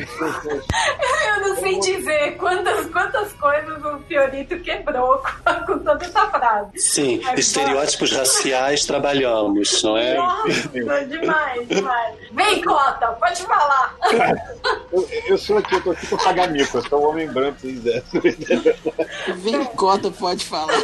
[1.26, 5.22] Eu não sei dizer quantas, quantas coisas o Fiorito quebrou
[5.66, 6.78] com, toda essa frase.
[6.78, 10.14] Sim, estereótipos raciais trabalhamos, não é?
[10.14, 10.68] Nossa,
[11.06, 12.16] demais, demais.
[12.32, 13.96] Vem, Cota, pode falar.
[14.92, 17.58] eu, eu sou aqui, eu tô aqui pra pagar mico, eu sou um homem branco,
[17.60, 18.02] se quiser.
[19.36, 20.82] Vem cota, pode falar.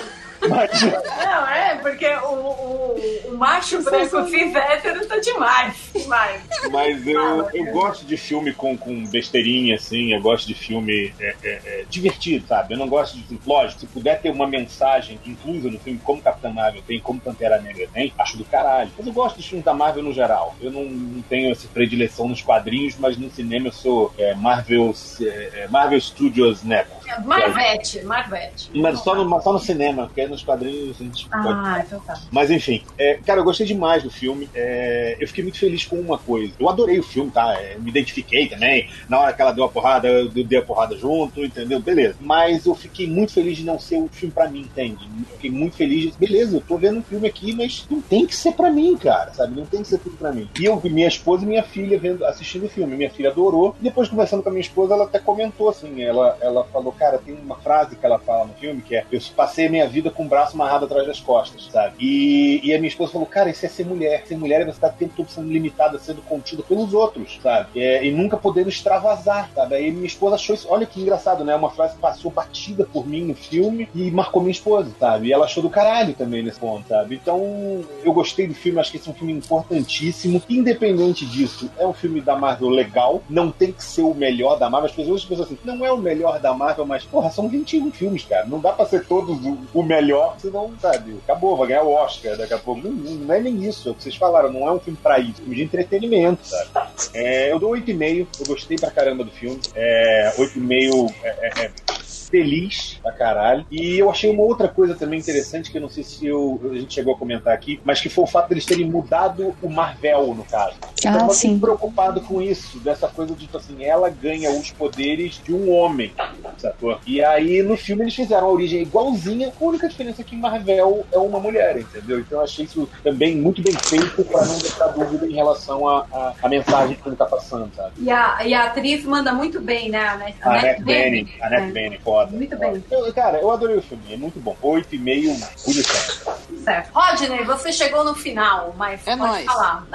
[0.49, 5.91] Mas, Não, é, porque o, o, o macho branco cis hétero tá demais.
[5.95, 6.43] Demais.
[6.71, 11.37] mas eu, eu gosto de filme com, com besteirinha, assim, eu gosto de filme é,
[11.43, 12.75] é, é, divertido, sabe?
[12.75, 13.39] Eu não gosto de.
[13.47, 17.61] Lógico, se puder ter uma mensagem inclusa no filme, como Capitã Marvel tem, como Pantera
[17.61, 18.91] Negra tem, acho do caralho.
[18.97, 20.55] Mas eu gosto dos filmes da Marvel no geral.
[20.61, 24.95] Eu não, não tenho essa predileção nos quadrinhos, mas no cinema eu sou é, Marvel,
[25.21, 27.06] é, é, Marvel Studios Network.
[27.25, 28.71] Marvete, Marvete.
[28.75, 31.87] Mas só no, só no cinema, porque aí nos quadrinhos a gente Ah, pode.
[31.87, 32.21] então tá.
[32.31, 34.49] Mas enfim, é, cara, eu gostei demais do filme.
[34.55, 36.53] É, eu fiquei muito feliz com uma coisa.
[36.59, 37.55] Eu adorei o filme, tá?
[37.61, 38.89] É, me identifiquei também.
[39.09, 41.81] Na hora que ela deu a porrada, eu dei a porrada junto, entendeu?
[41.81, 42.17] Beleza.
[42.21, 45.05] Mas eu fiquei muito feliz de não ser um filme pra mim, entende?
[45.31, 48.27] Eu fiquei muito feliz de, beleza, eu tô vendo um filme aqui, mas não tem
[48.27, 49.55] que ser pra mim, cara, sabe?
[49.57, 50.49] Não tem que ser tudo pra mim.
[50.59, 52.97] E eu vi minha esposa e minha filha vendo, assistindo o filme.
[52.97, 53.75] Minha filha adorou.
[53.81, 57.19] E depois, conversando com a minha esposa, ela até comentou assim: ela, ela falou, cara,
[57.19, 60.11] tem uma frase que ela fala no filme que é: Eu passei a minha vida
[60.11, 61.95] com o braço amarrado atrás das costas, sabe?
[61.99, 64.25] E, e a minha esposa falou, cara, isso é ser mulher.
[64.27, 67.81] Ser mulher é você estar o tempo todo sendo limitada, sendo contida pelos outros, sabe?
[67.81, 69.75] É, e nunca podendo extravasar, sabe?
[69.75, 70.67] Aí minha esposa achou isso.
[70.71, 71.55] Olha que engraçado, né?
[71.55, 75.29] Uma frase que passou batida por mim no filme e marcou minha esposa, sabe?
[75.29, 77.17] E ela achou do caralho também nesse ponto, sabe?
[77.17, 80.43] Então, eu gostei do filme, acho que esse é um filme importantíssimo.
[80.49, 83.23] Independente disso, é um filme da Marvel legal.
[83.29, 84.91] Não tem que ser o melhor da Marvel.
[84.91, 88.25] As pessoas pensam assim, não é o melhor da Marvel, mas, porra, são 21 filmes,
[88.25, 88.47] cara.
[88.47, 89.39] Não dá pra ser todos
[89.75, 91.19] o, melhor, senão, sabe?
[91.25, 92.87] Acabou, vai ganhar o Oscar daqui a pouco.
[92.87, 94.53] Não, não é nem isso, é o que vocês falaram.
[94.53, 96.71] Não é um filme pra isso, é um filme de entretenimento, sabe?
[97.15, 98.27] É, eu dou 8,5.
[98.41, 99.61] Eu gostei pra caramba do filme.
[99.75, 103.67] É, 8,5 é, é, é feliz pra caralho.
[103.71, 106.75] E eu achei uma outra coisa também interessante, que eu não sei se eu, a
[106.75, 110.35] gente chegou a comentar aqui, mas que foi o fato deles terem mudado o Marvel,
[110.35, 110.77] no caso.
[110.83, 111.51] Ah, eu tava sim.
[111.51, 115.71] muito preocupado com isso, dessa coisa de, tipo assim, ela ganha os poderes de um
[115.73, 116.13] homem,
[116.59, 116.99] sacou?
[117.07, 120.37] E aí, no filme, eles fizeram a origem igualzinha, com a única diferença é que
[120.37, 122.21] Marvel é uma mulher, entendeu?
[122.21, 126.49] Então eu achei isso também muito bem feito pra não deixar dúvida em relação à
[126.49, 127.93] mensagem que ele tá passando, sabe?
[127.99, 130.07] E a, e a atriz manda muito bem, né?
[130.07, 131.73] A Net, A Annette Bening, a Annette É.
[131.73, 132.31] Bening, foda.
[132.33, 132.83] Muito bem.
[132.91, 134.57] Eu, cara, eu adorei o filme, é muito bom.
[134.63, 136.37] 8,5, bonitão.
[136.65, 136.91] Certo.
[136.93, 139.45] Rodney, você chegou no final, mas É pode nóis.
[139.45, 139.87] falar.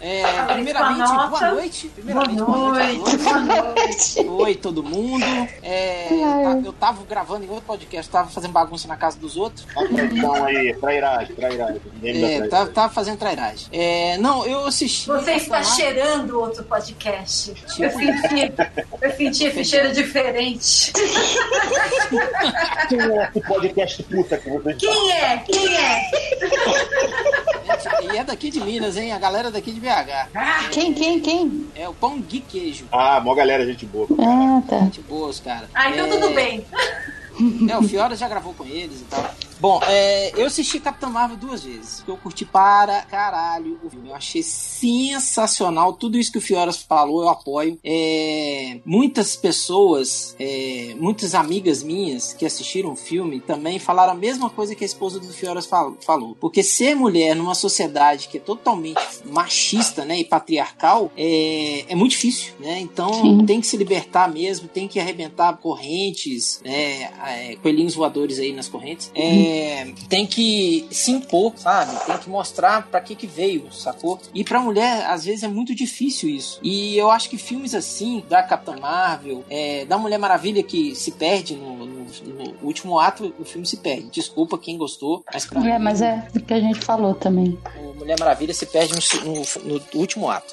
[0.00, 1.88] É, primeiramente, boa noite.
[1.94, 4.20] Primeiramente, Boa noite, boa noite.
[4.28, 5.24] Oi, todo mundo.
[5.62, 9.36] É, eu, ta- eu tava gravando em outro podcast, tava fazendo bagunça na casa dos
[9.36, 9.64] outros.
[9.66, 11.80] Traição aí, trairagem, trairagem.
[12.02, 13.66] É, tava, tava fazendo trairagem.
[13.72, 15.06] É, não, eu assisti.
[15.06, 15.74] Você está Marvel.
[15.74, 17.54] cheirando outro podcast.
[17.78, 18.52] Eu senti,
[19.02, 20.92] eu senti esse cheiro diferente.
[22.88, 25.38] Quem é esse podcast puta que você Quem é?
[25.38, 26.10] Quem é?
[28.12, 29.12] E é daqui de Minas, hein?
[29.12, 30.28] A galera daqui de BH.
[30.70, 31.66] Quem, quem, quem?
[31.74, 32.86] É o Pão de Queijo.
[32.92, 34.06] Ah, mó galera, gente boa.
[34.18, 34.78] Ah, tá.
[34.80, 35.68] Gente boa, os caras.
[35.74, 36.64] Ah, então É, tudo bem.
[37.68, 39.34] É, o Fiora já gravou com eles e tal.
[39.60, 41.96] Bom, é, eu assisti Capitão Marvel duas vezes.
[41.96, 44.08] porque Eu curti para caralho o filme.
[44.10, 45.92] Eu achei sensacional.
[45.94, 47.78] Tudo isso que o Fioras falou, eu apoio.
[47.82, 54.50] É, muitas pessoas, é, muitas amigas minhas que assistiram o filme também falaram a mesma
[54.50, 56.36] coisa que a esposa do Fioras fal- falou.
[56.40, 62.10] Porque ser mulher numa sociedade que é totalmente machista né, e patriarcal é, é muito
[62.12, 62.52] difícil.
[62.60, 62.80] Né?
[62.80, 63.46] Então Sim.
[63.46, 68.68] tem que se libertar mesmo, tem que arrebentar correntes, né, é, coelhinhos voadores aí nas
[68.68, 69.10] correntes.
[69.14, 69.43] É,
[70.08, 71.92] tem que se impor, sabe?
[72.06, 74.20] Tem que mostrar pra que que veio, sacou?
[74.34, 76.58] E pra mulher, às vezes, é muito difícil isso.
[76.62, 81.12] E eu acho que filmes assim, da Capitã Marvel, é, da Mulher Maravilha que se
[81.12, 84.08] perde no, no- no último ato, o filme se perde.
[84.10, 87.58] Desculpa quem gostou, mas pra É, mim, mas é o que a gente falou também.
[87.96, 88.92] Mulher Maravilha se perde
[89.24, 90.52] no- no último ato.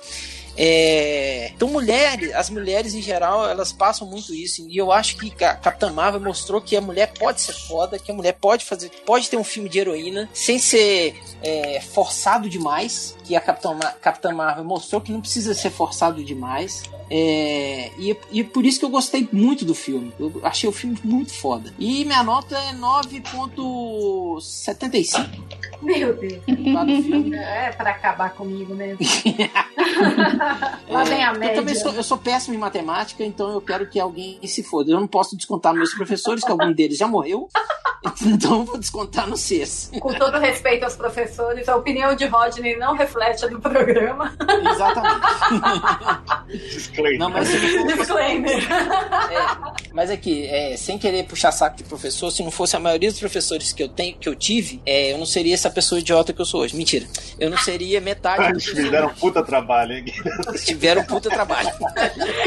[0.64, 4.64] É, então, mulheres, as mulheres em geral, elas passam muito isso.
[4.69, 8.11] E eu acho que a Capitã Marvel mostrou que a mulher pode ser foda, que
[8.11, 13.17] a mulher pode fazer, pode ter um filme de heroína sem ser é, forçado demais.
[13.32, 16.84] Que a Capitã, Ma- Capitã Marvel mostrou que não precisa ser forçado demais.
[17.10, 20.11] É, e, e por isso que eu gostei muito do filme.
[20.19, 21.74] Eu achei o filme muito foda.
[21.80, 25.30] E minha nota é 9.75
[25.82, 26.42] Meu Deus.
[27.34, 29.00] É pra acabar comigo mesmo.
[30.90, 31.53] Lá vem a É, média.
[31.53, 34.92] Eu também sou, eu sou péssimo em matemática, então eu quero que alguém se foda.
[34.92, 37.48] Eu não posso descontar meus professores, que algum deles já morreu.
[38.26, 39.92] Então eu vou descontar no CES.
[40.00, 44.33] Com todo respeito aos professores, a opinião de Rodney não reflete do programa.
[44.72, 45.22] Exatamente.
[46.74, 47.19] Disclaimer.
[47.19, 47.50] Não, mas
[47.98, 48.67] Disclaimer.
[49.93, 53.09] Mas é que, é, sem querer puxar saco de professor, se não fosse a maioria
[53.09, 56.33] dos professores que eu tenho, que eu tive, é, eu não seria essa pessoa idiota
[56.33, 56.75] que eu sou hoje.
[56.75, 57.06] Mentira.
[57.40, 59.19] Eu não seria metade do Eles fizeram hoje.
[59.19, 60.06] puta trabalho, hein?
[60.48, 61.69] Eles tiveram puta trabalho.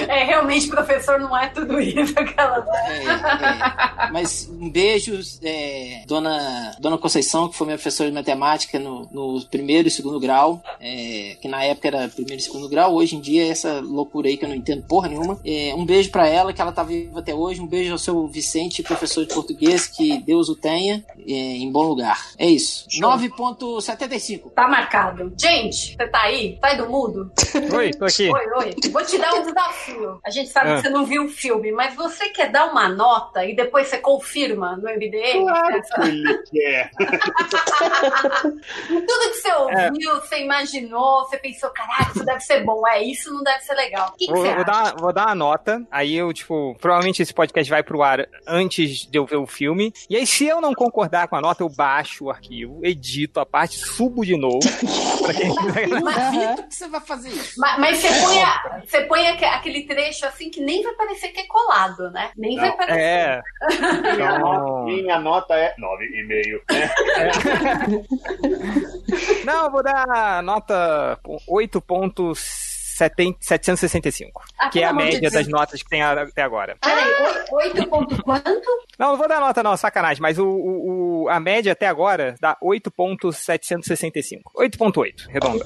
[0.09, 2.15] É, realmente, professor não é tudo isso.
[2.19, 2.67] Aquela...
[2.87, 4.11] É, é.
[4.13, 9.45] Mas um beijo, é, dona, dona Conceição, que foi minha professora de matemática no, no
[9.47, 13.21] primeiro e segundo grau, é, que na época era primeiro e segundo grau, hoje em
[13.21, 15.39] dia é essa loucura aí que eu não entendo porra nenhuma.
[15.45, 17.61] É, um beijo pra ela, que ela tá viva até hoje.
[17.61, 21.05] Um beijo ao seu Vicente, professor de português, que Deus o tenha.
[21.19, 22.21] é, em bom lugar.
[22.39, 22.87] É isso.
[23.01, 24.51] 9.75.
[24.55, 25.33] Tá marcado.
[25.39, 26.59] Gente, você tá aí?
[26.61, 27.31] Sai do mudo?
[27.77, 28.31] Oi, tô aqui.
[28.31, 28.75] Oi, oi.
[28.91, 30.19] Vou te dar um desafio.
[30.25, 30.77] A gente sabe Ah.
[30.77, 33.99] que você não viu o filme, mas você quer dar uma nota e depois você
[33.99, 35.43] confirma no MDM?
[35.45, 36.91] Claro que ele quer.
[38.89, 42.87] Tudo que você ouviu, você imaginou, você pensou, caralho, isso deve ser bom.
[42.87, 44.09] É, isso não deve ser legal.
[44.11, 44.65] O que, que Vou, você vou acha?
[44.65, 49.07] dar, vou dar uma nota, aí eu, tipo, provavelmente esse podcast vai pro ar antes
[49.07, 49.93] de eu ver o filme.
[50.09, 53.47] E aí, se eu não concordar com a nota, eu baixo o arquivo, edito a
[53.47, 54.59] parte, subo de novo.
[55.23, 57.55] pra quem Duvido que você vai fazer isso.
[57.59, 61.29] Mas, mas você põe, a- você põe aque- aquele trecho assim que nem vai parecer
[61.29, 62.31] que é colado, né?
[62.37, 63.01] Nem vai Não, parecer.
[63.01, 63.43] É.
[64.15, 66.63] Minha, Então- nota, minha nota é 9,5.
[66.71, 66.91] Né?
[69.45, 71.19] Não, vou dar nota
[72.99, 74.31] 8.765.
[74.59, 75.33] Ah, que é a de média Deus.
[75.33, 76.77] das notas que tem até agora.
[76.81, 78.69] Peraí, oi- oito ponto quanto?
[78.99, 82.35] Não, não vou dar nota não, sacanagem, mas o, o- o- a média até agora
[82.41, 84.43] dá 8.765.
[84.57, 85.65] 8.8, redonda.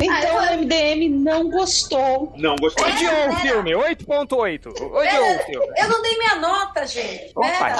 [0.00, 2.32] Então o MDM não gostou.
[2.36, 2.84] Não, gostei.
[2.84, 4.66] Odiou o filme, 8.8.
[4.68, 5.66] Odiou o filme.
[5.78, 7.32] Eu não dei minha nota, gente.
[7.34, 7.76] Opa, Pera.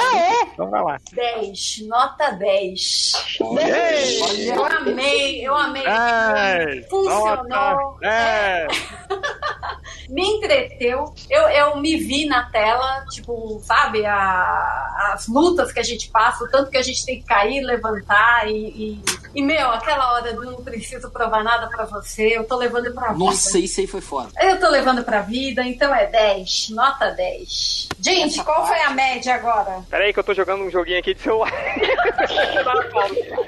[0.53, 0.99] então vai lá.
[1.13, 3.13] 10, nota 10.
[3.41, 4.51] Ei!
[4.51, 5.85] Eu amei, eu amei.
[5.87, 7.45] Ai, Funcionou.
[7.49, 8.67] nota É.
[8.71, 10.09] 10.
[10.11, 11.15] me entreteu.
[11.29, 16.45] Eu, eu me vi na tela, tipo, sabe, a- as lutas que a gente passa,
[16.45, 18.61] o tanto que a gente tem que cair, levantar e.
[18.71, 19.03] E,
[19.37, 23.13] e, meu, aquela hora do não preciso provar nada pra você, eu tô levando pra
[23.13, 23.25] vida.
[23.25, 24.29] Nossa, isso aí foi foda.
[24.41, 27.89] Eu tô levando pra vida, então é 10, nota 10.
[28.01, 29.83] Gente, Essa qual foi parte- a média agora?
[29.89, 31.53] Pera aí que eu tô jogando um joguinho aqui de celular.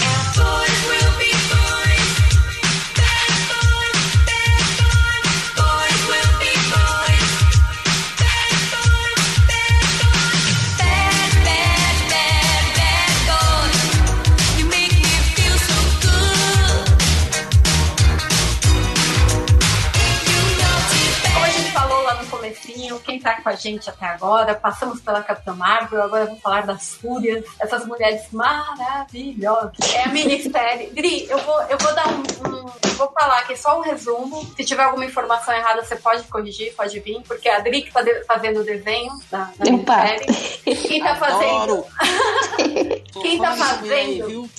[22.99, 26.93] Quem tá com a gente até agora, passamos pela Capitã Marvel, agora vamos falar das
[26.95, 29.71] Fúrias, essas mulheres maravilhosas.
[29.93, 30.87] É a minissérie.
[30.91, 34.45] Dri, eu vou, eu vou dar um, um- eu vou falar aqui só um resumo.
[34.55, 37.91] Se tiver alguma informação errada, você pode corrigir, pode vir, porque é a Dri que
[37.91, 39.97] tá de- fazendo o desenho da, da Opa.
[40.03, 40.77] minissérie.
[40.87, 41.85] Quem tá fazendo.
[43.21, 44.49] Quem tá aí, fazendo?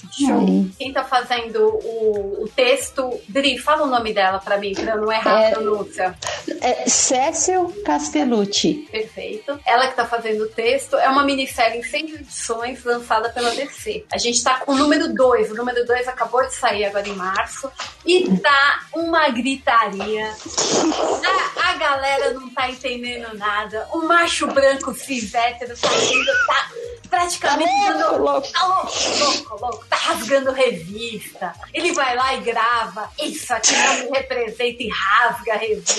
[0.79, 3.19] Quem tá fazendo o, o texto.
[3.29, 5.51] Dri, fala o nome dela pra mim, pra eu não errar a É.
[5.51, 6.15] pronúncia.
[6.61, 7.73] É Cécil
[8.27, 8.89] Castellucci.
[8.91, 9.59] Perfeito.
[9.67, 10.97] Ela que tá fazendo o texto.
[10.97, 14.05] É uma minissérie em 100 edições lançada pela DC.
[14.13, 15.51] A gente tá com o número 2.
[15.51, 17.71] O número 2 acabou de sair agora em março.
[18.07, 20.33] E tá uma gritaria.
[21.57, 23.89] A, a galera não tá entendendo nada.
[23.93, 26.69] O macho branco cis hétero tá indo, tá
[27.11, 28.49] praticamente Tá louco, dando- louco.
[28.53, 29.87] Tá louco, louco, louco.
[29.89, 31.53] Tá rasgando revista.
[31.75, 33.11] Ele vai lá e grava.
[33.21, 35.95] Isso aqui não me representa e rasga a revista.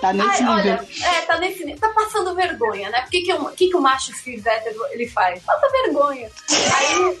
[0.00, 0.52] Tá nesse Ai, nível.
[0.52, 1.64] olha, é, tá nesse.
[1.76, 3.00] Tá passando vergonha, né?
[3.02, 5.42] Por que, que, o, que, que o macho cis hétero ele faz?
[5.42, 6.30] Passa vergonha.
[6.74, 7.18] Aí,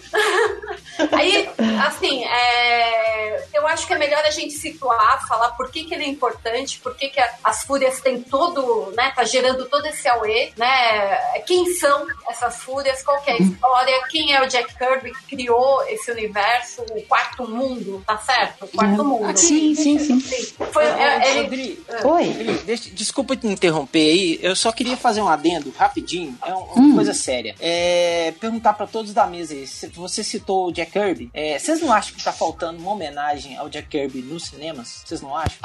[1.12, 1.48] aí
[1.86, 6.04] assim, é, eu acho que é melhor a gente situar, falar por que, que ele
[6.04, 9.12] é importante, por que, que a- as fúrias têm todo, né?
[9.14, 11.40] Tá gerando todo esse auê, né?
[11.46, 13.02] Quem são essas fúrias?
[13.02, 14.02] Qual que é a história?
[14.10, 18.64] Quem é o Jack Kirby que criou esse universo, o quarto mundo, tá certo?
[18.64, 19.36] O quarto mundo.
[19.36, 20.20] Sim, sim, sim.
[20.72, 22.24] Foi, Ô, é, ô, ele- Dri, Oi.
[22.30, 26.58] Dri, deixa- desculpa te interromper aí, eu só queria fazer um adendo rapidinho, é um-
[26.64, 26.94] uma Hum.
[26.94, 27.54] coisa séria.
[27.60, 31.80] É, perguntar pra todos da mesa aí, se você citou o Jack Kirby, é, vocês
[31.80, 35.02] não acham que tá faltando uma homenagem ao Jack Kirby nos cinemas?
[35.04, 35.58] Vocês não acham?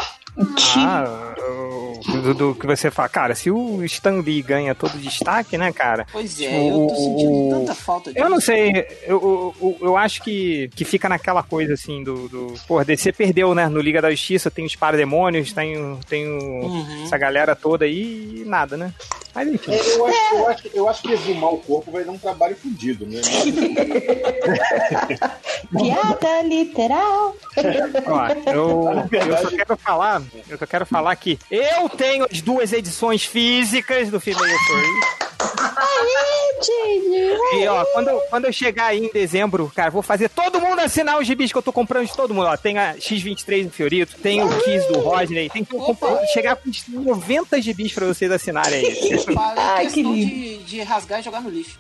[0.78, 3.10] Ah, o- do, do que você fala.
[3.10, 6.08] Cara, se o Stan Lee ganha todo destaque, né, cara?
[6.10, 8.24] Pois é, eu tô sentindo tanta falta disso.
[8.24, 8.70] Eu não sei,
[9.04, 12.30] eu, eu, eu acho que, que fica naquela coisa assim do.
[12.30, 13.68] do pô, DC perdeu, né?
[13.68, 17.04] No Liga da Justiça tem os parademônios, tem, o- tem o- Uhum.
[17.04, 18.94] essa galera toda aí e nada, né?
[19.34, 19.72] Mas enfim.
[19.72, 22.56] É, eu, acho, eu, acho, eu acho que exumar o corpo vai dar um trabalho
[22.56, 23.22] fodido, né?
[25.72, 27.36] Piada literal.
[28.08, 32.74] Ó, eu, eu só quero falar, eu só quero falar que eu tenho as duas
[32.74, 35.22] edições físicas do Female Furry.
[37.54, 41.20] E ó, quando, quando eu chegar aí em dezembro, cara, vou fazer todo mundo assinar
[41.20, 42.48] os gibis que eu tô comprando de todo mundo.
[42.48, 45.76] Ó, tem a X23 do Fiorito, tem o Kiss do Rodney, tem que
[46.34, 49.21] chegar com 90 gibis pra vocês assinarem aí.
[49.58, 50.16] Ai, que lindo.
[50.16, 51.78] De, de rasgar e jogar no lixo.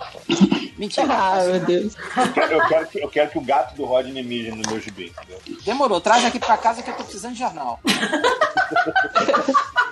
[0.77, 1.07] Mentira.
[1.09, 1.95] Ah, meu Deus.
[2.17, 4.79] Eu quero, eu quero, que, eu quero que o gato do Rodney mije no meu
[4.79, 5.39] gibi, entendeu?
[5.63, 7.79] Demorou, traz aqui pra casa que eu tô precisando de jornal.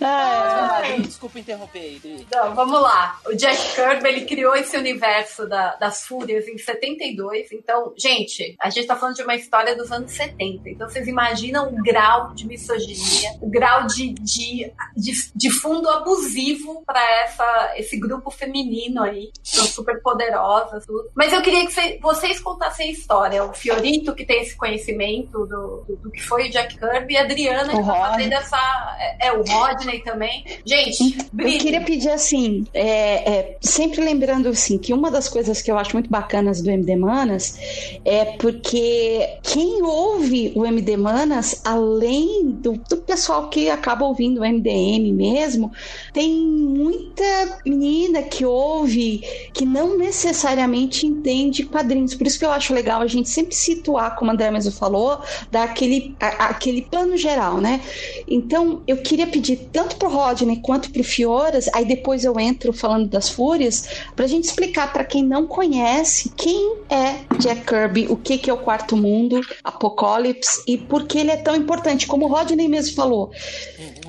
[0.00, 2.26] Ah, Desculpa interromper aí.
[2.32, 3.18] Não, vamos lá.
[3.26, 7.52] O Jack Kirby, ele criou esse universo da, das fúrias em 72.
[7.52, 10.70] Então, gente, a gente tá falando de uma história dos anos 70.
[10.70, 16.82] Então, vocês imaginam o grau de misoginia, o grau de, de, de, de fundo abusivo
[16.84, 19.30] para essa esse grupo feminino aí.
[19.42, 21.10] São super poderosas, tudo.
[21.14, 23.44] Mas eu queria que cê, vocês contassem a história.
[23.44, 27.16] O Fiorito, que tem esse conhecimento do, do, do que foi o Jack Kirby, e
[27.16, 28.91] a Adriana, que tá fazendo essa.
[28.98, 30.44] É, é, o Rodney também.
[30.64, 35.70] Gente, eu queria pedir assim, é, é, sempre lembrando assim, que uma das coisas que
[35.70, 37.58] eu acho muito bacanas do MD Manas
[38.04, 44.44] é porque quem ouve o MD Manas, além do, do pessoal que acaba ouvindo o
[44.44, 45.72] MDM mesmo,
[46.12, 49.22] tem muita menina que ouve
[49.52, 52.14] que não necessariamente entende quadrinhos.
[52.14, 55.20] Por isso que eu acho legal a gente sempre situar, como a André mesmo falou,
[55.50, 57.80] dar aquele, a, aquele plano geral, né?
[58.26, 63.08] Então, eu queria pedir tanto pro Rodney quanto pro Fioras, aí depois eu entro falando
[63.08, 68.38] das Fúrias, pra gente explicar para quem não conhece quem é Jack Kirby, o que,
[68.38, 72.06] que é o Quarto Mundo, Apocalipse e por que ele é tão importante.
[72.06, 73.30] Como o Rodney mesmo falou,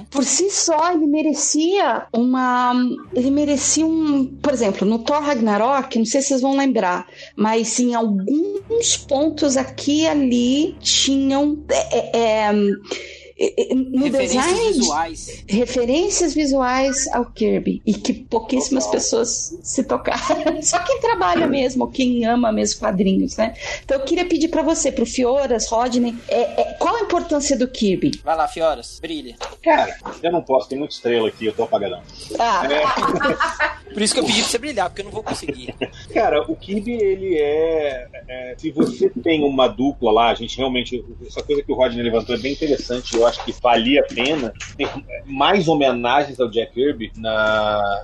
[0.10, 2.74] por si só ele merecia uma.
[3.14, 4.26] Ele merecia um.
[4.26, 9.58] Por exemplo, no Thor Ragnarok, não sei se vocês vão lembrar, mas em alguns pontos
[9.58, 11.64] aqui e ali tinham.
[11.70, 12.54] É, é,
[13.76, 15.44] no referências design visuais.
[15.48, 22.26] referências visuais ao Kirby e que pouquíssimas pessoas se tocaram só quem trabalha mesmo quem
[22.26, 23.54] ama mesmo quadrinhos né
[23.84, 27.68] então eu queria pedir para você pro Fioras Rodney é, é, qual a importância do
[27.68, 29.36] Kirby Vai lá, Fioras, brilha.
[29.62, 32.02] Cara, eu não posso, tem muita estrela aqui, eu tô apagadão.
[32.40, 32.64] ah,
[33.94, 35.74] Por isso que eu pedi pra você brilhar, porque eu não vou conseguir.
[36.14, 41.04] Cara, o Kirby, ele é, é, Se você tem uma dupla lá, a gente realmente.
[41.28, 44.54] Essa coisa que o Rodney levantou é bem interessante, eu acho que valia a pena
[44.78, 44.90] ter
[45.26, 48.04] mais homenagens ao Jack Kirby na,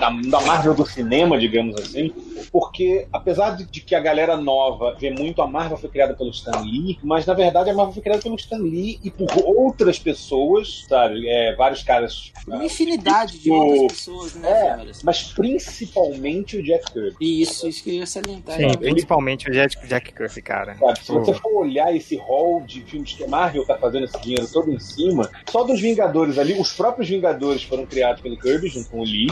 [0.00, 2.12] na, na Marvel do cinema, digamos assim,
[2.50, 6.30] porque apesar de, de, que a galera nova vê muito a Marvel foi criada pelo
[6.30, 9.98] Stan Lee, mas na verdade a Marvel foi criada pelo Stan Lee e por outras
[9.98, 11.28] pessoas, sabe?
[11.28, 12.32] É, vários caras.
[12.46, 17.42] Uma infinidade de outras pessoas, né, é, Mas principalmente o Jack Kirby.
[17.42, 18.56] Isso, isso que eu ia salientar.
[18.56, 20.76] Sim, principalmente o Jack, Jack Kirby, cara.
[20.76, 24.20] Sabe, se você for olhar esse hall de filmes que a Marvel tá fazendo esse
[24.20, 28.68] dinheiro todo em cima, só dos Vingadores ali, os próprios Vingadores foram criados pelo Kirby
[28.68, 29.28] junto com o Lee.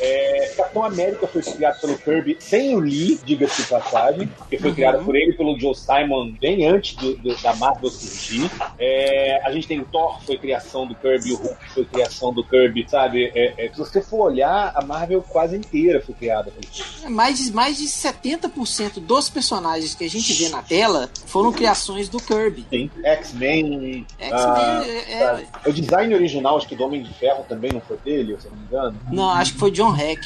[0.00, 4.70] É, Capitão América foi criado pelo Kirby sem o Lee, diga-se de passagem, que foi
[4.70, 4.74] uhum.
[4.74, 8.50] criado por ele pelo Joe Simon bem antes do, do, da Marvel surgir.
[8.78, 12.44] É, a gente tem o Thor, foi criação do Kirby, o Hulk foi criação do
[12.44, 13.30] Kirby, sabe?
[13.34, 17.12] É, é se você for olhar, a Marvel quase inteira foi criada pelo Kirby.
[17.12, 22.08] Mais de, mais de 70% dos personagens que a gente vê na tela foram criações
[22.08, 22.66] do Kirby.
[22.70, 24.06] Sim, X-Men.
[24.30, 25.46] Ah, é, é...
[25.66, 28.56] O design original, acho que do Homem de Ferro também não foi dele, se não
[28.56, 29.00] me engano.
[29.10, 30.20] Não, acho que foi John Hack.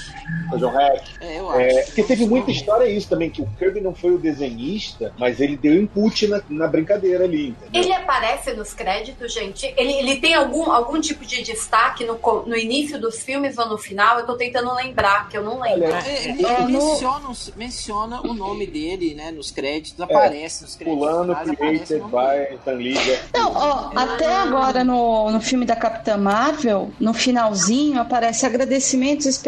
[0.50, 1.02] Foi John Hack.
[1.20, 1.60] É, eu acho.
[1.60, 5.40] É, porque teve muita história isso também, que o Kirby não foi o desenhista, mas
[5.40, 7.48] ele deu input na, na brincadeira ali.
[7.48, 7.82] Entendeu?
[7.82, 9.72] Ele aparece nos créditos, gente?
[9.76, 13.78] Ele, ele tem algum, algum tipo de destaque no, no início dos filmes ou no
[13.78, 14.18] final?
[14.18, 15.84] Eu tô tentando lembrar, que eu não lembro.
[15.84, 21.06] É, ele é, menciona, menciona o nome dele, né, nos créditos, aparece nos créditos.
[21.06, 22.96] Fulano, created by Stan Lee.
[23.34, 29.45] Não, ó, até agora no, no filme da Capitã Marvel, no finalzinho, aparece agradecimentos especiais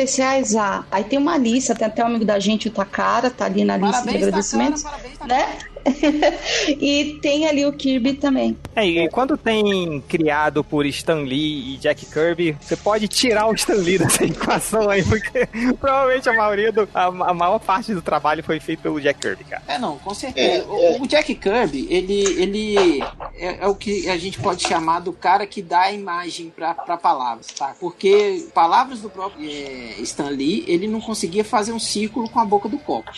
[0.57, 0.85] a.
[0.91, 3.77] Aí tem uma lista, tem até um amigo da gente, o Takara, tá ali na
[3.77, 4.83] lista parabéns, de agradecimentos.
[4.83, 5.47] Takara, parabéns, Takara.
[5.47, 5.59] Né?
[6.68, 8.57] e tem ali o Kirby também.
[8.74, 13.55] É, e quando tem criado por Stan Lee e Jack Kirby, você pode tirar o
[13.55, 15.47] Stan Lee dessa equação aí, porque
[15.81, 19.44] provavelmente a maioria do, a, a, maior parte do trabalho foi feito pelo Jack Kirby,
[19.44, 19.62] cara.
[19.66, 20.48] É, não, com certeza.
[20.48, 20.98] É, é.
[20.98, 23.02] O, o, Jack Kirby, ele, ele
[23.36, 26.97] é, é, o que a gente pode chamar do cara que dá a imagem para
[26.97, 27.74] palavras, tá?
[27.81, 32.44] Porque palavras do próprio é, Stan Lee, ele não conseguia fazer um círculo com a
[32.44, 33.10] boca do copo.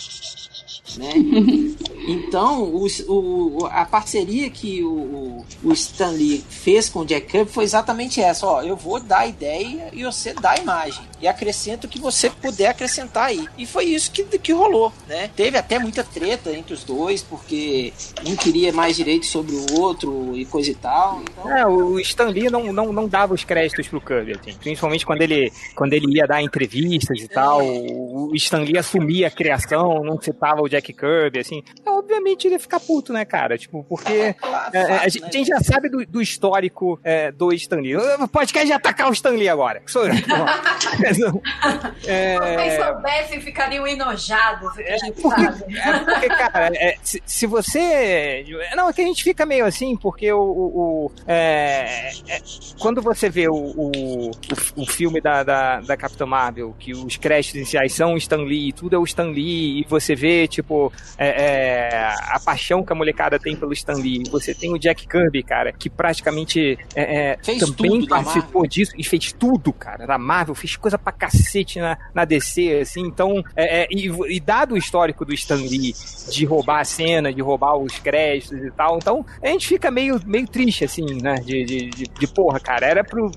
[0.96, 1.12] Né?
[2.08, 5.74] Então, o, o, a parceria que o, o
[6.48, 8.46] fez com o Jack Kirby foi exatamente essa.
[8.46, 11.04] Ó, eu vou dar a ideia e você dá a imagem.
[11.20, 13.46] E acrescento o que você puder acrescentar aí.
[13.58, 15.30] E foi isso que, que rolou, né?
[15.36, 17.92] Teve até muita treta entre os dois, porque
[18.26, 21.22] um queria mais direito sobre o outro e coisa e tal.
[21.22, 21.56] Então...
[21.56, 24.56] É, o Stan Lee não, não, não dava os créditos pro Kirby, assim.
[24.58, 27.60] Principalmente quando ele, quando ele ia dar entrevistas e tal.
[27.62, 31.62] O Stan Lee assumia a criação, não citava o Jack Kirby, assim.
[31.86, 33.58] Obviamente ele ia ficar puto, né, cara?
[33.58, 34.36] Tipo, porque é,
[34.72, 37.96] é, a, gente, a, gente, já sabe do, do histórico é, do Stan Lee.
[37.96, 39.82] O podcast já atacar o Stan Lee agora.
[39.86, 40.14] Sou eu.
[42.06, 42.70] é...
[42.70, 44.78] Se soubessem, ficariam enojados.
[44.78, 48.44] É, porque, é porque, cara, é, se, se, você.
[48.76, 50.40] Não, é que a gente fica meio assim, porque o.
[50.40, 52.40] o, o é, é,
[52.78, 54.30] quando você vê o, o,
[54.76, 58.72] o, filme da, da, da Capitã Marvel, que os créditos iniciais são o Stan Lee,
[58.72, 63.38] tudo é o Stan Lee, e você vê, tipo, é, a paixão que a molecada
[63.38, 64.22] tem pelo Stan Lee.
[64.30, 66.78] Você tem o Jack Kirby, cara, que praticamente
[67.76, 72.24] também participou disso e fez tudo, cara, da Marvel, fez coisa pra cacete na, na
[72.24, 75.94] DC, assim, então, é, é, e, e, dado o histórico do Stan Lee
[76.30, 80.20] de roubar a cena, de roubar os créditos e tal, então a gente fica meio,
[80.26, 83.30] meio triste, assim, né, de, de, de, de porra, cara, era pro,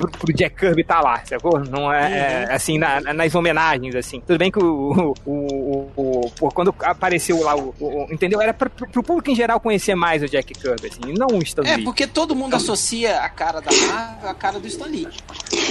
[0.00, 1.60] pro, pro Jack Kirby tá lá, sacou?
[1.60, 2.54] Não é, é uhum.
[2.54, 4.20] assim, na, nas homenagens, assim.
[4.20, 7.74] Tudo bem que o, o, o, o quando apareceu lá, o,
[8.10, 8.40] entendeu?
[8.40, 11.62] Era pra, pro público em geral conhecer mais o Jack Kirby, assim, não o Stan
[11.62, 11.82] é, Lee.
[11.82, 15.06] É, porque todo mundo associa a cara da Marvel à cara do Stan Lee.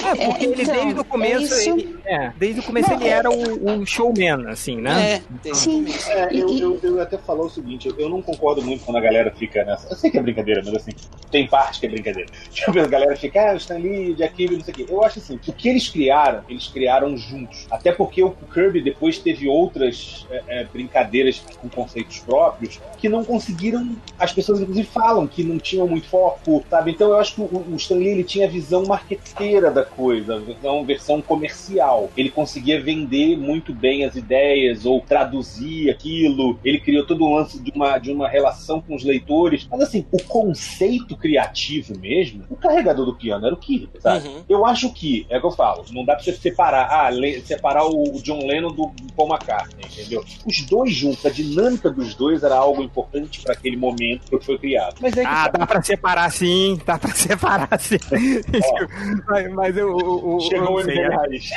[0.06, 3.00] É, porque é, ele então, desde o começo, é ele, é, desde o começo não,
[3.00, 5.22] ele era o, showman, assim, né?
[5.46, 5.86] É, sim.
[6.10, 9.02] É, eu, eu, eu, até falou o seguinte, eu, eu, não concordo muito quando a
[9.02, 9.90] galera fica nessa.
[9.90, 10.92] Eu sei que é brincadeira, mas assim,
[11.32, 12.30] tem parte que é brincadeira.
[12.52, 14.86] Tipo, a galera fica, ah, o Stan Lee, Jack Kirby, não sei o quê.
[14.90, 17.66] Eu acho assim, o que eles criaram, eles criaram juntos.
[17.72, 23.24] Até porque o Kirby depois teve outras é, é, brincadeiras com conceitos próprios que não
[23.24, 23.96] conseguiram.
[24.18, 26.92] As pessoas, inclusive, falam que não tinham muito foco, sabe?
[26.92, 30.36] Então eu acho que o, o Stan Lee ele tinha a visão marqueteira da coisa,
[30.36, 32.12] a visão, versão comercial.
[32.18, 36.60] Ele conseguia vender muito bem as ideias ou traduzir aquilo.
[36.64, 39.68] Ele criou todo um lance de uma, de uma relação com os leitores.
[39.72, 44.09] Mas assim, o conceito criativo mesmo, o carregador do piano era o Kirby, sabe?
[44.18, 44.44] Uhum.
[44.48, 47.10] Eu acho que, é o que eu falo, não dá pra você separar, ah,
[47.44, 50.24] separar o John Lennon do Paul McCartney, entendeu?
[50.46, 54.58] Os dois juntos, a dinâmica dos dois era algo importante para aquele momento que foi
[54.58, 54.96] criado.
[55.02, 55.60] Mas é ah, tá...
[55.60, 57.98] dá pra separar sim, dá pra separar sim.
[59.28, 61.50] mas, mas eu, eu, eu Chegou o MDM Raiz.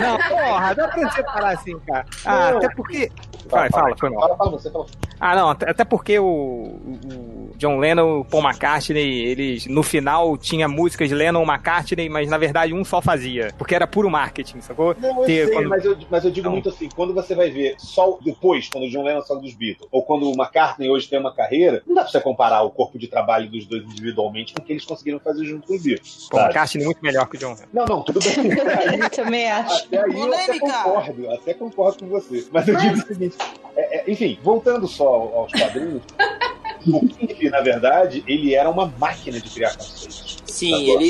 [0.00, 2.06] Não, porra, dá pra separar sim, cara.
[2.24, 2.58] Ah, não.
[2.58, 3.10] até porque.
[3.48, 3.68] Fala.
[3.70, 4.86] Fala, fala você, fala.
[5.20, 10.68] Ah, não, até porque o, o John Lennon e Paul McCartney, eles no final tinha
[10.68, 13.52] músicas de Lennon e McCartney, mas na verdade um só fazia.
[13.58, 14.94] Porque era puro marketing, sacou?
[14.98, 15.68] Não, eu Ter, sei, quando...
[15.68, 16.52] mas, eu, mas eu digo não.
[16.52, 19.88] muito assim, quando você vai ver só depois, quando o John Lennon saiu dos Beatles,
[19.90, 22.96] ou quando o McCartney hoje tem uma carreira, não dá pra você comparar o corpo
[22.98, 26.28] de trabalho dos dois individualmente com o que eles conseguiram fazer junto com os Beatles.
[26.32, 27.68] O McCartney muito melhor que o John Lennon.
[27.72, 28.34] Não, não, tudo bem.
[29.02, 29.86] eu também acho.
[29.86, 32.46] Até aí eu até concordo, até concordo com você.
[32.52, 33.36] Mas eu digo o seguinte,
[33.76, 36.02] é, é, enfim, voltando só aos quadrinhos,
[36.86, 40.36] o na verdade, ele era uma máquina de criar conceitos.
[40.48, 41.06] Sim, ele,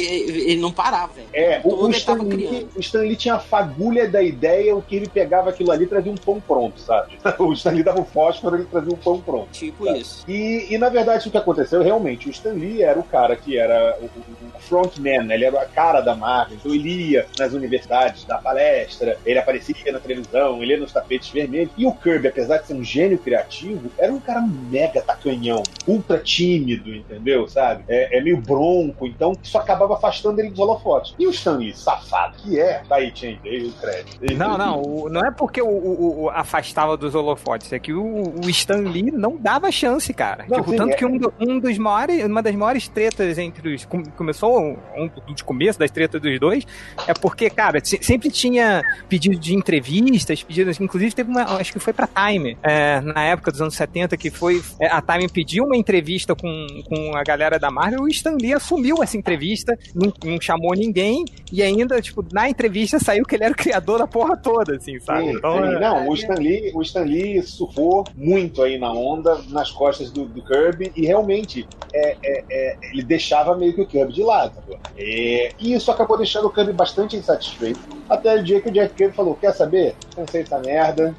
[0.50, 1.28] ele não parava, velho.
[1.33, 4.97] É, o, o, Stan Lee, o Stan Lee tinha a fagulha da ideia, o que
[4.97, 7.18] ele pegava aquilo ali trazia um pão pronto, sabe?
[7.39, 9.49] O Stan Lee dava o fósforo, ele trazia um pão pronto.
[9.52, 10.00] Tipo sabe?
[10.00, 10.25] isso.
[10.28, 13.57] E, e, na verdade, o que aconteceu, realmente, o Stan Lee era o cara que
[13.57, 15.34] era o, o frontman, né?
[15.34, 19.92] ele era a cara da Marvel, então ele ia nas universidades, dar palestra, ele aparecia
[19.92, 21.70] na televisão, ele ia nos tapetes vermelhos.
[21.76, 26.18] E o Kirby, apesar de ser um gênio criativo, era um cara mega tacanhão, ultra
[26.18, 27.49] tímido, entendeu?
[27.49, 27.84] Sabe?
[27.89, 31.15] É, é meio bronco, então isso acabava afastando ele dos holofotes.
[31.18, 34.34] E o Stanley, safado, que é, tá aí, tinha o crédito.
[34.36, 38.34] Não, não, o, não é porque o, o, o, afastava dos holofotes, é que o,
[38.44, 40.44] o Stan Lee não dava chance, cara.
[40.48, 40.97] Não, tipo, sim, tanto é.
[40.97, 43.86] que um, um dos maiores, uma das maiores tretas entre os.
[44.16, 46.66] Começou um dos começos das tretas dos dois,
[47.07, 51.92] é porque, cara, sempre tinha pedido de entrevistas, pedidos, inclusive teve uma, acho que foi
[51.92, 54.62] pra Time, é, na época dos anos 70, que foi.
[54.81, 58.36] É, a Time pediu uma entrevista com, com a galera da Marvel e o Stan
[58.40, 63.34] Lee assumiu essa entrevista, não, não, chamou ninguém, e ainda, tipo, na entrevista saiu que
[63.34, 65.24] ele era o criador da porra toda, assim, sabe?
[65.24, 65.74] Sim, então, sim.
[65.74, 69.70] É, não, é, o Stan, Lee, o Stan Lee surfou muito aí na onda, nas
[69.70, 74.12] costas do, do Kirby, e realmente é, é, é ele deixava meio que o Kirby
[74.12, 74.55] de lado.
[74.97, 77.80] e isso acabou deixando o Kirby bastante insatisfeito.
[78.08, 79.94] Até o dia que o Jack Kirby falou: Quer saber?
[80.14, 81.14] Cansei essa merda.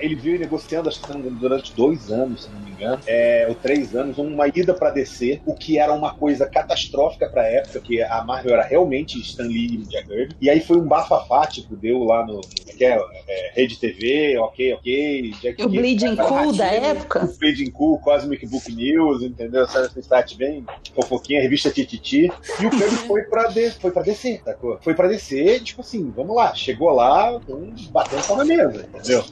[0.00, 3.54] ele veio negociando, acho que durante dois anos, se não me engano engano, é, ou
[3.54, 8.02] três anos, uma ida pra DC, o que era uma coisa catastrófica pra época, que
[8.02, 10.36] a Marvel era realmente Stan Lee e Jack Kirby.
[10.40, 12.40] E aí foi um bafafá, tipo, deu lá no
[12.74, 12.98] que é,
[13.28, 15.34] é, Rede TV, ok, ok.
[15.40, 17.24] Jack o Bleeding Cool da época.
[17.24, 19.62] O Bleeding Cool, Cosmic Book News, entendeu?
[19.62, 22.30] Essa site bem fofoquinha, revista Tititi.
[22.60, 24.78] E o Kirby foi pra, de, foi pra DC, sacou?
[24.82, 29.24] Foi pra DC, tipo assim, vamos lá, chegou lá, um, batendo só na mesa, entendeu?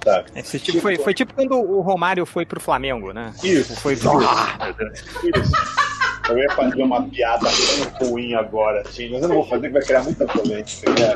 [0.00, 0.24] Tá.
[0.34, 3.32] Esse tipo, foi, foi tipo quando o Romário foi pro Flamengo, né?
[3.42, 3.76] Isso.
[3.76, 3.94] Foi.
[3.94, 4.74] Ah,
[5.22, 5.52] Isso.
[6.30, 9.72] Eu ia fazer uma piada muito ruim agora, assim, mas eu não vou fazer, que
[9.72, 10.90] vai criar muita polêmica.
[10.90, 11.14] Né?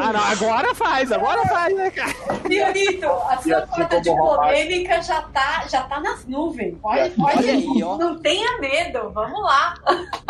[0.00, 2.14] Ah, não, agora faz, agora faz, né, cara?
[2.46, 6.76] Fiorito, a sua assim cota de polêmica já tá, já tá nas nuvens.
[6.80, 7.98] Pode, assim, pode, aí, ó.
[7.98, 9.74] não tenha medo, vamos lá.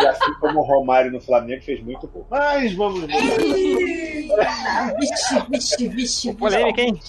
[0.01, 2.27] E assim como o Romário no Flamengo fez muito pouco.
[2.31, 3.13] Mas vamos ver.
[4.99, 6.35] vixe, vixe, vixe.
[6.35, 7.01] Polêmica, hein?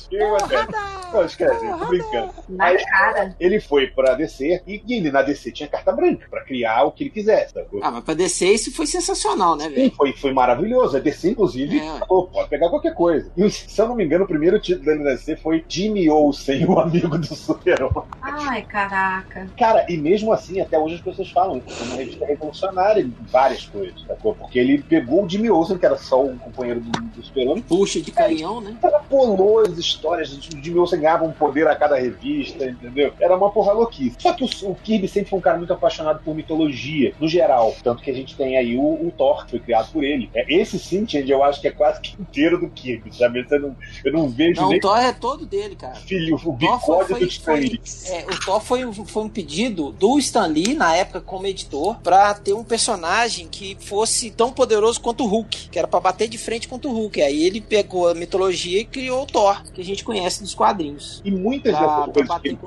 [1.12, 2.34] Pô, esquece, tô brincando.
[2.50, 3.36] Na cara.
[3.40, 7.04] Ele foi pra DC e ele na DC tinha carta branca pra criar o que
[7.04, 7.54] ele quisesse.
[7.54, 7.80] Sacou?
[7.82, 9.92] Ah, mas pra DC isso foi sensacional, né, velho?
[9.92, 10.98] Foi, foi maravilhoso.
[10.98, 12.00] A DC, inclusive, é.
[12.00, 13.32] falou, pode pegar qualquer coisa.
[13.38, 16.80] E se eu não me engano, o primeiro título da DC foi Jimmy Olsen, o
[16.80, 18.10] amigo do super-homem.
[18.22, 19.48] Ai, caraca.
[19.58, 23.14] Cara, e mesmo assim, até hoje as pessoas falam que foi uma revista revolucionária em
[23.32, 24.36] várias coisas, sacou?
[24.36, 27.64] Porque ele pegou o Jimmy Olsen, que era só um companheiro do, do super-homem.
[27.64, 28.72] Puxa de canhão, né?
[28.72, 30.32] Extrapolou as histórias.
[30.34, 33.14] O Jimmy Olsen ganhava um poder a cada revista, entendeu?
[33.20, 34.16] Era uma porra louquice.
[34.20, 37.76] Só que o, o Kirby sempre foi um cara muito apaixonado por mitologia no geral.
[37.84, 40.30] Tanto que a gente tem aí o, o Thor, que foi criado por ele.
[40.34, 43.46] É, esse Sintient, eu acho que é quase que inteiro do Kirby, sabe?
[43.50, 44.78] Eu não, eu não vejo não, nem...
[44.78, 45.96] o Thor é todo dele, cara.
[45.96, 47.82] Filho, o bigode do Stanley.
[48.08, 52.34] É, o Thor foi, foi um pedido do Stan Lee, na época, como editor, pra
[52.34, 56.38] ter um personagem que fosse tão poderoso quanto o Hulk, que era pra bater de
[56.38, 57.22] frente contra o Hulk.
[57.22, 61.22] Aí ele pegou a mitologia e criou o Thor, que a gente conhece dos quadrinhos.
[61.24, 62.58] E muitas dessas coisas que ele,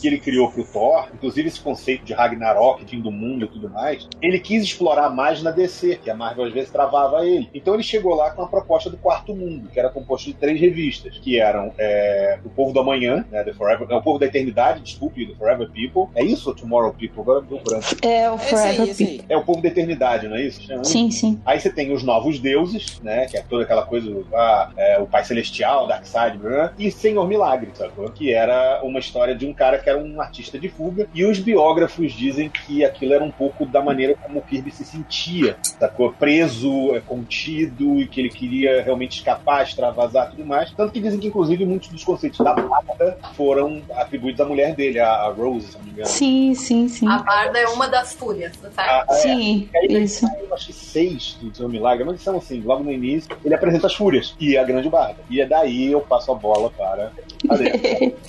[0.00, 3.68] que ele criou pro Thor, inclusive esse conceito de Ragnarok, fim do mundo e tudo
[3.70, 3.77] mais,
[4.20, 7.48] ele quis explorar mais na DC, que a Marvel às vezes travava ele.
[7.54, 10.60] Então ele chegou lá com a proposta do Quarto Mundo, que era composto de três
[10.60, 14.26] revistas, que eram é, O Povo do Amanhã, né, The Forever, não, O Povo da
[14.26, 16.12] Eternidade, desculpe, The Forever People.
[16.14, 17.20] É isso, Tomorrow People?
[17.20, 17.86] Agora deu branco.
[18.02, 19.24] É o Forever aí, People.
[19.28, 20.60] É o Povo da Eternidade, não é isso?
[20.84, 21.40] Sim, sim.
[21.44, 25.06] Aí você tem os Novos Deuses, né, que é toda aquela coisa, ah, é, o
[25.06, 28.10] Pai Celestial, Darkseid, né, e Senhor Milagre, sacou?
[28.10, 31.38] Que era uma história de um cara que era um artista de fuga, e os
[31.38, 36.12] biógrafos dizem que aquilo era um pouco da maneira como o Kirby se sentia, sacou?
[36.12, 40.70] Preso, é, contido, e que ele queria realmente escapar, extravasar tudo mais.
[40.72, 44.98] Tanto que dizem que, inclusive, muitos dos conceitos da Barda foram atribuídos à mulher dele,
[45.00, 46.08] a Rose, se não me engano.
[46.08, 47.08] Sim, sim, sim.
[47.08, 48.74] A Barda é uma das fúrias, certo?
[48.76, 49.14] Ah, é.
[49.14, 50.26] Sim, é, isso.
[50.40, 53.86] Eu acho que seis do Seu Milagre, mas são assim, logo no início, ele apresenta
[53.86, 55.16] as fúrias e a grande Barda.
[55.30, 57.12] E é daí eu passo a bola para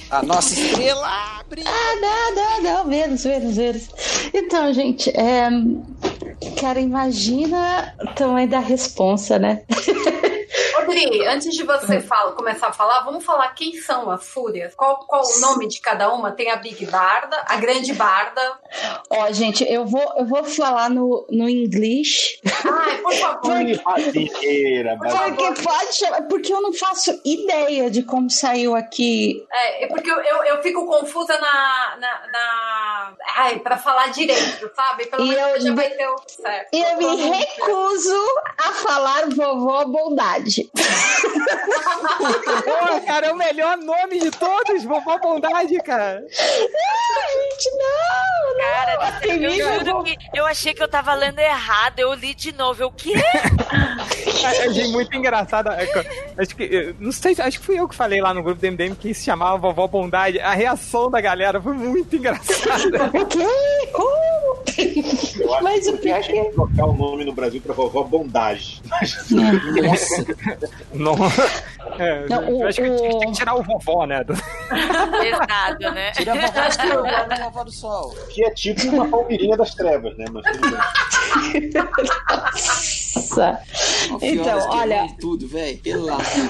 [0.10, 1.68] a nossa estrela brilha.
[1.68, 3.90] Ah, não, não, não, menos, menos, menos.
[4.34, 5.29] Então, gente, é,
[6.58, 9.64] Cara, imagina o tamanho da responsa, né?
[10.76, 14.74] Rodri, antes de você fala, começar a falar, vamos falar quem são as fúrias?
[14.76, 16.32] Qual, qual o nome de cada uma?
[16.32, 18.42] Tem a Big Barda, a Grande Barda.
[19.10, 22.40] Ó, gente, eu vou, eu vou falar no, no inglês.
[22.66, 23.40] Ai, por favor.
[23.80, 24.84] Porque,
[25.28, 29.46] porque pode chamar, porque eu não faço ideia de como saiu aqui.
[29.52, 31.98] É, é porque eu, eu, eu fico confusa na.
[31.98, 33.14] na, na...
[33.36, 35.06] Ai, pra falar direito, sabe?
[35.08, 36.70] Pelo menos já vai ter o certo.
[36.74, 38.26] E eu me recuso
[38.58, 40.39] a falar vovó bondade.
[42.64, 46.22] Pô, cara, é o melhor nome de todos, vovó bondade, cara.
[46.22, 48.40] Não, gente, não.
[48.60, 49.34] Cara, não.
[49.34, 52.00] eu juro que eu achei que eu tava lendo errado.
[52.00, 52.84] Eu li de novo.
[52.84, 53.14] Eu, o quê?
[53.14, 55.70] Eu achei muito engraçado.
[55.70, 55.88] É,
[56.38, 58.96] acho que, não sei, acho que fui eu que falei lá no grupo do MDM
[58.96, 60.40] que se chamava Vovó Bondade.
[60.40, 63.10] A reação da galera foi muito engraçada.
[63.20, 63.46] O quê?
[63.92, 65.62] Como?
[65.62, 68.82] Mas o pior é que trocar o nome no Brasil pra Vovó Bondade.
[68.90, 70.29] Nossa.
[70.94, 71.16] Não.
[71.98, 73.20] É, não, o, acho que o...
[73.20, 74.22] tem que tirar o vovó, né?
[74.22, 76.12] Exato, né?
[76.12, 78.16] Tira a vovó a vovó do sol.
[78.30, 80.26] Que é tipo uma palmeirinha das trevas, né?
[80.32, 81.70] Mas tudo bem.
[83.30, 83.60] Nossa.
[84.22, 85.08] Então, olha.
[85.20, 85.80] Tudo, velho.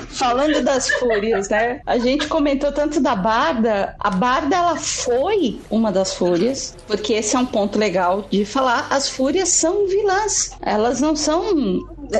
[0.09, 1.81] Falando das fúrias, né?
[1.85, 3.95] A gente comentou tanto da Barda.
[3.99, 8.87] A Barda, ela foi uma das fúrias, porque esse é um ponto legal de falar.
[8.89, 10.57] As fúrias são vilãs.
[10.61, 11.43] Elas não são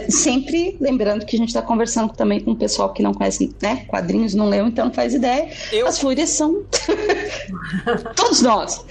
[0.09, 3.85] sempre lembrando que a gente está conversando também com o pessoal que não conhece né,
[3.87, 5.49] quadrinhos, não leu, então não faz ideia.
[5.71, 5.87] Eu...
[5.87, 6.63] As fúrias são.
[8.15, 8.85] Todos nós.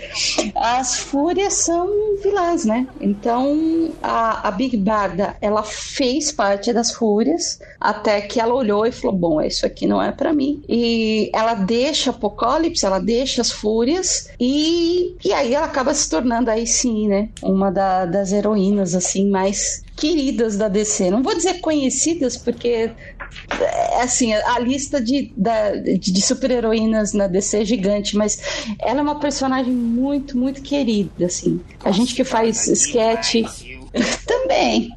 [0.54, 1.88] As fúrias são
[2.22, 2.86] vilãs, né?
[3.00, 8.92] Então a, a Big Barda ela fez parte das fúrias até que ela olhou e
[8.92, 10.62] falou: Bom, isso aqui não é para mim.
[10.68, 16.50] E ela deixa Apocalipse, ela deixa as fúrias e, e aí ela acaba se tornando
[16.50, 17.28] aí sim, né?
[17.42, 21.10] Uma da, das heroínas assim mais queridas da DC.
[21.10, 22.90] Não vou dizer conhecidas, porque
[23.60, 25.32] é, assim, a lista de,
[25.98, 31.60] de, super-heroínas na DC é gigante, mas ela é uma personagem muito, muito querida, assim.
[31.84, 33.36] A gente que faz sketch
[34.26, 34.94] também.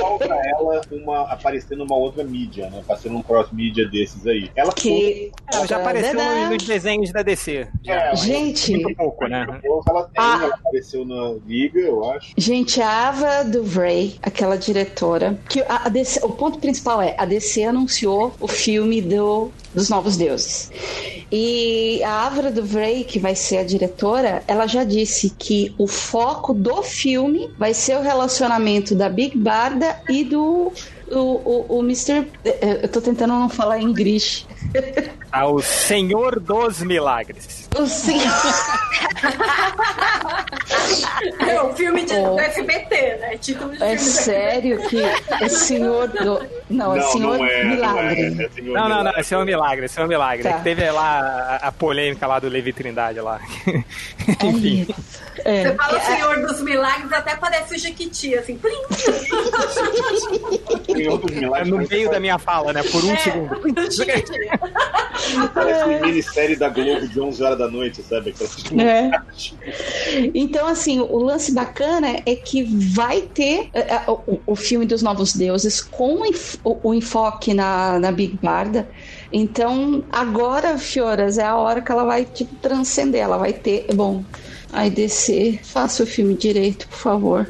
[0.00, 2.82] Falta ela uma, aparecer numa outra mídia, né?
[2.86, 4.50] Passando um cross-mídia desses aí.
[4.54, 5.30] Ela que...
[5.52, 7.68] Ela já apareceu nos desenhos da DC.
[7.86, 8.72] É, gente.
[8.72, 9.46] Muito pouco, né?
[9.88, 10.44] Ela, tem, a...
[10.44, 12.32] ela apareceu na Liga, eu acho.
[12.36, 17.24] Gente, a Ava DuVray, aquela diretora, que a, a DC, o ponto principal é: a
[17.24, 20.70] DC anunciou o filme do, dos Novos Deuses.
[21.30, 26.52] E a Ava DuVray, que vai ser a diretora, ela já disse que o foco
[26.52, 30.72] do filme vai ser o relacionamento da Big Barda e do
[31.10, 32.26] o, o, o Mr.
[32.82, 34.46] Eu tô tentando não falar inglês.
[35.32, 37.66] Ah, o Senhor dos Milagres.
[37.78, 38.22] O Senhor.
[41.48, 42.34] é o filme de, oh.
[42.34, 43.38] do SBT, né?
[43.38, 46.46] Título de é sério que é Senhor do.
[46.68, 48.30] Não, é não Senhor não é, Milagre.
[48.30, 50.42] Não, é, é Senhor não, não, não, é Senhor Milagre, é Senhor Milagre.
[50.42, 50.58] Tá.
[50.58, 51.20] teve lá
[51.62, 53.40] a, a, polêmica lá do Levi Trindade lá.
[54.44, 54.86] Enfim.
[55.46, 55.62] É.
[55.62, 58.60] Você fala Senhor dos Milagres, até parece o Jequiti, assim.
[60.92, 61.68] Senhor dos Milagres.
[61.70, 62.82] No meio da minha fala, né?
[62.82, 63.62] Por um segundo.
[65.54, 68.34] Parece uma minissérie da Globo de 11 horas da noite, sabe?
[68.78, 69.10] É.
[70.34, 73.70] Então, assim, o lance bacana é que vai ter
[74.06, 76.22] uh, o, o, filme dos Novos Deuses com
[76.64, 78.88] o, o enfoque na, na Big Barda.
[79.32, 83.22] Então, agora, Fioras, é a hora que ela vai, tipo, transcender.
[83.22, 83.86] Ela vai ter.
[83.94, 84.24] Bom,
[84.72, 87.48] aí descer, faça o filme direito, por favor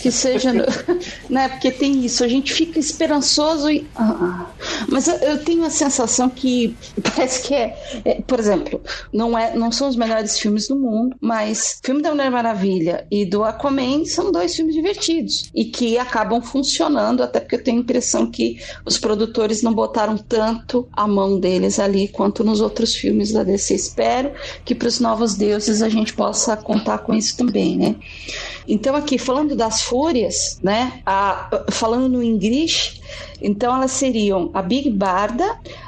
[0.00, 0.52] que seja,
[1.28, 1.48] né?
[1.48, 4.46] Porque tem isso, a gente fica esperançoso e, ah,
[4.88, 8.80] mas eu, tenho a sensação que parece que é, é, por exemplo,
[9.12, 13.24] não é, não são os melhores filmes do mundo, mas filme da Mulher Maravilha e
[13.24, 17.80] do Aquaman são dois filmes divertidos e que acabam funcionando, até porque eu tenho a
[17.80, 23.32] impressão que os produtores não botaram tanto a mão deles ali quanto nos outros filmes
[23.32, 23.74] da DC.
[23.74, 24.32] Espero
[24.64, 27.96] que para os novos deuses a gente possa contar com isso também, né?
[28.66, 31.00] Então aqui falando das fúrias, né?
[31.04, 33.00] A, falando no inglês,
[33.40, 35.44] então elas seriam a Big Barda,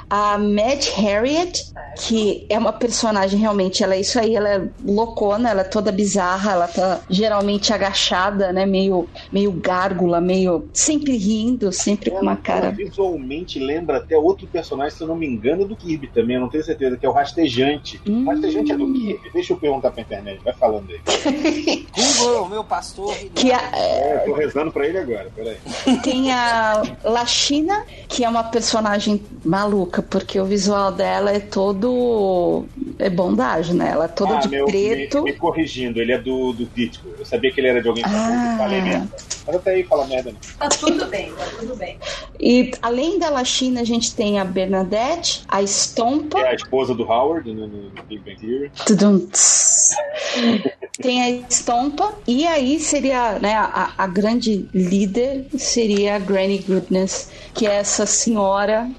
[0.09, 5.49] a Mad Harriet, que é uma personagem realmente, ela é isso aí, ela é loucona,
[5.49, 8.65] ela é toda bizarra, ela tá geralmente agachada, né?
[8.65, 12.71] Meio, meio gárgula, meio sempre rindo, sempre com uma cara.
[12.71, 16.49] Visualmente lembra até outro personagem, se eu não me engano, do Kirby também, eu não
[16.49, 18.01] tenho certeza, que é o Rastejante.
[18.07, 18.23] Hum.
[18.23, 19.29] O Rastejante é do Kirby?
[19.33, 21.85] Deixa eu perguntar pra internet, vai falando aí.
[22.19, 23.13] Google, meu pastor.
[23.35, 25.57] Que a, é, eu tô rezando pra ele agora, peraí.
[26.01, 32.65] Tem a Lachina, que é uma personagem maluca porque o visual dela é todo.
[32.99, 33.91] É bondade, né?
[33.91, 35.23] Ela é toda ah, de meu, preto.
[35.23, 37.07] Me, me, corrigindo, ele é do, do Ditko.
[37.19, 38.55] Eu sabia que ele era de alguém que ah.
[38.57, 39.07] falei merda.
[39.45, 40.39] Mas até aí fala merda, não.
[40.57, 41.97] Tá tudo bem, tá tudo bem.
[42.39, 46.39] E além da China, a gente tem a Bernadette, a Stompa.
[46.39, 48.71] É a esposa do Howard no, no Big Bang Theory.
[51.01, 57.29] tem a Stompa, e aí seria, né, a, a grande líder seria a Granny Goodness,
[57.53, 58.89] que é essa senhora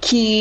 [0.00, 0.35] que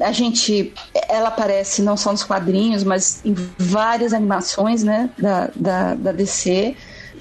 [0.00, 0.72] a gente,
[1.08, 6.76] ela aparece não só nos quadrinhos, mas em várias animações, né, da, da, da DC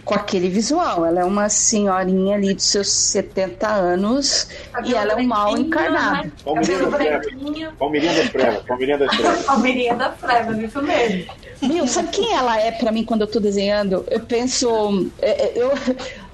[0.05, 1.05] com aquele visual.
[1.05, 4.47] Ela é uma senhorinha ali dos seus 70 anos
[4.85, 6.31] e ela é um mal encarnado.
[6.45, 7.71] Palmeirinha da Freva.
[7.77, 8.63] Palmeirinha da Freva.
[8.67, 9.43] Palmeirinha da Freva.
[9.43, 11.33] Palmeirinha da Freva, isso mesmo.
[11.61, 14.05] Meu, sabe quem ela é para mim quando eu tô desenhando?
[14.09, 15.09] Eu penso.
[15.19, 15.71] É, é, eu,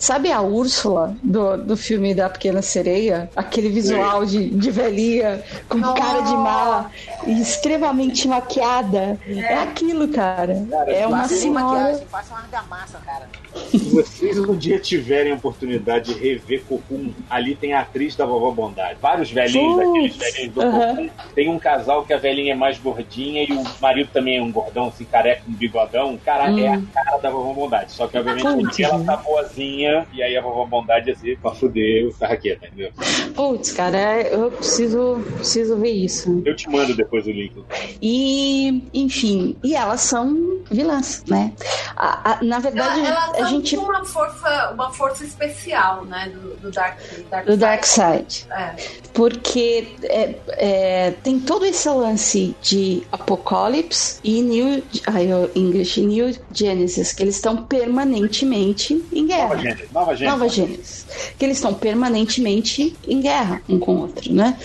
[0.01, 3.29] sabe a Úrsula do, do filme da Pequena Sereia?
[3.35, 5.93] Aquele visual de, de velhinha, com oh.
[5.93, 6.91] cara de mala,
[7.27, 9.19] extremamente maquiada.
[9.27, 10.65] É, é aquilo, cara.
[10.69, 11.61] cara é uma senhora.
[11.61, 13.29] Maquiagem, passa uma argamassa, cara.
[13.69, 18.25] Se vocês um dia tiverem a oportunidade de rever Cocum, ali tem a atriz da
[18.25, 18.97] Vovó Bondade.
[18.99, 20.95] Vários velhinhos, aqueles velhinhos do uh -huh.
[20.95, 21.09] Cocum.
[21.35, 24.51] Tem um casal que a velhinha é mais gordinha e o marido também é um
[24.51, 26.17] gordão, assim, careca, um bigodão.
[26.25, 26.57] Cara, hum.
[26.57, 26.87] é a hum.
[26.91, 27.91] cara da Vovó Bondade.
[27.91, 31.51] Só que, obviamente, um dia ela tá boazinha e aí a Vovó Bondade, assim, pra
[31.51, 32.91] fuder o carraqueta, entendeu?
[33.35, 36.41] Putz, cara, eu preciso, preciso ver isso.
[36.45, 37.25] Eu te mando depois.
[37.25, 37.53] o link.
[38.01, 41.53] E, enfim, e elas são vilãs, né?
[41.95, 43.77] A, a, na verdade, Ela- elas a são gente.
[43.77, 46.31] uma força, uma força especial, né?
[46.33, 46.97] Do, do Dark,
[47.29, 48.47] Dark Do Dark Side.
[48.51, 48.75] É.
[49.13, 57.13] Porque é, é, tem todo esse lance de Apocalipse e New ai, English, New Genesis,
[57.13, 59.55] que eles estão permanentemente em guerra.
[59.55, 59.77] Nova.
[59.91, 60.39] Nova Gênesis.
[60.39, 61.05] Nova Gênesis.
[61.37, 64.57] Que eles estão permanentemente em guerra um com o outro, né?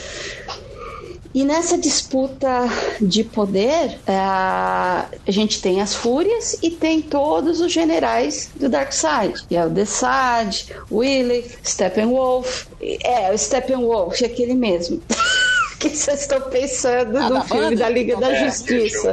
[1.37, 2.67] E nessa disputa
[2.99, 9.45] de poder, é, a gente tem as Fúrias e tem todos os generais do Darkseid.
[9.51, 12.65] E é o Desaad, Willig, Steppenwolf.
[12.81, 15.03] É, o Steppenwolf, é aquele mesmo.
[15.79, 17.77] que vocês estão pensando Ah, do da filme banda?
[17.77, 19.13] da Liga da É, Justiça.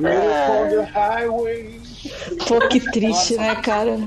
[0.00, 1.80] On the highway.
[2.46, 3.98] Pô, que triste, né, cara?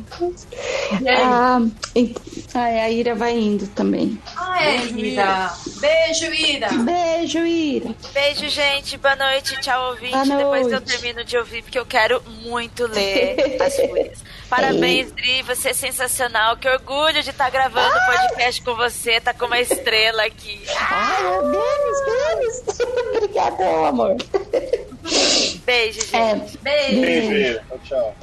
[1.24, 1.62] Ah,
[1.96, 2.16] e-
[2.54, 4.18] ai, a Ira vai indo também.
[4.38, 5.54] Ah, é, Ira.
[5.80, 6.68] Beijo, Ira.
[6.70, 7.96] Beijo, Ira.
[8.14, 8.98] Beijo, gente.
[8.98, 9.60] Boa noite.
[9.62, 10.12] Tchau, ouvinte.
[10.12, 14.20] Boa Depois eu termino de ouvir, porque eu quero muito ler as fúrias.
[14.50, 15.42] Parabéns, Dri.
[15.44, 16.58] Você é sensacional.
[16.58, 19.20] Que orgulho de estar gravando o podcast com você.
[19.22, 20.62] Tá com uma estrela aqui.
[20.78, 22.80] Ai, Denis, Denis.
[23.16, 24.16] Obrigada, meu amor.
[25.66, 26.16] Beijo, gente.
[26.16, 27.02] É, Beijo.
[27.02, 27.64] Beijo, Ira.
[27.84, 28.16] Tchau.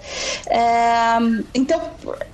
[0.49, 1.19] É,
[1.55, 1.81] então,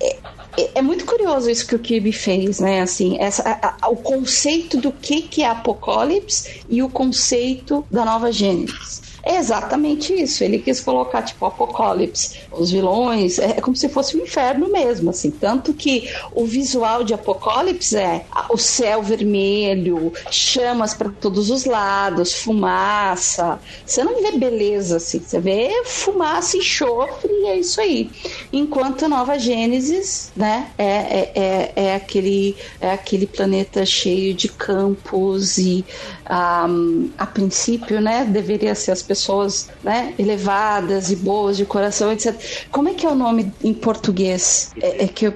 [0.01, 0.15] é,
[0.57, 2.81] é- é muito curioso isso que o Kirby fez, né?
[2.81, 8.03] Assim, essa, a- a- o conceito do que, que é Apocalipse e o conceito da
[8.03, 9.01] nova Gênesis.
[9.25, 10.43] É exatamente isso.
[10.43, 15.31] Ele quis colocar, tipo, Apocalipse, os vilões, é como se fosse um inferno mesmo, assim.
[15.31, 22.33] Tanto que o visual de Apocalipse é o céu vermelho, chamas para todos os lados,
[22.33, 23.59] fumaça.
[23.83, 25.19] Você não vê beleza, assim.
[25.19, 28.11] Você vê fumaça e chofre e é isso aí.
[28.53, 35.57] Enquanto Nova Gênesis, né, é, é, é, é aquele, é aquele planeta cheio de campos
[35.57, 35.83] e
[36.27, 42.35] a princípio, né, deveria ser as pessoas, né, elevadas e boas de coração, etc.
[42.71, 44.71] Como é que é o nome em português?
[44.81, 45.33] É, é que eu,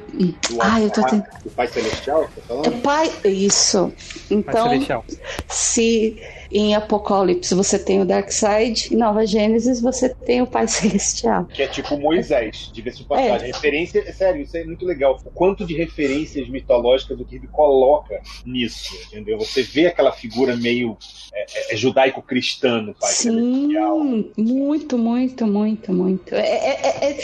[0.59, 1.25] ah, eu tô tentando.
[1.45, 3.91] O Pai Celestial, tá É pai, isso.
[4.29, 5.05] Então, Celestial.
[5.47, 6.19] se
[6.51, 11.45] em Apocalipse você tem o Darkseid, em Nova Gênesis você tem o Pai Celestial.
[11.45, 13.49] Que é tipo Moisés, diga-se de passagem.
[13.49, 13.51] É.
[13.53, 15.17] Referência, é sério, isso é muito legal.
[15.25, 19.37] O quanto de referências mitológicas o Kirby coloca nisso, entendeu?
[19.39, 20.97] Você vê aquela figura meio
[21.33, 23.99] é, é, é judaico-cristã no Pai Celestial.
[24.01, 26.35] Sim, muito, muito, muito, muito.
[26.35, 27.17] É- é- é-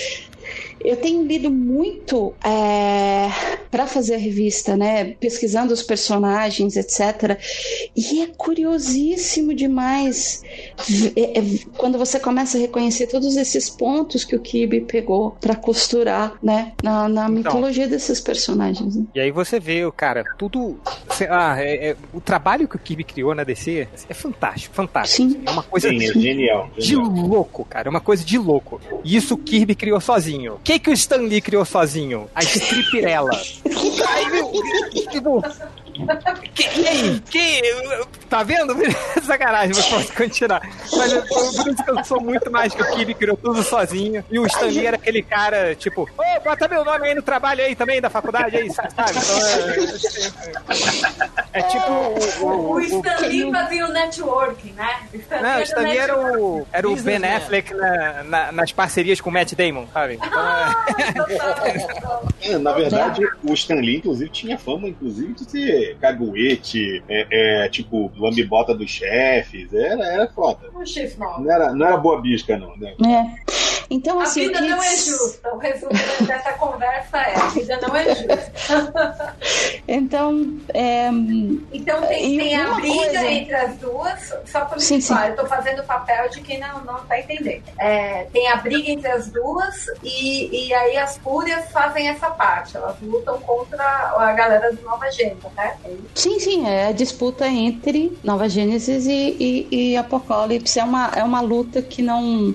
[0.85, 2.33] eu tenho lido muito
[3.71, 5.15] para fazer a revista, né?
[5.19, 7.39] Pesquisando os personagens, etc.
[7.95, 10.41] E é curiosíssimo demais
[11.15, 11.43] é- é-
[11.77, 16.71] quando você começa a reconhecer todos esses pontos que o Kirby pegou para costurar, né?
[16.83, 18.95] Na, na mitologia desses personagens.
[18.95, 19.03] né?
[19.15, 20.79] E aí você vê, cara, tudo.
[21.11, 25.29] sei lá, é- é- o trabalho que o Kirby criou na DC é fantástico, fantástico.
[25.29, 25.41] Sim.
[25.45, 26.69] É uma coisa Sim, é genial.
[26.77, 27.09] de genial.
[27.27, 27.87] louco, cara.
[27.87, 28.79] É uma coisa de louco.
[29.03, 30.55] E isso o Kirby criou sozinho.
[30.55, 32.29] O que, que o Stan Lee criou sozinho?
[32.35, 33.31] A Stripirella.
[34.07, 34.51] Aí, meu,
[35.11, 35.41] tipo.
[36.53, 37.19] Que- e aí?
[37.29, 37.61] Que,
[38.29, 38.75] tá vendo?
[39.23, 40.61] Sacanagem, mas posso continuar.
[40.95, 44.23] Mas eu- por isso que eu sou muito mais que o Kirby criou tudo sozinho.
[44.31, 47.63] E o Stan Lee era aquele cara, tipo, ô, bota meu nome aí no trabalho
[47.63, 48.89] aí também, da faculdade aí, sabe?
[48.93, 49.05] Então,
[51.53, 51.91] é, é tipo.
[51.91, 54.99] O, o- O o- Stan Lee fazia o networking, né?
[55.13, 57.25] O Stan não, o Lee Stan Lee era o, era o Ben.
[57.25, 60.15] Affleck na- na- nas parcerias com o Matt Damon, sabe?
[60.15, 67.03] Então, é- É, na verdade, o Stan Lee, inclusive, tinha fama, inclusive, de ser caguete,
[67.07, 67.27] é,
[67.65, 69.73] é, tipo, lambibota dos chefes.
[69.73, 70.69] Era, era foda.
[70.85, 72.93] Chifre Não era, não era boa bisca, não, né?
[73.05, 73.64] É.
[73.89, 75.53] Então, A assim, vida não é justa.
[75.53, 75.91] O resumo
[76.25, 79.35] dessa conversa é: a vida não é justa.
[79.87, 81.07] Então, é,
[81.71, 85.45] Então tem, tem a briga coisa- entre as duas, só para Sim, falar, eu tô
[85.45, 87.63] fazendo o papel de quem não, não tá entendendo.
[87.79, 92.75] É, tem a briga entre as duas e, e aí as fúrias fazem essa parte,
[92.75, 95.75] elas lutam contra a galera do Nova Gênero, né?
[96.15, 99.35] Sim, sim, é a disputa entre Nova Gênesis e,
[99.71, 100.79] e, e Apocalipse.
[100.79, 102.53] É uma, é uma luta que não.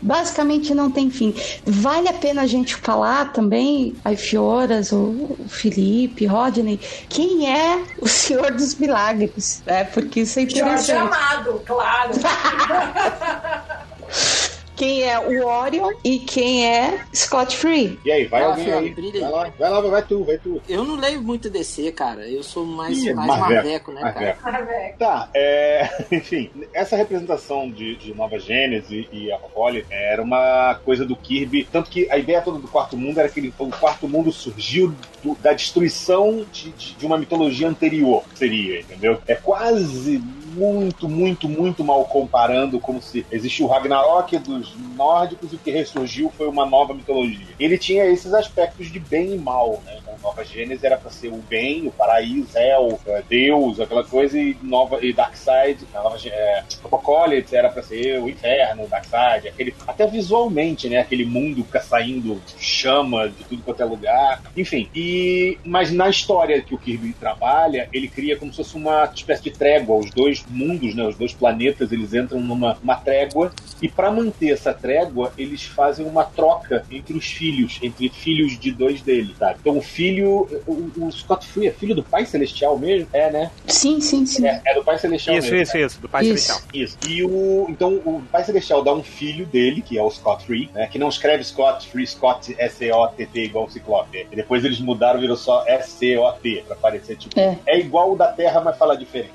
[0.00, 1.34] Basicamente não tem fim.
[1.66, 6.78] Vale a pena a gente falar também, a Fioras, o Felipe, Rodney,
[7.08, 9.84] quem é o Senhor dos Milagres, né?
[9.84, 11.14] Porque isso é Jorge interessante.
[11.14, 12.12] Amado, claro.
[14.82, 18.00] quem é o Orion e quem é Scott Free.
[18.04, 18.90] E aí, vai Ah, alguém aí.
[18.90, 19.32] brilha Vai aí.
[19.32, 20.60] lá, vai lá, vai tu, vai tu.
[20.68, 22.28] Eu não leio muito DC, cara.
[22.28, 24.38] Eu sou mais, Ih, mais Marveco, marveco, né, cara?
[24.42, 24.98] Marveco.
[24.98, 31.14] Tá, é, enfim, essa representação de, de Nova Gênese e Apocalipse era uma coisa do
[31.14, 34.32] Kirby, tanto que a ideia toda do Quarto Mundo era que ele, o Quarto Mundo
[34.32, 39.22] surgiu do- da destruição de, de- de uma mitologia anterior, seria, entendeu?
[39.28, 40.20] É quase
[40.52, 45.70] muito, muito, muito mal comparando como se existiu o Ragnarok dos nórdicos e o que
[45.70, 47.46] ressurgiu foi uma nova mitologia.
[47.58, 49.98] Ele tinha esses aspectos de bem e mal, né?
[50.00, 54.38] Então, Nova Gênesis era para ser o bem, o paraíso, céu, é, Deus, aquela coisa,
[54.38, 60.06] e Nova e Darkseid, Nova é, Apocalypse era para ser o inferno, Darkseid, aquele até
[60.06, 60.98] visualmente, né?
[60.98, 64.88] Aquele mundo fica saindo chama de tudo quanto é lugar, enfim.
[64.94, 69.42] E mas na história que o Kirby trabalha, ele cria como se fosse uma espécie
[69.44, 71.06] de trégua, os dois mundos, né?
[71.06, 76.06] Os dois planetas, eles entram numa uma trégua e para manter essa trégua, eles fazem
[76.06, 79.54] uma troca entre os filhos, entre filhos de dois deles, tá?
[79.60, 83.08] Então o filho, o, o Scott Free é filho do Pai Celestial mesmo?
[83.12, 83.50] É, né?
[83.66, 84.46] Sim, sim, sim.
[84.46, 85.62] É, é do Pai Celestial Isso, mesmo.
[85.62, 85.84] isso, né?
[85.84, 86.46] isso, do Pai Isso.
[86.46, 86.70] Celestial.
[86.74, 86.98] Isso.
[87.08, 87.66] E o.
[87.68, 90.86] Então, o Pai Celestial dá um filho dele, que é o Scott Free, né?
[90.86, 94.26] Que não escreve Scott Free, Scott S-C-O-T-T igual o Ciclope.
[94.30, 97.38] E depois eles mudaram, virou só S-C-O-T, pra parecer tipo.
[97.38, 97.58] É.
[97.66, 99.32] É igual o da Terra, mas fala diferente.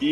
[0.00, 0.06] E,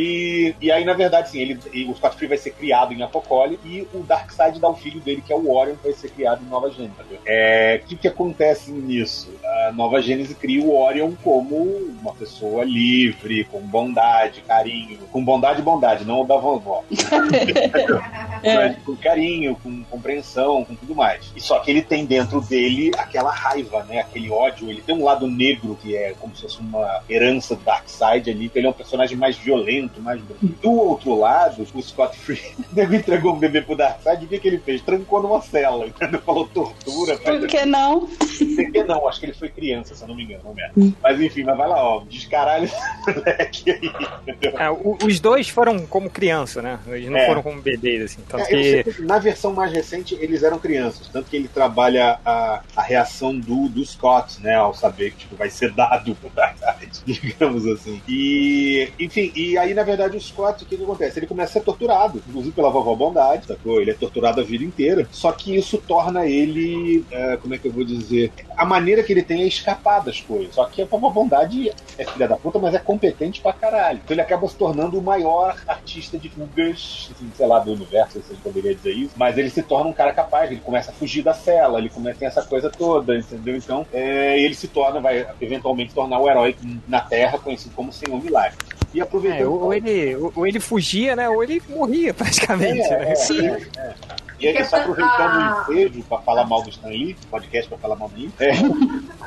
[0.60, 3.66] e aí, na verdade, sim, ele, e o Scott Free vai ser criado em Apocalipse
[3.66, 6.42] e o Darkseid dá o filho dele, que é o Orion, que vai ser criado
[6.44, 6.96] em Nova Gênesis.
[7.24, 9.32] É, O que, que acontece nisso?
[9.44, 11.56] A Nova Gênesis cria o Orion como
[12.00, 14.98] uma pessoa livre, com bondade, carinho.
[15.10, 16.84] Com bondade e bondade, não o da vovó.
[18.42, 21.32] Mas com carinho, com compreensão, com tudo mais.
[21.34, 24.00] E só que ele tem dentro dele aquela raiva, né?
[24.00, 24.70] Aquele ódio.
[24.70, 28.50] Ele tem um lado negro que é como se fosse uma herança do Darkseid ali,
[28.54, 30.46] ele é um personagem mais violento, mais bruto.
[30.62, 32.40] Do outro lado, o Scott Free,
[32.72, 34.80] o nego entregou um bebê pro Darkseid, o que, que ele fez?
[34.82, 36.20] Trancou numa cela, entendeu?
[36.22, 37.16] Falou tortura.
[37.18, 38.06] Por que não?
[38.06, 39.08] Por que não?
[39.08, 40.74] Acho que ele foi criança, se eu não me engano, não merda.
[41.02, 43.90] Mas enfim, mas vai lá, ó, descaralho esse moleque aí,
[44.26, 44.58] entendeu?
[44.60, 46.78] É, o- os dois foram como criança, né?
[46.88, 47.26] Eles não É.
[47.26, 48.22] foram como bebês, assim.
[48.28, 52.62] Tanto É, que na versão mais recente eles eram crianças, tanto que ele trabalha a,
[52.74, 56.90] a reação do, do Scott, né, ao saber que tipo, vai ser dado pro Darkseid,
[57.06, 58.00] digamos assim.
[58.08, 61.18] E, enfim, e aí na verdade o Scott, o que, que acontece?
[61.18, 63.80] Ele começa a ser torturado, inclusive pela vovó Bondade, sacou?
[63.80, 65.06] Ele é torturado a vida inteira.
[65.12, 68.32] Só que isso torna ele, é, como é que eu vou dizer?
[68.56, 70.54] A maneira que ele tem é escapar das coisas.
[70.54, 74.00] Só que a vovó Bondade é filha da puta, mas é competente pra caralho.
[74.02, 78.22] Então ele acaba se tornando o maior artista de fugas, assim, sei lá, do universo,
[78.22, 79.12] se eu poderia dizer isso.
[79.16, 82.24] Mas ele se torna um cara capaz, ele começa a fugir da cela, ele começa
[82.24, 83.56] essa coisa toda, entendeu?
[83.56, 86.56] Então é, ele se torna, vai eventualmente tornar o herói
[86.88, 88.56] na Terra, conhecido como Senhor Milagre.
[88.96, 89.42] E aproveitando.
[89.42, 91.28] É, ou, ele, ou, ele fugia, né?
[91.28, 92.80] Ou ele morria praticamente.
[92.80, 93.12] É, né?
[93.12, 93.46] é, Sim.
[93.46, 93.94] é, é.
[94.38, 97.96] E aí, só aproveitando o ensejo pra falar mal do Stan Lee, podcast pra falar
[97.96, 98.52] mal do Lee, é,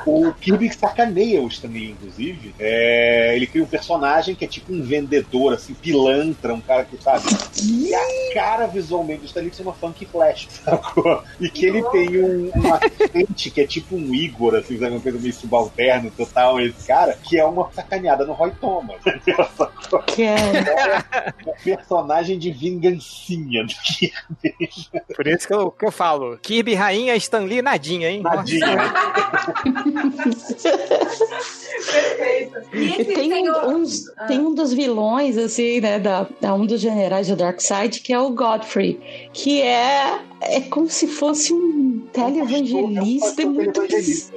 [0.06, 2.54] o Kirby sacaneia o Stan Lee, inclusive.
[2.60, 6.96] É, ele cria um personagem que é tipo um vendedor, assim, pilantra, um cara que,
[7.02, 7.24] sabe?
[7.60, 11.24] E a cara visualmente do Stan Lee se chama Funky Flash, sacou?
[11.40, 14.92] E que ele tem um, um assistente que é tipo um Igor, assim, sabe?
[14.92, 19.00] Uma coisa meio subalterno, total, esse cara, que é uma sacaneada no Roy Thomas?
[19.66, 19.98] Sacou?
[20.02, 20.36] Que é.
[21.46, 24.70] Um personagem de vingancinha do Kirby.
[25.14, 26.38] Por isso que eu, que eu falo.
[26.38, 28.22] Kirby Rainha Stan Lee nadinha, hein?
[28.22, 28.66] Nadinha.
[31.90, 32.58] Perfeito.
[32.74, 34.26] E E tem, senhor- um, uns, Ah.
[34.26, 38.18] tem um dos vilões, assim, né, da, da um dos generais do Darkseid, que é
[38.20, 39.00] o Godfrey,
[39.32, 43.42] que é, é como se fosse um televangelista.
[43.42, 44.32] É muito, biz-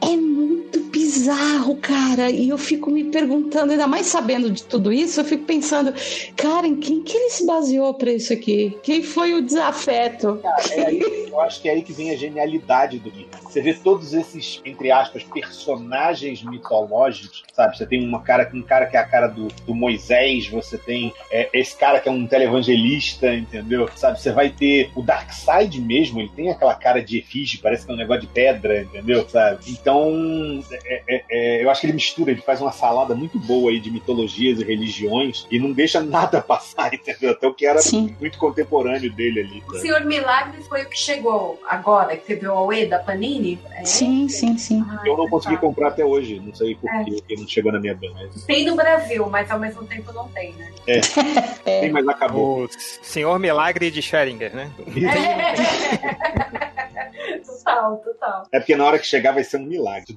[0.00, 2.30] é muito bizarro, cara.
[2.30, 5.94] E eu fico me perguntando, ainda mais sabendo de tudo isso, eu fico pensando,
[6.36, 8.76] cara, em quem que ele se baseou pra isso aqui?
[8.82, 10.40] Quem foi o desafeto?
[10.72, 13.30] É aí, eu acho que é aí que vem a genialidade do livro.
[13.42, 17.76] Você vê todos esses, entre aspas, personagens mitológicos, sabe?
[17.76, 21.12] Você tem uma cara, um cara que é a cara do, do Moisés, você tem
[21.30, 23.88] é, esse cara que é um televangelista, entendeu?
[23.96, 24.20] Sabe?
[24.20, 27.94] Você vai ter o Darkseid mesmo, ele tem aquela cara de efígie, parece que é
[27.94, 29.28] um negócio de pedra, entendeu?
[29.28, 29.58] Sabe?
[29.68, 33.70] Então, é, é, é, eu acho que ele mistura, ele faz uma salada muito boa
[33.70, 37.32] aí de mitologias e religiões e não deixa nada passar, entendeu?
[37.32, 38.14] Até o que era Sim.
[38.20, 39.58] muito contemporâneo dele ali.
[39.66, 39.80] O sabe?
[39.80, 43.58] Senhor Milagres foi o que chegou agora, que teve o Aue da Panini?
[43.72, 43.84] É?
[43.84, 44.84] Sim, sim, sim.
[44.88, 45.60] Ah, Eu não consegui tá.
[45.60, 47.04] comprar até hoje, não sei por É.
[47.04, 48.30] que não chegou na minha banca.
[48.46, 50.70] Tem no Brasil, mas ao mesmo tempo não tem, né?
[50.86, 51.00] É.
[51.64, 52.64] Tem, mas acabou.
[52.64, 52.68] O
[53.02, 54.70] Senhor Milagre de Schrödinger, né?
[57.44, 58.42] total, total.
[58.52, 60.14] É porque na hora que chegar vai ser um milagre.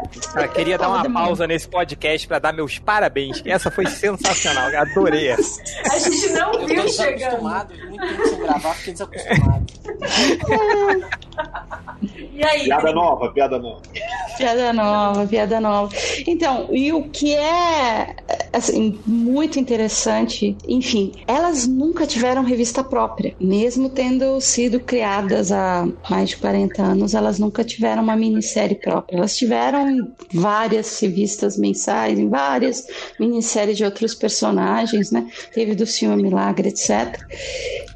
[0.00, 3.42] Ah, Cara, queria dar uma pausa nesse podcast pra dar meus parabéns.
[3.44, 4.70] Essa foi sensacional.
[4.70, 5.62] Eu adorei essa.
[5.90, 7.16] A gente não viu chegando.
[7.16, 9.66] desacostumado, muito tempo sem gravar, fiquei desacostumado.
[12.32, 12.64] E aí?
[12.64, 13.82] Piada nova, piada nova.
[14.38, 15.94] Piada nova, piada nova.
[16.26, 18.16] Então, e o que é
[18.52, 26.30] assim, muito interessante, enfim, elas nunca tiveram revista própria, mesmo tendo sido criadas há mais
[26.30, 29.16] de 40 anos, elas nunca tiveram uma minissérie própria.
[29.16, 32.84] Elas tiveram várias revistas mensais, em várias
[33.18, 35.26] minisséries de outros personagens, né?
[35.52, 37.18] Teve do Senhor Milagre, etc.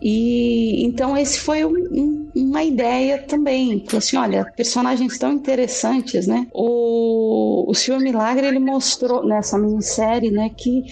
[0.01, 3.85] E então esse foi um- um- uma ideia também.
[3.87, 6.47] Falou assim, olha, personagens tão interessantes, né?
[6.53, 10.85] O, o Senhor Milagre ele mostrou nessa minissérie, né, que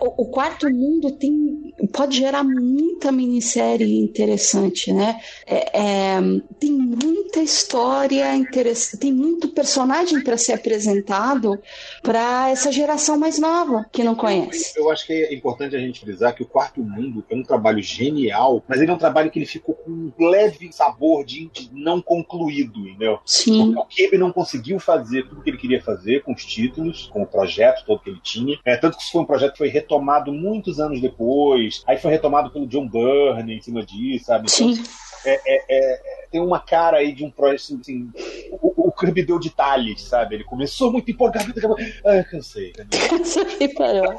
[0.00, 5.20] o, o quarto mundo tem pode gerar muita minissérie interessante, né?
[5.46, 6.20] É, é,
[6.58, 11.60] tem muita história interessante, tem muito personagem para ser apresentado
[12.02, 14.78] para essa geração mais nova que não conhece.
[14.78, 17.82] Eu acho que é importante a gente frisar que o Quarto Mundo é um trabalho
[17.82, 22.00] genial, mas ele é um trabalho que ele ficou com um leve sabor de, não
[22.00, 23.18] concluído, entendeu?
[23.24, 23.72] Sim.
[23.74, 27.22] Porque o Kirby não conseguiu fazer tudo que ele queria fazer com os títulos, com
[27.22, 28.58] o projeto todo que ele tinha.
[28.64, 32.10] É, tanto que isso foi um projeto que foi retomado muitos anos depois, aí foi
[32.10, 34.46] retomado pelo John Byrne em cima disso, sabe?
[34.52, 34.82] Então, Sim.
[35.24, 38.10] é, é, é, tem uma cara aí de um projeto assim.
[38.50, 40.36] O, o Kirby deu detalhes, sabe?
[40.36, 41.76] Ele começou muito empolgado, acabou.
[42.04, 42.72] Ah, cansei.
[43.60, 44.14] aí parou.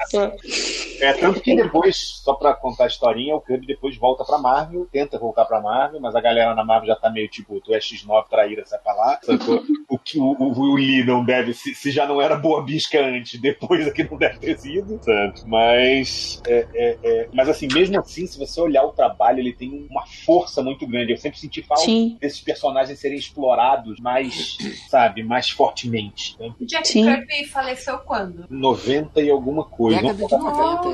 [1.02, 4.88] É, tanto que depois, só pra contar a historinha, o Kirby depois volta pra Marvel,
[4.92, 7.80] tenta voltar pra Marvel, mas a galera na Marvel já tá meio tipo, tu é
[7.80, 9.20] X9, traíra, sai pra lá.
[9.90, 13.04] O que o, o, o Lee não deve, se, se já não era boa bisca
[13.04, 15.42] antes, depois aqui não deve ter sido, sabe?
[15.48, 19.88] Mas, é, é, é, mas assim, mesmo assim, se você olhar o trabalho, ele tem
[19.90, 21.12] uma força muito grande.
[21.12, 22.03] Eu sempre senti falta Sim.
[22.20, 24.58] Desses personagens serem explorados mais,
[24.90, 26.36] sabe, mais fortemente.
[26.40, 26.52] né?
[26.60, 27.06] O Jack Sim.
[27.06, 28.46] Kirby faleceu quando?
[28.50, 30.02] 90 e alguma coisa.
[30.02, 30.90] Década de 90,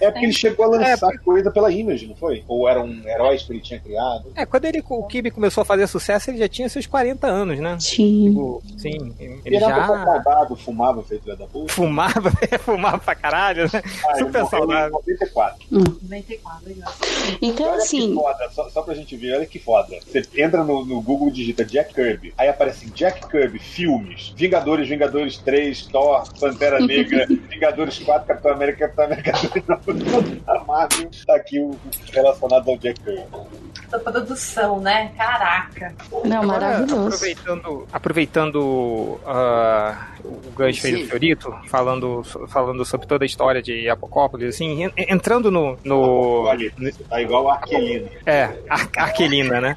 [0.00, 0.04] é.
[0.06, 2.44] É porque ele chegou a lançar coisa pela Image, não foi?
[2.48, 4.32] Ou eram heróis que ele tinha criado?
[4.34, 7.58] É, quando ele, o Kirby começou a fazer sucesso, ele já tinha seus 40 anos,
[7.58, 7.76] né?
[7.80, 8.28] Sim.
[8.30, 11.72] Tipo, sim, ele Ele era um pouco já saudável, fumava, feito da puta.
[11.72, 12.30] fumava,
[12.60, 13.82] fumava pra caralho, né?
[14.08, 14.90] Ah, Super saudável.
[14.92, 15.58] 94.
[15.70, 16.92] 94, legal.
[17.42, 19.96] Então, Olha assim, que foda, só, só pra gente ver, olha que foda.
[20.06, 22.32] Você entra no, no Google e digita Jack Kirby.
[22.36, 24.32] Aí aparece Jack Kirby, filmes.
[24.36, 31.10] Vingadores, Vingadores 3, Thor, Pantera Negra, Vingadores 4, Capitão América, Capitão América 2, a Marvel.
[31.26, 31.76] Tá aqui o,
[32.12, 33.22] relacionado ao Jack Kirby.
[33.90, 35.10] Da produção, né?
[35.16, 35.94] Caraca.
[36.24, 37.06] não, maravilhoso.
[37.08, 41.08] Aproveitando, aproveitando ah, o gancho aí do.
[41.08, 45.76] Fiorito, falando, falando sobre toda a história de Apocópolis, assim, en- entrando no.
[45.84, 46.44] no
[47.08, 48.08] tá igual a Arquelina.
[48.24, 49.76] é, Ar Arquelina, né?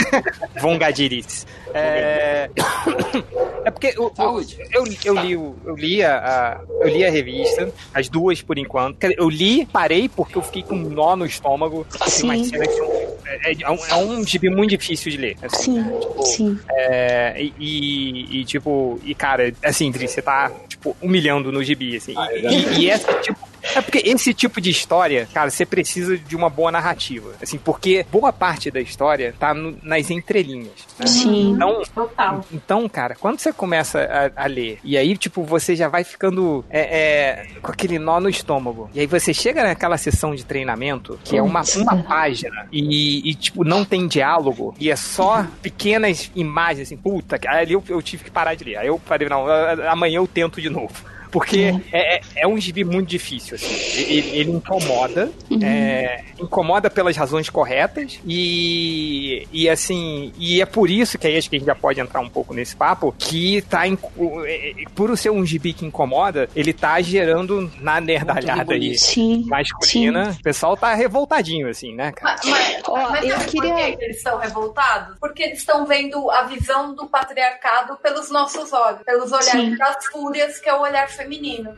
[0.60, 1.46] Vongadiris.
[1.74, 2.50] É,
[3.64, 4.56] é porque Saúde.
[4.72, 9.02] eu, eu li, eu, li a, a- eu li a revista, as duas por enquanto.
[9.04, 11.86] Eu li, parei porque eu fiquei com um nó no estômago.
[12.00, 12.50] Assim, Sim.
[12.50, 13.06] que são-
[13.44, 15.36] é, é um, é um gibi muito difícil de ler.
[15.42, 15.98] assim, Sim, né?
[16.00, 16.58] Tipo, sim.
[16.70, 22.14] é, e, e, tipo, e cara, assim, Dri, você tá, tipo, humilhando no gibi, assim.
[22.16, 23.38] Ah, eu e, e esse tipo.
[23.74, 27.32] É porque esse tipo de história, cara, você precisa de uma boa narrativa.
[27.42, 30.72] Assim, porque boa parte da história tá no- nas entrelinhas.
[30.98, 31.06] né?
[31.06, 31.50] Sim.
[31.52, 32.44] Então, Total.
[32.52, 36.64] então, cara, quando você começa a, a ler, e aí, tipo, você já vai ficando
[36.70, 38.90] é, é, com aquele nó no estômago.
[38.94, 43.34] E aí você chega naquela sessão de treinamento, que é uma, uma página, e, e,
[43.34, 47.82] tipo, não tem diálogo, e é só pequenas imagens, assim, puta, que- aí ali eu,
[47.88, 48.76] eu tive que parar de ler.
[48.78, 49.44] Aí eu falei, não,
[49.90, 50.94] amanhã eu tento de novo.
[51.30, 53.74] Porque é, é, é um gibi muito difícil, assim.
[54.00, 55.30] Ele, ele incomoda,
[55.62, 61.48] é, incomoda pelas razões corretas e, e assim, e é por isso que aí acho
[61.50, 63.98] que a gente já pode entrar um pouco nesse papo, que tá, em,
[64.44, 69.44] é, é, por ser um gibi que incomoda, ele tá gerando na nerdalhada aí Sim.
[69.46, 72.36] masculina, o pessoal tá revoltadinho, assim, né, cara?
[72.44, 75.16] Mas, mas, Ó, mas eu queria- por que que eles estão revoltados?
[75.18, 79.76] Porque eles estão vendo a visão do patriarcado pelos nossos olhos, pelos olhares Sim.
[79.76, 81.74] das fúrias, que é o olhar feminino.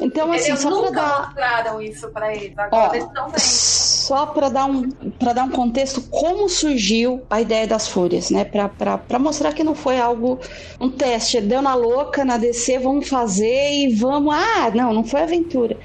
[0.00, 1.26] Então, assim, eles só nunca dar.
[1.26, 2.56] mostraram isso pra eles.
[2.58, 3.40] Agora Ó, eles estão vendo.
[3.40, 8.44] só para dar um para dar um contexto como surgiu a ideia das fúrias, né?
[8.44, 10.38] Para mostrar que não foi algo
[10.80, 14.34] um teste, deu na louca na DC, vamos fazer e vamos.
[14.34, 15.76] Ah, não, não foi aventura.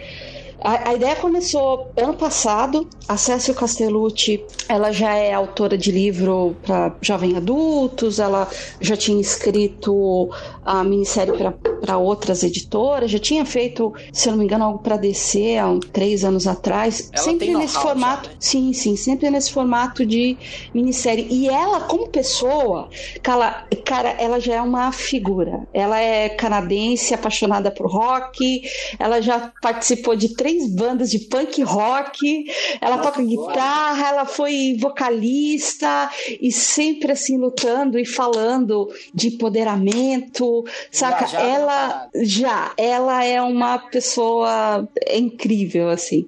[0.60, 2.88] A, a ideia começou ano passado.
[3.08, 8.20] A Cécio Castellucci, ela já é autora de livro para jovem adultos.
[8.20, 8.48] Ela
[8.82, 10.30] já tinha escrito
[10.68, 11.34] a minissérie
[11.80, 15.70] para outras editoras, já tinha feito, se eu não me engano, algo para DC há
[15.70, 17.10] uns três anos atrás.
[17.14, 18.26] Ela sempre nesse formato.
[18.26, 18.38] já, né?
[18.38, 20.38] Sim, sim, sempre nesse formato de
[20.74, 21.26] minissérie.
[21.32, 22.90] E ela, como pessoa,
[23.24, 25.66] cara, cara, ela já é uma figura.
[25.74, 28.62] Ela é canadense, apaixonada por rock,
[29.00, 32.46] ela já participou de três bandas de punk rock,
[32.82, 36.10] ela toca guitarra, ela foi vocalista
[36.42, 40.57] e sempre assim lutando e falando de empoderamento,
[40.92, 41.26] saca?
[41.26, 46.28] Engajada na ela já, ela é uma pessoa incrível assim.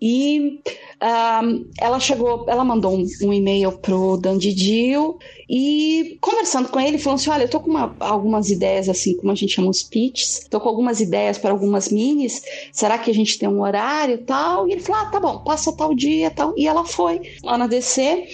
[0.00, 0.60] E
[1.02, 6.98] Ahm, ela chegou, ela mandou um, um e-mail pro Dandy Dio e conversando com ele,
[6.98, 9.82] falou assim: Olha, eu tô com uma- algumas ideias, assim, como a gente chama os
[9.82, 14.16] pitches, tô com algumas ideias para algumas minis, será que a gente tem um horário
[14.16, 14.68] e tal?
[14.68, 16.52] E ele falou: Ah, tá bom, passa tal dia tal.
[16.56, 18.26] E ela foi lá na DC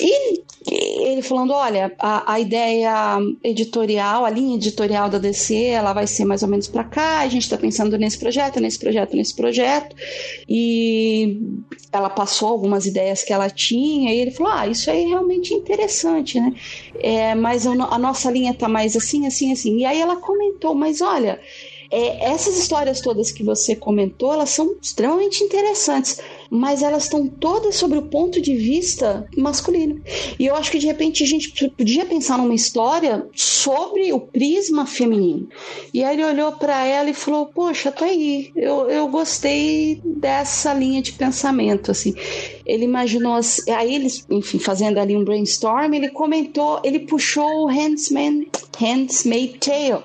[0.00, 6.06] e ele falando: Olha, a, a ideia editorial, a linha editorial da DC, ela vai
[6.06, 9.34] ser mais ou menos para cá, a gente tá pensando nesse projeto, nesse projeto, nesse
[9.34, 9.94] projeto.
[10.48, 11.38] E
[11.92, 15.54] ela passou algumas ideias que ela tinha e ele falou: Ah, isso aí é realmente
[15.54, 16.54] interessante, né?
[17.00, 19.78] É, mas a nossa linha tá mais assim, assim, assim.
[19.78, 21.40] E aí ela comentou: Mas olha,
[21.90, 26.20] é, essas histórias todas que você comentou, elas são extremamente interessantes,
[26.54, 30.00] mas elas estão todas sobre o ponto de vista masculino.
[30.38, 34.86] E eu acho que de repente a gente podia pensar numa história sobre o prisma
[34.86, 35.48] feminino.
[35.92, 40.72] E aí ele olhou para ela e falou: Poxa, tá aí, eu, eu gostei dessa
[40.72, 41.90] linha de pensamento.
[41.90, 42.14] assim.
[42.64, 47.68] Ele imaginou, assim- aí eles, enfim, fazendo ali um brainstorm, ele comentou, ele puxou o
[47.68, 48.46] Handsman,
[48.80, 50.02] Handsmaid Tale.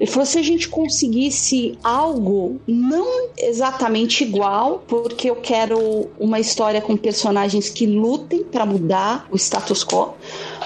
[0.00, 5.81] Ele falou: se a gente conseguisse algo não exatamente igual, porque eu quero
[6.18, 10.14] uma história com personagens que lutem para mudar o status quo,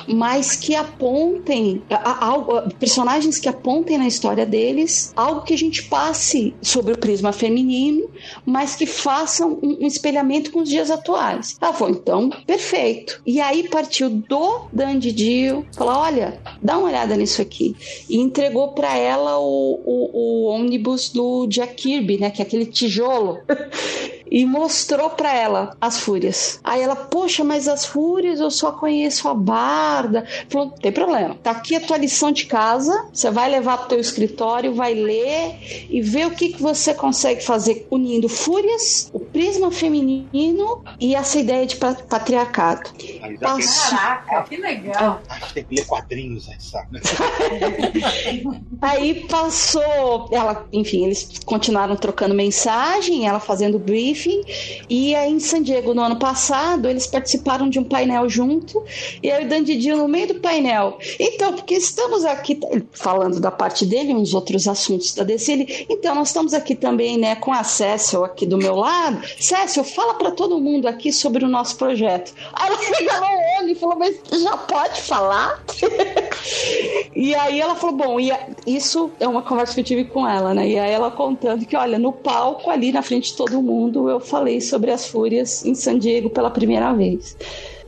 [0.09, 1.83] mas que apontem
[2.21, 7.33] algo- personagens que apontem na história deles algo que a gente passe sobre o prisma
[7.33, 8.09] feminino,
[8.45, 11.57] mas que façam um, um espelhamento com os dias atuais.
[11.61, 13.21] Ela falou, então, perfeito.
[13.27, 17.75] E aí partiu do Dandy Dio, falou, olha, dá uma olhada nisso aqui.
[18.09, 22.67] E entregou para ela o, o, o ônibus do Jack Kirby, né, que é aquele
[22.67, 23.39] tijolo.
[24.37, 26.61] e mostrou pra ela as fúrias.
[26.63, 30.27] Aí ela, poxa, mas as fúrias eu só conheço a Barda.
[30.51, 31.35] Falou, não tem problema.
[31.43, 35.87] Tá aqui a tua lição de casa, você vai levar pro teu escritório, vai ler
[35.89, 41.39] e ver o que, que você consegue fazer unindo fúrias, o prisma feminino e essa
[41.39, 42.91] ideia de pa- patriarcado.
[43.23, 45.23] Aquele- Caraca, que legal.
[45.31, 47.01] Ah, tem que ler quadrinhos, aí, sabe?
[48.83, 54.26] Aí passou, ela, enfim, eles continuaram trocando mensagem, ela fazendo briefing,
[54.89, 58.83] e aí em San Diego no ano passado eles participaram de um painel junto,
[59.23, 60.99] e aí o Dandy Dio no meio do painel.
[61.19, 62.59] Então, porque estamos aqui
[62.93, 67.17] falando da parte dele, uns outros assuntos da DC, ele, então nós estamos aqui também,
[67.17, 69.21] né, com a Cecil aqui do meu lado.
[69.39, 72.33] Cecil, fala para todo mundo aqui sobre o nosso projeto.
[72.53, 75.65] Aí ela regalou o olho e falou, mas já pode falar?
[77.15, 78.31] E aí ela falou, bom, e
[78.67, 80.69] isso é uma conversa que eu tive com ela, né?
[80.69, 84.21] E aí ela contando que, olha, no palco ali na frente de todo mundo, eu
[84.21, 87.37] falei sobre as fúrias em San Diego pela primeira vez.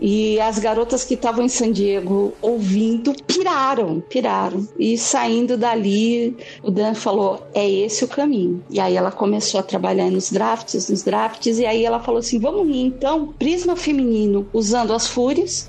[0.00, 4.66] E as garotas que estavam em San Diego ouvindo piraram, piraram.
[4.78, 8.62] E saindo dali, o Dan falou: é esse o caminho.
[8.70, 12.38] E aí ela começou a trabalhar nos drafts, nos drafts, e aí ela falou assim:
[12.38, 15.68] vamos unir então prisma feminino usando as fúrias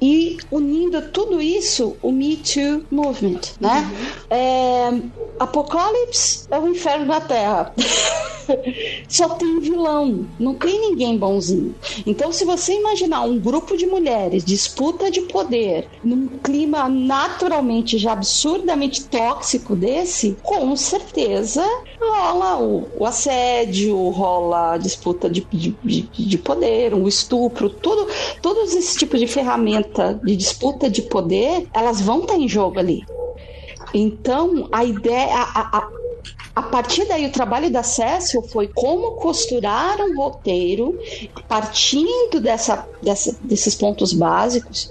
[0.00, 3.88] e unindo tudo isso o Me Too Movement, né?
[4.30, 4.90] É,
[5.38, 7.74] Apocalipse é o inferno da Terra.
[9.08, 11.74] Só tem vilão, não tem ninguém bonzinho.
[12.04, 18.12] Então, se você imaginar um grupo de mulheres, disputa de poder, num clima naturalmente já
[18.12, 21.64] absurdamente tóxico desse, com certeza
[22.00, 28.08] rola o, o assédio, rola a disputa de, de, de, de poder, o estupro, tudo,
[28.40, 33.04] todos esses tipos de ferramenta de disputa de poder, elas vão estar em jogo ali.
[33.92, 35.34] Então, a ideia.
[35.34, 35.99] A, a,
[36.54, 40.98] a partir daí, o trabalho da Cécio foi como costurar um roteiro
[41.48, 44.90] partindo dessa, dessa, desses pontos básicos,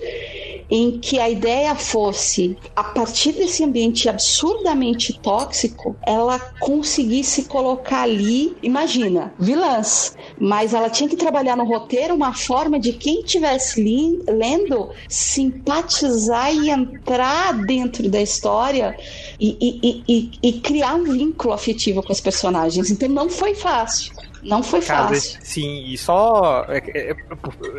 [0.70, 8.56] em que a ideia fosse, a partir desse ambiente absurdamente tóxico, ela conseguisse colocar ali,
[8.62, 13.82] imagina, vilãs, mas ela tinha que trabalhar no roteiro uma forma de quem estivesse
[14.28, 18.96] lendo simpatizar e entrar dentro da história
[19.40, 22.92] e, e, e, e, criar um vínculo afetivo com os personagens.
[22.92, 24.14] Então não foi fácil.
[24.44, 25.40] Não foi fácil.
[25.42, 26.66] Sim, e só.
[26.70, 27.16] é, é,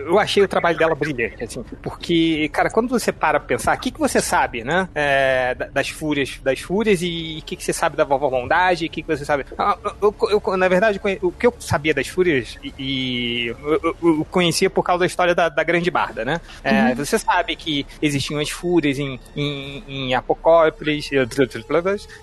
[0.07, 3.81] Eu achei o trabalho dela brilhante, assim, porque, cara, quando você para pra pensar, o
[3.81, 4.89] que, que você sabe, né?
[4.95, 8.91] É, das fúrias, das fúrias e o que, que você sabe da vovó bondade, o
[8.91, 9.45] que, que você sabe.
[9.59, 14.27] Ah, eu, eu, na verdade, o que eu sabia das fúrias e, e eu, eu,
[14.31, 16.41] conhecia por causa da história da, da Grande Barda, né?
[16.63, 16.95] É, uhum.
[16.97, 21.11] Você sabe que existiam as fúrias em, em, em Apocópolis,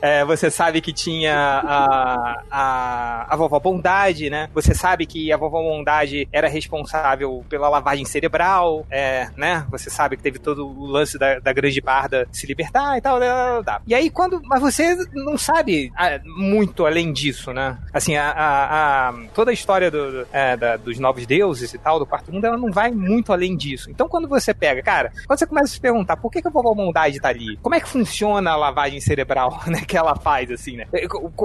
[0.01, 4.49] é, você sabe que tinha a, a, a vovó Bondade, né?
[4.53, 9.65] Você sabe que a vovó Bondade era responsável pela lavagem cerebral, é, né?
[9.71, 13.19] Você sabe que teve todo o lance da, da Grande Barda se libertar e tal,
[13.63, 13.81] tal.
[13.87, 14.41] E aí, quando.
[14.45, 17.77] Mas você não sabe ah, muito além disso, né?
[17.93, 21.99] Assim, a, a, a toda a história do, é, da, dos novos deuses e tal,
[21.99, 23.89] do quarto mundo, ela não vai muito além disso.
[23.89, 26.51] Então, quando você pega, cara, quando você começa a se perguntar por que, que a
[26.51, 27.57] vovó Bondade tá ali?
[27.57, 29.81] Como é que funciona a lavagem cerebral, né?
[29.85, 30.85] Que ela faz, assim, né?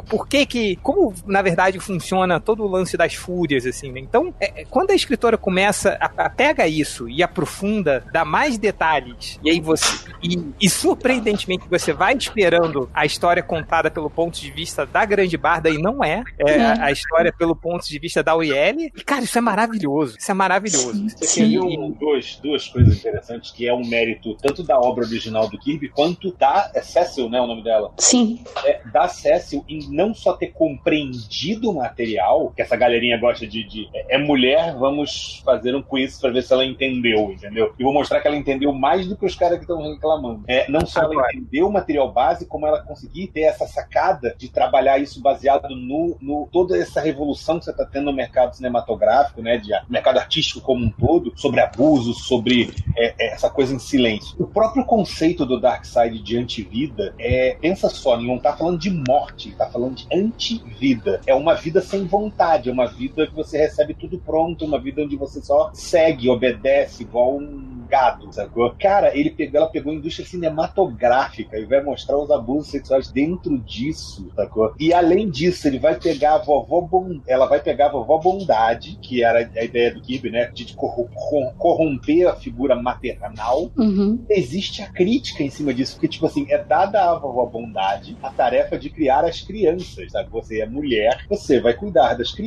[0.08, 0.76] Por que que.
[0.76, 4.00] Como, na verdade, funciona todo o lance das fúrias, assim, né?
[4.00, 8.58] Então, é, é quando a escritora começa a, a, pega isso e aprofunda, dá mais
[8.58, 10.10] detalhes, e aí você.
[10.22, 15.36] E, e, surpreendentemente você vai esperando a história contada pelo ponto de vista da Grande
[15.36, 16.22] Barda, e não é.
[16.38, 18.80] É a, a história pelo ponto de vista da Uriel.
[18.80, 20.16] E, cara, isso é maravilhoso.
[20.18, 21.08] Isso é maravilhoso.
[21.08, 25.58] Você viu duas, duas coisas interessantes, que é um mérito tanto da obra original do
[25.58, 27.40] Kirby, quanto da é Cecil, né?
[27.40, 27.92] O nome dela.
[27.98, 28.42] Sim.
[28.64, 33.64] É, da Cecil em não só ter compreendido o material, que essa galerinha gosta de.
[33.64, 37.74] de é, é mulher, vamos fazer um quiz pra ver se ela entendeu, entendeu?
[37.78, 40.44] E vou mostrar que ela entendeu mais do que os caras que estão reclamando.
[40.46, 44.48] É, não só ela entendeu o material base, como ela conseguir ter essa sacada de
[44.48, 49.42] trabalhar isso baseado no, no toda essa revolução que você está tendo no mercado cinematográfico,
[49.42, 53.78] né, de mercado artístico como um todo, sobre abuso, sobre é, é, essa coisa em
[53.78, 54.36] silêncio.
[54.38, 58.90] O próprio conceito do Dark Side de antivida é, pensa só, não está falando de
[58.90, 61.20] morte, está falando de antivida.
[61.26, 65.02] É uma vida sem vontade, é uma vida que você recebe tudo pronto, uma vida
[65.02, 68.74] onde você só segue, obedece, igual um gado, sacou?
[68.80, 73.58] Cara, ele pegou, ela pegou a indústria cinematográfica e vai mostrar os abusos sexuais dentro
[73.58, 74.72] disso, sacou?
[74.80, 76.88] E além disso, ele vai pegar a vovó
[77.26, 80.46] ela vai pegar a vovó Bondade, que era a ideia do Kirby, né?
[80.46, 83.70] De corromper a figura maternal.
[83.76, 84.24] Uhum.
[84.28, 88.30] Existe a crítica em cima disso, porque, tipo assim, é dada à vovó Bondade a
[88.30, 90.30] tarefa de criar as crianças, sabe?
[90.30, 92.41] Você é mulher, você vai cuidar das crianças,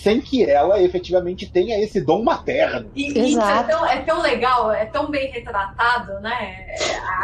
[0.00, 2.90] sem que ela efetivamente tenha esse dom materno.
[2.94, 6.66] E, e isso é tão, é tão legal, é tão bem retratado, né?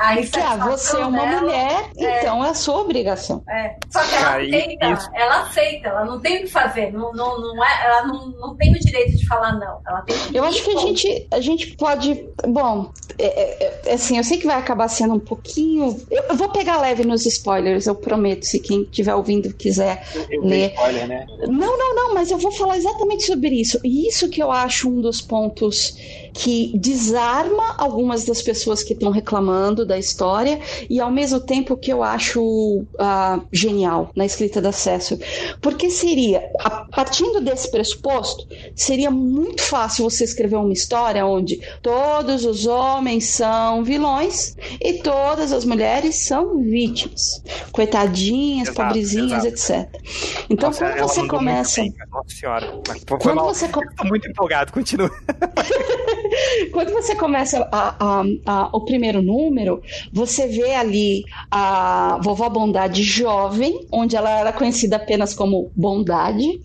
[0.01, 2.21] A que ah, você é uma dela, mulher, é...
[2.21, 3.43] então é a sua obrigação.
[3.49, 3.77] É.
[3.91, 5.11] Só que ela aceita, isso.
[5.15, 8.57] ela aceita, ela não tem o que fazer, não, não, não é, ela não, não
[8.57, 9.81] tem o direito de falar não.
[9.87, 12.29] Ela tem eu acho que a gente, a gente pode.
[12.47, 15.97] Bom, é, é, é, assim, eu sei que vai acabar sendo um pouquinho.
[16.11, 20.43] Eu, eu, vou pegar leve nos spoilers, eu prometo, se quem estiver ouvindo quiser eu,
[20.43, 20.73] ler.
[20.73, 21.27] Spoiler, né?
[21.49, 23.79] Não, não, não, mas eu vou falar exatamente sobre isso.
[23.85, 25.95] E isso que eu acho um dos pontos
[26.33, 31.93] que desarma algumas das pessoas que estão reclamando da história e ao mesmo tempo que
[31.93, 35.19] eu acho uh, genial na escrita da Cecil.
[35.61, 42.45] Porque seria, a, partindo desse pressuposto, seria muito fácil você escrever uma história onde todos
[42.45, 47.43] os homens são vilões e todas as mulheres são vítimas.
[47.73, 49.83] Coitadinhas, exato, pobrezinhas, exato.
[49.83, 50.03] etc.
[50.49, 51.83] Então, Nossa, quando você começa.
[52.11, 52.81] Nossa senhora.
[53.21, 53.47] Quando mal.
[53.47, 53.69] você.
[53.69, 55.11] Tô muito empolgado, continua.
[56.73, 63.03] Quando você começa a, a, a, o primeiro número, você vê ali a vovó Bondade
[63.03, 66.61] jovem, onde ela era conhecida apenas como Bondade.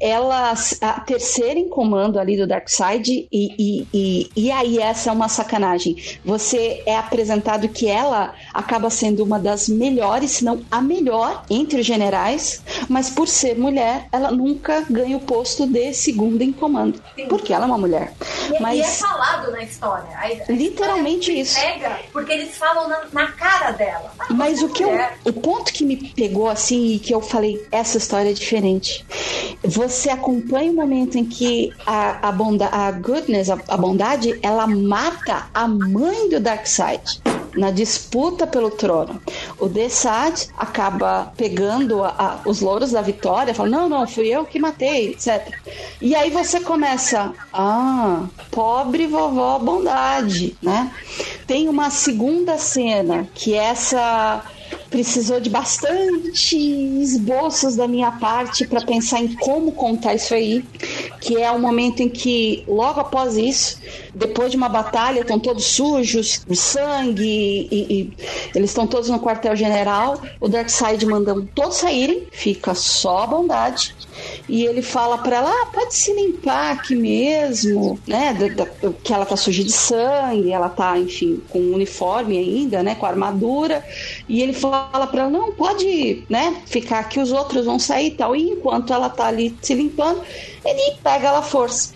[0.00, 5.12] Ela, a terceira em comando ali do Darkseid, e, e, e, e aí essa é
[5.12, 5.96] uma sacanagem.
[6.24, 11.80] Você é apresentado que ela acaba sendo uma das melhores, se não a melhor entre
[11.80, 17.00] os generais, mas por ser mulher, ela nunca ganha o posto de segunda em comando,
[17.14, 17.26] Sim.
[17.28, 18.12] porque ela é uma mulher.
[18.52, 19.02] E, mas...
[19.06, 20.08] é falado na história.
[20.16, 21.60] A, Literalmente história isso.
[21.60, 24.12] Pega porque eles falam na, na cara dela.
[24.18, 24.90] Ah, mas o que eu,
[25.24, 29.04] o ponto que me pegou assim e que eu falei, essa história é diferente.
[29.64, 34.66] Você acompanha o momento em que a, a, bonda, a goodness, a, a bondade, ela
[34.66, 37.20] mata a mãe do Darkseid
[37.56, 39.20] na disputa pelo trono.
[39.58, 44.44] O Desad acaba pegando a, a, os louros da vitória, fala: Não, não, fui eu
[44.44, 45.52] que matei, etc.
[46.00, 50.90] E aí você começa: Ah, pobre vovó bondade, né?
[51.46, 54.44] Tem uma segunda cena que é essa
[54.90, 60.64] precisou de bastante esboços da minha parte para pensar em como contar isso aí,
[61.20, 63.78] que é o momento em que, logo após isso,
[64.14, 68.16] depois de uma batalha, estão todos sujos, sangue, e, e
[68.54, 70.20] eles estão todos no quartel-general.
[70.40, 73.94] O Darkseid mandando todos saírem, fica só a bondade.
[74.48, 78.34] E ele fala para ela: ah, pode se limpar aqui mesmo, né?
[78.34, 82.82] Da, da, que ela tá suja de sangue, ela tá, enfim, com um uniforme ainda,
[82.82, 82.94] né?
[82.94, 83.84] Com armadura.
[84.28, 86.62] E ele fala para ela: não, pode, né?
[86.66, 88.36] Ficar aqui, os outros vão sair e tal.
[88.36, 90.22] E enquanto ela tá ali se limpando,
[90.64, 91.92] ele pega ela à força.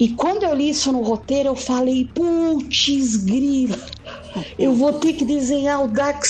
[0.00, 3.78] E quando eu li isso no roteiro, eu falei, putz, grila,
[4.58, 6.24] eu vou ter que desenhar o Dark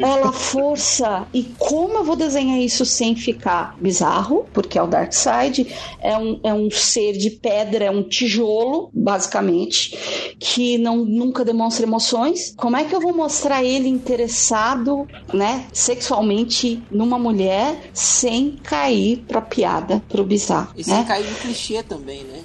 [0.00, 1.26] Ela força.
[1.32, 4.48] E como eu vou desenhar isso sem ficar bizarro?
[4.52, 8.90] Porque é o Dark Side, é um, é um ser de pedra, é um tijolo,
[8.92, 12.54] basicamente, que não, nunca demonstra emoções.
[12.56, 19.40] Como é que eu vou mostrar ele interessado, né, sexualmente numa mulher sem cair pra
[19.40, 20.72] piada, pro bizarro?
[20.74, 20.96] E né?
[20.96, 22.44] sem cair no clichê também, né?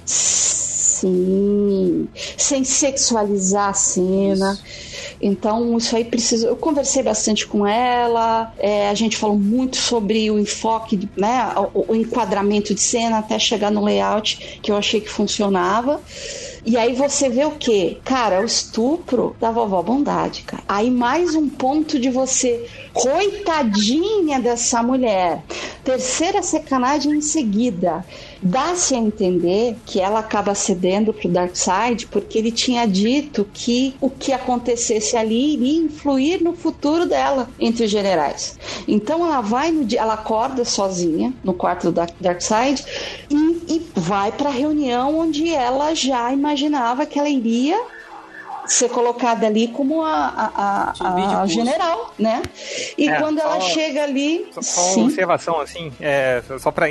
[0.96, 4.52] Sim, sem sexualizar a cena.
[4.52, 4.85] Isso.
[5.20, 6.46] Então, isso aí precisa.
[6.46, 11.92] Eu conversei bastante com ela, é, a gente falou muito sobre o enfoque, né, o,
[11.92, 16.00] o enquadramento de cena até chegar no layout que eu achei que funcionava.
[16.64, 17.98] E aí você vê o quê?
[18.04, 20.64] Cara, o estupro da vovó Bondade, cara.
[20.66, 25.44] Aí mais um ponto de você, coitadinha dessa mulher.
[25.84, 28.04] Terceira sacanagem em seguida.
[28.42, 34.10] Dá-se a entender que ela acaba cedendo pro Darkseid porque ele tinha dito que o
[34.10, 38.58] que acontecesse ali iria influir no futuro dela entre os generais.
[38.86, 42.84] Então ela vai no dia, ela acorda sozinha no quarto do Darkseid
[43.30, 47.95] e, e vai para a reunião onde ela já imaginava que ela iria
[48.66, 52.42] ser colocada ali como a, a, a, a general, né?
[52.96, 54.48] E é, quando ela chega ali.
[54.52, 56.86] Só, só uma observação, assim, é, só para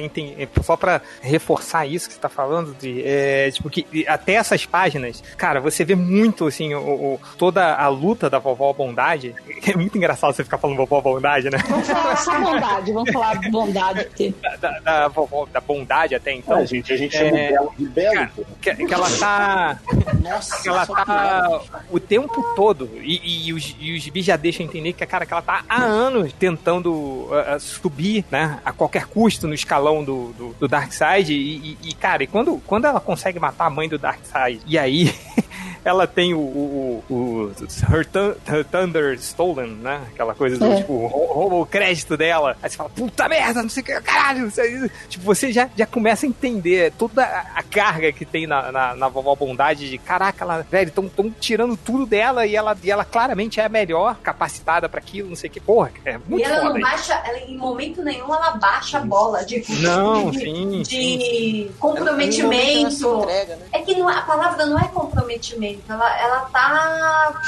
[0.64, 5.24] só para reforçar isso que você está falando, de, é, tipo, que até essas páginas,
[5.38, 9.36] cara, você vê muito, assim, o, o, toda a luta da vovó Bondade.
[9.66, 11.58] É muito engraçado você ficar falando vovó Bondade, né?
[11.68, 14.06] Vamos falar só bondade, vamos falar bondade.
[14.46, 16.58] Da, da, da, vovó, da bondade até então.
[16.58, 18.30] Ah, gente, a gente chama é, dela de belo.
[18.62, 19.80] Que, que ela tá.
[20.22, 22.90] Nossa, que ela tá o tempo todo.
[23.02, 25.84] E, e, os, e os gibis já deixam entender que, cara, que ela tá há
[25.84, 31.34] anos tentando uh, subir, né, a qualquer custo no escalão do, do, do Darkseid.
[31.34, 35.14] E, e, cara, e quando, quando ela consegue matar a mãe do Darkseid, e aí
[35.86, 37.52] ela tem o, o, o, o
[37.94, 38.08] her,
[38.48, 40.02] her, Thunder Stolen, né?
[40.12, 40.78] Aquela coisa do, é.
[40.78, 42.58] tipo, rouba o crédito dela.
[42.62, 44.50] Aí você fala, puta merda, não sei o que, caralho.
[44.50, 48.96] Você, tipo, você já, já começa a entender toda a carga que tem na, na,
[48.96, 53.06] na vovó Bondade de, caraca, ela, velho, estão tirando tudo dela e ela, e ela
[53.06, 55.60] claramente é a melhor capacitada para aquilo, não sei o que.
[55.60, 59.02] Porra, é muito E ela foda não baixa, ela, em momento nenhum ela baixa a
[59.02, 61.72] bola de, não, de, sim, de sim.
[61.80, 63.20] comprometimento.
[63.24, 63.66] Entrega, né?
[63.72, 67.42] É que não, a palavra não é comprometimento, ela, ela tá.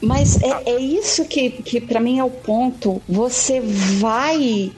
[0.00, 3.02] Mas é, é isso que, que para mim é o ponto.
[3.08, 4.72] Você vai.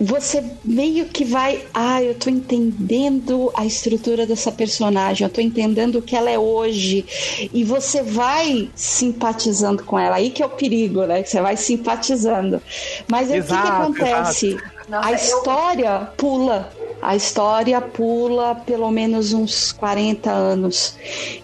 [0.00, 1.64] Você meio que vai.
[1.74, 6.38] Ah, eu tô entendendo a estrutura dessa personagem, eu tô entendendo o que ela é
[6.38, 7.04] hoje.
[7.52, 8.19] E você vai
[8.74, 10.16] simpatizando com ela.
[10.16, 11.22] Aí que é o perigo, né?
[11.24, 12.60] Você vai simpatizando.
[13.08, 14.56] Mas aí o que, que acontece?
[14.88, 16.72] Nossa, a eu- história pula.
[17.02, 20.94] A história pula pelo menos uns 40 anos.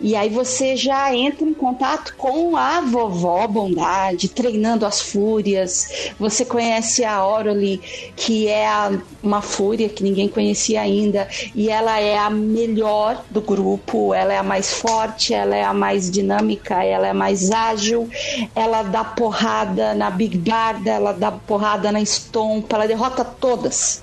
[0.00, 6.12] E aí você já entra em contato com a vovó Bondade, treinando as fúrias.
[6.20, 7.78] Você conhece a Orly,
[8.14, 11.26] que é a- uma fúria que ninguém conhecia ainda.
[11.54, 15.72] E ela é a melhor do grupo, ela é a mais forte, ela é a
[15.72, 18.10] mais dinâmica, ela é mais ágil.
[18.54, 24.02] Ela dá porrada na Big Barda, ela dá porrada na Stomp, ela derrota todas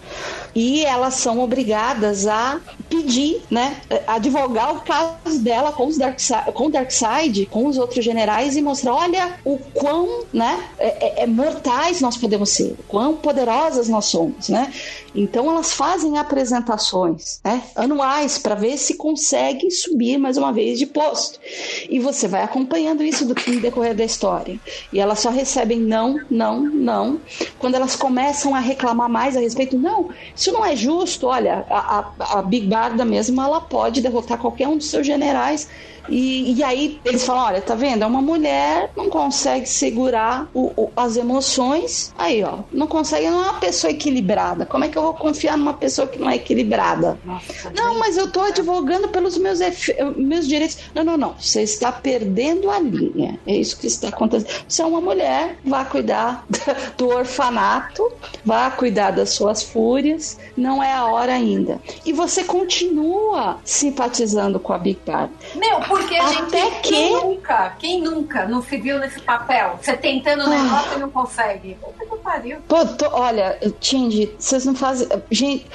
[0.56, 2.60] e elas são obrigadas a
[2.90, 8.04] pedir, né, advogar o caso dela com os Darkseid, com o Darkseid, com os outros
[8.06, 13.16] generais e mostrar, olha o quão, né, é, é- é mortais nós podemos ser, quão
[13.16, 14.72] poderosas nós somos, né?
[15.16, 20.86] Então elas fazem apresentações, né, anuais para ver se conseguem subir mais uma vez de
[20.86, 21.40] posto.
[21.90, 24.60] E você vai acompanhando isso do no decorrer da história.
[24.92, 27.20] E elas só recebem não, não, não.
[27.60, 31.28] Quando elas começam a reclamar mais a respeito, não, isso não é justo.
[31.28, 35.68] Olha, a, a, a Big Barda mesmo, ela pode derrotar qualquer um dos seus generais
[36.10, 38.04] E, e aí eles falam: olha, tá vendo?
[38.04, 42.14] É uma mulher, não consegue segurar o, o, as emoções.
[42.18, 44.66] Aí, ó, não consegue, não é uma pessoa equilibrada.
[44.66, 47.18] Como é que eu vou confiar numa pessoa que não é equilibrada?
[47.24, 49.60] Nossa, não, mas eu tô advogando pelos meus,
[50.16, 50.78] meus direitos.
[50.94, 51.36] Não, não, não.
[51.40, 53.40] Você está perdendo a linha.
[53.46, 54.64] É isso que está acontecendo.
[54.68, 56.46] Você é uma mulher, vá cuidar
[56.98, 58.12] do orfanato,
[58.44, 60.38] vá cuidar das suas fúrias.
[60.56, 61.82] Não é a hora ainda.
[62.06, 65.32] E você continua simpatizando com a Big Bang.
[65.56, 66.44] Meu, porque a gente.
[66.44, 66.90] Até que...
[66.90, 67.70] Quem nunca?
[67.80, 69.80] Quem nunca não se viu nesse papel?
[69.82, 70.50] Você tentando o ah.
[70.50, 71.78] negócio e não consegue.
[71.82, 72.58] Puta que pariu.
[72.68, 75.08] Pô, tô, olha, Tindy, vocês não fazem.
[75.30, 75.68] Gente.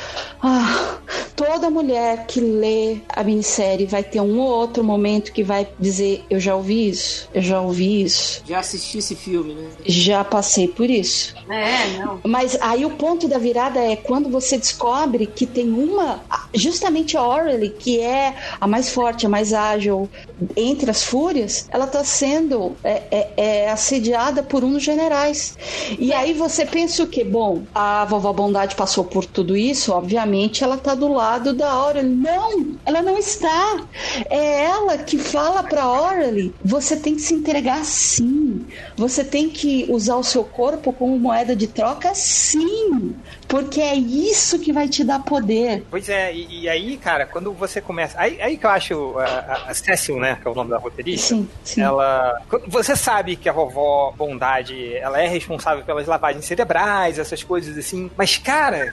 [0.42, 0.98] Ah,
[1.36, 6.24] toda mulher que lê a minissérie vai ter um ou outro momento que vai dizer:
[6.28, 8.42] Eu já ouvi isso, eu já ouvi isso.
[8.46, 9.68] Já assisti esse filme, né?
[9.86, 11.34] Já passei por isso.
[11.48, 12.20] É, não.
[12.24, 16.20] Mas aí o ponto da virada é quando você descobre que tem uma.
[16.54, 20.07] Justamente a Orly, que é a mais forte, a mais ágil
[20.56, 25.56] entre as fúrias, ela está sendo é, é, é, assediada por um dos generais.
[25.98, 27.24] E aí você pensa o que?
[27.24, 32.02] Bom, a vovó Bondade passou por tudo isso, obviamente ela está do lado da Orly.
[32.02, 33.84] Não, ela não está.
[34.30, 38.66] É ela que fala para Orly: você tem que se entregar sim.
[38.96, 43.14] Você tem que usar o seu corpo como moeda de troca sim.
[43.48, 45.82] Porque é isso que vai te dar poder.
[45.90, 48.20] Pois é, e, e aí, cara, quando você começa.
[48.20, 51.28] Aí, aí que eu acho a, a Cecil, né, que é o nome da roteirista,
[51.28, 51.80] sim, sim.
[51.80, 52.42] ela.
[52.66, 58.10] Você sabe que a vovó Bondade ela é responsável pelas lavagens cerebrais, essas coisas assim.
[58.16, 58.92] Mas, cara,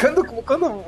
[0.00, 0.84] quando, quando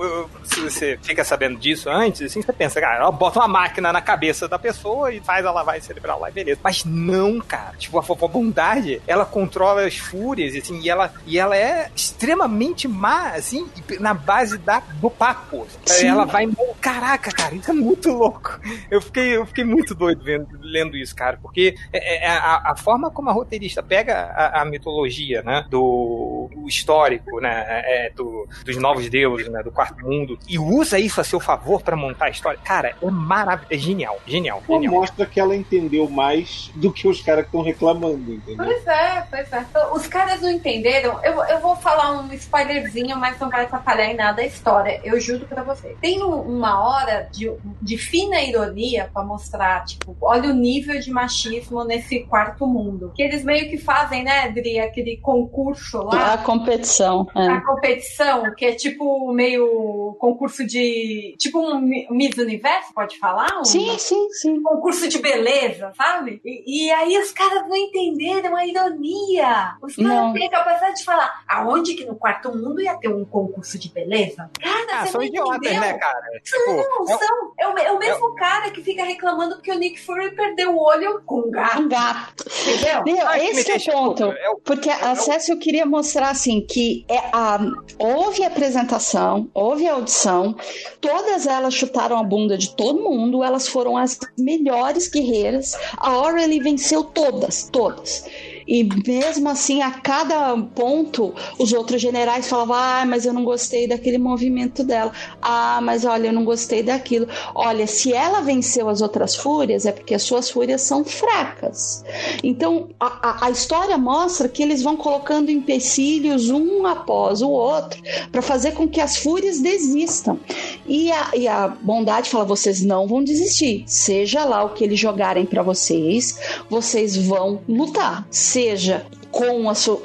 [0.62, 4.48] você fica sabendo disso antes, assim, você pensa, cara, ela bota uma máquina na cabeça
[4.48, 6.60] da pessoa e faz a lavagem cerebral lá, beleza.
[6.64, 7.76] Mas não, cara.
[7.76, 12.88] Tipo, a vovó Bondade, ela controla as fúrias, assim, e ela, e ela é extremamente
[12.94, 13.68] má, assim,
[14.00, 15.66] na base da, do papo.
[15.84, 16.08] Sim.
[16.08, 16.48] Ela vai.
[16.80, 18.58] Caraca, cara, isso é muito louco.
[18.90, 22.76] Eu fiquei, eu fiquei muito doido vendo, lendo isso, cara, porque é, é, a, a
[22.76, 28.46] forma como a roteirista pega a, a mitologia, né, do, do histórico, né, é, do,
[28.64, 32.26] dos novos deuses, né, do quarto mundo, e usa isso a seu favor para montar
[32.26, 34.94] a história, cara, é maravilhoso, é genial, genial, genial.
[34.94, 38.64] Mostra que ela entendeu mais do que os caras que estão reclamando, entendeu?
[38.64, 39.64] Pois é, pois é.
[39.92, 41.18] Os caras não entenderam.
[41.22, 45.00] Eu, eu vou falar um spoiler spoilerzinho, mas não vai atrapalhar em nada a história.
[45.04, 45.96] Eu juro pra você.
[46.00, 51.84] Tem uma hora de, de fina ironia para mostrar, tipo, olha o nível de machismo
[51.84, 53.12] nesse quarto mundo.
[53.14, 56.34] Que eles meio que fazem, né, Dri, aquele concurso lá.
[56.34, 57.26] A competição.
[57.34, 57.48] É.
[57.48, 61.34] A competição, que é tipo meio concurso de.
[61.38, 61.80] Tipo um
[62.10, 63.48] Miss Universo, pode falar?
[63.58, 64.62] Um, sim, sim, sim.
[64.62, 66.40] Concurso de beleza, sabe?
[66.44, 69.76] E, e aí os caras não entenderam a ironia.
[69.82, 73.08] Os caras têm a capacidade de falar aonde que no quarto mundo mundo ia ter
[73.08, 74.50] um concurso de beleza?
[74.60, 75.80] Cara, ah, você são não idiotas, entendeu?
[75.80, 76.26] né, cara?
[76.42, 77.52] Tipo, não, é, são.
[77.58, 78.38] É o, é o mesmo é...
[78.38, 81.82] cara que fica reclamando porque o Nick Fury perdeu o olho com um gato.
[81.82, 82.44] Um gato.
[82.62, 83.04] Entendeu?
[83.04, 84.24] Meu, ah, esse é o ponto.
[84.24, 87.58] É porque a é Cécio queria mostrar, assim, que é a,
[87.98, 90.56] houve apresentação, houve audição,
[91.00, 95.74] todas elas chutaram a bunda de todo mundo, elas foram as melhores guerreiras.
[95.96, 98.24] A Aurelie venceu todas, todas.
[98.66, 103.86] E mesmo assim, a cada ponto, os outros generais falavam: ah, mas eu não gostei
[103.86, 105.12] daquele movimento dela.
[105.40, 107.28] Ah, mas olha, eu não gostei daquilo.
[107.54, 112.04] Olha, se ela venceu as outras fúrias, é porque as suas fúrias são fracas.
[112.42, 118.00] Então, a, a, a história mostra que eles vão colocando empecilhos um após o outro
[118.30, 120.38] para fazer com que as fúrias desistam.
[120.86, 123.84] E a, e a bondade fala: vocês não vão desistir.
[123.86, 126.38] Seja lá o que eles jogarem para vocês,
[126.70, 129.02] vocês vão lutar seja
[129.34, 129.98] com a sua,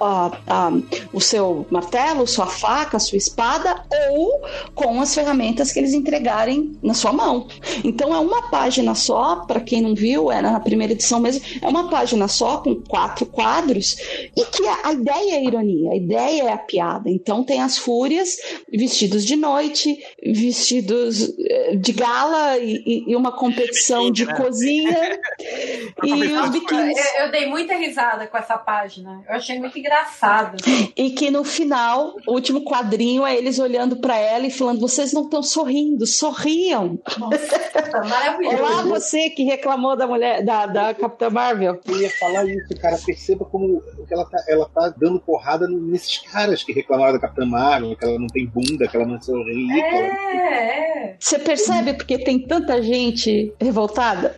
[0.00, 0.72] a, a,
[1.12, 4.42] o seu martelo, sua faca, sua espada, ou
[4.74, 7.46] com as ferramentas que eles entregarem na sua mão.
[7.84, 11.68] Então é uma página só, para quem não viu, era na primeira edição mesmo, é
[11.68, 13.96] uma página só com quatro quadros,
[14.36, 17.08] e que a, a ideia é a ironia, a ideia é a piada.
[17.08, 18.36] Então tem as fúrias
[18.72, 24.34] vestidos de noite, vestidos eh, de gala e, e uma competição de né?
[24.34, 25.20] cozinha
[26.02, 26.98] e os biquínis.
[27.14, 29.22] Eu, eu dei muita risada com essa página.
[29.28, 30.56] Eu achei muito engraçado.
[30.96, 35.12] E que no final, o último quadrinho é eles olhando para ela e falando: vocês
[35.12, 36.98] não estão sorrindo, sorriam.
[37.18, 38.56] Nossa, maravilhoso.
[38.56, 41.80] Olá, você que reclamou da mulher, da, da Capitã Marvel.
[41.86, 42.98] Eu ia falar isso, cara.
[43.04, 47.96] Perceba como ela tá, ela tá dando porrada nesses caras que reclamaram da Capitã Marvel,
[47.96, 49.80] que ela não tem bunda, que ela não sorri.
[49.80, 50.06] É, ela...
[50.06, 51.16] é.
[51.18, 54.36] Você percebe porque tem tanta gente revoltada?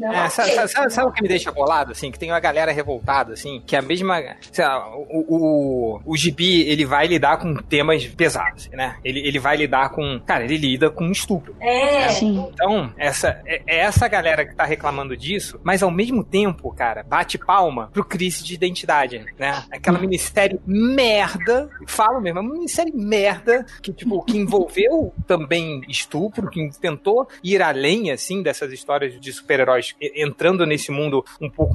[0.00, 2.10] Não é, sabe, sabe, sabe, sabe, o que me deixa bolado, assim?
[2.10, 4.20] Que tem uma galera revoltada, assim, que é a mesma.
[4.50, 8.96] Sei lá, o, o, o gibi, ele vai lidar com temas pesados, né?
[9.04, 10.20] Ele, ele vai lidar com.
[10.26, 11.54] Cara, ele lida com estupro.
[11.60, 12.06] É.
[12.06, 12.48] Né?
[12.52, 17.02] Então, essa, é, é essa galera que tá reclamando disso, mas ao mesmo tempo, cara,
[17.02, 19.64] bate palma pro crise de identidade, né?
[19.70, 20.02] Aquela Hum.
[20.02, 26.70] minissérie merda, falo mesmo, é uma minissérie merda, que, tipo, que envolveu também estupro, que
[26.80, 31.74] tentou ir além, assim, dessas histórias de super-heróis entrando nesse mundo um pouco,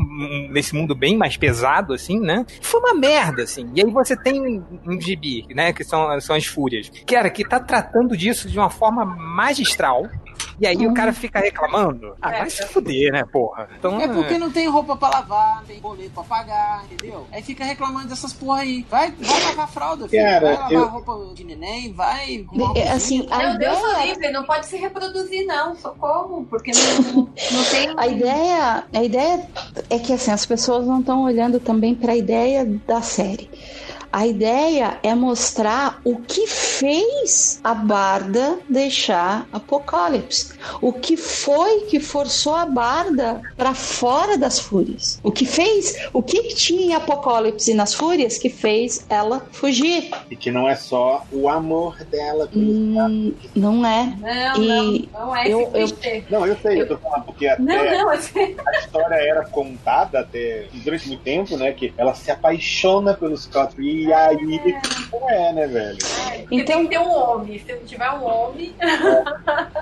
[0.49, 2.45] nesse mundo bem mais pesado, assim, né?
[2.61, 3.69] Foi uma merda, assim.
[3.75, 7.59] E aí você tem um gibi, né, que são, são as Fúrias, cara, que tá
[7.59, 10.07] tratando disso de uma forma magistral,
[10.59, 12.15] e aí o cara fica reclamando.
[12.21, 13.69] Ah, vai se fuder, né, porra?
[13.77, 17.25] Então, É porque não tem roupa pra lavar, não tem boleto pra pagar, entendeu?
[17.31, 18.85] Aí fica reclamando dessas porra aí.
[18.89, 20.23] Vai, vai lavar fralda, filho.
[20.23, 22.45] Cara, vai lavar eu- roupa de neném, vai.
[22.75, 25.75] É, assim, a Meu Deus ideia- do livre, não pode se reproduzir, não.
[25.75, 27.93] Socorro, porque não, não tem.
[27.97, 29.47] A ideia, a ideia
[29.89, 33.49] é que assim, as pessoas não estão olhando também para a ideia da série.
[34.15, 40.53] A ideia é mostrar o que fez a Barda deixar Apocalipse.
[40.81, 45.19] O que foi que forçou a Barda para fora das Fúrias.
[45.21, 50.09] O que fez, o que tinha em Apocalipse e nas Fúrias que fez ela fugir.
[50.31, 52.47] E que não é só o amor dela.
[52.47, 54.15] pelos Hum, não é.
[54.17, 56.23] Não, E não, não é eu- esse eu-.
[56.29, 60.67] Não, eu sei, eu tô falando porque até Não, não, a história era contada até
[60.85, 61.73] durante muito tempo, né?
[61.73, 64.37] Que ela se apaixona pelo Scott e aí
[65.11, 65.97] não é, né, velho?
[66.45, 67.59] porque tem que ter um homem.
[67.59, 68.73] Se não tiver um homem.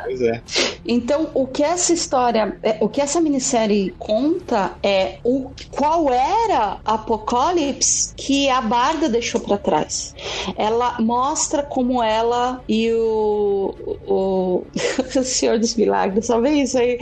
[0.04, 0.42] Pois é.
[0.86, 6.78] Então, o que essa história, é, o que essa minissérie conta é o qual era
[6.84, 10.16] Apocalipse que a Barda deixou para trás.
[10.58, 13.74] Ela mostra como ela e o,
[14.08, 14.64] o,
[15.20, 17.00] o Senhor dos Milagres, só vê isso aí.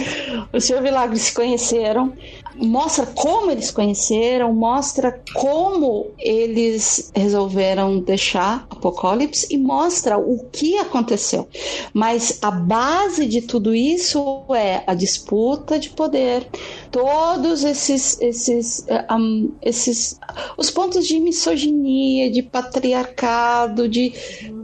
[0.54, 2.14] O Senhor Milagres se conheceram.
[2.56, 11.48] Mostra como eles conheceram, mostra como eles resolveram deixar Apocalipse e mostra o que aconteceu.
[11.94, 16.48] Mas a base de tudo isso é a disputa de poder,
[16.92, 20.20] todos esses esses eh, um, esses
[20.58, 24.14] os pontos de misoginia, de patriarcado, de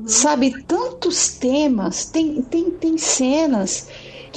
[0.05, 2.05] sabe tantos temas.
[2.05, 3.87] Tem tem tem cenas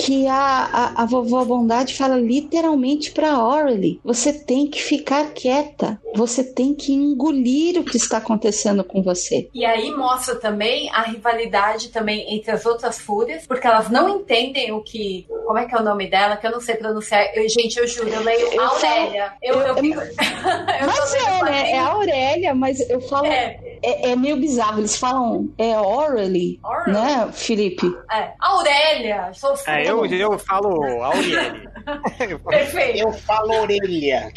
[0.00, 6.00] que a, a, a vovó Bondade fala literalmente para Orly: você tem que ficar quieta,
[6.14, 9.48] você tem que engolir o que está acontecendo com você.
[9.54, 14.72] E aí mostra também a rivalidade também entre as outras fúrias, porque elas não entendem
[14.72, 15.26] o que.
[15.46, 16.36] Como é que é o nome dela?
[16.36, 17.26] Que eu não sei pronunciar.
[17.34, 19.32] Eu, gente, eu juro, eu leio Eu Aurélia.
[19.42, 21.70] Eu, eu, eu- eu Mas é, né?
[21.72, 23.26] É a Aurélia, mas eu falo.
[23.26, 23.69] É.
[23.82, 24.78] É, é meio bizarro.
[24.80, 25.48] Eles falam.
[25.58, 26.92] É Orally, Orally.
[26.92, 27.86] né, Felipe?
[28.12, 28.32] É.
[28.38, 29.30] Aurélia,
[29.66, 31.68] é, eu, eu falo Auriele.
[32.48, 32.98] Perfeito.
[32.98, 34.32] Eu falo orelha.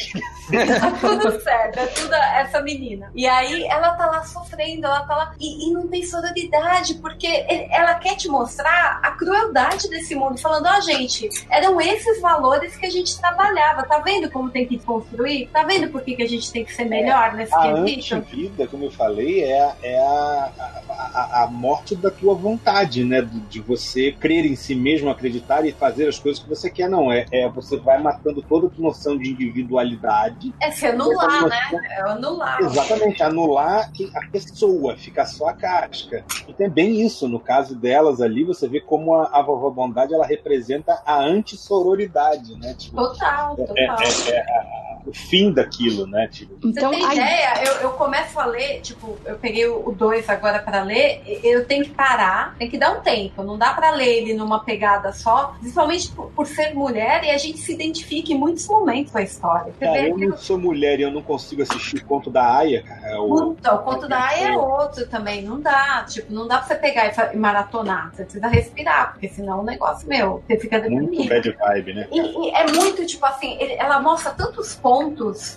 [0.80, 3.10] Tá tudo certo, é tudo essa menina.
[3.14, 5.34] E aí ela tá lá sofrendo, ela tá lá.
[5.40, 10.66] E, e não tem sororidade, porque ela quer te mostrar a crueldade desse mundo, falando:
[10.66, 13.84] ó, gente, eram esses valores que a gente trabalhava.
[13.84, 15.48] Tá vendo como tem que construir?
[15.52, 18.14] Tá vendo por que, que a gente tem que ser melhor nesse A quesito?
[18.16, 20.50] antivida, como eu falei, é, a- é a,
[20.88, 23.22] a, a- morte da tua vontade, né?
[23.22, 26.88] De, de você crer em si mesmo, acreditar e fazer as coisas que você quer,
[26.88, 27.10] não.
[27.12, 30.54] É, é você vai matando toda a tua noção de individualidade.
[30.60, 31.60] É se anular, né?
[31.96, 32.60] É anular.
[32.60, 36.24] Exatamente, anular a pessoa, ficar só a casca.
[36.48, 40.14] E tem bem isso, no caso delas ali, você vê como a, a vovó Bondade
[40.14, 42.74] ela representa a antissororidade, né?
[42.74, 43.96] Tipo, Total, é, total.
[44.02, 46.28] é- é a- o fim daquilo, né?
[46.28, 47.64] Tipo, Então, Você tem a- ideia?
[47.66, 51.84] Eu, eu começo a ler, tipo, eu peguei o 2 agora pra ler, eu tenho
[51.84, 53.42] que parar, tem que dar um tempo.
[53.42, 57.36] Não dá pra ler ele numa pegada só, principalmente por, por ser mulher e a
[57.38, 59.72] gente se identifica em muitos momentos com a história.
[59.78, 62.82] Você Cara, eu não sou mulher e eu não consigo assistir o conto da Aya,
[62.82, 63.06] cara.
[63.08, 65.42] É o- Puta, o conto da Aya é outro também.
[65.42, 66.04] Não dá.
[66.08, 68.10] Tipo, não dá pra você pegar e maratonar.
[68.14, 71.28] Você precisa respirar, porque senão o negócio, meu, você fica Muito deprimido.
[71.28, 72.08] bad vibe, né?
[72.10, 74.93] E, e é muito, tipo assim, ele- ela mostra tantos pontos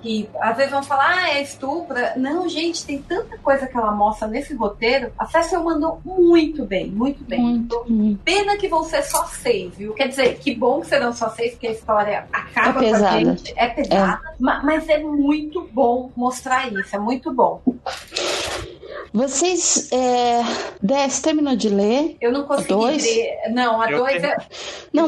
[0.02, 1.96] que às vezes vão falar, ah, é estupro.
[2.16, 5.12] Não, gente, tem tanta coisa que ela mostra nesse roteiro.
[5.18, 7.40] A Cécia mandou muito bem, muito bem.
[7.40, 8.20] Muito, muito.
[8.24, 9.94] Pena que vão ser só seis, viu?
[9.94, 12.82] Quer dizer, que bom que serão só seis, porque a história acaba É com a
[12.82, 13.20] pesada.
[13.20, 13.54] gente.
[13.56, 17.62] É pesada, ma- mas é muito bom mostrar isso, é muito bom.
[19.14, 19.90] Vocês.
[19.92, 20.42] É...
[20.82, 22.16] Des, terminou de ler?
[22.22, 23.04] Eu não consegui Dois?
[23.04, 23.32] ler.
[23.52, 24.38] Não, a Eu dois tenho- é.
[24.94, 25.08] Não.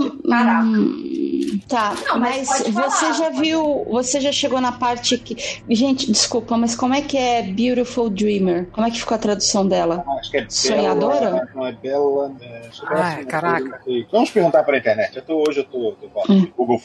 [0.64, 3.42] Hum, Tá, Não, mas mas, pode você falar, já pode.
[3.42, 5.36] viu, você já chegou na parte que.
[5.70, 8.68] Gente, desculpa, mas como é que é Beautiful Dreamer?
[8.72, 10.04] Como é que ficou a tradução dela?
[10.20, 11.20] Acho que é Sonhadora?
[11.32, 12.36] Bela, não é Bela.
[12.42, 13.64] É, que é Ah, assim, caraca.
[13.64, 14.08] não sei.
[14.12, 15.16] Vamos perguntar pra internet.
[15.16, 16.48] Eu tô, hoje eu tô, tô com Hum.
[16.58, 16.82] o Google.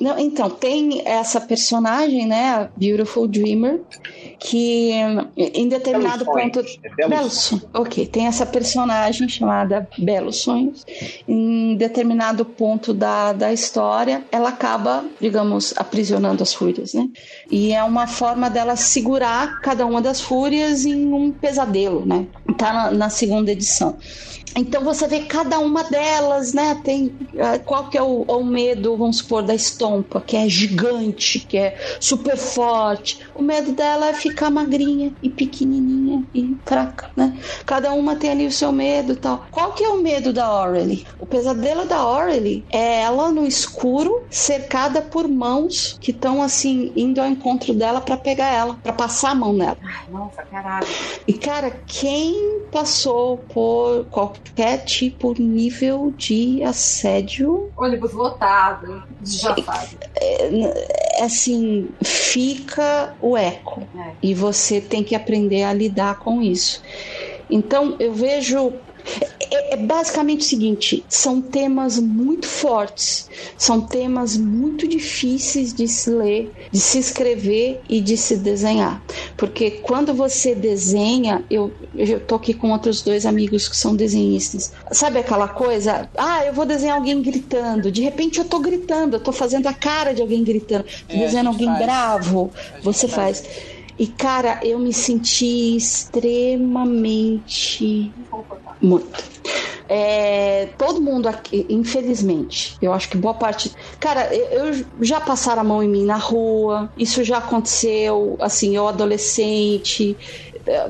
[0.00, 3.80] Não, então, tem essa personagem, né, a Beautiful Dreamer,
[4.38, 4.90] que
[5.36, 6.24] em determinado
[7.50, 7.64] Sonhos.
[7.74, 7.78] É.
[7.78, 10.84] Ok, tem essa personagem chamada Belos Sonhos.
[11.26, 17.08] Em determinado ponto da, da história, ela acaba, digamos, aprisionando as fúrias, né?
[17.50, 22.26] E é uma forma dela segurar cada uma das fúrias em um pesadelo, né?
[22.56, 23.96] Tá na, na segunda edição.
[24.56, 26.80] Então você vê cada uma delas, né?
[26.82, 31.40] Tem ah, qual que é o, o medo, vamos supor, da estompa, que é gigante,
[31.40, 33.20] que é super forte.
[33.34, 37.38] O medo dela é ficar magrinha e pequenininha e fraca, né?
[37.66, 39.46] Cada uma tem ali o seu medo, e tal.
[39.50, 41.06] Qual que é o medo da Aurelie?
[41.18, 47.20] O pesadelo da Aurelie é ela no escuro, cercada por mãos que estão assim indo
[47.20, 49.76] ao encontro dela para pegar ela, para passar a mão nela.
[50.10, 50.86] Nossa, caralho.
[51.26, 54.37] E cara, quem passou por qualquer
[54.78, 59.98] tipo nível de assédio, Ônibus lotado, já sabe.
[60.20, 63.82] é, assim, fica o eco.
[63.96, 64.12] É.
[64.22, 66.82] E você tem que aprender a lidar com isso.
[67.48, 68.72] Então, eu vejo.
[69.50, 76.10] É, é basicamente o seguinte: são temas muito fortes, são temas muito difíceis de se
[76.10, 79.02] ler, de se escrever e de se desenhar.
[79.36, 84.72] Porque quando você desenha, eu, eu tô aqui com outros dois amigos que são desenhistas.
[84.92, 86.08] Sabe aquela coisa?
[86.16, 87.90] Ah, eu vou desenhar alguém gritando.
[87.90, 90.84] De repente eu tô gritando, eu tô fazendo a cara de alguém gritando.
[90.84, 91.84] Tô É, desenhando alguém faz.
[91.84, 92.52] bravo.
[92.82, 93.42] Você faz.
[93.98, 98.14] E cara, eu me senti extremamente
[98.80, 99.28] muito.
[99.88, 103.74] É, todo mundo aqui, infelizmente, eu acho que boa parte.
[103.98, 108.76] Cara, eu, eu já passaram a mão em mim na rua, isso já aconteceu, assim,
[108.76, 110.16] eu adolescente,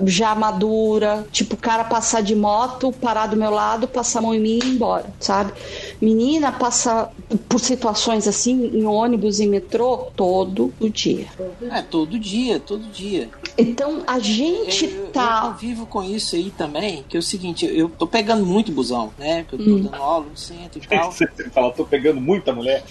[0.06, 4.34] já madura, tipo, o cara passar de moto, parar do meu lado, passar a mão
[4.34, 5.52] em mim e ir embora, sabe?
[6.00, 7.10] Menina passa
[7.48, 11.26] por situações assim, em ônibus, em metrô, todo o dia.
[11.70, 13.28] É, todo dia, todo dia.
[13.56, 15.42] Então a gente eu, eu tá.
[15.42, 19.44] convivo com isso aí também, que é o seguinte, eu tô pegando muito busão, né?
[19.48, 19.82] Porque eu tô Hum.
[19.82, 21.12] dando aula no centro e tal.
[21.12, 22.82] Você fala, tô pegando muita mulher.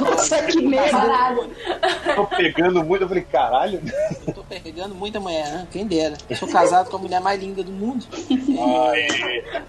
[0.00, 0.90] Nossa, que medo!
[0.90, 1.50] Caralho.
[2.14, 3.02] Tô pegando muito.
[3.02, 3.80] Eu falei, caralho.
[4.26, 5.68] Eu tô pegando muita mulher, né?
[5.70, 6.16] Quem dera.
[6.30, 8.06] Eu sou casado com a mulher mais linda do mundo.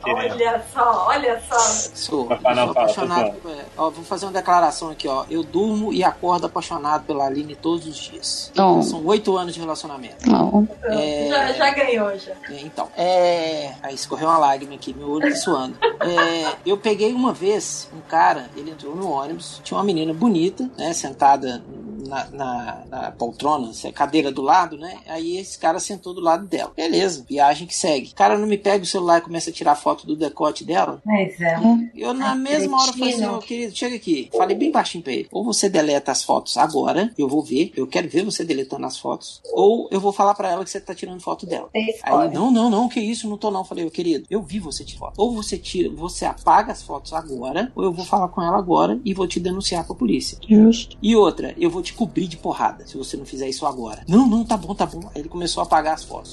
[0.04, 1.60] Olha só, olha só.
[1.60, 3.36] Sou, não, sou apaixonado.
[3.50, 5.26] é, ó, vou fazer uma declaração aqui, ó.
[5.30, 8.52] Eu durmo e acordo apaixonado pela Aline todos os dias.
[8.58, 8.82] Oh.
[8.82, 10.30] São oito anos de relacionamento.
[10.30, 10.68] Não.
[10.84, 12.34] É, Já, já ganhou, já.
[12.50, 13.74] É, Então, é.
[13.82, 15.76] Aí escorreu uma lágrima aqui, meu olho tá suando.
[15.82, 20.70] É, eu peguei uma vez um cara, ele entrou no ônibus, tinha uma menina bonita,
[20.78, 21.64] né, sentada
[22.08, 24.98] na, na, na poltrona, essa cadeira do lado, né?
[25.08, 26.72] Aí esse cara sentou do lado dela.
[26.76, 28.12] Beleza, viagem que segue.
[28.12, 31.02] O cara não me pega o celular e começa a tirar foto do decote dela.
[31.06, 31.60] Mas é.
[31.96, 33.26] Eu, na mesma hora, falei assim.
[33.26, 34.30] Ô querido, chega aqui.
[34.36, 35.28] Falei bem baixinho pra ele.
[35.32, 38.98] Ou você deleta as fotos agora, eu vou ver, eu quero ver você deletando as
[38.98, 39.42] fotos.
[39.54, 41.70] Ou eu vou falar pra ela que você tá tirando foto dela.
[41.74, 41.94] Aí,
[42.26, 43.66] ele, não, não, não, que isso, não tô não.
[43.66, 45.20] Falei, ô querido, eu vi você tirar foto.
[45.20, 49.00] Ou você tira, você apaga as fotos agora, ou eu vou falar com ela agora
[49.04, 50.38] e vou te denunciar pra polícia.
[50.48, 50.98] Justo.
[51.02, 54.04] E outra, eu vou te cobrir de porrada se você não fizer isso agora.
[54.08, 55.02] Não, não, tá bom, tá bom.
[55.14, 56.31] Aí ele começou a apagar as fotos.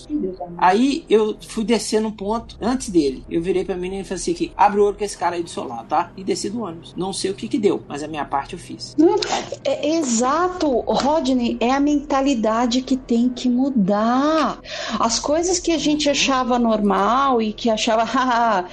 [0.57, 3.25] Aí eu fui descer no ponto antes dele.
[3.31, 5.43] Eu virei pra menina e falei assim: aqui, abre o olho com esse cara aí
[5.43, 6.13] do seu lado, tá?
[6.17, 6.95] E desci do ônibus.
[6.97, 8.95] Não sei o que que deu, mas a minha parte eu fiz.
[9.65, 14.61] É, exato, Rodney, é a mentalidade que tem que mudar.
[14.99, 18.05] As coisas que a gente achava normal e que achava,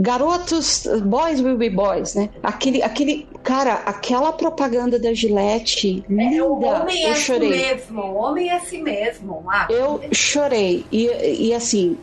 [0.00, 2.30] garotos, boys will be boys, né?
[2.42, 7.48] Aquele, aquele, cara, aquela propaganda da Gillette, É, o linda, homem é eu assim chorei.
[7.50, 8.00] mesmo.
[8.02, 9.44] O homem é assim mesmo.
[9.48, 10.84] Ah, Eu chorei.
[10.90, 11.06] E,
[11.48, 11.96] e assim,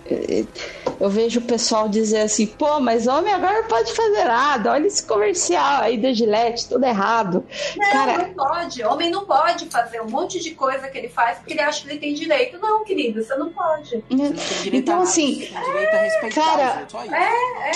[0.99, 4.71] eu vejo o pessoal dizer assim, pô, mas homem agora não pode fazer nada.
[4.71, 7.43] Olha esse comercial aí da Gillette, tudo errado.
[7.77, 8.83] Não, Cara, não pode.
[8.83, 11.89] Homem não pode fazer um monte de coisa que ele faz porque ele acha que
[11.91, 12.57] ele tem direito.
[12.59, 13.89] Não, querido, você não pode.
[13.89, 17.13] Você não tem direito Então, a assim, você tem direito a respeitar cara, só isso.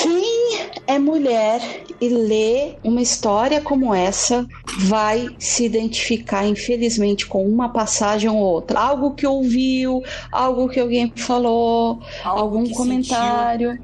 [0.03, 1.59] Quem é mulher
[1.99, 4.45] e lê uma história como essa
[4.79, 8.79] vai se identificar, infelizmente, com uma passagem ou outra.
[8.79, 13.77] Algo que ouviu, algo que alguém falou, Algo algum comentário.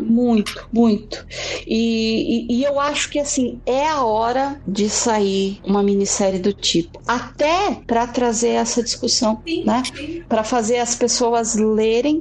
[0.00, 1.24] Muito, muito.
[1.66, 6.52] E, e- e eu acho que assim é a hora de sair uma minissérie do
[6.52, 9.82] tipo, até para trazer essa discussão, Sim, né?
[10.28, 12.20] Para fazer as pessoas lerem.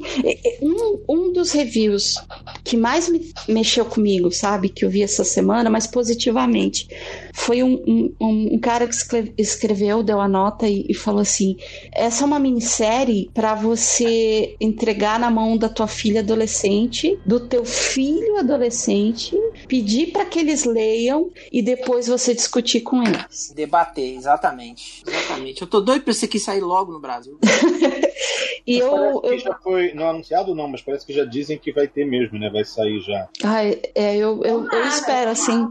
[0.62, 2.16] Um, um dos reviews
[2.64, 6.88] que mais me mexeu comigo, sabe, que eu vi essa semana, mas positivamente,
[7.34, 8.96] foi um, um, um cara que
[9.38, 11.58] escreveu, deu a nota e, e falou assim:
[11.92, 17.66] essa é uma minissérie para você entregar na mão da tua filha adolescente, do teu
[17.66, 19.36] filho adolescente,
[19.68, 23.52] pedir para que eles leiam e depois você discutir com eles.
[23.56, 25.04] Debater, exatamente.
[25.06, 25.62] Exatamente.
[25.62, 27.38] Eu tô doido pra esse aqui sair logo no Brasil.
[28.66, 29.40] e eu, eu...
[29.40, 32.50] já foi não anunciado não, mas parece que já dizem que vai ter mesmo, né?
[32.50, 33.28] Vai sair já.
[33.44, 35.68] Ai, é, eu, eu, eu espero assim.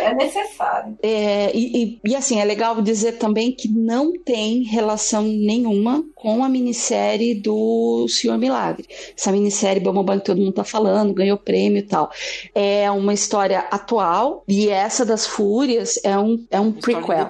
[0.00, 0.98] É necessário.
[1.02, 6.42] É, e, e, e assim, é legal dizer também que não tem relação nenhuma com
[6.44, 8.86] a minissérie do Senhor Milagre.
[9.16, 12.10] Essa minissérie Bambam que todo mundo tá falando, ganhou prêmio e tal.
[12.54, 17.28] É uma história atual e essa das Fúrias é um, é um prequel.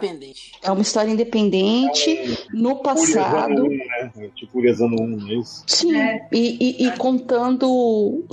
[0.63, 3.65] É uma história independente é, no passado.
[3.65, 4.13] 1, né?
[4.37, 5.65] Tipo Fúrias Ano 1, é isso?
[5.67, 6.29] Sim, é.
[6.31, 8.25] E, e, e, contando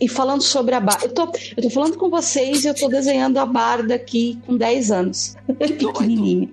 [0.00, 1.06] e falando sobre a Barda.
[1.06, 1.22] Eu tô,
[1.56, 5.36] eu tô falando com vocês e eu tô desenhando a Barda aqui com 10 anos.
[5.58, 6.48] Pequenininha.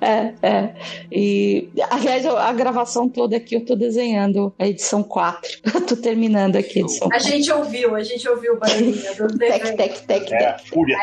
[0.00, 0.74] É, é.
[1.12, 5.60] E, aliás, a gravação toda aqui eu tô desenhando a edição 4.
[5.74, 7.26] Eu tô terminando aqui a edição 4.
[7.26, 10.68] A gente ouviu, a gente ouviu o barulhinho do Tec, tec, tec, é, tec.
[10.68, 10.96] Fúria.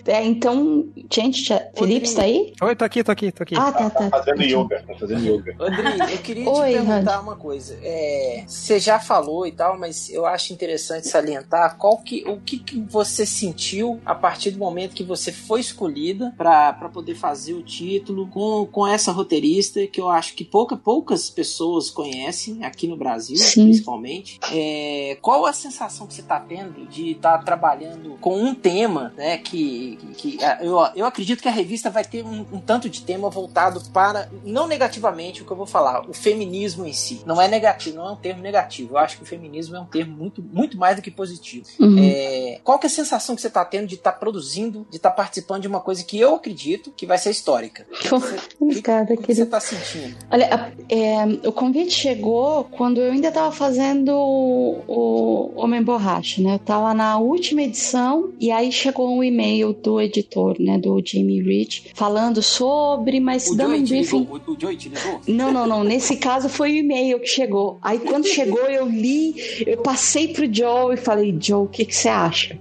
[0.05, 2.53] é, então, gente, Felipe está aí?
[2.61, 3.55] Oi, tô aqui, tô aqui, tô aqui.
[3.57, 4.09] Ah, tá, tá.
[4.09, 5.55] Tá fazendo yoga, tá fazendo yoga.
[5.57, 7.77] Rodrigo, eu queria Oi, te perguntar uma coisa.
[7.81, 12.59] É, você já falou e tal, mas eu acho interessante salientar qual que, o que,
[12.59, 17.61] que você sentiu a partir do momento que você foi escolhida para poder fazer o
[17.61, 22.97] título com, com essa roteirista que eu acho que pouca, poucas pessoas conhecem aqui no
[22.97, 23.65] Brasil, Sim.
[23.65, 24.39] principalmente.
[24.51, 29.13] É, qual a sensação que você está tendo de estar tá trabalhando com um tema,
[29.15, 29.37] né?
[29.37, 33.01] Que, que, que eu, eu acredito que a revista vai ter um, um tanto de
[33.01, 37.21] tema voltado para, não negativamente o que eu vou falar, o feminismo em si.
[37.25, 38.93] Não é negativo, não é um termo negativo.
[38.93, 41.65] Eu acho que o feminismo é um termo muito, muito mais do que positivo.
[41.79, 41.97] Uhum.
[41.99, 44.97] É, qual que é a sensação que você está tendo de estar tá produzindo, de
[44.97, 47.85] estar tá participando de uma coisa que eu acredito que vai ser histórica?
[48.59, 50.15] Obrigada, que, que você está sentindo?
[50.29, 56.53] Olha, é, o convite chegou quando eu ainda estava fazendo o, Homem Borracha, né?
[56.53, 60.77] Eu estava na última edição e aí chegou um e-mail do editor, né?
[60.77, 64.27] Do Jamie Rich, falando sobre, mas o dando um briefing.
[64.29, 65.21] O, o te ligou?
[65.27, 65.83] Não, não, não.
[65.83, 67.77] Nesse caso foi o e-mail que chegou.
[67.81, 69.35] Aí quando chegou, eu li,
[69.65, 72.57] eu passei pro Joe e falei, Joe, o que, que você acha?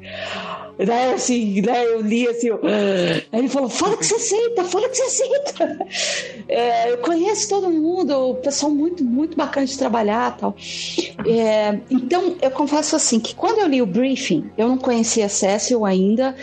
[0.85, 2.61] Daí assim, daí eu li assim, eu...
[2.65, 5.87] aí ele falou, fala que você aceita, fala que você aceita.
[6.49, 10.57] É, eu conheço todo mundo, o pessoal muito, muito bacana de trabalhar tal.
[11.27, 15.85] É, então, eu confesso assim, que quando eu li o briefing, eu não conhecia Cecil
[15.85, 16.35] ainda,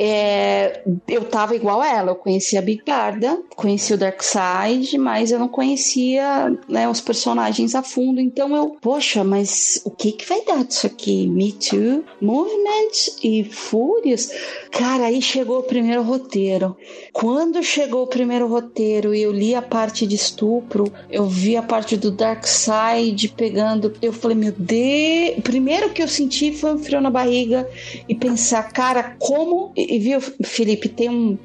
[0.00, 5.40] é, eu tava igual ela, eu conhecia a Big Barda, conhecia o Darkseid, mas eu
[5.40, 10.44] não conhecia né, os personagens a fundo, então eu, poxa, mas o que que vai
[10.44, 11.26] dar disso aqui?
[11.26, 12.92] Me Too, Movement
[13.24, 14.30] e Fúrias?
[14.70, 16.76] Cara, aí chegou o primeiro roteiro.
[17.12, 21.62] Quando chegou o primeiro roteiro e eu li a parte de estupro, eu vi a
[21.62, 27.00] parte do Darkseid pegando, eu falei, meu Deus, primeiro que eu senti foi um frio
[27.00, 27.68] na barriga
[28.08, 31.38] e pensar, cara, como e, viu, Felipe, tem uma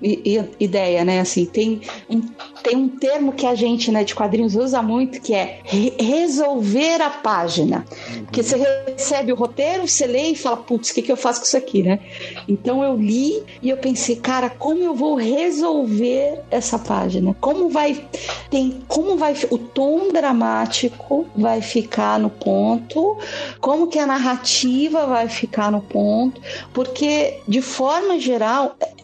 [0.59, 1.21] ideia, né?
[1.21, 2.21] Assim, tem um,
[2.61, 7.01] tem um termo que a gente, né, de quadrinhos usa muito, que é re resolver
[7.01, 7.85] a página.
[8.09, 8.25] Uhum.
[8.25, 8.57] Porque você
[8.87, 11.57] recebe o roteiro, você lê e fala, putz, o que, que eu faço com isso
[11.57, 11.99] aqui, né?
[12.47, 17.35] Então eu li e eu pensei, cara, como eu vou resolver essa página?
[17.39, 18.07] Como vai
[18.49, 23.17] tem como vai o tom dramático vai ficar no ponto?
[23.59, 26.41] Como que a narrativa vai ficar no ponto?
[26.73, 28.32] Porque de forma geral,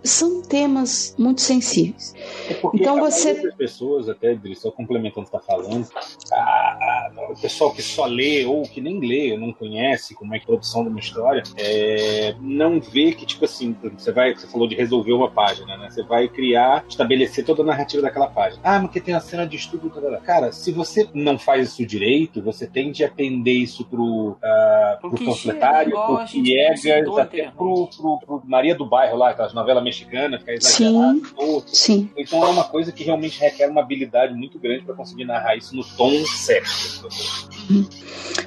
[0.04, 2.14] são temas muito sensíveis.
[2.50, 3.36] É então você.
[3.58, 5.88] pessoas, até, só complementando o que está falando,
[6.32, 10.34] a, a, o pessoal que só lê ou que nem lê, ou não conhece como
[10.34, 14.12] é que é a produção de uma história, é, não vê que, tipo assim, você
[14.12, 15.90] vai, você falou de resolver uma página, né?
[15.90, 18.62] Você vai criar, estabelecer toda a narrativa daquela página.
[18.64, 19.90] Ah, porque tem a cena de estudo.
[20.24, 25.12] Cara, se você não faz isso direito, você tende a pender isso pro, uh, pro
[25.12, 26.86] panfletário, pro Piegas,
[27.18, 31.20] até pro, pro, pro Maria do Bairro lá, aquelas novelas mexicana, ficar exagerado.
[31.20, 32.10] Sim, ou, sim.
[32.18, 35.76] Então é uma coisa que realmente requer uma habilidade muito grande para conseguir narrar isso
[35.76, 36.70] no tom certo.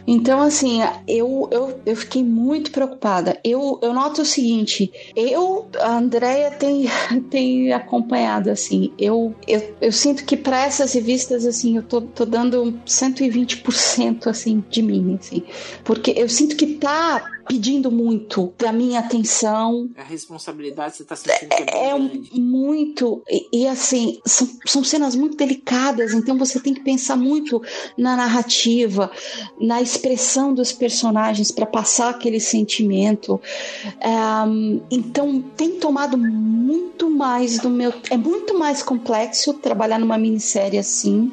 [0.07, 3.39] Então, assim, eu, eu, eu fiquei muito preocupada.
[3.45, 6.87] Eu, eu noto o seguinte: eu, a Andrea tem,
[7.31, 12.25] tem acompanhado, assim, eu, eu, eu sinto que para essas revistas, assim, eu tô, tô
[12.25, 15.45] dando 120% assim, de mim, assim,
[15.85, 19.91] porque eu sinto que tá pedindo muito da minha atenção.
[19.97, 21.99] A responsabilidade você tá sentindo que é, é
[22.39, 23.23] muito.
[23.29, 27.63] E, e assim, são, são cenas muito delicadas, então você tem que pensar muito
[27.97, 29.11] na narrativa,
[29.61, 33.41] na expressão dos personagens para passar aquele sentimento.
[34.47, 37.93] Um, então tem tomado muito mais do meu.
[38.11, 41.33] É muito mais complexo trabalhar numa minissérie assim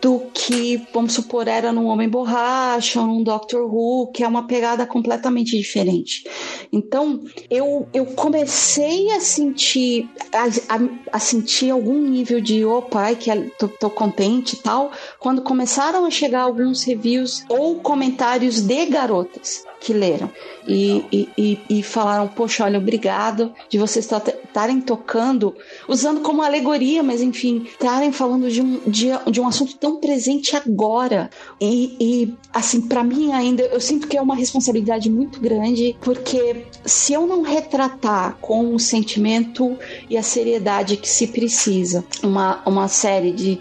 [0.00, 4.46] do que, vamos supor, era num Homem Borracha ou num Doctor Who, que é uma
[4.46, 6.24] pegada completamente diferente.
[6.72, 10.80] Então, eu, eu comecei a sentir a, a,
[11.12, 16.10] a sentir algum nível de opa, que tô, tô contente e tal, quando começaram a
[16.10, 20.30] chegar alguns reviews ou comentários de garotas que leram
[20.66, 24.08] e, e, e, e falaram: Poxa, olha, obrigado de vocês
[24.44, 25.54] estarem tocando,
[25.88, 30.54] usando como alegoria, mas enfim, estarem falando de um, de, de um assunto tão presente
[30.54, 31.30] agora.
[31.60, 36.66] E, e assim, para mim ainda, eu sinto que é uma responsabilidade muito grande, porque
[36.84, 39.76] se eu não retratar com o sentimento
[40.08, 43.58] e a seriedade que se precisa, uma, uma série de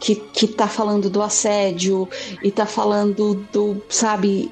[0.00, 2.08] que, que tá falando do assédio
[2.42, 4.50] e tá falando do, sabe,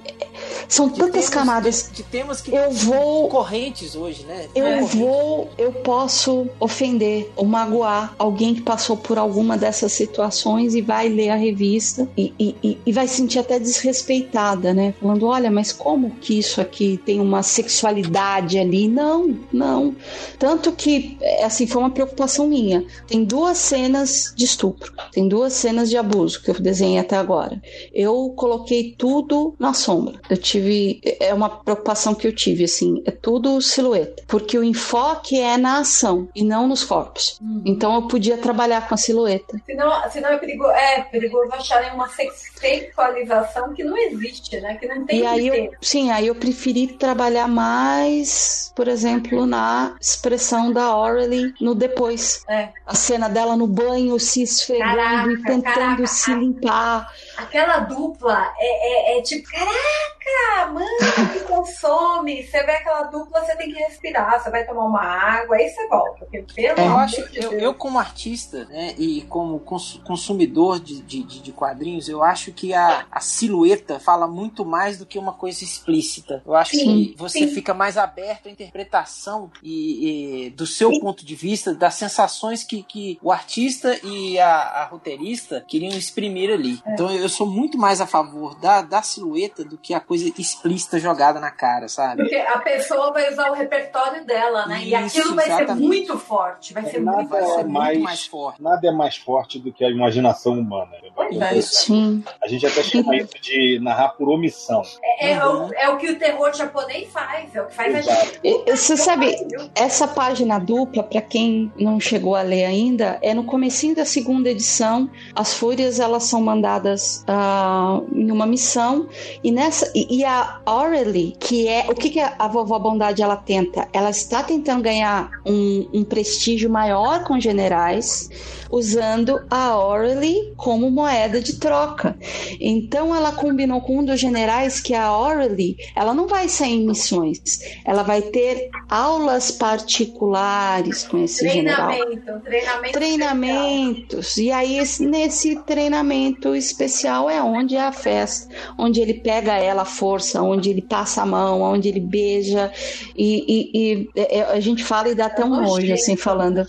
[0.68, 1.91] são de tantas camadas.
[1.91, 4.47] De, de temas que eu vou correntes hoje, né?
[4.55, 4.81] Eu é.
[4.83, 11.08] vou, eu posso ofender ou magoar alguém que passou por alguma dessas situações e vai
[11.08, 14.94] ler a revista e, e, e vai sentir até desrespeitada, né?
[15.00, 18.89] Falando, olha, mas como que isso aqui tem uma sexualidade ali?
[18.89, 19.94] Não, não.
[20.39, 22.84] Tanto que, é, assim, foi uma preocupação minha.
[23.07, 27.60] Tem duas cenas de estupro, tem duas cenas de abuso que eu desenhei até agora.
[27.92, 30.20] Eu coloquei tudo na sombra.
[30.28, 31.00] Eu tive.
[31.20, 33.02] É uma preocupação que eu tive, assim.
[33.05, 34.23] É tudo silhueta.
[34.26, 37.39] Porque o enfoque é na ação e não nos corpos.
[37.40, 37.62] Uhum.
[37.65, 39.60] Então eu podia trabalhar com a silhueta.
[39.66, 44.76] Senão, senão é, perigo, é perigoso acharem uma sexualização que não existe, né?
[44.76, 45.20] Que não tem.
[45.20, 51.55] E aí eu, sim, aí eu preferi trabalhar mais, por exemplo, na expressão da Aurelie
[51.60, 52.44] no depois.
[52.48, 52.68] É.
[52.86, 57.12] A cena dela no banho se esfregando caraca, e tentando caraca, se limpar.
[57.36, 62.42] Aquela dupla é, é, é tipo, caraca, mano, que consome.
[62.42, 65.86] Você vê aquela dupla, você tem que respirar, você vai tomar uma água, aí você
[65.89, 66.26] volta.
[66.26, 66.42] Porque,
[66.74, 71.52] pelo eu acho, eu, eu, como artista, né, e como cons consumidor de, de, de,
[71.52, 76.42] quadrinhos, eu acho que a, a silhueta fala muito mais do que uma coisa explícita.
[76.47, 77.48] Eu acho sim, que você sim.
[77.48, 81.00] fica mais aberto à interpretação e, e do seu sim.
[81.00, 86.50] ponto de vista, das sensações que, que o artista e a, a roteirista queriam exprimir
[86.50, 86.81] ali.
[86.84, 86.92] É.
[86.92, 90.32] Então eu eu sou muito mais a favor da, da silhueta do que a coisa
[90.38, 92.22] explícita jogada na cara, sabe?
[92.22, 94.78] Porque a pessoa vai usar o repertório dela, né?
[94.78, 95.78] Isso, e aquilo vai exatamente.
[95.78, 96.72] ser muito forte.
[96.72, 98.62] Vai ser, nada muito, vai ser mais, muito mais forte.
[98.62, 100.92] Nada é mais forte do que a imaginação humana.
[101.18, 102.22] É, sim.
[102.42, 104.82] A gente até chama isso de narrar por omissão.
[105.02, 105.66] É, é, uhum.
[105.66, 108.20] o, é o que o terror japonês faz, é o que faz Exato.
[108.20, 108.70] a gente.
[108.70, 109.34] Você sabe,
[109.74, 114.50] essa página dupla, para quem não chegou a ler ainda, é no comecinho da segunda
[114.50, 115.10] edição.
[115.34, 119.08] As fúrias elas são mandadas uh, em uma missão
[119.42, 123.36] e nessa e, e a Aurelie, que é o que, que a vovó Bondade ela
[123.36, 123.88] tenta?
[123.92, 128.28] Ela está tentando ganhar um, um prestígio maior com generais
[128.70, 132.16] usando a Aurelie como moeda de troca.
[132.60, 136.86] Então ela combinou com um dos generais que a Aurelie, ela não vai sair em
[136.86, 137.38] missões,
[137.84, 142.40] ela vai ter aulas particulares com esse treinamento, general.
[142.40, 144.36] Treinamento Treinamentos.
[144.36, 144.46] Especial.
[144.46, 149.84] E aí nesse treinamento especial é onde é a festa, onde ele pega ela à
[149.84, 152.72] força, onde ele passa a mão, onde ele beija
[153.16, 156.66] e, e, e é, a gente fala e dá até um nojo assim falando.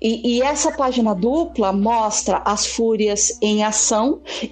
[0.00, 3.79] E, e essa página dupla mostra as fúrias em ação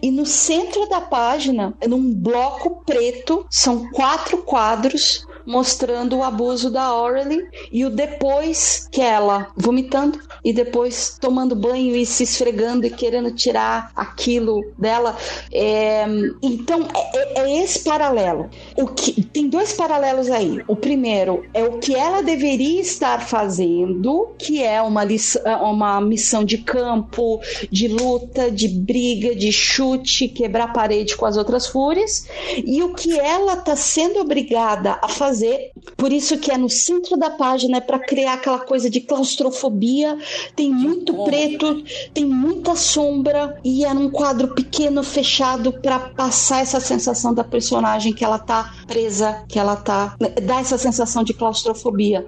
[0.03, 6.83] e no centro da página, num bloco preto, são quatro quadros mostrando o abuso da
[6.83, 12.91] Aurelie e o depois que ela vomitando e depois tomando banho e se esfregando e
[12.91, 15.17] querendo tirar aquilo dela.
[15.53, 16.05] É,
[16.43, 18.49] então é, é, é esse paralelo.
[18.77, 20.61] O que tem dois paralelos aí.
[20.67, 26.45] O primeiro é o que ela deveria estar fazendo, que é uma, lição, uma missão
[26.45, 32.27] de campo, de luta, de briga, de chute, quebrar parede com as outras fúrias,
[32.65, 35.71] e o que ela está sendo obrigada a fazer fazer.
[35.97, 40.17] Por isso que é no centro da página, é para criar aquela coisa de claustrofobia.
[40.55, 41.83] Tem muito preto,
[42.13, 48.13] tem muita sombra e é num quadro pequeno, fechado, para passar essa sensação da personagem
[48.13, 50.17] que ela tá presa, que ela tá.
[50.43, 52.27] dá essa sensação de claustrofobia.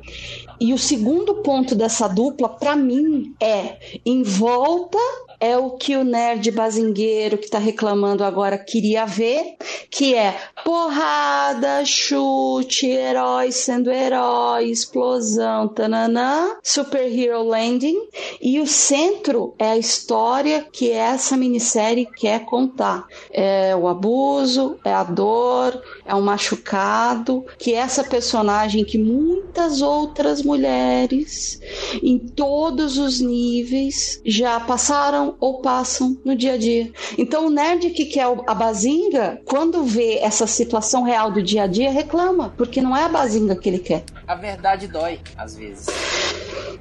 [0.61, 4.99] E o segundo ponto dessa dupla, para mim, é em volta
[5.41, 9.57] é o que o nerd bazingueiro que tá reclamando agora queria ver,
[9.91, 17.97] que é porrada, chute, heróis sendo herói, explosão, tananã, superhero landing,
[18.41, 23.07] e o centro é a história que essa minissérie quer contar.
[23.33, 30.43] É o abuso, é a dor, é o machucado, que essa personagem que muitas outras
[30.43, 31.60] mulheres
[32.02, 36.91] em todos os níveis já passaram ou passam no dia a dia.
[37.18, 41.67] Então o nerd que quer a bazinga, quando vê essa situação real do dia a
[41.67, 44.05] dia, reclama, porque não é a bazinga que ele quer.
[44.26, 45.86] A verdade dói, às vezes.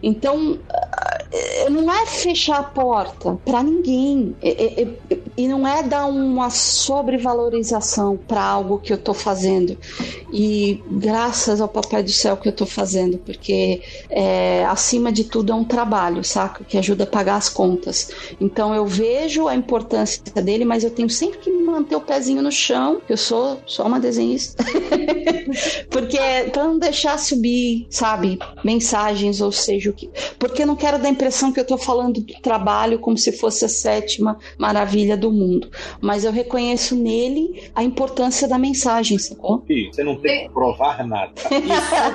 [0.01, 0.59] Então,
[1.31, 4.35] eh, não é fechar a porta para ninguém.
[4.41, 9.77] E, e, e, não é dar uma sobrevalorização para algo que eu tô fazendo.
[10.33, 15.51] E graças ao papai do céu que eu tô fazendo porque é, acima de tudo
[15.51, 16.63] é um trabalho saca?
[16.63, 18.11] Que ajuda a pagar as contas.
[18.39, 22.51] Então eu vejo a importância dele mas eu tenho sempre que manter o pezinho no
[22.51, 23.01] chão.
[23.07, 24.63] Eu sou só uma desenhista.
[25.89, 26.17] Porque
[26.51, 31.09] para não deixar subir sabe mensagens ou seja o que porque eu não quero dar
[31.09, 35.69] impressão que eu estou falando do trabalho como se fosse a sétima maravilha do mundo.
[36.01, 39.63] Mas eu reconheço nele a importância da mensagem, sacou?
[39.91, 41.33] Você não tem que provar nada.
[41.51, 41.59] Isso,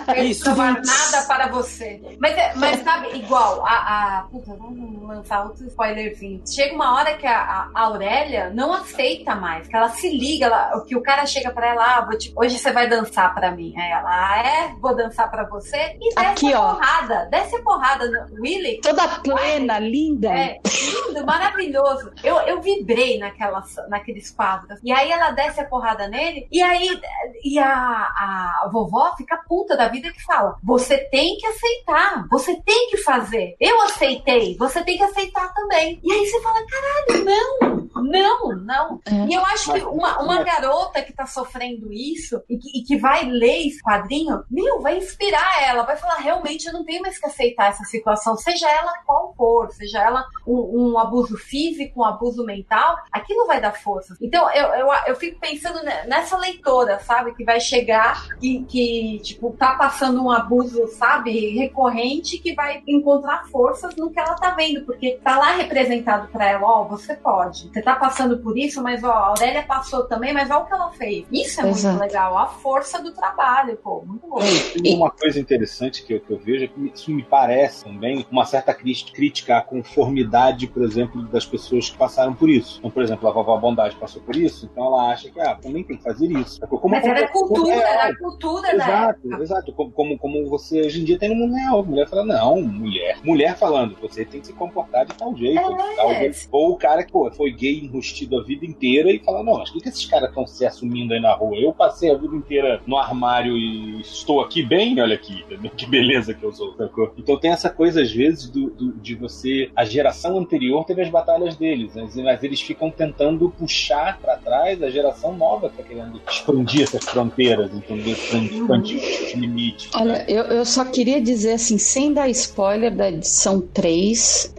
[0.04, 2.00] não tem que provar nada para você.
[2.18, 4.18] Mas, é, mas sabe, igual, a.
[4.18, 6.42] a puta, vamos lançar outro spoilerzinho.
[6.46, 10.84] Chega uma hora que a, a Aurélia não aceita mais, que ela se liga, ela,
[10.86, 13.74] que o cara chega para ela, ah, te, hoje você vai dançar para mim.
[13.76, 14.74] Aí ela, ah, é?
[14.80, 15.96] Vou dançar para você?
[16.00, 16.74] E desce Aqui, a ó.
[16.74, 18.80] porrada, desce a porrada no Willy.
[18.80, 20.28] Toda plena, linda.
[20.28, 22.12] É, lindo, maravilhoso.
[22.22, 24.78] Eu, eu vibrei naquelas, naqueles quadros.
[24.84, 27.00] E aí ela desce a porrada nele, e aí
[27.42, 32.54] e a, a vovó fica puta da vida que fala: Você tem que aceitar, você
[32.62, 33.56] tem que fazer.
[33.60, 36.00] Eu aceitei, você tem que aceitar também.
[36.02, 39.00] E aí você fala: Caralho, não, não, não.
[39.06, 39.26] É.
[39.28, 42.96] E eu acho que uma, uma garota que tá sofrendo isso e que, e que
[42.96, 47.18] vai ler esse quadrinho, meu, vai inspirar ela, vai falar: Realmente eu não tenho mais
[47.18, 52.04] que aceitar essa situação, seja ela qual for, seja ela um, um abuso físico, um
[52.04, 54.16] abuso mental, aquilo vai dar força.
[54.20, 59.50] Então eu, eu, eu fico pensando nessa leitora, sabe, que vai chegar e que, tipo,
[59.52, 64.84] tá passando um abuso, sabe, recorrente, que vai encontrar forças no que ela tá vendo,
[64.84, 67.68] porque tá lá representado para ela, ó, oh, você pode.
[67.72, 70.72] Você tá passando por isso, mas ó, a Aurélia passou também, mas olha o que
[70.72, 71.26] ela fez.
[71.30, 71.94] Isso é Exato.
[71.96, 74.38] muito legal, a força do trabalho, pô, muito bom.
[74.82, 77.43] E uma coisa interessante que eu, que eu vejo é que isso me parece
[77.82, 82.78] também uma certa crítica à conformidade, por exemplo, das pessoas que passaram por isso.
[82.78, 85.82] Então, por exemplo, a vovó Bondade passou por isso, então ela acha que, ah, também
[85.82, 86.60] tem que fazer isso.
[86.66, 89.42] Como, Mas era cultura, era cultura exato, da época.
[89.42, 91.80] Exato, como, como, como você hoje em dia tem no mundo real.
[91.80, 93.18] A mulher fala, não, mulher.
[93.24, 95.58] Mulher falando, você tem que se comportar de tal jeito.
[95.58, 95.90] É.
[95.90, 96.48] De tal jeito.
[96.50, 99.72] Ou o cara que, pô, foi gay enrustido a vida inteira e fala, não, acho
[99.72, 101.56] que esses caras estão se assumindo aí na rua?
[101.56, 105.44] Eu passei a vida inteira no armário e estou aqui bem, olha aqui,
[105.76, 106.74] que beleza que eu sou.
[106.76, 107.12] Sacou?
[107.34, 109.68] Então tem essa coisa, às vezes, do, do, de você.
[109.74, 112.08] A geração anterior teve as batalhas deles, né?
[112.22, 117.04] mas eles ficam tentando puxar para trás a geração nova que tá querendo expandir essas
[117.04, 118.12] fronteiras, entendeu?
[118.12, 119.90] Expandir os limites.
[119.94, 120.24] Olha, né?
[120.28, 124.54] eu, eu só queria dizer assim, sem dar spoiler da edição 3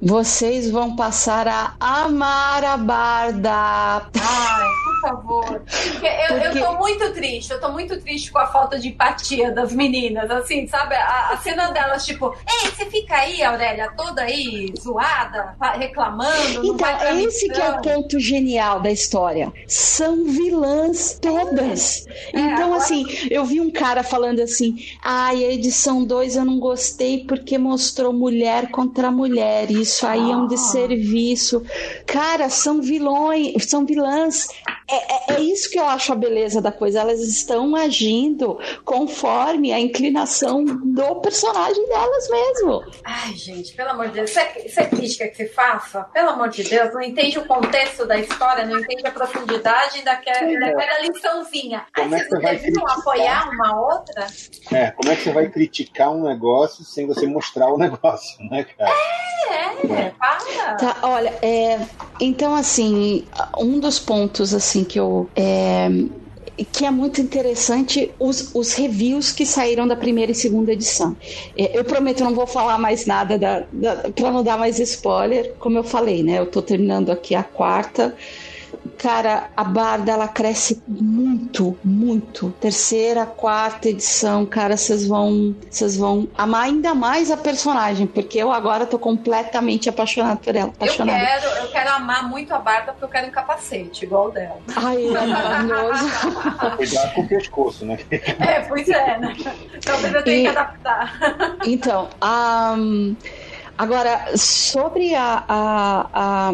[0.00, 3.52] vocês vão passar a amar a Barda.
[3.52, 5.62] Ai, por favor.
[5.64, 6.58] Porque eu, Porque...
[6.58, 10.30] eu tô muito triste, eu tô muito triste com a falta de empatia das meninas,
[10.30, 10.94] assim, sabe?
[10.94, 16.66] A, a cena delas, tipo, ei, você fica aí, Aurélia, toda aí, zoada, reclamando.
[16.66, 19.52] Então, é esse que é o ponto genial da história.
[19.66, 22.06] São vilãs todas.
[22.32, 26.58] É, então, assim, eu vi um cara falando assim, ai, a edição 2 eu não
[26.58, 29.70] gostei porque mostrou mulher contra mulher.
[29.70, 31.64] Isso aí é um desserviço.
[32.04, 34.48] Cara, são vilões, são vilãs.
[34.88, 37.00] É, é, é, isso que eu acho a beleza da coisa.
[37.00, 42.84] Elas estão agindo conforme a inclinação do personagem delas mesmo.
[43.04, 46.04] Ai, gente, pelo amor de Deus, isso é, isso é crítica que se faça?
[46.12, 50.40] Pelo amor de Deus, não entende o contexto da história, não entende a profundidade daquela,
[50.60, 51.84] daquela liçãozinha.
[51.94, 54.26] Aí vocês não deveriam apoiar uma outra?
[54.72, 58.64] É, como é que você vai criticar um negócio sem você mostrar o negócio, né,
[58.64, 58.90] cara?
[58.90, 59.75] É, é.
[59.88, 60.10] É,
[60.76, 61.78] tá, olha, é,
[62.20, 63.26] então assim,
[63.58, 65.88] um dos pontos assim que eu é,
[66.72, 71.16] que é muito interessante os, os reviews que saíram da primeira e segunda edição.
[71.56, 75.54] É, eu prometo não vou falar mais nada da, da para não dar mais spoiler,
[75.58, 76.38] como eu falei, né?
[76.38, 78.14] Eu tô terminando aqui a quarta
[78.96, 82.50] cara, a Barda ela cresce muito, muito.
[82.60, 88.50] Terceira, quarta edição, cara, vocês vão, vocês vão amar ainda mais a personagem, porque eu
[88.50, 90.68] agora tô completamente apaixonada por ela.
[90.68, 91.18] Apaixonada.
[91.18, 94.30] Eu quero, eu quero amar muito a Barda porque eu quero um capacete igual o
[94.30, 94.58] dela.
[94.74, 96.10] Ai, é maravilhoso.
[96.76, 97.98] Cuidado com o pescoço, né?
[98.10, 99.36] É, pois é, né?
[99.84, 101.56] Talvez eu tenha e, que adaptar.
[101.64, 102.08] Então,
[102.76, 103.16] um,
[103.78, 105.44] Agora, sobre a.
[105.46, 106.52] a, a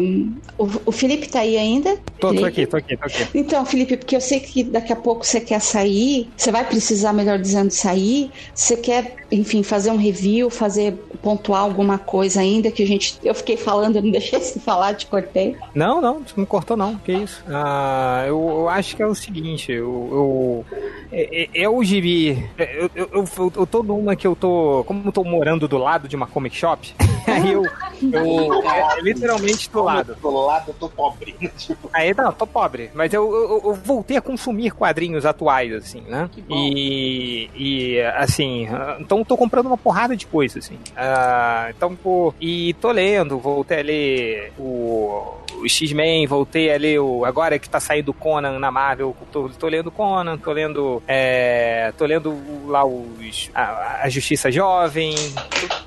[0.57, 1.97] o, o, Felipe tá aí ainda?
[2.19, 3.27] Tô, tô, aqui, tô aqui, tô aqui.
[3.33, 7.13] Então, Felipe, porque eu sei que daqui a pouco você quer sair, você vai precisar,
[7.13, 8.29] melhor dizendo, sair.
[8.53, 13.17] Você quer, enfim, fazer um review, fazer pontuar alguma coisa ainda que a gente.
[13.23, 15.55] Eu fiquei falando, eu não deixei de falar, te cortei.
[15.73, 16.97] Não, não, não cortou, não.
[16.97, 17.41] Que isso?
[17.47, 20.09] Ah, eu, eu, acho que é o seguinte, eu.
[20.11, 20.65] eu
[21.11, 22.49] é, é, é o gibi.
[22.57, 24.83] Eu, eu, eu, eu tô numa que eu tô.
[24.85, 26.93] Como eu tô morando do lado de uma comic shop.
[27.31, 27.63] Aí eu,
[28.11, 30.15] eu é, literalmente do lado.
[30.15, 31.35] Do lado eu tô pobre.
[31.93, 32.91] Aí não, tô pobre.
[32.93, 36.29] Mas eu, eu, eu, voltei a consumir quadrinhos atuais, assim, né?
[36.49, 38.67] E, e assim,
[38.99, 40.75] então tô comprando uma porrada de coisas, assim.
[40.75, 46.99] Uh, então, pô, e tô lendo, voltei a ler o o X-Men, voltei a ler
[46.99, 47.25] o.
[47.25, 51.01] Agora que tá saindo Conan na Marvel, tô, tô lendo Conan, tô lendo.
[51.07, 52.37] É, tô lendo
[52.67, 53.49] lá os.
[53.53, 55.15] A, a Justiça Jovem,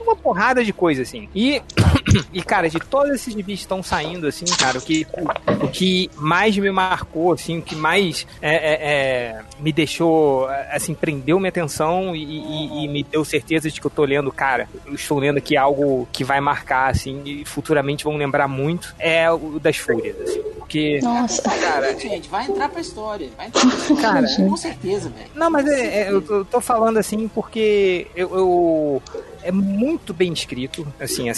[0.07, 1.29] uma porrada de coisa, assim.
[1.35, 1.63] E,
[2.33, 5.69] e cara, de todos esses gibis que estão saindo, assim, cara, o que, o, o,
[5.69, 11.39] que mais me marcou, assim, o que mais é, é, é, me deixou, assim, prendeu
[11.39, 14.95] minha atenção e, e, e, me deu certeza de que eu tô lendo, cara, eu
[14.95, 19.59] estou lendo aqui algo que vai marcar, assim, e futuramente vão lembrar muito, é o
[19.61, 20.57] das Fúrias, assim.
[20.67, 20.99] Porque.
[21.01, 21.97] Nossa, cara.
[21.99, 23.29] Gente, vai entrar pra história.
[23.37, 24.03] Vai entrar pra história.
[24.03, 25.31] Cara, com certeza, velho.
[25.35, 29.03] Não, mas é, é, eu, eu tô falando assim porque eu, eu
[29.47, 30.87] é muito bem escrito.
[30.99, 31.33] Assim, a,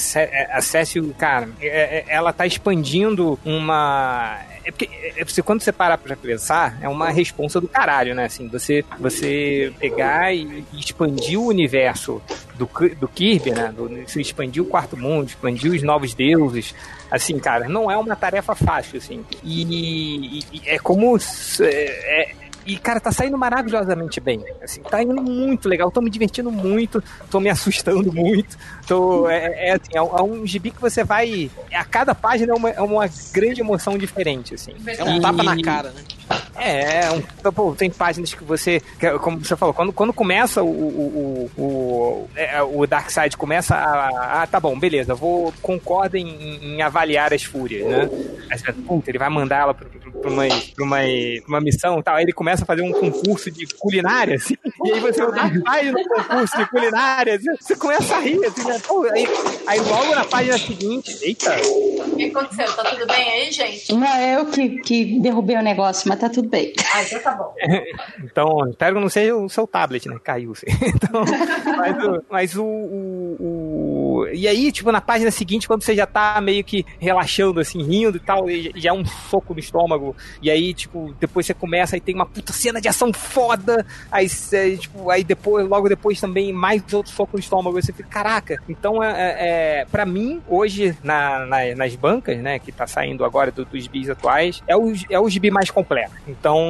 [0.57, 4.41] a Cécio, cara, é, é, ela tá expandindo uma.
[4.65, 8.25] É porque, é porque quando você parar pra pensar, é uma responsa do caralho, né?
[8.25, 12.23] Assim, você, você pegar e, expandir o universo
[12.55, 13.73] do, do Kirby, né?
[13.75, 16.75] Do, você expandir o quarto mundo, expandir os novos deuses.
[17.11, 19.25] Assim, cara, não é uma tarefa fácil, assim.
[19.43, 21.17] E, e é como.
[21.61, 22.35] É,
[22.69, 24.45] e, cara, tá saindo maravilhosamente bem.
[24.63, 25.91] Assim, tá indo muito legal.
[25.91, 28.59] Tô me divertindo muito, tô me assustando muito.
[28.87, 31.51] Tô, é, é assim, é, é um gibi que você vai.
[31.73, 34.75] A cada página é uma, é uma grande emoção diferente, assim.
[34.87, 36.03] É um tapa na cara, né?
[36.57, 38.82] É, é, um, pô, tem páginas que você,
[39.23, 43.76] como você falou, quando, quando começa o, o, o, o, é, o Dark Side começa
[43.76, 48.10] a, ah, tá bom, beleza, vou, concorda em, em avaliar as fúrias, né?
[48.50, 50.98] Aí você, puta, ele vai mandar ela pra, pra, uma, pra, uma,
[51.47, 54.92] uma missão e tal, aí ele começa a fazer um concurso de culinária, assim, e
[54.92, 58.81] aí você vai no concurso de culinária, assim, você começa a rir, assim, né?
[58.86, 59.26] Pô, aí,
[59.66, 61.57] aí logo na página seguinte, eita.
[61.62, 62.73] O que aconteceu?
[62.74, 63.92] Tá tudo bem aí, gente?
[63.94, 66.73] Não, é eu que, que derrubei o negócio, mas tá tudo bem.
[66.93, 67.55] Ah, então tá bom.
[68.23, 70.19] então, espero que não seja o seu tablet, né?
[70.23, 70.53] Caiu.
[70.53, 70.67] Assim.
[70.99, 71.23] Então,
[71.77, 76.07] mas, o, mas o, o, o, E aí, tipo, na página seguinte, quando você já
[76.07, 80.17] tá meio que relaxando, assim, rindo e tal, e já é um soco no estômago.
[80.43, 83.87] E aí, tipo, depois você começa e tem uma puta cena de ação foda.
[84.11, 84.29] Aí,
[84.79, 87.81] tipo, aí depois, logo depois também, mais outro soco no estômago.
[87.81, 88.61] Você fica, caraca.
[88.69, 93.25] Então, é, é, é pra mim, hoje, na, na, nas bancas, né, que tá saindo
[93.25, 96.08] agora do, dos bis atuais, é o, é o gibi mais completo.
[96.28, 96.61] Então,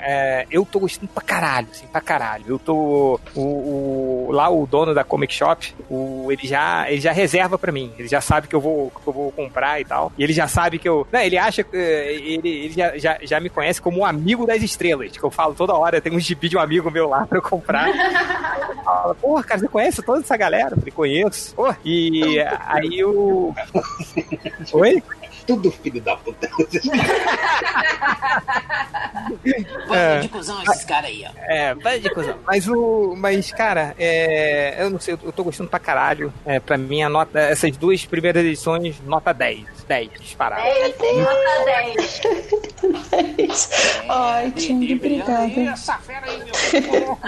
[0.00, 2.44] é, eu tô gostando pra caralho, assim, pra caralho.
[2.48, 3.20] Eu tô.
[3.34, 7.70] O, o, lá o dono da Comic Shop, o, ele, já, ele já reserva pra
[7.70, 7.92] mim.
[7.98, 10.10] Ele já sabe que eu vou, que eu vou comprar e tal.
[10.16, 11.06] E ele já sabe que eu.
[11.12, 11.76] Não, ele acha que.
[11.76, 15.16] Ele, ele já, já, já me conhece como um amigo das estrelas.
[15.16, 17.42] Que eu falo toda hora, tem um gibi de um amigo meu lá pra eu
[17.42, 17.92] comprar.
[18.84, 20.70] Fala, porra, cara, você conhece toda essa galera?
[20.70, 21.54] Eu falei, conheço.
[21.54, 21.78] Porra.
[21.84, 23.54] E aí o.
[24.72, 25.02] Oi?
[25.46, 26.48] Tudo filho da puta.
[29.88, 31.30] Banda de cuzão esses caras aí, ó.
[31.44, 32.38] É, banda de cuzão.
[32.46, 33.14] Mas o.
[33.16, 36.32] Mas, cara, é, eu não sei, eu tô gostando pra caralho.
[36.44, 37.38] É, pra mim, a nota.
[37.38, 39.64] Essas duas primeiras edições, nota 10.
[39.86, 40.62] 10, disparado.
[40.62, 42.20] 10, nota 10.
[43.36, 44.04] 10.
[44.08, 45.60] Ai, Tim, obrigada.
[45.60, 47.18] Essa fera aí, meu.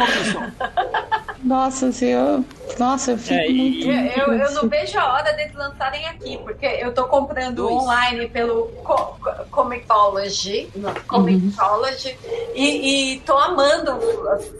[1.42, 2.42] Nossa senhora.
[2.78, 3.88] Nossa, eu fico é, muito.
[3.88, 7.74] Eu, eu, não vejo a hora deles lançarem aqui, porque eu tô comprando Dois.
[7.74, 9.16] online pelo Co
[9.50, 10.68] Comicology,
[11.06, 12.52] Comicology uhum.
[12.54, 13.98] e, e tô amando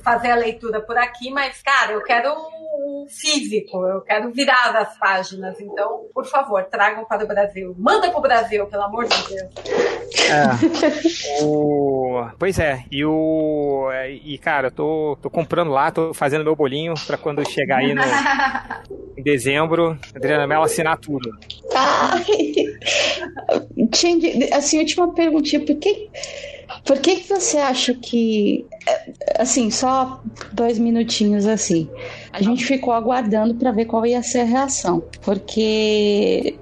[0.03, 2.35] fazer a leitura por aqui, mas, cara, eu quero
[3.09, 5.61] físico, eu quero virar as páginas.
[5.61, 7.75] Então, por favor, tragam para o Brasil.
[7.79, 9.51] Manda para o Brasil, pelo amor de Deus.
[10.29, 11.43] É.
[11.45, 12.27] o...
[12.39, 13.91] Pois é, e o.
[14.25, 17.95] E, cara, eu tô, tô comprando lá, tô fazendo meu bolinho para quando chegar aí
[17.95, 18.03] no...
[19.17, 21.31] em dezembro, Adriana Mello assinar tudo.
[23.93, 26.11] Tinha, assim, última perguntinha, por que,
[26.85, 28.67] por que, que você acha que,
[29.39, 30.21] assim, só
[30.53, 31.89] dois minutinhos assim,
[32.33, 36.57] a gente ficou aguardando para ver qual ia ser a reação, porque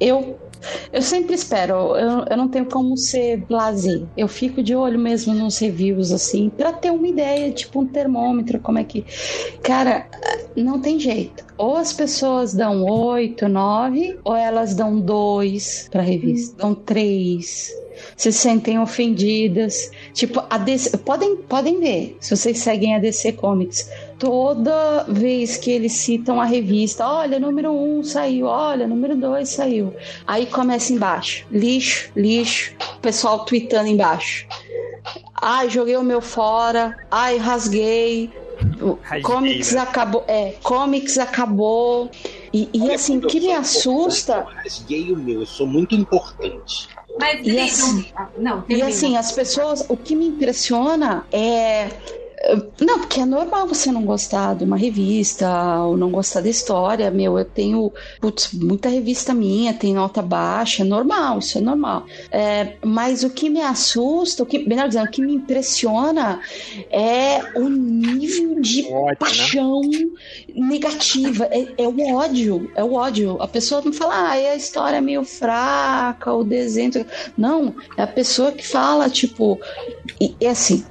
[0.00, 0.38] eu
[0.92, 4.02] eu sempre espero, eu, eu não tenho como ser blasé.
[4.16, 8.58] Eu fico de olho mesmo nos reviews, assim, pra ter uma ideia, tipo um termômetro,
[8.58, 9.04] como é que.
[9.62, 10.08] Cara,
[10.56, 11.44] não tem jeito.
[11.56, 17.85] Ou as pessoas dão 8, 9, ou elas dão 2 pra revista, dão 3
[18.16, 19.90] se sentem ofendidas.
[20.12, 25.70] Tipo, a DC, podem, podem ver, se vocês seguem a DC Comics, toda vez que
[25.70, 29.94] eles citam a revista, olha, número 1 um saiu, olha, número 2 saiu.
[30.26, 34.46] Aí começa embaixo, lixo, lixo, o pessoal tweetando embaixo.
[35.34, 38.30] Ai, joguei o meu fora, ai, rasguei,
[39.22, 39.80] Comics né?
[39.80, 42.10] acabou, é, Comics acabou.
[42.52, 44.46] E, e assim, o que me assusta.
[44.48, 46.88] Eu rasguei o meu, eu sou muito importante.
[47.18, 51.90] Mas e assim, não, e assim, as pessoas, o que me impressiona é
[52.80, 55.48] não, porque é normal você não gostar de uma revista
[55.82, 57.10] ou não gostar da história.
[57.10, 62.04] Meu, eu tenho putz, muita revista minha, tem nota baixa, é normal, isso é normal.
[62.30, 66.40] É, mas o que me assusta, o que, melhor dizendo, o que me impressiona
[66.90, 69.14] é o nível de ódio, né?
[69.16, 70.06] paixão né?
[70.54, 71.48] negativa.
[71.50, 73.40] É, é, o ódio, é o ódio.
[73.40, 77.06] A pessoa não fala, ah, a história é meio fraca, o desenho.
[77.36, 79.58] Não, é a pessoa que fala, tipo,
[80.20, 80.84] e, é assim,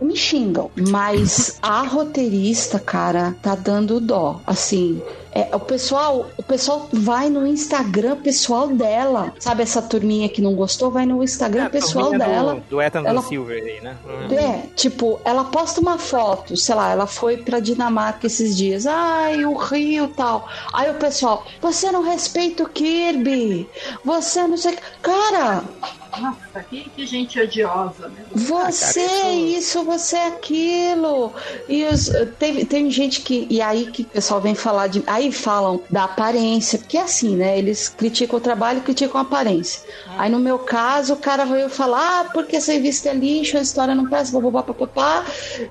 [0.00, 4.40] me xingam, mas a roteirista, cara, tá dando dó.
[4.46, 5.02] Assim,
[5.36, 9.34] é, o pessoal, o pessoal vai no Instagram pessoal dela.
[9.38, 10.90] Sabe essa turminha que não gostou?
[10.90, 12.54] Vai no Instagram é, pessoal dela.
[12.54, 13.98] Do, do Ethan ela, Silver aí, né?
[14.06, 14.38] Uhum.
[14.38, 18.86] É, tipo, ela posta uma foto, sei lá, ela foi pra Dinamarca esses dias.
[18.86, 20.48] Ai, o Rio tal.
[20.72, 23.68] Aí o pessoal, você não respeita o Kirby.
[24.02, 24.78] Você não sei.
[25.02, 25.62] Cara,
[26.20, 28.08] nossa, que, que gente odiosa.
[28.08, 28.24] Né?
[28.34, 31.32] Você é isso, você é aquilo.
[31.68, 33.46] E os, tem, tem gente que.
[33.50, 35.02] E aí que o pessoal vem falar de.
[35.06, 37.58] Aí falam da aparência, porque é assim, né?
[37.58, 39.82] Eles criticam o trabalho criticam a aparência.
[40.06, 40.22] Ah.
[40.22, 43.60] Aí no meu caso, o cara veio falar, ah, porque essa revista é lixo, a
[43.60, 45.24] história não presta, papapá, papapá.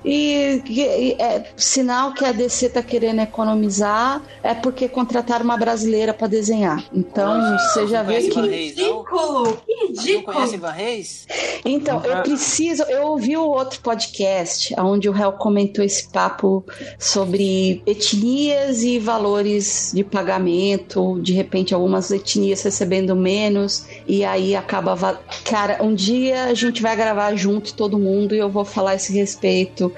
[0.04, 6.12] E, e é sinal que a DC tá querendo economizar é porque contrataram uma brasileira
[6.14, 6.84] para desenhar.
[6.92, 8.40] Então, ah, você já vê que.
[8.40, 9.56] Ridículo!
[9.66, 10.35] Que ridículo!
[10.36, 11.26] Conhece Van Reis?
[11.64, 12.82] Então, eu preciso.
[12.84, 16.64] Eu ouvi o outro podcast onde o réu comentou esse papo
[16.98, 21.18] sobre etnias e valores de pagamento.
[21.20, 24.96] De repente, algumas etnias recebendo menos, e aí acaba.
[25.44, 29.12] Cara, um dia a gente vai gravar junto todo mundo e eu vou falar esse
[29.12, 29.92] respeito.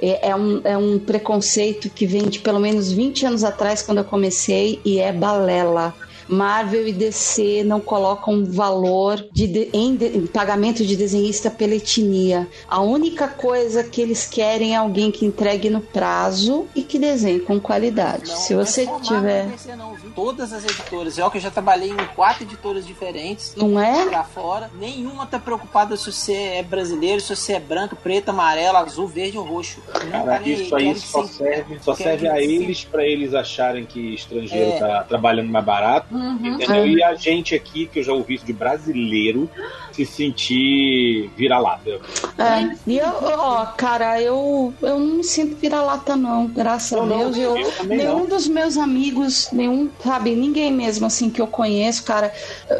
[0.00, 3.98] É, é, um, é um preconceito que vem de pelo menos 20 anos atrás, quando
[3.98, 5.94] eu comecei, e é balela.
[6.28, 11.74] Marvel e DC não colocam valor de, de, em, de, em, pagamento de desenhista pela
[11.74, 12.48] etnia.
[12.68, 17.40] A única coisa que eles querem é alguém que entregue no prazo e que desenhe
[17.40, 18.28] com qualidade.
[18.28, 19.46] Não, Se você é tiver.
[19.76, 23.54] Não, Todas as editoras, eu que já trabalhei em quatro editoras diferentes.
[23.54, 24.06] Não é?
[24.06, 24.70] Pra fora.
[24.78, 29.36] Nenhuma tá preocupada se você é brasileiro, se você é branco, preto, amarelo, azul, verde
[29.36, 29.80] ou roxo.
[30.10, 34.70] Cara, tá isso aí só serve, só serve a eles para eles acharem que estrangeiro
[34.72, 34.78] é.
[34.78, 36.54] tá trabalhando mais barato Uhum.
[36.54, 36.86] Entendeu?
[36.86, 39.50] E a gente aqui, que eu já ouvi isso de brasileiro,
[39.96, 41.98] se sentir vira-lata.
[42.38, 47.36] É, e eu, ó, cara, eu, eu não me sinto vira-lata, não, graças a Deus.
[47.36, 48.26] Não, eu, eu nenhum não.
[48.26, 52.30] dos meus amigos, nenhum, sabe, ninguém mesmo assim que eu conheço, cara,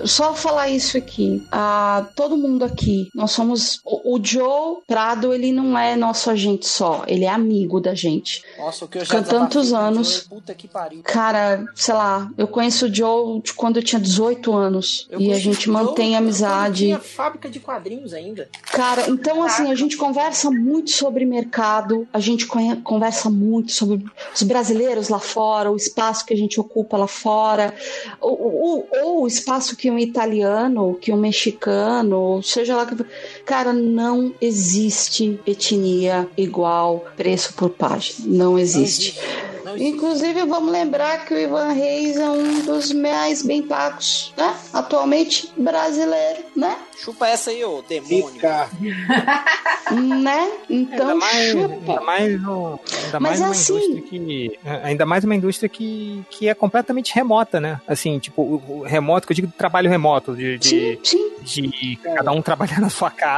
[0.04, 1.42] só falar isso aqui.
[1.50, 3.80] Ah, todo mundo aqui, nós somos.
[3.82, 8.42] O, o Joe Prado, ele não é nosso agente só, ele é amigo da gente.
[8.58, 10.26] Nossa, o que eu já tantos anos.
[10.28, 11.00] Joe, puta que pariu.
[11.02, 15.06] Cara, sei lá, eu conheço o Joe de quando eu tinha 18 anos.
[15.10, 16.98] Eu e a gente mantém eu, amizade.
[17.06, 18.48] Fábrica de quadrinhos ainda.
[18.72, 22.46] Cara, então assim, a gente conversa muito sobre mercado, a gente
[22.82, 24.04] conversa muito sobre
[24.34, 27.74] os brasileiros lá fora, o espaço que a gente ocupa lá fora,
[28.20, 32.96] ou, ou o espaço que um italiano, que um mexicano, seja lá que.
[33.46, 38.18] Cara, não existe etnia igual preço por página.
[38.26, 39.18] Não existe.
[39.64, 39.88] Não existe.
[39.96, 44.54] Inclusive, vamos lembrar que o Ivan Reis é um dos mais bem pagos, né?
[44.72, 46.76] Atualmente brasileiro, né?
[46.96, 48.26] Chupa essa aí, ô demônio.
[48.32, 48.70] Fica.
[49.92, 50.50] né?
[50.70, 51.74] Então, ainda mais, chupa.
[51.92, 54.58] ainda mais, no- ainda mais uma assim- indústria que.
[54.82, 57.80] Ainda mais uma indústria que, que é completamente remota, né?
[57.86, 62.32] Assim, tipo, o, o remoto, que eu digo trabalho remoto, de, de, Sim, de cada
[62.32, 63.35] um trabalhar na sua casa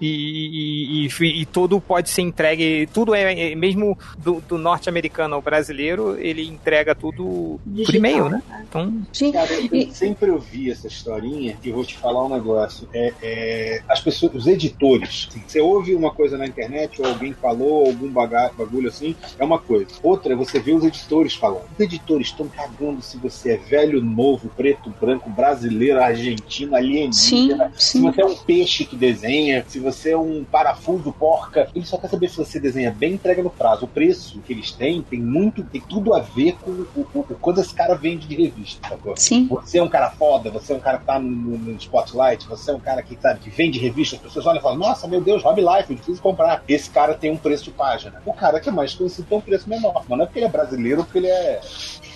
[0.00, 5.34] e, e, e- e tudo pode ser entregue, tudo é, é- mesmo do, do norte-americano
[5.34, 8.42] ao brasileiro, ele entrega tudo por Digital, e-mail, né?
[8.68, 9.32] Então, sim.
[9.32, 12.88] Cara, eu sempre ouvi essa historinha e vou te falar um negócio.
[12.92, 17.32] É, é, as pessoas, os editores, assim, você ouve uma coisa na internet ou alguém
[17.32, 19.86] falou algum baga- bagulho assim, é uma coisa.
[20.02, 21.64] Outra é você ver os editores falando.
[21.72, 27.12] Os editores estão cagando se você é velho, novo, preto, branco, brasileiro, argentino, alienígena.
[27.12, 28.02] Sim, Se sim.
[28.02, 29.31] você é um peixe que desenha,
[29.68, 33.42] se você é um parafuso porca, ele só quer saber se você desenha bem entrega
[33.42, 33.84] no prazo.
[33.84, 37.24] O preço que eles têm tem muito, tem tudo a ver com o, o, o
[37.40, 39.16] quanto esse cara vende de revista, sacou?
[39.16, 39.46] Sim.
[39.48, 41.28] Você é um cara foda, você é um cara que tá no,
[41.58, 44.62] no- spotlight, você é um cara que, sabe, que vende revista, as pessoas olham e
[44.62, 46.62] falam, nossa, meu Deus, Rob Life, difícil comprar.
[46.68, 48.20] Esse cara tem um preço de página.
[48.26, 50.04] O cara que é mais conhecido tem um preço menor.
[50.08, 51.60] Mas não é porque ele é brasileiro, porque ele é,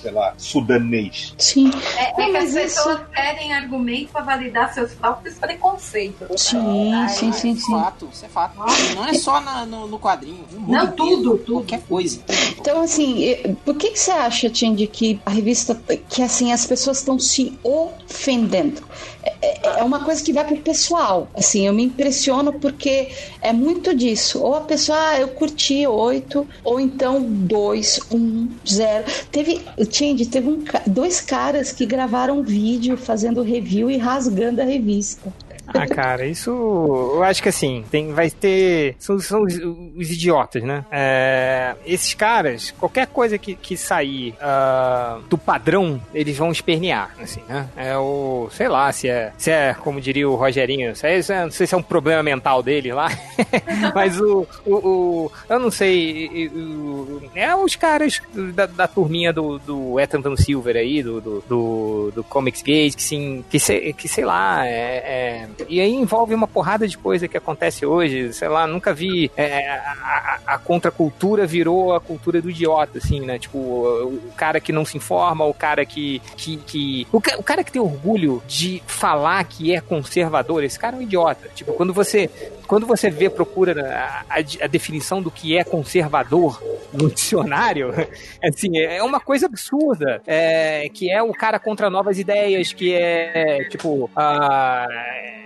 [0.06, 1.34] sei lá, sudanês.
[1.36, 1.68] Sim.
[1.96, 6.40] É, é que as isso- pessoas querem argumento pra validar seus próprios preconceitos.
[6.40, 7.82] Sim, Ai, sim, sim, Isso é sim.
[7.82, 8.56] fato, isso é fato.
[8.94, 10.44] Não é só na- no, no quadrinho.
[10.52, 11.52] no Não, inteiro, tudo, tudo.
[11.54, 12.20] Qualquer coisa.
[12.58, 15.74] Então, assim, por que, que você acha, Tindy, que a revista,
[16.08, 18.82] que assim, as pessoas estão se ofendendo?
[19.24, 21.28] É- É, é uma coisa que vai pro pessoal.
[21.34, 23.08] Assim, eu me impressiono porque
[23.42, 24.40] é muito disso.
[24.42, 29.04] Ou a pessoa, ah, eu curti oito, ou então dois, um, zero.
[29.30, 29.60] Teve,
[29.96, 35.32] Tindy, teve um dois caras que gravaram um vídeo fazendo review e rasgando a revista.
[35.68, 38.94] Ah, cara, isso eu acho que assim, tem, vai ter.
[38.98, 40.84] São, são os, os idiotas, né?
[40.90, 47.40] É, esses caras, qualquer coisa que, que sair ah, do padrão, eles vão espernear, assim,
[47.48, 47.68] né?
[47.76, 48.48] É o.
[48.52, 51.66] Sei lá, se é, se é como diria o Rogerinho, se é, é- não sei
[51.66, 53.08] se é um problema mental dele lá,
[53.94, 56.48] mas o, o, o- Eu não sei.
[56.54, 58.20] o- É os caras
[58.54, 62.94] da, da turminha do, do Ethan Van Silver aí, do, do, do, do Comics Gate,
[62.94, 66.98] que, sim, que, sei, que sei lá, é, é- e aí envolve uma porrada de
[66.98, 72.42] coisa que acontece hoje, sei lá, nunca vi é, a, a, contracultura virou a cultura
[72.42, 73.38] do idiota, assim, né?
[73.38, 76.20] Tipo, o, o cara que não se informa, o cara que.
[76.36, 80.96] que, que o, o cara que tem orgulho de falar que é conservador, esse cara
[80.96, 81.48] é um idiota.
[81.54, 82.30] Tipo, quando você.
[82.66, 86.62] Quando você vê, procura a, a- a definição do que é conservador
[86.92, 87.90] no dicionário,
[88.42, 90.20] assim, é uma coisa absurda.
[90.26, 94.86] É, que é o cara contra novas ideias, que é, tipo, ah,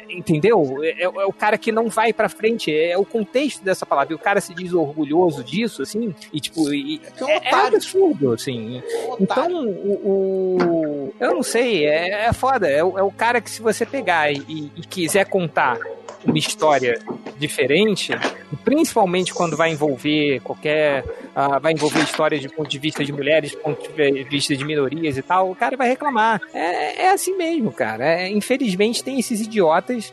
[0.08, 0.78] entendeu?
[0.82, 4.12] É, é o cara que não vai pra frente, é o contexto dessa palavra.
[4.12, 7.54] E o cara se diz orgulhoso disso, assim, e tipo, e- é um é, é
[7.66, 8.82] absurdo, assim.
[9.20, 12.68] Então, o, o- eu não sei, é, é foda.
[12.68, 15.78] É, o- é cara que se você pegar e- e quiser contar
[16.24, 16.98] uma história
[17.38, 18.12] diferente,
[18.64, 21.04] principalmente quando vai envolver qualquer.
[21.34, 25.16] ah, vai envolver histórias de ponto de vista de mulheres, ponto de vista de minorias
[25.16, 26.40] e tal, o cara vai reclamar.
[26.52, 28.04] É, é assim mesmo, cara.
[28.04, 30.12] É, infelizmente tem esses idiotas.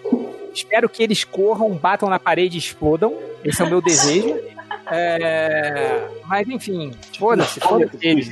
[0.53, 3.13] Espero que eles corram, batam na parede e explodam.
[3.43, 4.35] Esse é o meu desejo.
[4.89, 8.29] É, mas enfim, foda-se, foda-se eles.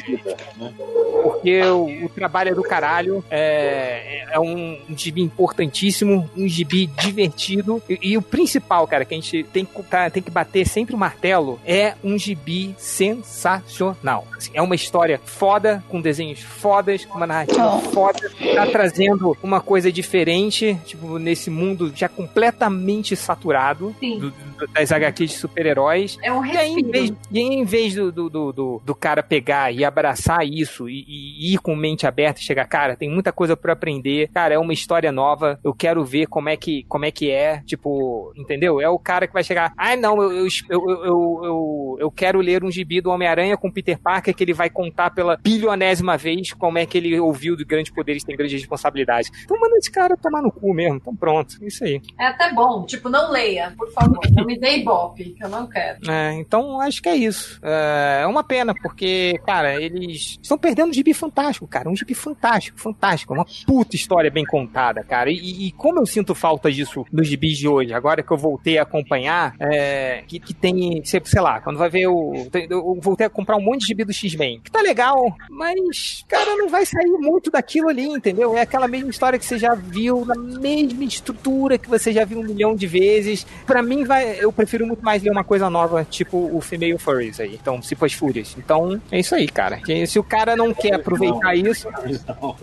[1.45, 3.23] Porque o, o trabalho é do caralho.
[3.29, 7.81] É, é um, um gibi importantíssimo, um gibi divertido.
[7.87, 10.95] E, e o principal, cara, que a gente tem que, tá- tem que bater sempre
[10.95, 14.27] o martelo é um gibi sensacional.
[14.35, 18.31] Assim, é uma história foda, com desenhos fodas, com uma narrativa foda.
[18.55, 25.31] Tá trazendo uma coisa diferente, tipo, nesse mundo já completamente saturado do- do- das HQs
[25.31, 26.17] de super-heróis.
[26.23, 28.95] É um E aí, em vez, e aí, em vez do, do, do, do- do
[28.95, 33.09] cara pegar e abraçar isso e, e ir com mente aberta e chegar, cara, tem
[33.09, 36.83] muita coisa pra aprender, cara, é uma história nova, eu quero ver como é que,
[36.87, 38.81] como é, que é, tipo, entendeu?
[38.81, 42.39] É o cara que vai chegar, ah, não, eu, eu, eu, eu, eu, eu quero
[42.39, 46.53] ler um gibi do Homem-Aranha com Peter Parker que ele vai contar pela bilionésima vez
[46.53, 49.31] como é que ele ouviu de grandes poderes tem grandes responsabilidades.
[49.43, 52.01] Então manda esse cara tomar no cu mesmo, então pronto, isso aí.
[52.19, 52.85] É até bom.
[52.85, 54.19] Tipo, não leia, por favor.
[54.31, 55.99] Não me dê ibope, que eu não quero.
[56.09, 57.59] É, então acho que é isso.
[57.63, 61.89] É é uma pena, porque, cara, eles estão perdendo gibi fantástico, cara.
[61.89, 63.33] Um gibi fantástico, fantástico.
[63.33, 65.29] Uma puta história bem contada, cara.
[65.31, 68.77] E, e como eu sinto falta disso nos gibis de hoje, agora que eu voltei
[68.77, 72.47] a acompanhar, é, que, que tem, sei, lá, quando vai ver o.
[72.69, 76.55] Eu voltei a comprar um monte de gibi do X-Men, que tá legal, mas, cara,
[76.55, 78.57] não vai sair muito daquilo ali, entendeu?
[78.57, 82.39] É aquela mesma história que você já viu, na mesma estrutura que você já viu
[82.39, 83.45] um milhão de vezes.
[83.65, 87.39] Para mim, vai, eu prefiro muito mais ler uma coisa nova, tipo o Female Furries
[87.39, 87.55] aí.
[87.55, 88.55] Então, se for Fúrias.
[88.57, 89.81] Então, é isso aí, cara.
[90.07, 91.87] Se o cara não quer aproveitar não, isso.
[92.41, 92.55] Não,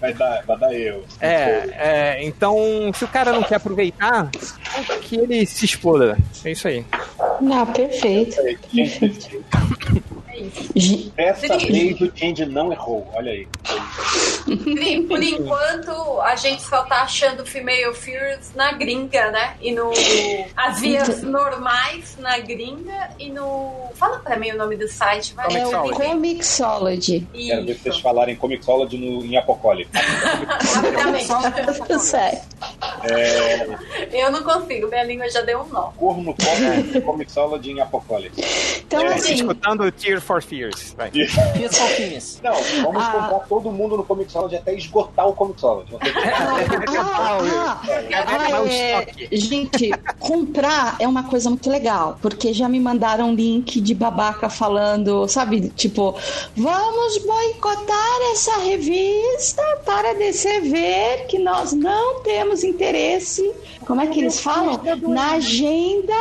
[0.00, 1.04] vai dar, vai dar eu.
[1.20, 2.56] É, é, então,
[2.94, 4.30] se o cara não quer aproveitar,
[5.02, 6.16] que ele se exploda.
[6.44, 6.84] É isso aí.
[7.40, 8.36] Não, perfeito.
[8.74, 9.44] perfeito.
[11.16, 13.48] Dessa vez o Change não errou, olha aí.
[15.08, 19.56] Por enquanto, a gente só tá achando Female Fears na gringa, né?
[19.60, 19.90] E no.
[20.56, 23.88] As vias normais na gringa e no.
[23.94, 25.54] Fala pra mim o nome do site, vai.
[25.56, 27.26] É o Comixology.
[27.32, 29.92] Quero ver vocês falarem Comixology no, em Apocalipse.
[29.96, 31.28] Rapidamente.
[32.00, 32.46] certo.
[33.04, 33.66] É...
[34.12, 35.90] Eu não consigo, minha língua já deu um nó.
[35.96, 38.40] Corno Pop Comixology em Apocalipse.
[38.86, 39.34] Então, é, assim.
[39.34, 40.94] Escutando Tear for Fears.
[40.96, 41.10] Vai.
[41.10, 41.34] Fears
[41.78, 43.12] for Não, vamos ah.
[43.12, 45.94] comprar todo mundo no Comixology até esgotar o Comixology.
[46.98, 53.80] Ah, ah, é, gente, comprar é uma coisa muito legal, porque já me mandaram link
[53.80, 56.16] de babaca falando, sabe, tipo,
[56.56, 63.52] vamos boicotar essa revista para DC ver que nós não temos interesse,
[63.86, 64.80] como é que eles falam?
[65.02, 66.14] Na agenda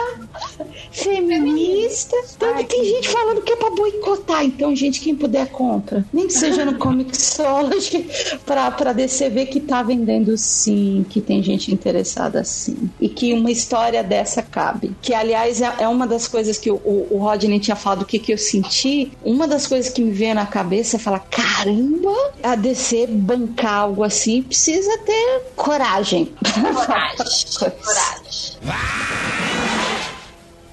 [0.98, 2.16] feminista.
[2.38, 4.44] Tanto tem gente falando que é pra boicotar.
[4.44, 6.06] Então, gente, quem puder compra.
[6.12, 8.08] Nem que seja no Comixology
[8.46, 12.90] pra, pra DC ver que tá vendendo sim, que tem gente interessada sim.
[13.00, 14.96] E que uma história dessa cabe.
[15.02, 18.20] Que, aliás, é, é uma das coisas que o, o Rodney tinha falado, o que,
[18.20, 19.12] que eu senti.
[19.24, 24.04] Uma das coisas que me veio na cabeça é falar: caramba, a DC bancar algo
[24.04, 26.34] assim precisa ter coragem.
[26.44, 27.28] Coragem.
[27.84, 29.97] coragem.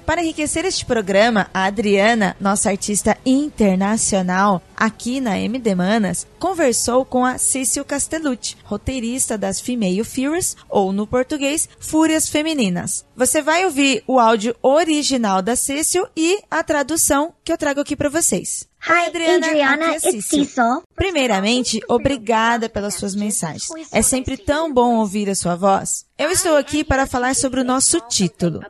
[0.07, 7.25] Para enriquecer este programa, a Adriana, nossa artista internacional aqui na MD Manas, conversou com
[7.25, 13.05] a Cício Castellucci, roteirista das Female Furious, ou no português, Fúrias Femininas.
[13.17, 17.97] Você vai ouvir o áudio original da Cício e a tradução que eu trago aqui
[17.97, 18.69] para vocês.
[18.87, 20.47] Hi, Adriana, Adriana é Cecil.
[20.95, 23.69] Primeiramente, obrigada pelas suas mensagens.
[23.91, 26.05] É sempre tão bom ouvir a sua voz.
[26.19, 28.61] Eu estou aqui para falar sobre o nosso título.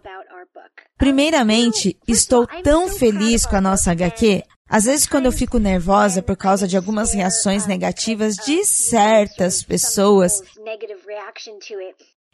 [0.96, 4.42] Primeiramente, estou tão feliz com a nossa HQ.
[4.68, 10.42] Às vezes, quando eu fico nervosa por causa de algumas reações negativas de certas pessoas,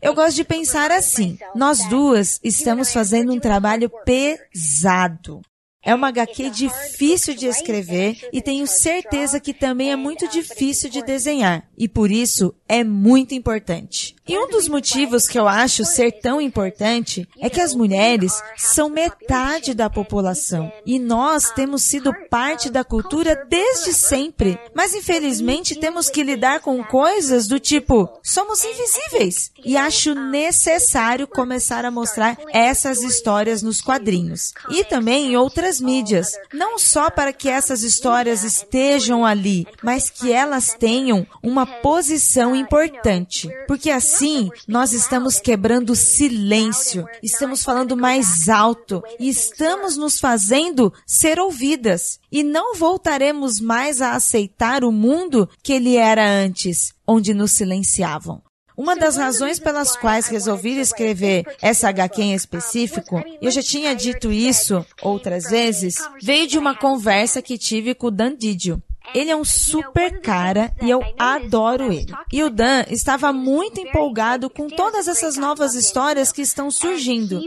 [0.00, 5.40] eu gosto de pensar assim: nós duas estamos fazendo um trabalho pesado.
[5.82, 11.02] É uma HQ difícil de escrever e tenho certeza que também é muito difícil de
[11.02, 14.14] desenhar, e por isso é muito importante.
[14.30, 18.88] E um dos motivos que eu acho ser tão importante é que as mulheres são
[18.88, 20.72] metade da população.
[20.86, 24.56] E nós temos sido parte da cultura desde sempre.
[24.72, 29.50] Mas infelizmente temos que lidar com coisas do tipo somos invisíveis.
[29.64, 34.54] E acho necessário começar a mostrar essas histórias nos quadrinhos.
[34.70, 40.32] E também em outras mídias, não só para que essas histórias estejam ali, mas que
[40.32, 48.50] elas tenham uma posição importante, porque assim Assim, nós estamos quebrando silêncio, estamos falando mais
[48.50, 52.20] alto e estamos nos fazendo ser ouvidas.
[52.30, 58.42] E não voltaremos mais a aceitar o mundo que ele era antes, onde nos silenciavam.
[58.76, 64.30] Uma das razões pelas quais resolvi escrever essa HQ em específico, eu já tinha dito
[64.30, 68.82] isso outras vezes, veio de uma conversa que tive com o Dan Didio.
[69.14, 72.12] Ele é um super cara e eu adoro ele.
[72.32, 77.40] E o Dan estava muito empolgado com todas essas novas histórias que estão surgindo.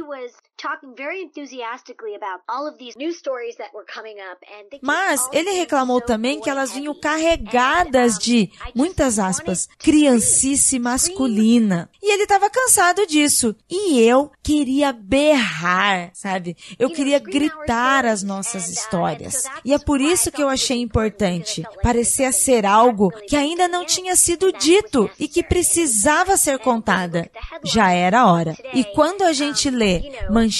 [4.82, 11.90] Mas ele reclamou também que elas vinham carregadas de, muitas aspas, criancice masculina.
[12.02, 13.54] E ele estava cansado disso.
[13.70, 16.56] E eu queria berrar, sabe?
[16.80, 19.44] Eu queria gritar as nossas uh, histórias.
[19.66, 21.62] E é por isso que eu achei importante.
[21.82, 27.30] Parecia ser algo que ainda não tinha sido dito e que precisava ser contada.
[27.66, 28.56] Já era hora.
[28.74, 30.53] E quando a gente lê manchetes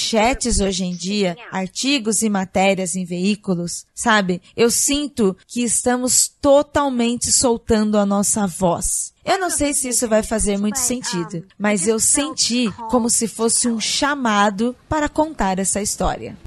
[0.60, 4.42] hoje em dia, artigos e matérias em veículos, sabe?
[4.56, 9.14] Eu sinto que estamos totalmente soltando a nossa voz.
[9.26, 13.70] Eu não sei se isso vai fazer muito sentido, mas eu senti como se fosse
[13.70, 16.38] um chamado para contar essa história.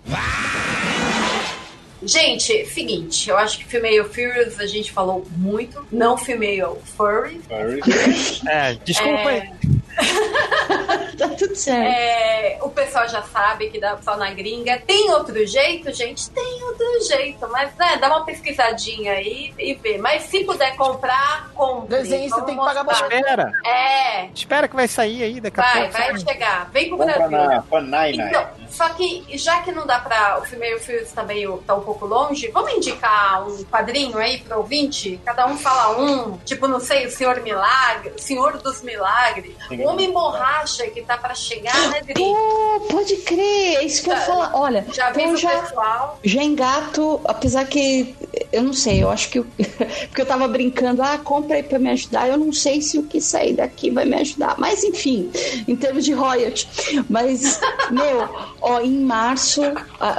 [2.02, 7.40] Gente, seguinte, eu acho que Female Furious a gente falou muito, não Female Furry.
[7.48, 7.80] Furry.
[8.48, 9.50] é, desculpa é...
[11.16, 11.88] tá tudo certo.
[11.88, 14.78] É, o pessoal já sabe que dá só na gringa.
[14.86, 16.30] Tem outro jeito, gente?
[16.30, 17.48] Tem outro jeito.
[17.48, 19.98] Mas, né, dá uma pesquisadinha aí e vê.
[19.98, 21.96] Mas se puder comprar, compre.
[21.96, 23.00] Desenho você tem que pagar mais.
[23.00, 23.52] Espera.
[23.64, 24.26] É.
[24.34, 25.92] Espera que vai sair aí daqui a vai, pouco.
[25.92, 26.70] Vai, vai chegar.
[26.70, 27.30] Vem pro Brasil.
[27.30, 30.38] Na, então, só que, já que não dá pra.
[30.40, 35.20] O Female Fields também tá um pouco longe, vamos indicar um quadrinho aí pro ouvinte?
[35.24, 36.38] Cada um fala um.
[36.38, 39.54] Tipo, não sei, o Senhor Milagre, o Senhor dos Milagres.
[39.70, 42.22] O Homem Borracha que tá pra chegar, né, Dri?
[42.22, 44.50] Oh, pode crer, é isso que eu falar.
[44.54, 46.18] Olha, já vi então já, pessoal.
[46.22, 48.14] Já engato, apesar que
[48.52, 49.38] eu não sei, eu acho que.
[49.38, 49.46] Eu,
[50.08, 52.28] porque eu tava brincando, ah, compra aí pra me ajudar.
[52.28, 54.54] Eu não sei se o que sair daqui vai me ajudar.
[54.58, 55.30] Mas enfim,
[55.66, 56.68] em termos de royalty.
[57.08, 58.28] Mas, meu,
[58.66, 59.62] ó, em março,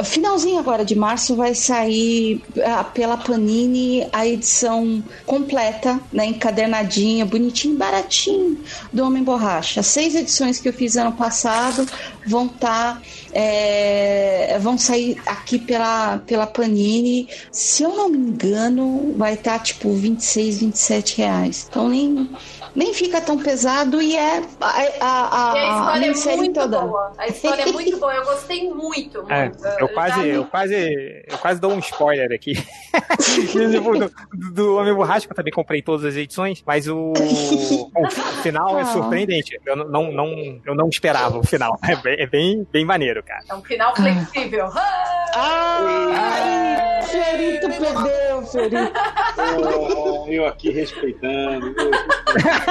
[0.05, 2.41] finalzinho agora de março, vai sair
[2.93, 8.57] pela Panini a edição completa, né, encadernadinha, bonitinho, baratinho,
[8.91, 9.81] do Homem Borracha.
[9.81, 11.85] As seis edições que eu fiz ano passado
[12.25, 12.95] vão estar.
[12.95, 13.01] Tá,
[13.33, 17.27] é, vão sair aqui pela, pela Panini.
[17.51, 21.67] Se eu não me engano, vai estar tá, tipo 26, 27 reais.
[21.69, 22.29] Então nem
[22.77, 24.67] nem fica tão pesado e é a,
[25.01, 25.53] a,
[25.93, 26.79] a, e a história é muito toda.
[26.79, 27.11] boa.
[27.17, 28.13] A história é muito boa.
[28.13, 29.25] Eu gostei muito.
[29.31, 29.65] É, muito.
[29.79, 32.53] eu, quase, eu, quase, eu quase dou um spoiler aqui.
[33.51, 38.11] do, do Homem Borracha, que eu também comprei todas as edições, mas o, o
[38.43, 38.85] final é ah.
[38.85, 39.59] surpreendente.
[39.65, 41.79] Eu não, não, eu não esperava o final.
[41.83, 43.43] É bem, é bem, bem maneiro, cara.
[43.49, 44.67] É um final flexível.
[44.75, 45.17] Ah!
[45.33, 48.93] Ai, Ferito perdeu, Ferito.
[50.27, 51.75] Eu aqui respeitando.
[51.77, 52.66] Eu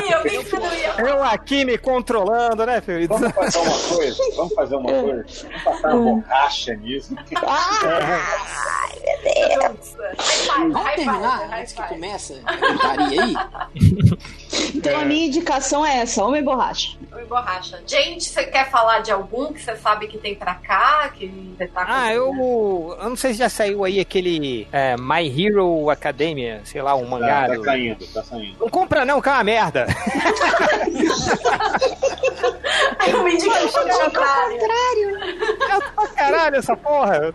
[0.00, 0.94] vi, eu vi que você não ia.
[0.98, 3.08] Eu aqui me controlando, né, Felipe?
[3.08, 4.22] Vamos fazer uma coisa?
[4.36, 5.24] Vamos fazer uma coisa?
[5.42, 7.14] Vamos passar uma borracha nisso.
[7.46, 9.96] Ai, meu Deus.
[10.46, 13.34] Vamos terminar antes que começa a gritaria aí?
[14.74, 16.96] Então a minha indicação é essa, Homem Borracha.
[17.12, 17.80] Homem Borracha.
[17.86, 21.10] Gente, você quer falar de algum que você sabe que tem pra cá?
[21.14, 22.32] Que tá ah, eu,
[23.00, 27.06] eu não sei se já saiu aí aquele é, My Hero Academia, sei lá, um
[27.06, 27.48] mangá.
[27.48, 28.56] Tá, tá saindo, tá saindo.
[28.58, 29.86] Não compra não, que é uma merda.
[33.06, 35.16] eu me indico ao contrário.
[35.62, 37.34] É pra caralho essa porra.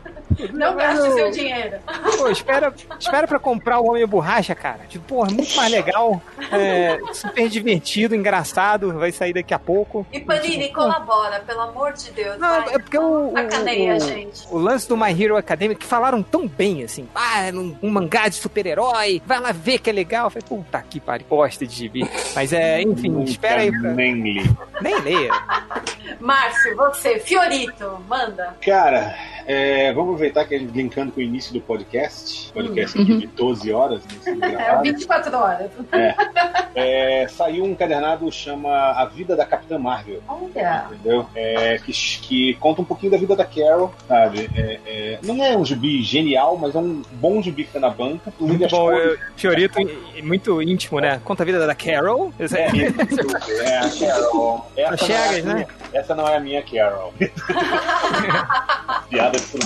[0.53, 1.77] Não gaste seu dinheiro.
[2.17, 4.79] Pô, espera, espera pra comprar o Homem Borracha, cara.
[4.87, 6.21] Tipo, porra, muito mais legal.
[6.51, 8.93] É, super divertido, engraçado.
[8.93, 10.05] Vai sair daqui a pouco.
[10.11, 12.37] E Panini, tipo, colabora, pelo amor de Deus.
[12.37, 12.75] Não, vai.
[12.75, 14.47] é porque o, Sacaneia, o, gente.
[14.49, 17.07] o lance do My Hero Academia que falaram tão bem, assim.
[17.13, 19.21] Ah, é um, um mangá de super-herói.
[19.25, 20.27] Vai lá ver que é legal.
[20.27, 22.09] Eu falei, puta que pariu, gosta de gibi.
[22.35, 23.71] Mas é, enfim, espera aí.
[23.71, 23.93] Pra...
[23.93, 24.55] Nem li.
[24.81, 25.31] Nem leia.
[26.19, 28.55] Márcio, você, Fiorito, manda.
[28.61, 29.15] Cara,
[29.45, 33.19] é, vamos aproveitar que a gente brincando com o início do podcast, podcast uhum.
[33.19, 34.01] de 12 horas.
[34.25, 35.71] Né, é, 24 horas.
[35.91, 40.21] É, é, saiu um cadernado chama A Vida da Capitã Marvel.
[40.27, 40.85] Olha.
[40.91, 41.25] Entendeu?
[41.35, 44.49] É, que, que conta um pouquinho da vida da Carol, sabe?
[44.55, 47.89] É, é, não é um gibi genial, mas é um bom gibi que tá na
[47.89, 48.31] banca.
[48.39, 48.89] Muito bom,
[49.35, 49.79] Fiorito,
[50.23, 51.19] muito íntimo, né?
[51.23, 52.33] Conta a vida da Carol.
[52.37, 52.43] É,
[53.63, 54.71] é, a Carol.
[54.75, 55.67] Essa, Chegas, não né?
[56.09, 57.13] Essa não é a minha Carol.
[59.09, 59.65] Piada de tudo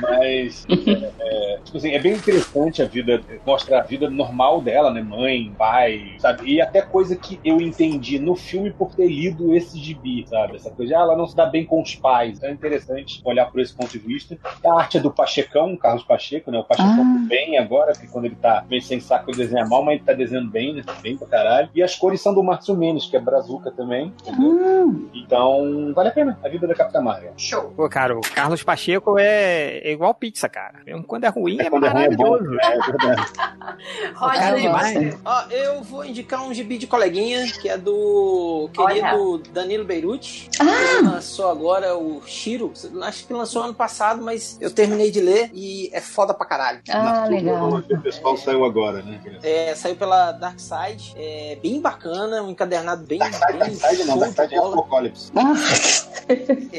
[0.00, 4.90] Mas, é, é, tipo assim, é bem interessante a vida, mostra a vida normal dela,
[4.90, 5.00] né?
[5.02, 6.52] Mãe, pai, sabe?
[6.52, 10.56] E até coisa que eu entendi no filme por ter lido esse gibi, sabe?
[10.56, 12.36] Essa coisa, ah, ela não se dá bem com os pais.
[12.36, 14.38] Então é interessante olhar por esse ponto de vista.
[14.64, 16.58] A arte é do Pachecão, Carlos Pacheco, né?
[16.58, 17.26] O Pachecão ah.
[17.26, 20.12] bem agora, porque quando ele tá bem sem saco ele desenha mal, mas ele tá
[20.12, 20.82] desenhando bem, né?
[21.02, 21.70] Bem pra caralho.
[21.74, 25.08] E as cores são do Márcio Menes, que é brazuca também, entendeu?
[25.14, 26.38] Então, vale a pena.
[26.44, 27.32] A vida da Capitã Marvel.
[27.36, 27.72] Show.
[27.76, 30.80] Pô, cara, o Carlos Pacheco é, é igual pizza, cara.
[31.06, 32.58] Quando é ruim, é, é maravilhoso.
[32.60, 33.32] É, é verdade.
[34.14, 39.42] Roger, Ó, eu vou indicar um gibi de coleguinha, que é do querido Olha.
[39.52, 40.48] Danilo Beirute.
[40.60, 41.02] Ah.
[41.02, 42.72] Lançou agora o Shiro.
[43.02, 46.80] Acho que lançou ano passado, mas eu terminei de ler e é foda pra caralho.
[46.90, 47.68] Ah, legal.
[47.68, 49.20] O pessoal saiu agora, né?
[49.42, 51.14] É, saiu pela Dark Side.
[51.16, 53.18] É bem bacana, um encadernado bem.
[53.18, 55.32] Dark Side, bem Dark Side não, Dark Side é Apocalipse.
[55.36, 55.54] Ah.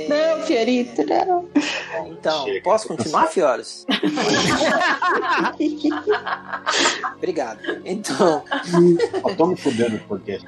[0.07, 1.49] Não, Fiorito, não.
[2.07, 2.61] Então, Chega.
[2.61, 3.83] posso continuar, Fioros?
[7.17, 7.59] Obrigado.
[7.83, 8.43] Então.
[9.27, 10.45] Eu tô me fudendo no podcast.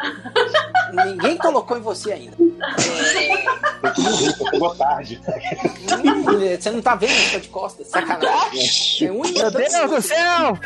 [0.94, 2.36] Ninguém colocou em você ainda.
[2.40, 2.52] Eu
[4.52, 5.20] pegou tarde.
[6.60, 7.88] Você não tá vendo, eu tô de costas.
[7.88, 9.08] Sacanagem.
[9.08, 10.58] É Meu Deus do céu!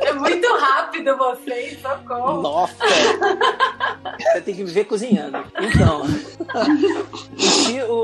[0.00, 2.42] É muito rápido vocês, socorro.
[2.42, 2.74] Nossa!
[4.18, 5.38] Você tem que viver cozinhando.
[5.58, 5.79] Então.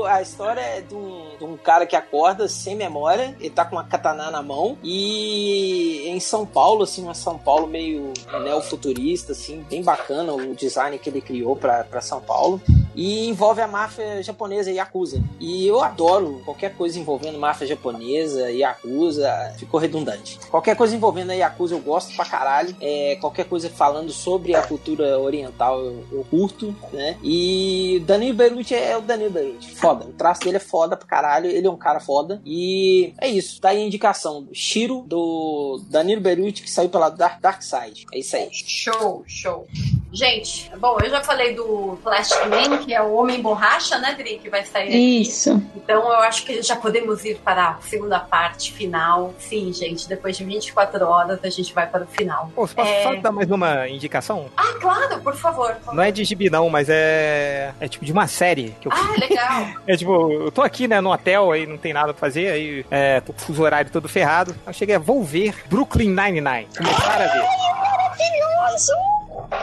[0.07, 3.75] A história é de um, de um, cara que acorda sem memória, ele tá com
[3.75, 9.65] uma katana na mão e em São Paulo, assim, uma São Paulo meio neofuturista, assim,
[9.69, 12.61] bem bacana o design que ele criou para São Paulo
[12.97, 15.21] e envolve a máfia japonesa Yakuza.
[15.39, 20.39] E eu adoro qualquer coisa envolvendo máfia japonesa, Yakuza, ficou redundante.
[20.49, 22.75] Qualquer coisa envolvendo a Yakuza eu gosto pra caralho.
[22.81, 27.17] É, qualquer coisa falando sobre a cultura oriental eu, eu curto, né?
[27.23, 29.75] E Danilo Beruti é o Danilo Beruti.
[29.75, 30.05] Foda.
[30.05, 31.47] O traço dele é foda pra caralho.
[31.47, 32.41] Ele é um cara foda.
[32.43, 33.61] E é isso.
[33.61, 34.47] Tá aí a indicação.
[34.51, 38.07] Shiro, do Danilo Beruti, que saiu pela Dark, Dark Side.
[38.11, 38.49] É isso aí.
[38.51, 39.67] Show, show.
[40.11, 44.39] Gente, bom, eu já falei do Plastic Man, que é o Homem Borracha, né, Dri,
[44.41, 45.21] que vai sair aqui.
[45.21, 45.61] Isso.
[45.75, 49.33] Então eu acho que já podemos ir para a segunda parte final.
[49.37, 52.49] Sim, gente, depois de 24 horas a gente vai para o final.
[52.55, 53.03] Pô, posso é...
[53.03, 54.45] só dar mais uma indicação?
[54.55, 55.75] Ah, claro, por favor.
[55.83, 58.91] Por não é de gibi não, mas é é tipo de uma série que eu
[58.93, 59.67] Ah, legal.
[59.85, 62.85] é tipo, eu tô aqui, né, no hotel, aí não tem nada pra fazer, aí
[62.89, 64.55] é, tô com o fuso horário todo ferrado.
[64.65, 66.69] Eu cheguei a vou ver Brooklyn Nine-Nine.
[66.77, 67.43] Começar a ver.
[67.81, 69.16] Maravilhoso!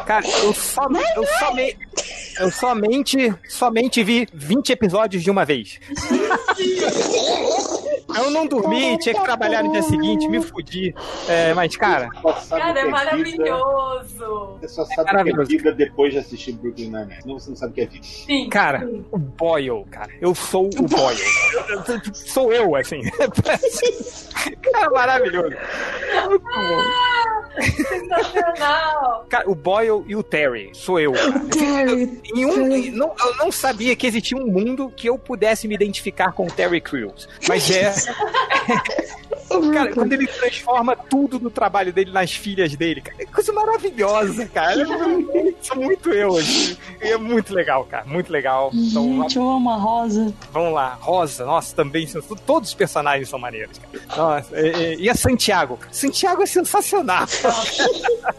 [0.06, 1.78] Cara, eu, só, eu, somente,
[2.38, 5.78] eu somente, somente vi 20 episódios de uma vez.
[8.16, 10.94] Eu não dormi, tinha que trabalhar no dia seguinte, me fudi.
[11.28, 12.08] É, mas, cara.
[12.48, 14.58] Cara, é maravilhoso.
[14.60, 17.22] Você só sabe é que é vida depois de assistir Brooklyn Nine-Nine.
[17.22, 18.04] Senão você não sabe o que é vida.
[18.04, 18.48] Sim.
[18.48, 20.10] Cara, o Boyle, cara.
[20.20, 22.14] Eu sou o Boyle.
[22.14, 23.00] sou eu, assim.
[24.72, 25.56] cara, maravilhoso.
[26.28, 27.24] Muito bom.
[27.60, 29.26] Sensacional!
[29.28, 31.12] Cara, o Boyle e o Terry, sou eu.
[31.50, 35.74] Terry, em um, não, eu não sabia que existia um mundo que eu pudesse me
[35.74, 37.28] identificar com o Terry Crews.
[37.48, 37.92] Mas é.
[39.72, 44.46] Cara, quando ele transforma tudo do trabalho dele nas filhas dele, cara, é coisa maravilhosa,
[44.46, 44.84] cara.
[45.60, 46.76] Sou muito eu, assim.
[47.00, 48.04] É muito legal, cara.
[48.06, 48.70] Muito legal.
[48.72, 50.32] Então, Gente, eu amo a Rosa.
[50.52, 52.06] Vamos lá, Rosa, nossa, também.
[52.46, 54.16] Todos os personagens são maneiros, cara.
[54.16, 55.78] Nossa, e, e a Santiago?
[55.90, 57.26] Santiago é sensacional.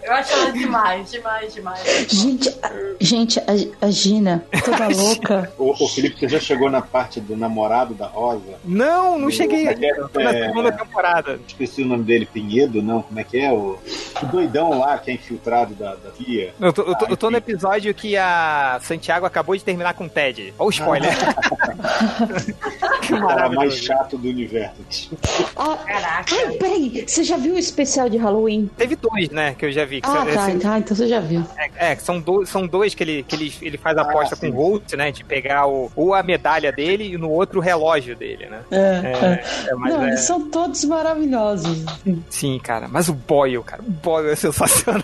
[0.03, 1.82] eu acho ela demais, demais, demais.
[2.10, 5.53] Gente, a, gente, a, a Gina, toda louca.
[5.58, 8.56] Ô, ô, Felipe, você já chegou na parte do namorado da Rosa?
[8.64, 9.44] Não, não cheguei.
[9.53, 11.40] É, na segunda temporada.
[11.48, 13.01] Esqueci o nome dele, Pinhedo, não?
[13.01, 13.51] Como é que é?
[13.51, 13.77] O,
[14.22, 16.53] o doidão lá que é infiltrado da, da Tia.
[16.59, 19.93] Eu tô, eu, tô, ah, eu tô, no episódio que a Santiago acabou de terminar
[19.93, 20.53] com o Ted.
[20.57, 21.15] Olha o spoiler.
[23.01, 25.17] que o cara mais chato do universo.
[25.56, 26.35] Ah, Caraca.
[26.35, 28.69] Ai, peraí, você já viu o especial de Halloween?
[28.77, 30.01] Teve dois, né, que eu já vi.
[30.03, 30.59] Ah, tá, esse...
[30.59, 31.43] tá, então você já viu.
[31.57, 34.38] É, é, são, do, são dois que ele, que ele, ele faz a aposta ah,
[34.38, 37.61] com o Holt, né, de pegar o, ou a medalha dele e no outro o
[37.61, 38.61] relógio dele, né?
[38.72, 39.72] É, é, é.
[39.75, 40.07] Não, é...
[40.07, 41.85] eles são todos maravilhosos.
[42.30, 45.03] Sim, cara, mas o Boyle, cara, o Boyle é sensacional.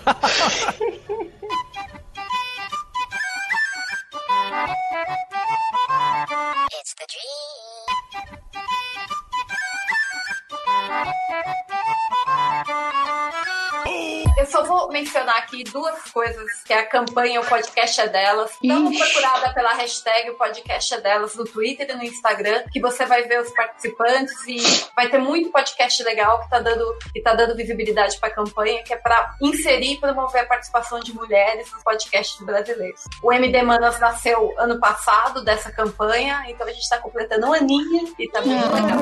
[6.74, 7.62] It's the dream.
[14.38, 18.52] Eu só vou mencionar aqui duas coisas, que é a campanha O Podcast é Delas.
[18.64, 23.06] Uma procurada pela hashtag O Podcast é Delas no Twitter e no Instagram, que você
[23.06, 24.58] vai ver os participantes e
[24.96, 28.94] vai ter muito podcast legal que tá dando, que tá dando visibilidade pra campanha, que
[28.94, 33.02] é para inserir e promover a participação de mulheres nos podcasts brasileiros.
[33.24, 38.14] O MD Manas nasceu ano passado dessa campanha, então a gente tá completando um aninho
[38.20, 39.02] e tá muito legal.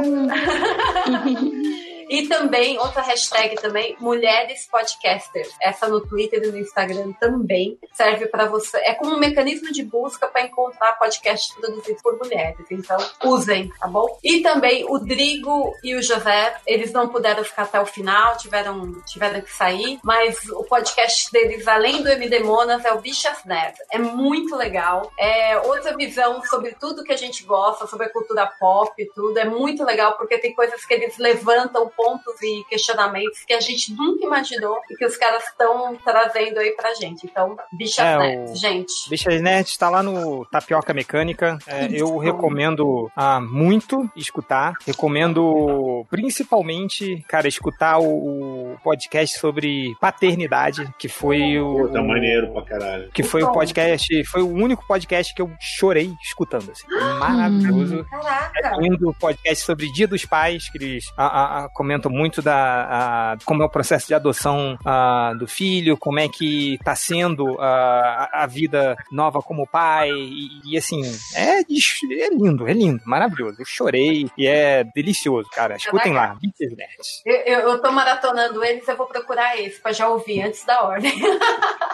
[2.10, 5.56] E também, outra hashtag também, Mulheres Podcasters.
[5.62, 8.78] Essa no Twitter e no Instagram também serve para você.
[8.80, 12.66] É como um mecanismo de busca para encontrar podcasts produzidos por mulheres.
[12.72, 14.18] Então, usem, tá bom?
[14.24, 18.92] E também o Drigo e o José, eles não puderam ficar até o final, tiveram,
[19.04, 23.76] tiveram que sair, mas o podcast deles, além do MD Monas, é o Bichas Nerd.
[23.92, 25.12] É muito legal.
[25.20, 29.38] É outra visão sobre tudo que a gente gosta, sobre a cultura pop e tudo.
[29.38, 33.94] É muito legal porque tem coisas que eles levantam pontos e questionamentos que a gente
[33.94, 37.26] nunca imaginou e que os caras estão trazendo aí pra gente.
[37.26, 39.10] Então, Bichas é, Net, gente.
[39.10, 41.58] Bichas Net está lá no Tapioca Mecânica.
[41.68, 44.76] É, eu recomendo ah, muito escutar.
[44.88, 51.90] Recomendo principalmente, cara, escutar o, o podcast sobre paternidade, que foi o.
[51.90, 53.11] Tá maneiro pra caralho.
[53.11, 56.72] Que foi o podcast, foi o único podcast que eu chorei escutando.
[56.72, 56.88] Assim.
[57.19, 58.06] Maravilhoso.
[58.06, 58.78] Caraca.
[58.78, 63.38] Lindo podcast sobre Dia dos Pais, que eles a, a, a, comentam muito da a,
[63.43, 68.30] como é o processo de adoção a, do filho, como é que tá sendo a,
[68.43, 71.01] a vida nova como pai, e, e assim,
[71.34, 73.59] é, é lindo, é lindo, maravilhoso.
[73.59, 75.77] Eu chorei e é delicioso, cara.
[75.77, 77.22] Escutem lá, Beatles Nerds.
[77.26, 80.84] Eu, eu, eu tô maratonando eles, eu vou procurar esse pra já ouvir antes da
[80.84, 81.11] ordem.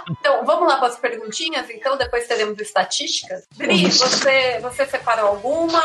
[0.09, 3.43] então, Então, vamos lá para as perguntinhas, então, depois teremos estatísticas.
[3.55, 5.81] Dri, você, você separou alguma?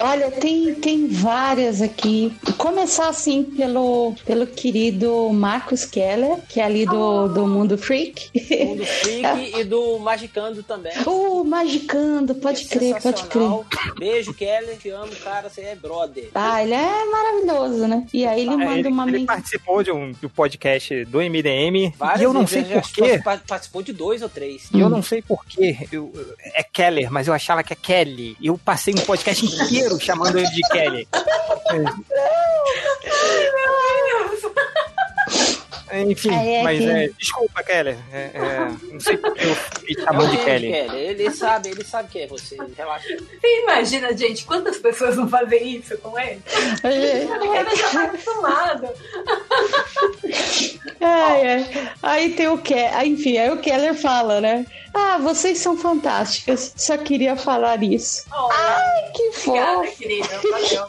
[0.00, 2.36] Olha, tem, tem várias aqui.
[2.56, 8.30] Começar, assim, pelo, pelo querido Marcos Keller, que é ali do, do Mundo Freak.
[8.64, 10.92] Mundo Freak e do Magicando também.
[11.06, 13.48] O uh, Magicando, pode é crer, pode crer.
[13.98, 16.30] Beijo, Keller, te amo, cara, você é brother.
[16.34, 18.06] Ah, ele é maravilhoso, né?
[18.12, 19.08] E aí ele manda ele, uma...
[19.08, 23.82] Ele participou de um do podcast do MDM, Várias e eu não sei porquê participou
[23.82, 24.68] de dois ou três.
[24.72, 25.76] E eu não sei porquê.
[25.90, 26.12] Eu,
[26.54, 28.36] é Keller, mas eu achava que é Kelly.
[28.42, 31.08] Eu passei um podcast inteiro chamando ele de Kelly.
[35.92, 36.90] Enfim, é, mas que...
[36.90, 37.96] é, desculpa, Keller.
[38.12, 40.72] É, é, não sei porque eu fiquei chamando de Kelly.
[40.72, 42.56] Ele sabe, ele sabe quem é você.
[42.76, 43.08] Relaxa.
[43.08, 46.42] Você imagina, gente, quantas pessoas vão fazer isso com ele?
[46.82, 47.22] É.
[47.22, 48.88] Ele já tá acostumado.
[51.00, 51.92] Ai, ai.
[52.02, 53.04] Aí tem o Keller.
[53.04, 54.66] Enfim, aí o Keller fala, né?
[55.00, 56.72] Ah, vocês são fantásticas.
[56.76, 58.24] Só queria falar isso.
[58.32, 59.96] Oh, Ai, que fofo.
[59.96, 60.40] querida.
[60.50, 60.86] Valeu.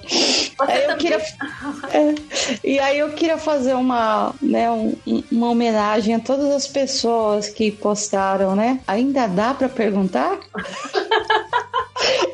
[0.68, 1.18] Aí eu queria,
[1.94, 2.16] é,
[2.64, 4.98] e aí eu queria fazer uma, né, um,
[5.32, 8.80] uma homenagem a todas as pessoas que postaram, né?
[8.88, 10.40] Ainda dá para perguntar?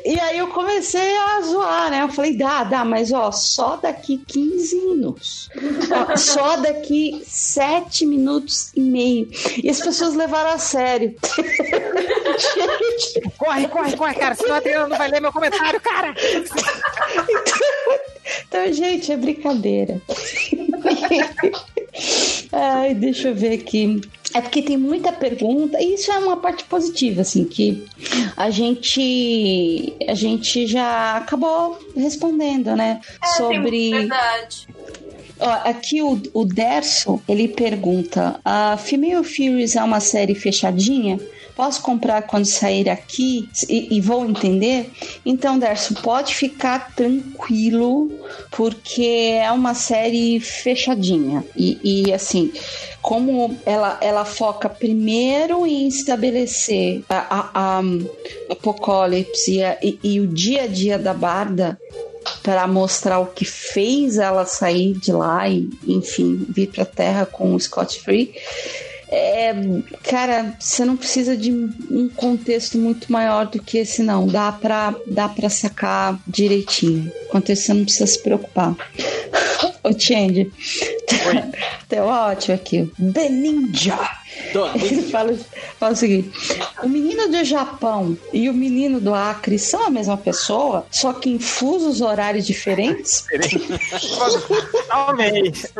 [0.04, 2.02] E aí eu comecei a zoar, né?
[2.02, 5.50] Eu falei, dá, dá, mas ó, só daqui 15 minutos.
[6.16, 9.28] Só daqui 7 minutos e meio.
[9.62, 11.14] E as pessoas levaram a sério.
[12.36, 13.26] Gente.
[13.38, 14.34] Corre, corre, corre, cara.
[14.34, 16.14] Senão a Adriana não vai ler meu comentário, cara.
[16.32, 16.62] Então,
[18.48, 20.00] então gente, é brincadeira.
[22.52, 24.00] Ai, deixa eu ver aqui.
[24.34, 27.84] É porque tem muita pergunta, e isso é uma parte positiva, assim, que
[28.36, 33.00] a gente a gente já acabou respondendo, né?
[33.22, 33.90] É, sobre.
[33.90, 34.68] Verdade.
[35.38, 41.18] Ó, aqui o, o Derso, ele pergunta: a Female Furious é uma série fechadinha?
[41.56, 44.90] Posso comprar quando sair aqui e, e vou entender?
[45.24, 48.10] Então, Derso, pode ficar tranquilo,
[48.50, 51.42] porque é uma série fechadinha.
[51.56, 52.52] E, e assim,
[53.00, 57.82] como ela, ela foca primeiro em estabelecer a, a, a
[58.50, 61.80] Apocalipse e, e o dia a dia da Barda,
[62.42, 67.26] para mostrar o que fez ela sair de lá e, enfim, vir para a Terra
[67.26, 68.34] com o Scott Free.
[69.08, 69.54] É,
[70.02, 74.26] cara, você não precisa de um contexto muito maior do que esse, não.
[74.26, 77.10] Dá pra, dá pra sacar direitinho.
[77.28, 78.74] Quanto isso, você não precisa se preocupar.
[79.84, 80.50] Ô, Change.
[81.88, 82.90] Tá ótimo aqui.
[83.12, 84.15] The Ninja.
[84.74, 85.36] Ele fala,
[85.78, 86.30] fala o seguinte:
[86.82, 91.30] o menino do Japão e o menino do Acre são a mesma pessoa, só que
[91.30, 93.24] em fusos horários diferentes?
[94.88, 95.72] Talvez.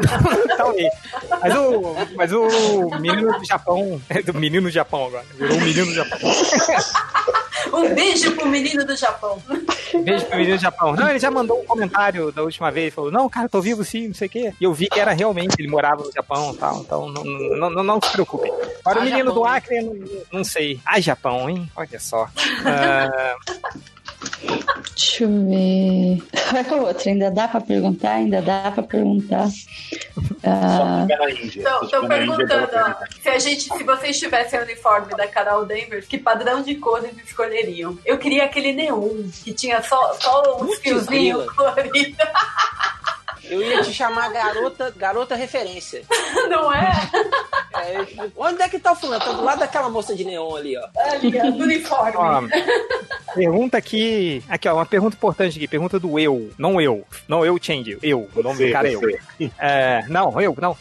[0.57, 0.93] Talvez.
[1.43, 4.01] Mas o, mas o menino do Japão.
[4.09, 5.25] É do menino do Japão agora.
[5.39, 6.19] Virou um menino do Japão.
[7.73, 9.41] Um beijo pro menino do Japão.
[10.05, 10.95] Beijo pro menino do Japão.
[10.95, 12.95] Não, ele já mandou um comentário da última vez.
[12.95, 14.53] Falou: Não, cara, tô vivo sim, não sei o quê.
[14.61, 16.81] E eu vi que era realmente, ele morava no Japão e tal.
[16.81, 18.53] Então não, não, não, não se preocupem.
[18.83, 19.35] Para o menino Japão.
[19.35, 19.97] do Acre, não,
[20.33, 20.81] não sei.
[20.85, 21.71] Ah, Japão, hein?
[21.77, 22.25] Olha só.
[22.25, 23.87] Uh...
[24.95, 26.23] Deixa eu ver.
[26.81, 28.13] Outra, ainda dá pra perguntar?
[28.15, 29.49] Ainda dá pra perguntar.
[30.45, 31.07] Ah...
[31.83, 36.19] Estão perguntando, ó, se a gente, se vocês tivessem o uniforme da Carol Danvers, que
[36.19, 37.99] padrão de cores escolheriam?
[38.05, 42.17] Eu queria aquele neon, que tinha só, só uns fiozinhos coloridos.
[43.49, 46.03] Eu ia te chamar garota, garota referência.
[46.49, 46.93] Não é?
[47.75, 48.31] é?
[48.37, 49.25] Onde é que tá o fulano?
[49.25, 50.87] Tá do lado daquela moça de neon ali, ó.
[51.11, 52.13] Ali, ó, do uniforme.
[52.17, 52.43] Ó,
[53.35, 54.43] pergunta aqui.
[54.49, 55.69] Aqui, ó, uma pergunta importante aqui.
[55.69, 56.51] Pergunta do eu.
[56.59, 57.05] Não eu.
[57.29, 57.99] Não eu, Change.
[58.03, 58.29] Eu.
[58.35, 59.01] O nome do cara é eu.
[59.59, 60.77] É, não, eu, não.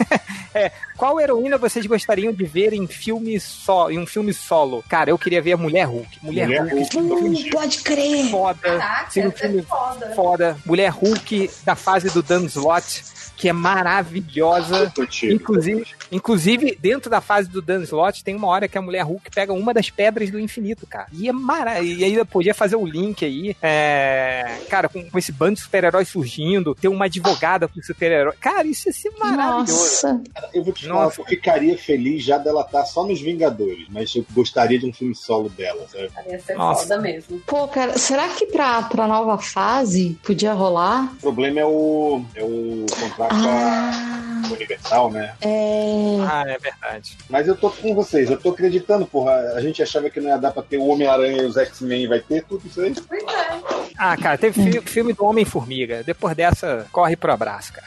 [0.54, 4.84] é, qual heroína vocês gostariam de ver em filme só, em um filme solo?
[4.86, 6.18] Cara, eu queria ver a Mulher Hulk.
[6.22, 6.96] Mulher, Mulher Hulk.
[6.96, 7.48] Hulk.
[7.48, 8.30] Uh, pode crer.
[8.30, 8.58] Foda.
[8.60, 10.12] Caraca, um filme foda.
[10.14, 10.56] foda.
[10.66, 13.02] Mulher Hulk da fase do Dan Slott
[13.40, 14.92] que é maravilhosa.
[15.22, 19.30] Inclusive, inclusive, dentro da fase do Dan Slott, tem uma hora que a mulher Hulk
[19.30, 21.06] pega uma das pedras do infinito, cara.
[21.10, 22.00] E é maravilhoso.
[22.00, 23.56] E ainda podia fazer o link aí.
[23.62, 24.58] É...
[24.68, 28.34] Cara, com, com esse bando de super-heróis surgindo, ter uma advogada pro super-herói.
[28.38, 29.72] Cara, isso ia ser maravilhoso.
[29.72, 30.22] Nossa.
[30.52, 31.22] Eu vou te falar, Nossa.
[31.22, 34.92] eu ficaria feliz já dela estar tá só nos Vingadores, mas eu gostaria de um
[34.92, 36.10] filme solo dela, sabe?
[36.28, 36.82] Ia ser Nossa.
[36.82, 37.40] foda mesmo.
[37.46, 41.10] Pô, cara, será que pra, pra nova fase podia rolar?
[41.14, 45.34] O problema é o, é o contrato ah, Universal, né?
[45.40, 46.16] É...
[46.28, 47.16] Ah, é verdade.
[47.28, 49.32] Mas eu tô com vocês, eu tô acreditando, porra.
[49.54, 52.20] A gente achava que não ia dar pra ter o Homem-Aranha e os X-Men, vai
[52.20, 52.94] ter tudo isso aí?
[53.08, 53.90] Pois é.
[53.96, 56.02] Ah, cara, teve filme, filme do Homem-Formiga.
[56.02, 57.86] Depois dessa, corre pro abraço, cara.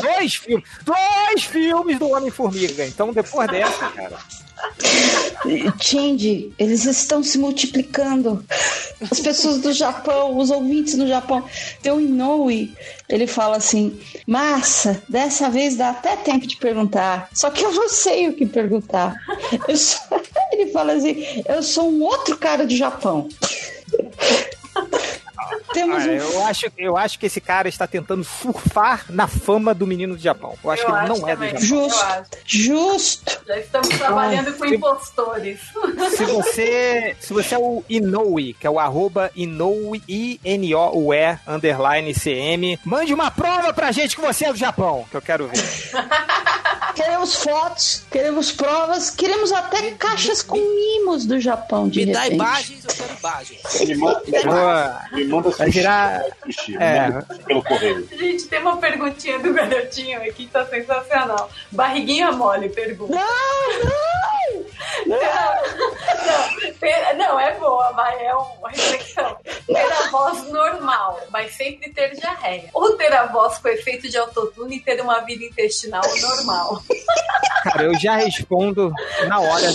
[0.00, 2.86] dois filmes, dois filmes do Homem-Formiga.
[2.86, 4.16] Então, depois dessa, cara.
[5.80, 8.44] Change, eles estão se multiplicando.
[9.10, 11.44] As pessoas do Japão, os ouvintes do Japão.
[11.82, 12.74] Tem o Inoue,
[13.08, 17.28] ele fala assim: Massa, dessa vez dá até tempo de perguntar.
[17.32, 19.14] Só que eu não sei o que perguntar.
[19.74, 20.20] Sou...
[20.52, 23.28] Ele fala assim: Eu sou um outro cara do Japão.
[25.72, 26.12] Temos ah, um...
[26.12, 30.22] eu, acho, eu acho que esse cara está tentando surfar na fama do menino do
[30.22, 30.56] Japão.
[30.62, 31.60] Eu acho eu que ele não é do Japão.
[31.60, 32.38] Justo.
[32.44, 33.40] Justo.
[33.46, 35.60] Já estamos trabalhando com se, impostores.
[36.16, 42.78] Se você, se você é o Inoue, que é o arroba Inoue, I-N-O-U-E, underline C-M,
[42.84, 45.60] mande uma prova pra gente que você é do Japão, que eu quero ver.
[46.94, 52.28] queremos fotos, queremos provas, queremos até caixas com mimos do Japão de Me repente.
[52.28, 53.80] dá imagens, eu quero imagens.
[53.80, 56.24] Me manda, me manda Vai virar.
[56.78, 57.10] É.
[57.44, 58.08] Pelo correio.
[58.16, 61.50] Gente, tem uma perguntinha do garotinho aqui que tá sensacional.
[61.70, 63.14] Barriguinha mole, pergunta.
[63.14, 63.20] Não,
[63.84, 64.20] não!
[65.06, 65.16] Não,
[67.16, 69.36] não, não é boa, mas é uma reflexão.
[69.66, 72.68] Ter a voz normal, mas sempre ter diarreia.
[72.72, 76.79] Ou ter a voz com efeito de autotune e ter uma vida intestinal normal.
[77.64, 78.92] Cara, eu já respondo
[79.26, 79.70] na hora.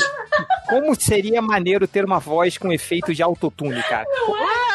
[0.67, 4.05] Como seria maneiro ter uma voz com efeito de autotune, cara?
[4.27, 4.65] Não é?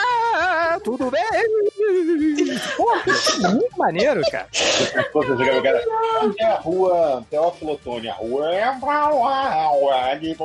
[0.82, 1.22] tudo bem?
[2.76, 2.90] Pô,
[3.50, 4.46] muito maneiro, cara.
[6.30, 9.70] Até a rua Teófilo Otoni, a rua é pra lá,
[10.14, 10.36] de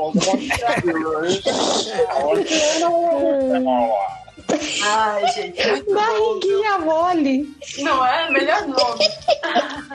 [4.83, 5.93] Ai, gente.
[5.93, 7.49] Barriguinha mole.
[7.79, 8.29] Não é?
[8.31, 9.05] Melhor nome.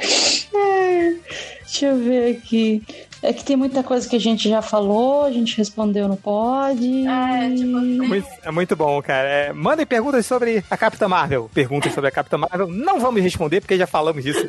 [1.63, 2.83] Deixa eu ver aqui.
[3.23, 6.81] É que tem muita coisa que a gente já falou, a gente respondeu no pod.
[7.07, 7.99] É, tipo assim.
[7.99, 9.29] Muito, é muito bom, cara.
[9.29, 11.51] É, mandem perguntas sobre a Capitã Marvel.
[11.53, 12.69] Perguntas sobre a Capitã Marvel.
[12.69, 14.49] Não vamos responder porque já falamos disso.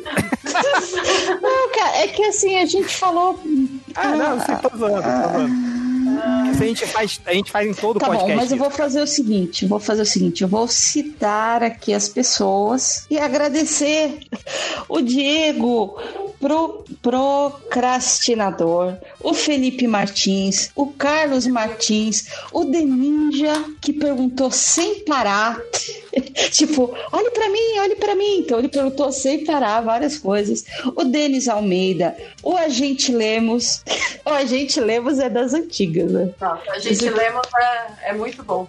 [1.42, 3.38] não, cara, é que assim, a gente falou.
[3.94, 5.81] Ah, não, sim, tô zoando, tô zoando.
[6.52, 8.32] Isso a gente faz, a gente faz em todo tá podcast.
[8.32, 11.92] Bom, mas eu vou fazer o seguinte, vou fazer o seguinte, eu vou citar aqui
[11.92, 14.20] as pessoas e agradecer
[14.88, 15.98] o Diego
[16.42, 25.60] pro procrastinador, o Felipe Martins, o Carlos Martins, o Deninja que perguntou sem parar,
[26.50, 28.38] tipo, olhe para mim, olhe para mim.
[28.38, 30.64] Então ele perguntou sem parar várias coisas.
[30.96, 33.82] O Denis Almeida, o Agente Lemos,
[34.26, 36.32] o Agente Lemos é das antigas, né?
[36.40, 38.68] Não, a gente Lemos é, é muito bom.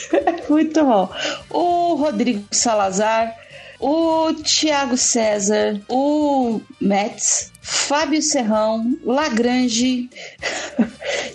[0.48, 1.10] muito bom.
[1.50, 3.34] O Rodrigo Salazar,
[3.78, 10.08] o Tiago César, o Metz, Fábio Serrão, Lagrange.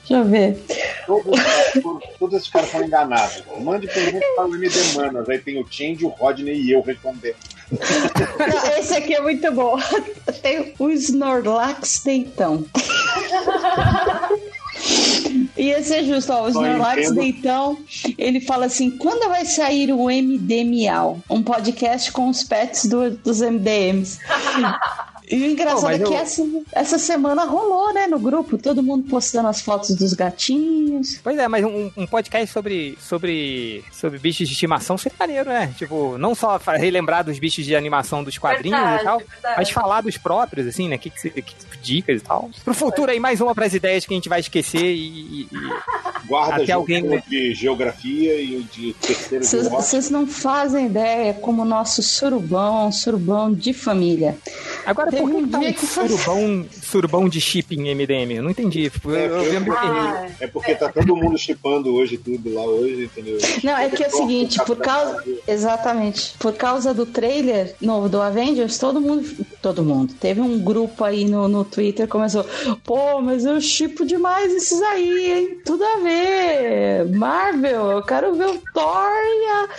[0.10, 0.58] Deixa eu ver.
[1.06, 1.40] Todos,
[2.18, 3.44] todos esses caras foram enganados.
[3.60, 5.30] Mande pergunta para o MD Manas.
[5.30, 7.36] Aí tem o Change, o Rodney e eu respondendo.
[8.80, 9.78] esse aqui é muito bom.
[10.42, 12.66] Tem o Snorlax Deitão.
[15.58, 17.78] E esse é justo, ó, o Snorlax Deitão,
[18.18, 21.20] ele fala assim, quando vai sair o MD Miau?
[21.30, 24.20] Um podcast com os pets do, dos MDMs.
[25.30, 26.18] E o engraçado é que eu...
[26.18, 31.20] essa, essa semana rolou, né, no grupo, todo mundo postando as fotos dos gatinhos.
[31.24, 35.72] Pois é, mas um, um podcast sobre, sobre, sobre bichos de estimação seria maneiro, né?
[35.78, 39.56] Tipo, não só relembrar dos bichos de animação dos quadrinhos verdade, e tal, verdade.
[39.56, 40.98] mas falar dos próprios, assim, né?
[40.98, 42.50] Que, que, que, dicas e tal.
[42.64, 45.42] Pro futuro aí, mais uma para as ideias que a gente vai esquecer e.
[45.42, 45.48] e
[46.28, 52.04] Guarda até alguém de geografia e de terceiro Vocês não fazem ideia como o nosso
[52.04, 54.38] surubão, surubão de família.
[54.86, 58.36] Agora, por que, tá um que surubão, surubão de chip em MDM?
[58.36, 58.90] Eu não entendi.
[58.90, 63.06] Tipo, é, eu, eu ah, é porque tá todo mundo chipando hoje tudo lá hoje,
[63.06, 63.38] entendeu?
[63.64, 65.24] Não, é que é o seguinte, por causa.
[65.48, 66.36] Exatamente.
[66.40, 69.28] Por causa do trailer novo do Avengers, todo mundo.
[69.62, 70.14] Todo mundo.
[70.20, 72.46] Teve um grupo aí no, no Twitter começou.
[72.84, 75.62] Pô, mas eu chipo demais esses aí, hein?
[75.66, 77.10] Tudo a ver.
[77.10, 79.70] Marvel, eu quero ver o Thor e a.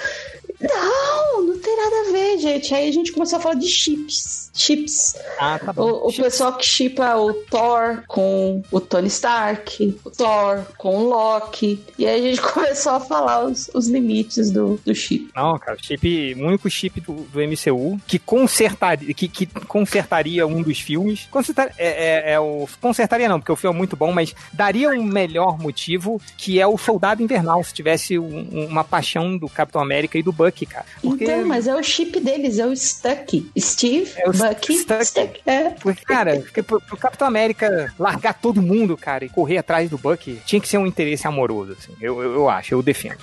[0.61, 2.75] Não, não tem nada a ver, gente.
[2.75, 5.17] Aí a gente começou a falar de chips chips.
[5.39, 5.91] Ah, tá bom.
[5.91, 11.09] O, o pessoal que chipa o Thor com o Tony Stark, o Thor com o
[11.09, 11.83] Loki.
[11.99, 15.31] E aí a gente começou a falar os, os limites do, do chip.
[15.35, 20.63] Não, cara, chip, o único chip do, do MCU que consertaria, que, que consertaria um
[20.63, 21.27] dos filmes.
[21.31, 24.91] Consertar, é, é, é, o, consertaria não, porque o filme é muito bom, mas daria
[24.91, 29.81] um melhor motivo que é o Soldado Invernal, se tivesse um, uma paixão do Capitão
[29.81, 30.85] América e do Bucky, cara.
[31.01, 31.25] Porque...
[31.25, 33.51] Então, mas é o chip deles, é o Stuck.
[33.59, 35.05] Steve, é o Bucky, Stuck.
[35.05, 35.41] Stuck.
[35.47, 35.70] É.
[35.70, 39.97] Porque, cara, porque pro, pro, Capitão América largar todo mundo, cara, e correr atrás do
[39.97, 41.93] Bucky, tinha que ser um interesse amoroso, assim.
[42.01, 43.19] Eu, eu, eu acho, eu defendo.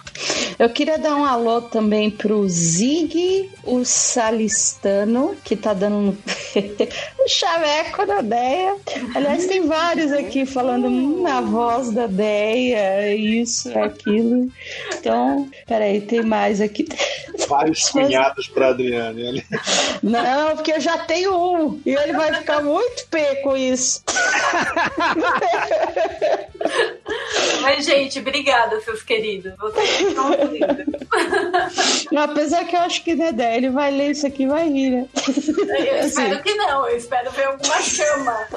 [0.57, 6.17] Eu queria dar um alô também pro Zig, o Salistano, que tá dando um
[7.27, 8.75] chaveco da Deia.
[9.13, 10.89] Aliás, tem vários aqui falando
[11.21, 14.49] na voz da Deia, isso, aquilo.
[14.97, 16.87] Então, peraí, tem mais aqui.
[17.47, 19.45] Vários cunhados pra Adriane.
[20.03, 24.03] Não, porque eu já tenho um e ele vai ficar muito pé com isso.
[27.61, 29.53] Mas, gente, obrigada, seus queridos.
[29.57, 30.85] Vocês são lindos.
[32.15, 35.05] Apesar que eu acho que Dedé, ele vai ler isso aqui e vai rir, né?
[35.15, 36.07] Eu assim.
[36.07, 38.47] espero que não, eu espero ver alguma chama.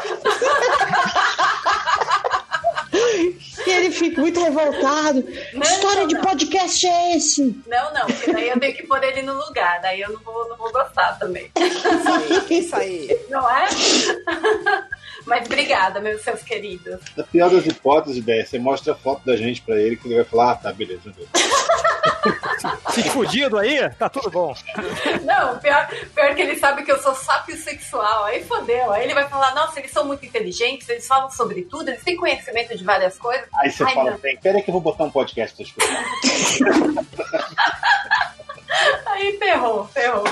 [3.71, 5.25] E ele fica muito revoltado.
[5.55, 7.63] Não, história não, de podcast é esse?
[7.69, 10.49] Não, não, porque daí eu tenho que pôr ele no lugar, daí eu não vou,
[10.49, 11.51] não vou gostar também.
[11.57, 13.21] Isso aí, isso aí.
[13.29, 13.69] Não é?
[15.27, 16.99] Mas obrigada, meus seus queridos.
[17.17, 20.17] A pior das hipóteses, ideia, você mostra a foto da gente pra ele que ele
[20.17, 21.13] vai falar, ah, tá, beleza.
[22.93, 24.55] Fique fudido aí, tá tudo bom.
[25.23, 28.25] Não, pior, pior que ele sabe que eu sou sápio sexual.
[28.25, 28.93] Aí fodeu.
[28.93, 32.17] Aí ele vai falar, nossa, eles são muito inteligentes, eles falam sobre tudo, eles têm
[32.17, 33.47] conhecimento de várias coisas.
[33.55, 36.05] Aí você Ai, fala, bem, peraí que eu vou botar um podcast pra escutar.
[39.07, 40.25] aí ferrou, ferrou.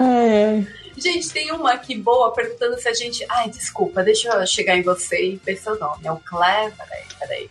[0.00, 0.79] É.
[1.00, 3.24] Gente, tem uma aqui boa perguntando se a gente.
[3.28, 6.02] Ai, desculpa, deixa eu chegar em você e ver seu nome.
[6.04, 6.74] É o Clever.
[7.18, 7.50] Peraí,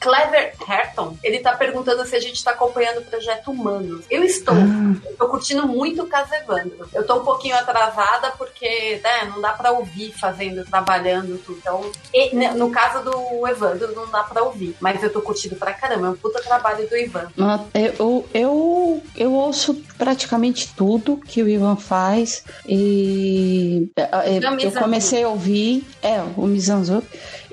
[0.00, 1.16] Clever Herton.
[1.22, 4.04] Ele tá perguntando se a gente tá acompanhando o projeto Humanos.
[4.10, 4.54] Eu estou.
[4.54, 5.08] Ah.
[5.08, 6.88] Eu tô curtindo muito o caso Evandro.
[6.92, 11.58] Eu tô um pouquinho atrasada porque né, não dá pra ouvir fazendo, trabalhando, tudo.
[11.58, 14.76] Então, e, né, no caso do Evandro, não dá pra ouvir.
[14.80, 16.06] Mas eu tô curtindo pra caramba.
[16.06, 17.30] É um puta trabalho do Ivan.
[17.74, 22.39] Eu, eu, eu ouço praticamente tudo que o Ivan faz.
[22.68, 27.06] E é, é, eu comecei a ouvir, é, o Mizanzuki.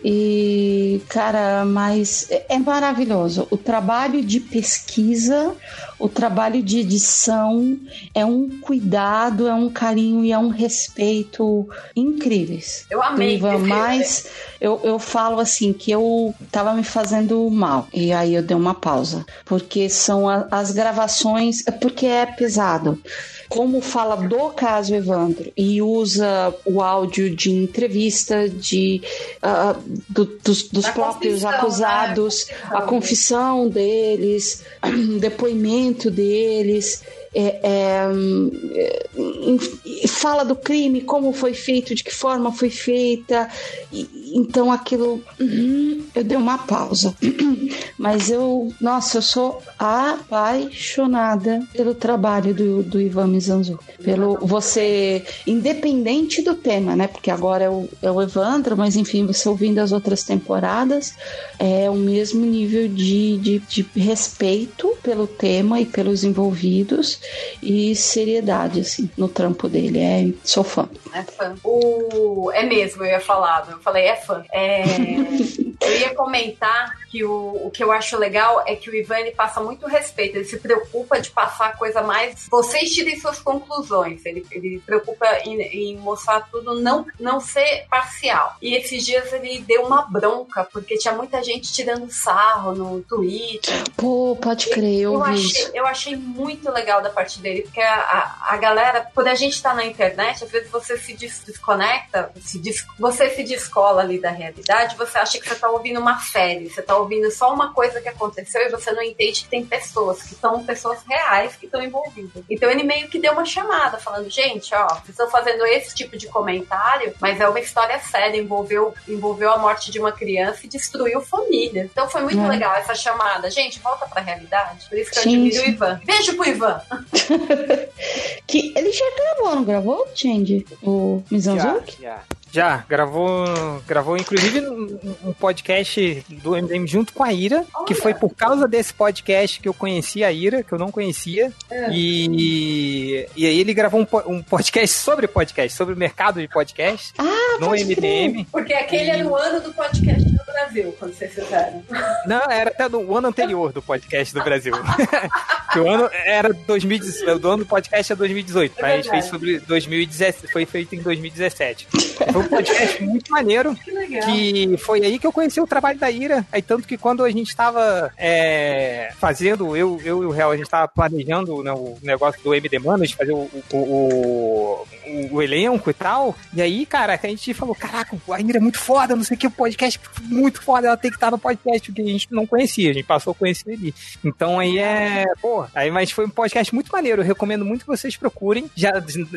[0.03, 3.48] E, cara, mas é, é maravilhoso.
[3.49, 5.56] O trabalho de pesquisa,
[5.98, 7.77] o trabalho de edição
[8.14, 12.85] é um cuidado, é um carinho e é um respeito incríveis.
[12.90, 13.35] Eu amei.
[13.35, 14.27] Ivan, mas
[14.61, 17.88] eu, eu falo assim que eu tava me fazendo mal.
[17.93, 19.25] E aí eu dei uma pausa.
[19.45, 23.01] Porque são a, as gravações, porque é pesado
[23.50, 29.01] como fala do caso Evandro e usa o áudio de entrevista de
[29.43, 31.50] uh, do, dos, dos próprios né?
[31.50, 32.56] acusados, né?
[32.72, 34.64] a confissão deles,
[35.19, 37.03] depoimento deles
[37.40, 43.48] é, é, é, fala do crime, como foi feito, de que forma foi feita.
[43.93, 45.22] E, então aquilo.
[45.40, 47.16] Uhum, eu dei uma pausa.
[47.95, 53.80] Mas eu, nossa, eu sou apaixonada pelo trabalho do, do Ivan Mizanzu.
[54.03, 57.07] Pelo você, independente do tema, né?
[57.07, 61.14] Porque agora é o, é o Evandro, mas enfim, você ouvindo as outras temporadas,
[61.59, 67.19] é o mesmo nível de, de, de respeito pelo tema e pelos envolvidos
[67.62, 70.00] e seriedade, assim, no trampo dele.
[70.00, 70.90] É, sou fã.
[71.14, 71.56] É fã.
[71.64, 72.52] O...
[72.54, 73.68] É mesmo, eu ia falar.
[73.70, 74.44] Eu falei, é fã.
[74.52, 74.84] É...
[75.80, 79.32] eu ia comentar que o, o que eu acho legal é que o Ivan ele
[79.32, 82.48] passa muito respeito, ele se preocupa de passar a coisa mais.
[82.50, 88.56] Vocês tirem suas conclusões, ele, ele preocupa em, em, mostrar tudo, não, não ser parcial.
[88.62, 93.84] E esses dias ele deu uma bronca, porque tinha muita gente tirando sarro no Twitter.
[93.96, 95.24] Pô, pode crer, eu, eu.
[95.24, 99.36] Achei, eu achei muito legal da parte dele, porque a, a, a galera, quando a
[99.36, 104.19] gente tá na internet, às vezes você se desconecta, se des, você se descola ali
[104.19, 107.74] da realidade, você acha que você tá ouvindo uma série, você tá ouvindo só uma
[107.74, 111.66] coisa que aconteceu e você não entende que tem pessoas, que são pessoas reais que
[111.66, 112.44] estão envolvidas.
[112.50, 116.18] Então ele meio que deu uma chamada, falando, gente, ó, vocês estão fazendo esse tipo
[116.18, 120.69] de comentário, mas é uma história séria, envolveu, envolveu a morte de uma criança e
[120.69, 121.84] destruiu família.
[121.84, 122.48] Então foi muito é.
[122.48, 123.50] legal essa chamada.
[123.50, 124.88] Gente, volta pra realidade.
[124.90, 126.02] Por isso que eu admiro o Ivan.
[126.06, 126.82] Beijo pro Ivan.
[128.48, 130.66] que ele já gravou, não gravou, Change?
[130.84, 132.01] O Mizanzuki?
[132.01, 132.24] Já, já.
[132.58, 133.45] Já, gravou,
[133.86, 137.86] gravou inclusive um podcast do MDM junto com a Ira, Olha.
[137.86, 141.53] que foi por causa desse podcast que eu conheci a Ira, que eu não conhecia.
[141.69, 141.88] É.
[141.92, 147.14] E, e aí ele gravou um, um, podcast sobre podcast, sobre o mercado de podcast
[147.19, 148.48] ah, no MDM.
[148.52, 149.10] Porque aquele e...
[149.11, 151.84] era o ano do podcast no Brasil, quando vocês fizeram.
[152.26, 154.74] Não, era até do ano anterior do podcast do Brasil.
[155.72, 159.10] que o ano era 2018, do ano do podcast é 2018, é mas a gente
[159.11, 161.88] fez sobre 2017, foi feito em 2017.
[162.32, 163.76] Foi podcast muito maneiro.
[163.76, 164.30] Que legal.
[164.30, 166.45] Que foi aí que eu conheci o trabalho da Ira.
[166.51, 170.56] Aí tanto que quando a gente estava é, fazendo, eu, eu e o Real, a
[170.56, 174.88] gente estava planejando né, o negócio do MD Manos, fazer o, o, o,
[175.32, 176.35] o, elenco e tal.
[176.53, 179.40] E aí, cara, a gente falou: caraca, a Ira é muito foda, não sei o
[179.40, 182.27] que, o podcast muito muito foda, ela tem que estar no podcast, que a gente
[182.32, 183.93] não conhecia, a gente passou a conhecer ele.
[184.24, 187.88] Então aí é, pô, aí mas foi um podcast muito maneiro, eu recomendo muito que
[187.88, 188.69] vocês procurem.
[188.76, 188.92] Já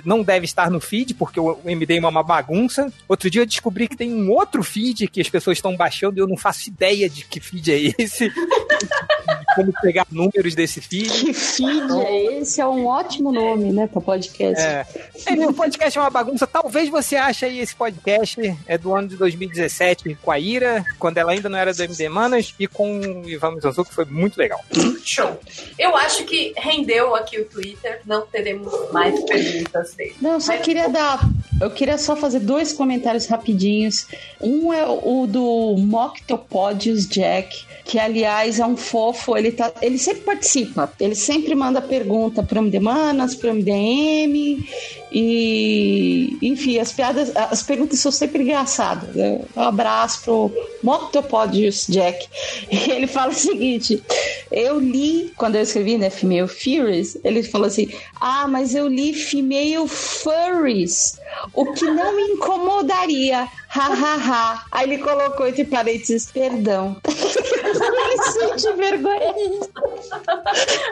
[0.04, 2.89] não deve estar no feed, porque o MD é uma bagunça.
[3.08, 6.20] Outro dia eu descobri que tem um outro feed que as pessoas estão baixando e
[6.20, 8.30] eu não faço ideia de que feed é esse.
[9.54, 11.10] Como pegar números desse feed.
[11.10, 12.60] Que feed então, é esse?
[12.60, 14.62] É um ótimo nome, né, para podcast.
[14.64, 14.86] É.
[15.26, 15.46] é.
[15.46, 16.46] O podcast é uma bagunça.
[16.46, 21.18] Talvez você ache aí esse podcast é do ano de 2017 com a Ira, quando
[21.18, 24.36] ela ainda não era do MD Manas, e com o Ivan Mizanzu, que foi muito
[24.36, 24.60] legal.
[25.04, 25.38] Show.
[25.78, 28.00] Eu acho que rendeu aqui o Twitter.
[28.06, 30.14] Não teremos mais perguntas dele.
[30.20, 30.62] Não, só Mas...
[30.62, 31.20] queria dar.
[31.60, 34.06] Eu queria só fazer dois comentários rapidinhos.
[34.40, 40.22] Um é o do Moctopodius Jack que aliás é um fofo, ele, tá, ele sempre
[40.22, 44.64] participa, ele sempre manda pergunta para o MD Manas, para o MDM,
[45.12, 49.14] e enfim, as piadas, as perguntas são sempre engraçadas.
[49.14, 49.40] Né?
[49.56, 50.52] Um abraço pro
[50.82, 52.28] Moctopodius Jack.
[52.70, 54.02] E ele fala o seguinte:
[54.50, 57.88] eu li, quando eu escrevi, né, Female Furries, ele falou assim:
[58.20, 61.18] ah, mas eu li Female Furries,
[61.54, 64.64] o que não me incomodaria ha.
[64.72, 66.96] Aí ele colocou entre parênteses, perdão.
[67.04, 69.34] ele sente vergonha.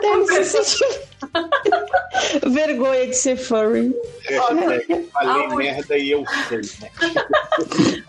[0.01, 0.85] Ele se sente
[2.47, 3.93] vergonha de ser furry.
[4.27, 4.37] É,
[5.11, 6.89] falei merda e eu sei, né?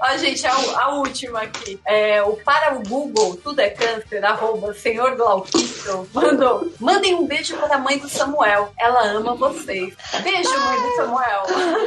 [0.00, 1.80] Ó, gente, a, a, última aqui.
[1.84, 6.70] É, o para o Google, tudo é câncer, arroba senhor Glauquito, mandou.
[6.78, 8.72] Mandem um beijo para a mãe do Samuel.
[8.78, 9.94] Ela ama vocês.
[10.22, 11.42] Beijo, mãe do Samuel.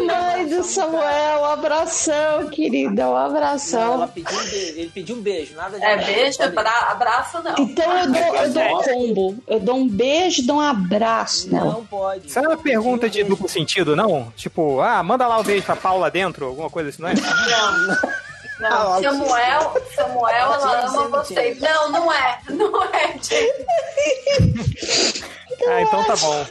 [0.06, 2.73] Mãe do Samuel, um abração, querida.
[2.88, 3.98] Um abração.
[4.00, 4.80] Não, pediu um beijo.
[4.80, 7.56] Ele pediu um beijo, nada de É, beijo, abra abraço não.
[7.58, 9.35] Então eu dou, eu dou um combo.
[9.48, 11.53] Eu dou um beijo e dou um abraço.
[11.53, 12.27] Não, não pode.
[12.27, 14.32] Isso é uma pergunta de duplo sentido, não?
[14.35, 17.14] Tipo, ah, manda lá o beijo pra Paula dentro, alguma coisa assim, não é?
[17.14, 18.24] Não.
[18.60, 21.60] Não, Samuel, Samuel, ela ama vocês.
[21.60, 22.40] Não, não é.
[22.50, 23.18] Não é,
[25.68, 26.46] Ah, então tá bom.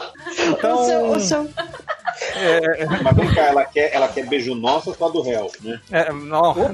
[0.48, 0.82] Então...
[0.82, 1.48] O seu, o seu...
[2.34, 2.86] É...
[3.02, 5.80] Mas vem cá, ela quer, ela quer beijo nosso ou só do réu, né?
[5.90, 6.72] É, não, não,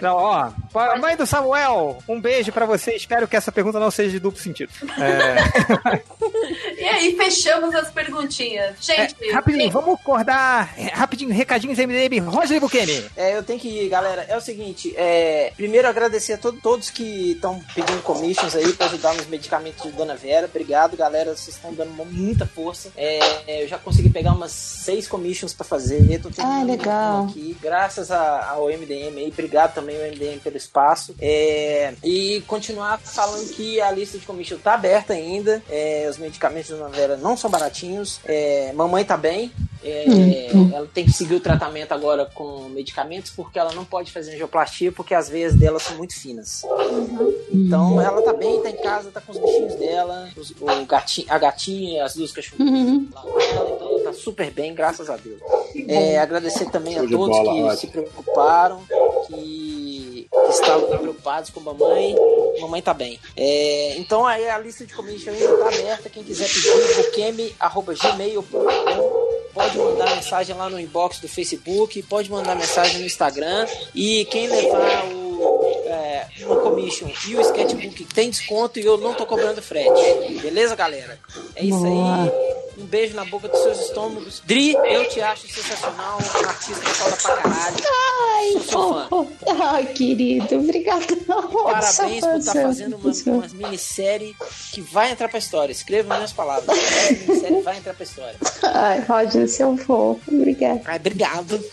[0.00, 0.16] não.
[0.16, 0.50] ó.
[0.98, 2.94] Mãe do Samuel, um beijo pra você.
[2.94, 4.72] Espero que essa pergunta não seja de duplo sentido.
[4.98, 6.80] É...
[6.80, 8.76] e aí, fechamos as perguntinhas.
[8.80, 9.14] Gente.
[9.20, 9.72] É, rapidinho, gente...
[9.72, 10.74] vamos acordar.
[10.76, 12.20] É, rapidinho, recadinhos MDM.
[12.26, 13.04] Roger Bukemi.
[13.16, 14.24] É, eu tenho que ir, galera.
[14.28, 18.86] É o seguinte: é, primeiro agradecer a todo, todos que estão pedindo commissions aí pra
[18.86, 20.46] ajudar nos medicamentos de Dona Vera.
[20.46, 21.11] Obrigado, galera.
[21.12, 22.90] Vocês estão dando muita força.
[22.96, 26.20] É, eu já consegui pegar umas seis commissions para fazer.
[26.20, 27.24] Tô ah, legal.
[27.24, 29.28] Aqui, graças ao MDM aí.
[29.28, 31.14] Obrigado também ao MDM pelo espaço.
[31.20, 35.62] É, e continuar falando que a lista de commission tá aberta ainda.
[35.68, 38.20] É, os medicamentos da Vera não são baratinhos.
[38.24, 39.52] É, mamãe tá bem.
[39.84, 40.70] É, hum.
[40.72, 44.92] Ela tem que seguir o tratamento agora com medicamentos porque ela não pode fazer angioplastia
[44.92, 46.62] porque as veias dela são muito finas.
[46.64, 47.34] Uhum.
[47.52, 51.01] Então ela tá bem, tá em casa, tá com os bichinhos dela, os, o gatinho,
[51.28, 53.08] a gatinha, as duas cachorrinhas uhum.
[53.12, 55.40] lá com ela, então ela tá super bem, graças a Deus.
[55.88, 58.82] É, agradecer também a todos que se preocuparam,
[59.26, 62.14] que, que estavam preocupados com a mamãe.
[62.60, 63.18] Mamãe tá bem.
[63.36, 66.10] É, então aí a lista de commission ainda tá aberta.
[66.10, 73.00] Quem quiser pedir, bukemi.gmail.com pode mandar mensagem lá no inbox do Facebook, pode mandar mensagem
[73.00, 73.66] no Instagram.
[73.94, 75.31] E quem levar o,
[75.86, 80.40] é, o commission e o sketchbook tem desconto e eu não tô cobrando frete.
[80.40, 81.18] Beleza, galera?
[81.54, 82.62] É isso aí.
[82.78, 84.42] Um beijo na boca dos seus estômagos.
[84.46, 86.18] Dri, eu te acho sensacional.
[86.18, 87.76] Um artista foda pra caralho.
[88.34, 89.28] Ai, Sou
[89.60, 91.16] Ai, querido, obrigado.
[91.26, 94.34] Parabéns por estar tá fazendo uma, uma minissérie
[94.72, 95.70] que vai entrar pra história.
[95.70, 96.76] Escreva minhas palavras.
[96.76, 98.36] Essa minissérie vai entrar pra história.
[98.62, 100.20] Ai, Roger, seu fofo.
[100.28, 100.80] Obrigado.
[100.86, 101.60] Ai, obrigado.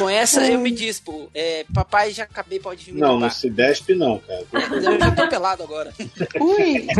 [0.00, 1.30] Com essa eu me dispo.
[1.34, 2.94] É, papai, já acabei, pode vir.
[2.94, 4.46] Não, não se despe, não, cara.
[4.72, 5.92] Eu já tô pelado agora.
[6.40, 6.86] Ui!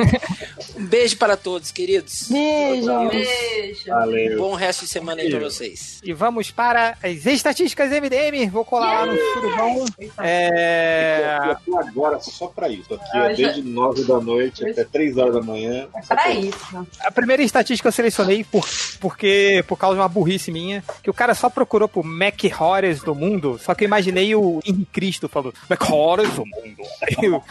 [0.76, 2.28] Um beijo para todos, queridos.
[2.30, 3.08] Beijo.
[3.08, 3.86] Beijo.
[3.86, 4.38] Valeu.
[4.38, 6.00] Bom resto de semana aí pra vocês.
[6.02, 8.48] E vamos para as estatísticas MDM.
[8.50, 9.06] Vou colar yeah.
[9.06, 9.84] lá no surubão.
[10.22, 11.38] É...
[11.50, 12.94] Eu tô agora só pra isso.
[12.94, 15.88] Aqui é desde 9 da noite até 3 horas da manhã.
[16.06, 16.86] Pra isso.
[17.00, 18.66] A primeira estatística eu selecionei por,
[19.00, 22.42] porque, por causa de uma burrice minha, que o cara só procurou por Mac
[22.90, 26.82] Horrors do mundo, só que eu imaginei o Henrique Cristo falando Mac Horrors do mundo.
[27.02, 27.42] Aí eu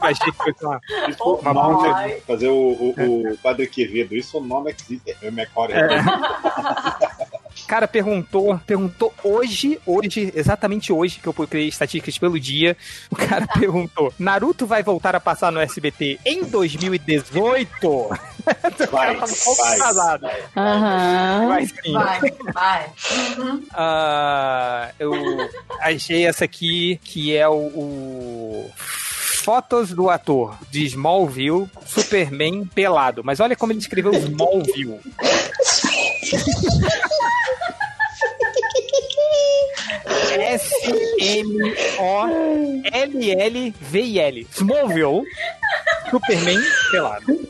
[0.00, 0.80] achei que foi uma,
[1.20, 5.16] oh, uma nome, Fazer o, o, o Padre Quevedo, isso o nome é que existe,
[5.22, 5.74] é Horrors.
[5.74, 7.37] É.
[7.68, 12.74] cara perguntou, perguntou hoje, hoje, exatamente hoje, que eu criei estatísticas pelo dia.
[13.10, 18.08] O cara perguntou: Naruto vai voltar a passar no SBT em 2018?
[18.90, 20.26] Vai, vai, casado.
[20.56, 21.48] Aham.
[21.48, 21.92] Vai sim.
[21.92, 22.20] Vai,
[22.54, 22.86] vai.
[23.36, 23.62] Uhum.
[23.74, 25.12] Ah, eu
[25.82, 28.70] achei essa aqui, que é o, o
[29.48, 33.22] fotos do ator de Smallville, Superman pelado.
[33.24, 35.00] Mas olha como ele escreveu Smallville.
[43.20, 44.46] S-M-O-L-L-V-I-L.
[44.52, 45.22] Smallville,
[46.10, 47.40] Superman pelado.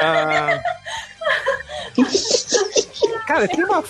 [0.00, 0.60] Ah,
[3.26, 3.82] cara, tem uma.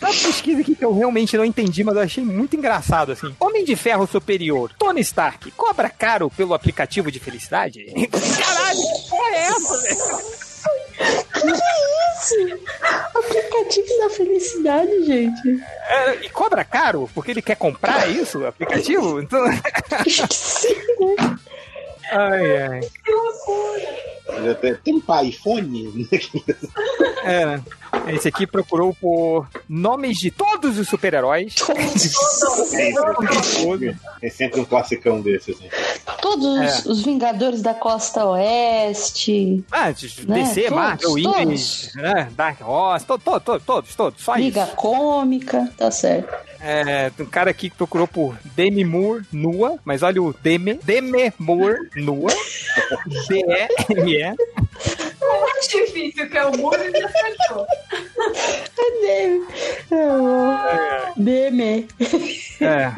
[0.00, 3.34] Uma pesquisa aqui que eu realmente não entendi, mas eu achei muito engraçado, assim.
[3.40, 7.86] Homem de Ferro Superior, Tony Stark, cobra caro pelo aplicativo de felicidade?
[8.38, 10.45] Caralho, que porra é essa, velho?
[11.32, 12.60] Que isso?
[13.14, 15.62] Aplicativo da felicidade, gente.
[15.88, 17.08] É, e cobra caro?
[17.14, 19.20] Porque ele quer comprar isso, aplicativo?
[19.20, 19.44] Então...
[22.10, 22.80] ai, ai.
[23.04, 24.06] Que loucura.
[24.84, 26.08] Tem para iPhone?
[27.24, 27.60] É,
[28.08, 31.54] esse aqui procurou por nomes de todos os super-heróis.
[34.22, 35.58] É sempre um classicão desses.
[35.60, 35.68] Né?
[36.20, 36.88] Todos É.
[36.90, 39.64] os Vingadores da Costa Oeste.
[39.70, 39.94] Ah, Né?
[39.94, 41.24] DC, Todos, Marvel, todos.
[41.40, 42.28] Image, né?
[42.36, 44.76] Dark Horse, to- to- to- todos, todos, só Liga isso.
[44.76, 46.34] Cômica, tá certo.
[46.60, 50.74] É, tem um cara aqui que procurou por Demi Moore nua, mas olha o Demi,
[50.82, 52.30] Demi Moore nua,
[53.28, 54.34] D-E-M-E.
[55.20, 57.66] O mais difícil que é o mundo e acertou.
[61.16, 61.88] Deme.
[62.60, 62.88] É.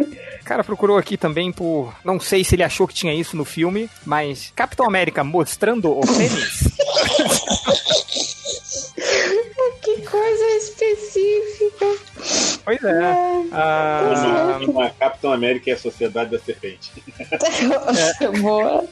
[0.41, 1.95] O cara procurou aqui também por.
[2.05, 6.01] Não sei se ele achou que tinha isso no filme, mas Capitão América mostrando o
[6.01, 6.69] pênis.
[9.83, 11.87] Que coisa específica.
[12.69, 13.01] Pois é.
[13.51, 16.93] Ah, Uma Capitão América e a Sociedade da Serpente.
[18.43, 18.85] Boa.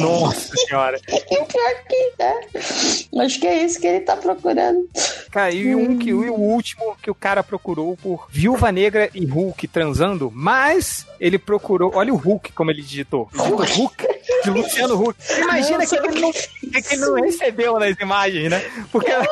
[0.00, 0.98] nossa senhora.
[1.06, 1.46] Pior
[1.88, 3.22] que é.
[3.22, 4.88] Acho que é isso que ele tá procurando.
[5.30, 9.24] Cara, e um que, e o último que o cara procurou por Viúva Negra e
[9.24, 11.92] Hulk transando, mas ele procurou.
[11.94, 13.28] Olha o Hulk como ele digitou.
[13.32, 14.08] Digitou Hulk
[14.42, 15.16] de Luciano Huck.
[15.38, 16.48] Imagina que ele, não, que
[16.90, 18.60] ele não recebeu nas imagens, né?
[18.90, 19.12] Porque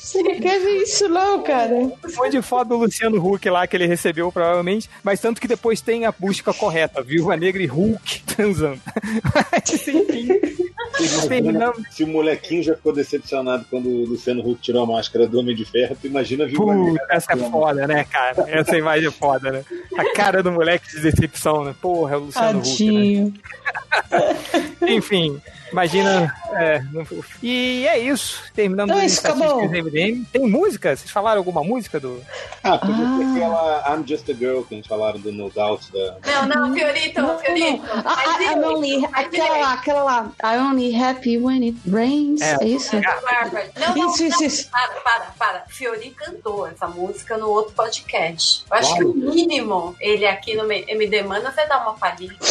[0.00, 1.74] Você não quer ver isso, não, cara.
[2.26, 4.90] Monte de foto do Luciano Huck lá que ele recebeu, provavelmente.
[5.02, 8.80] Mas tanto que depois tem a busca correta: Viúva Negra e Hulk transando.
[9.34, 10.28] Mas, enfim.
[11.90, 15.54] Se o molequinho já ficou decepcionado quando o Luciano Huck tirou a máscara do Homem
[15.54, 17.06] de Ferro, tu imagina a Viúva Puta, Negra.
[17.10, 18.44] essa é foda, né, cara?
[18.48, 19.64] Essa imagem é foda, né?
[19.96, 21.74] A cara do moleque de decepção, né?
[21.80, 23.32] Porra, é o Luciano Huck, né?
[24.08, 24.86] Tadinho.
[24.88, 25.40] Enfim,
[25.72, 26.34] imagina.
[26.54, 27.06] é, não-
[27.42, 28.42] e é isso.
[28.54, 29.62] Terminamos Então é isso, acabou.
[29.68, 30.24] MDM.
[30.32, 30.96] Tem música?
[30.96, 32.22] Vocês falaram alguma música do.
[32.62, 35.90] Ah, podia ser aquela I'm Just a Girl que a gente falaram do No Doubt
[35.92, 36.16] da.
[36.24, 37.82] Não, não, Fiorito, Fiorito.
[38.04, 40.32] Ah, ah, I'm only, aquela lá, aquela lá.
[40.42, 42.40] I'm only happy when it rains.
[42.40, 42.56] É.
[42.60, 42.96] É, isso?
[43.00, 43.70] Bárbara.
[43.78, 44.70] Não, não, Isso, isso, não, isso.
[44.70, 45.64] Para, para, para.
[45.68, 48.64] Fiori cantou essa música no outro podcast.
[48.70, 49.12] Eu acho Claro.
[49.12, 52.34] que o mínimo ele aqui no MD Mana vai dar uma palhinha.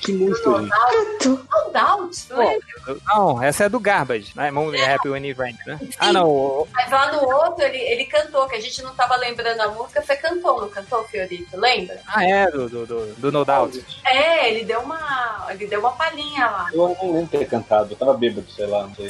[0.00, 0.70] Que música, No gente?
[0.70, 1.28] Doubt.
[1.50, 2.96] No Doubt, não é?
[3.06, 4.50] Não, essa é do Garbage, né?
[4.52, 5.78] Only Happy When It Rains, né?
[5.98, 6.66] Ah, não.
[6.72, 10.02] Mas lá no outro ele, ele cantou, que a gente não tava lembrando a música,
[10.02, 11.56] foi cantou, não cantou, Fiorito?
[11.58, 12.00] Lembra?
[12.06, 13.84] Ah, é, do, do, do, do No Doubt.
[14.04, 15.46] É, ele deu uma.
[15.50, 16.68] Ele deu uma palhinha lá.
[16.72, 19.08] Eu não lembro ter cantado, eu tava bêbado, sei lá, não sei.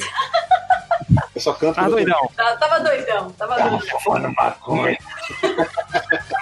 [1.35, 1.79] Eu só canto.
[1.79, 2.31] Ah, quando eu tô- doidão.
[2.35, 3.99] Tava tava doidão, tava doidão.
[4.01, 4.97] Fumando maconha.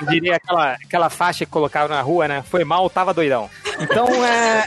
[0.02, 2.44] Eu diria aquela, aquela faixa que colocaram na rua, né?
[2.50, 3.50] Foi mal, tava doidão.
[3.80, 4.66] Então, é.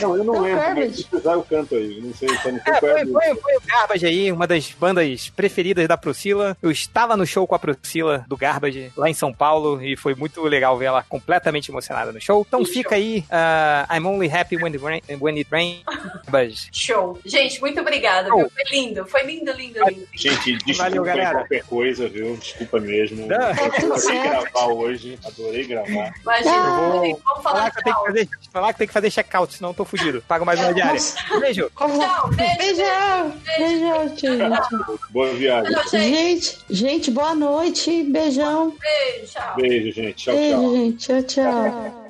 [0.00, 0.60] Não, eu não lembro.
[0.60, 0.96] Garbage.
[0.96, 2.00] Se precisar, eu canto aí.
[2.00, 5.28] Não sei, não sei É, é foi, foi, foi o Garbage aí, uma das bandas
[5.30, 6.56] preferidas da Priscila.
[6.62, 10.14] Eu estava no show com a Priscila do Garbage, lá em São Paulo, e foi
[10.14, 12.44] muito legal ver ela completamente emocionada no show.
[12.46, 15.82] Então fica aí, ah, I'm Only Happy When It, rain, when it Rains.
[16.26, 16.68] Garbage.
[16.72, 17.18] Show.
[17.24, 18.50] Gente, muito obrigada, viu?
[18.50, 20.06] Foi lindo, foi lindo, lindo, lindo.
[20.14, 21.38] Gente, desculpa Valeu, galera.
[21.38, 22.36] qualquer coisa, viu?
[22.36, 23.26] Desculpa mesmo.
[23.26, 23.38] Não.
[23.38, 26.14] Tá tudo Adorei gravar hoje, adorei gravar.
[26.22, 28.92] Imagina, Eu vou vamos Falar falar que, eu tenho que fazer, falar que tem que
[28.92, 30.22] fazer check-out, senão eu tô fugido.
[30.26, 31.00] Pago mais uma diária.
[31.40, 31.70] Beijo.
[31.76, 32.56] Tchau, beijo.
[32.58, 33.32] Beijão.
[33.58, 35.00] Beijão, gente.
[35.10, 35.74] Boa viagem.
[35.90, 36.58] Gente.
[36.70, 38.04] Gente, boa noite.
[38.04, 38.74] Beijão.
[38.78, 39.56] Beijo, tchau.
[39.56, 40.24] Beijo, gente.
[40.24, 40.74] Tchau, Beijo, tchau.
[40.76, 41.06] gente.
[41.06, 42.06] Tchau, tchau.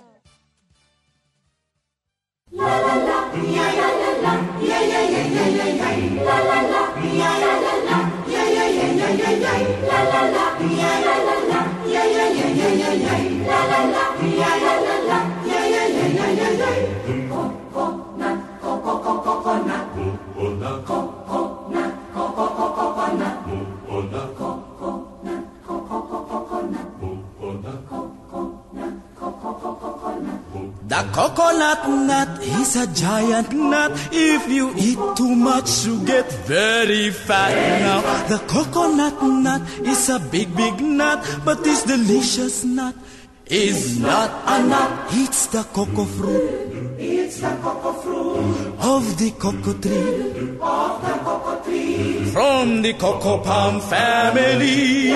[30.89, 33.93] The coconut nut is a giant nut.
[34.13, 37.55] If you eat too much, you get very fat.
[37.81, 42.95] Now, the coconut nut is a big, big nut, but it's delicious nut
[43.47, 45.07] is not a nut.
[45.11, 46.99] It's the cocoa fruit.
[46.99, 50.59] It's the cocoa fruit of the cocoa tree.
[50.61, 52.25] Of the cocoa tree.
[52.33, 55.11] From the cocoa palm family.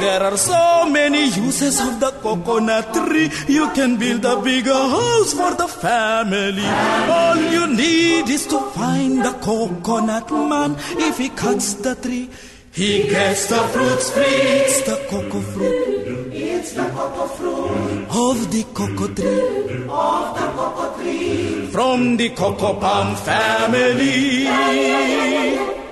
[0.00, 3.30] There are so many uses of the coconut tree.
[3.46, 6.64] You can build a bigger house for the family.
[6.64, 10.76] All you need is to find the coconut man.
[11.08, 12.30] If he cuts the tree,
[12.72, 14.24] he gets the fruits free.
[14.24, 16.47] It's the cocoa fruit.
[16.58, 19.86] It's the cocoa fruit of the cocoa tree.
[19.86, 21.66] Of the cocoa tree.
[21.70, 24.44] From the cocoa palm family.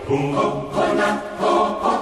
[0.08, 1.95] Coconut, coconut,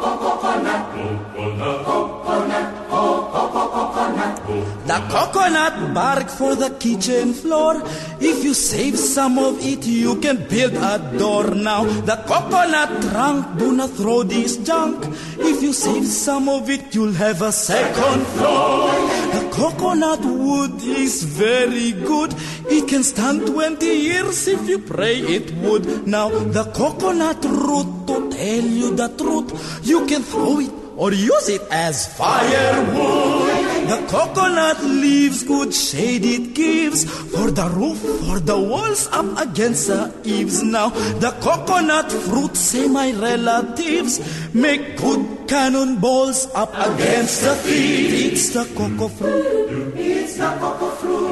[5.14, 7.80] coconut bark for the kitchen floor.
[8.18, 11.84] If you save some of it, you can build a door now.
[11.84, 15.04] The coconut trunk, do not throw this junk.
[15.38, 18.90] If you save some of it, you'll have a second floor.
[19.36, 22.34] The coconut wood is very good.
[22.66, 26.08] It can stand 20 years if you pray it would.
[26.08, 31.48] Now, the coconut root, to tell you the truth, you can throw it or use
[31.48, 33.63] it as firewood.
[33.84, 39.88] The coconut leaves good shade it gives for the roof, for the walls up against
[39.88, 40.62] the eaves.
[40.62, 44.20] Now the coconut fruit, say my relatives,
[44.54, 48.33] make good cannonballs up against the thieves.
[48.33, 49.94] It's the cocoa fruit.
[49.97, 51.24] It's the cocoa fruit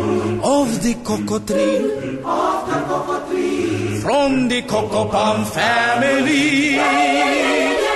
[0.42, 2.20] of the cocoa tree.
[2.24, 4.00] Of the cocoa tree.
[4.00, 6.76] From the cocoa palm family.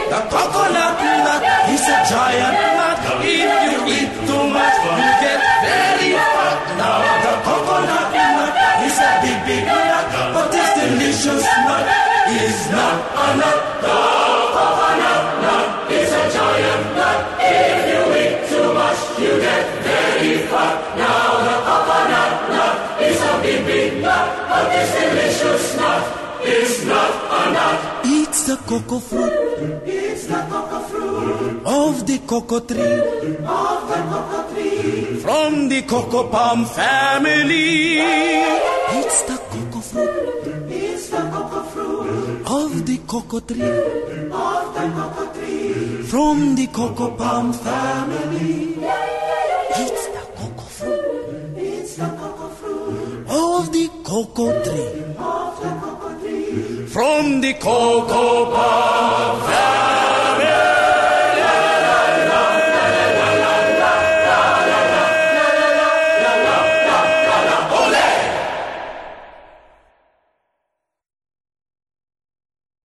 [0.08, 1.42] The coconut nut
[1.74, 2.98] is a giant nut.
[3.22, 4.15] If you eat
[11.16, 11.86] delicious nut
[12.28, 13.58] is not a nut.
[13.84, 13.96] The
[14.56, 17.18] coconut nut is a giant nut.
[17.40, 20.76] If you eat too much, you get very fat.
[20.98, 26.02] Now the coconut nut is a big, big nut, but this delicious nut
[26.44, 27.78] is not a nut.
[28.04, 29.32] It's the cocoa fruit.
[29.86, 33.00] It's the cocoa fruit of the cocoa tree.
[33.40, 35.16] Of the cocoa tree.
[35.24, 37.98] From the cocoa palm family.
[38.98, 40.55] It's the cocoa fruit.
[42.76, 43.62] Of the cocoa tree.
[43.62, 46.02] Of the cocoa tree.
[46.12, 48.76] From the cocoa palm family.
[49.82, 51.56] It's the cocoa fruit.
[51.56, 55.04] It's the cocoa fruit of the cocoa tree.
[55.16, 56.86] Of the cocoa tree.
[56.86, 59.85] From the cocoa palm family.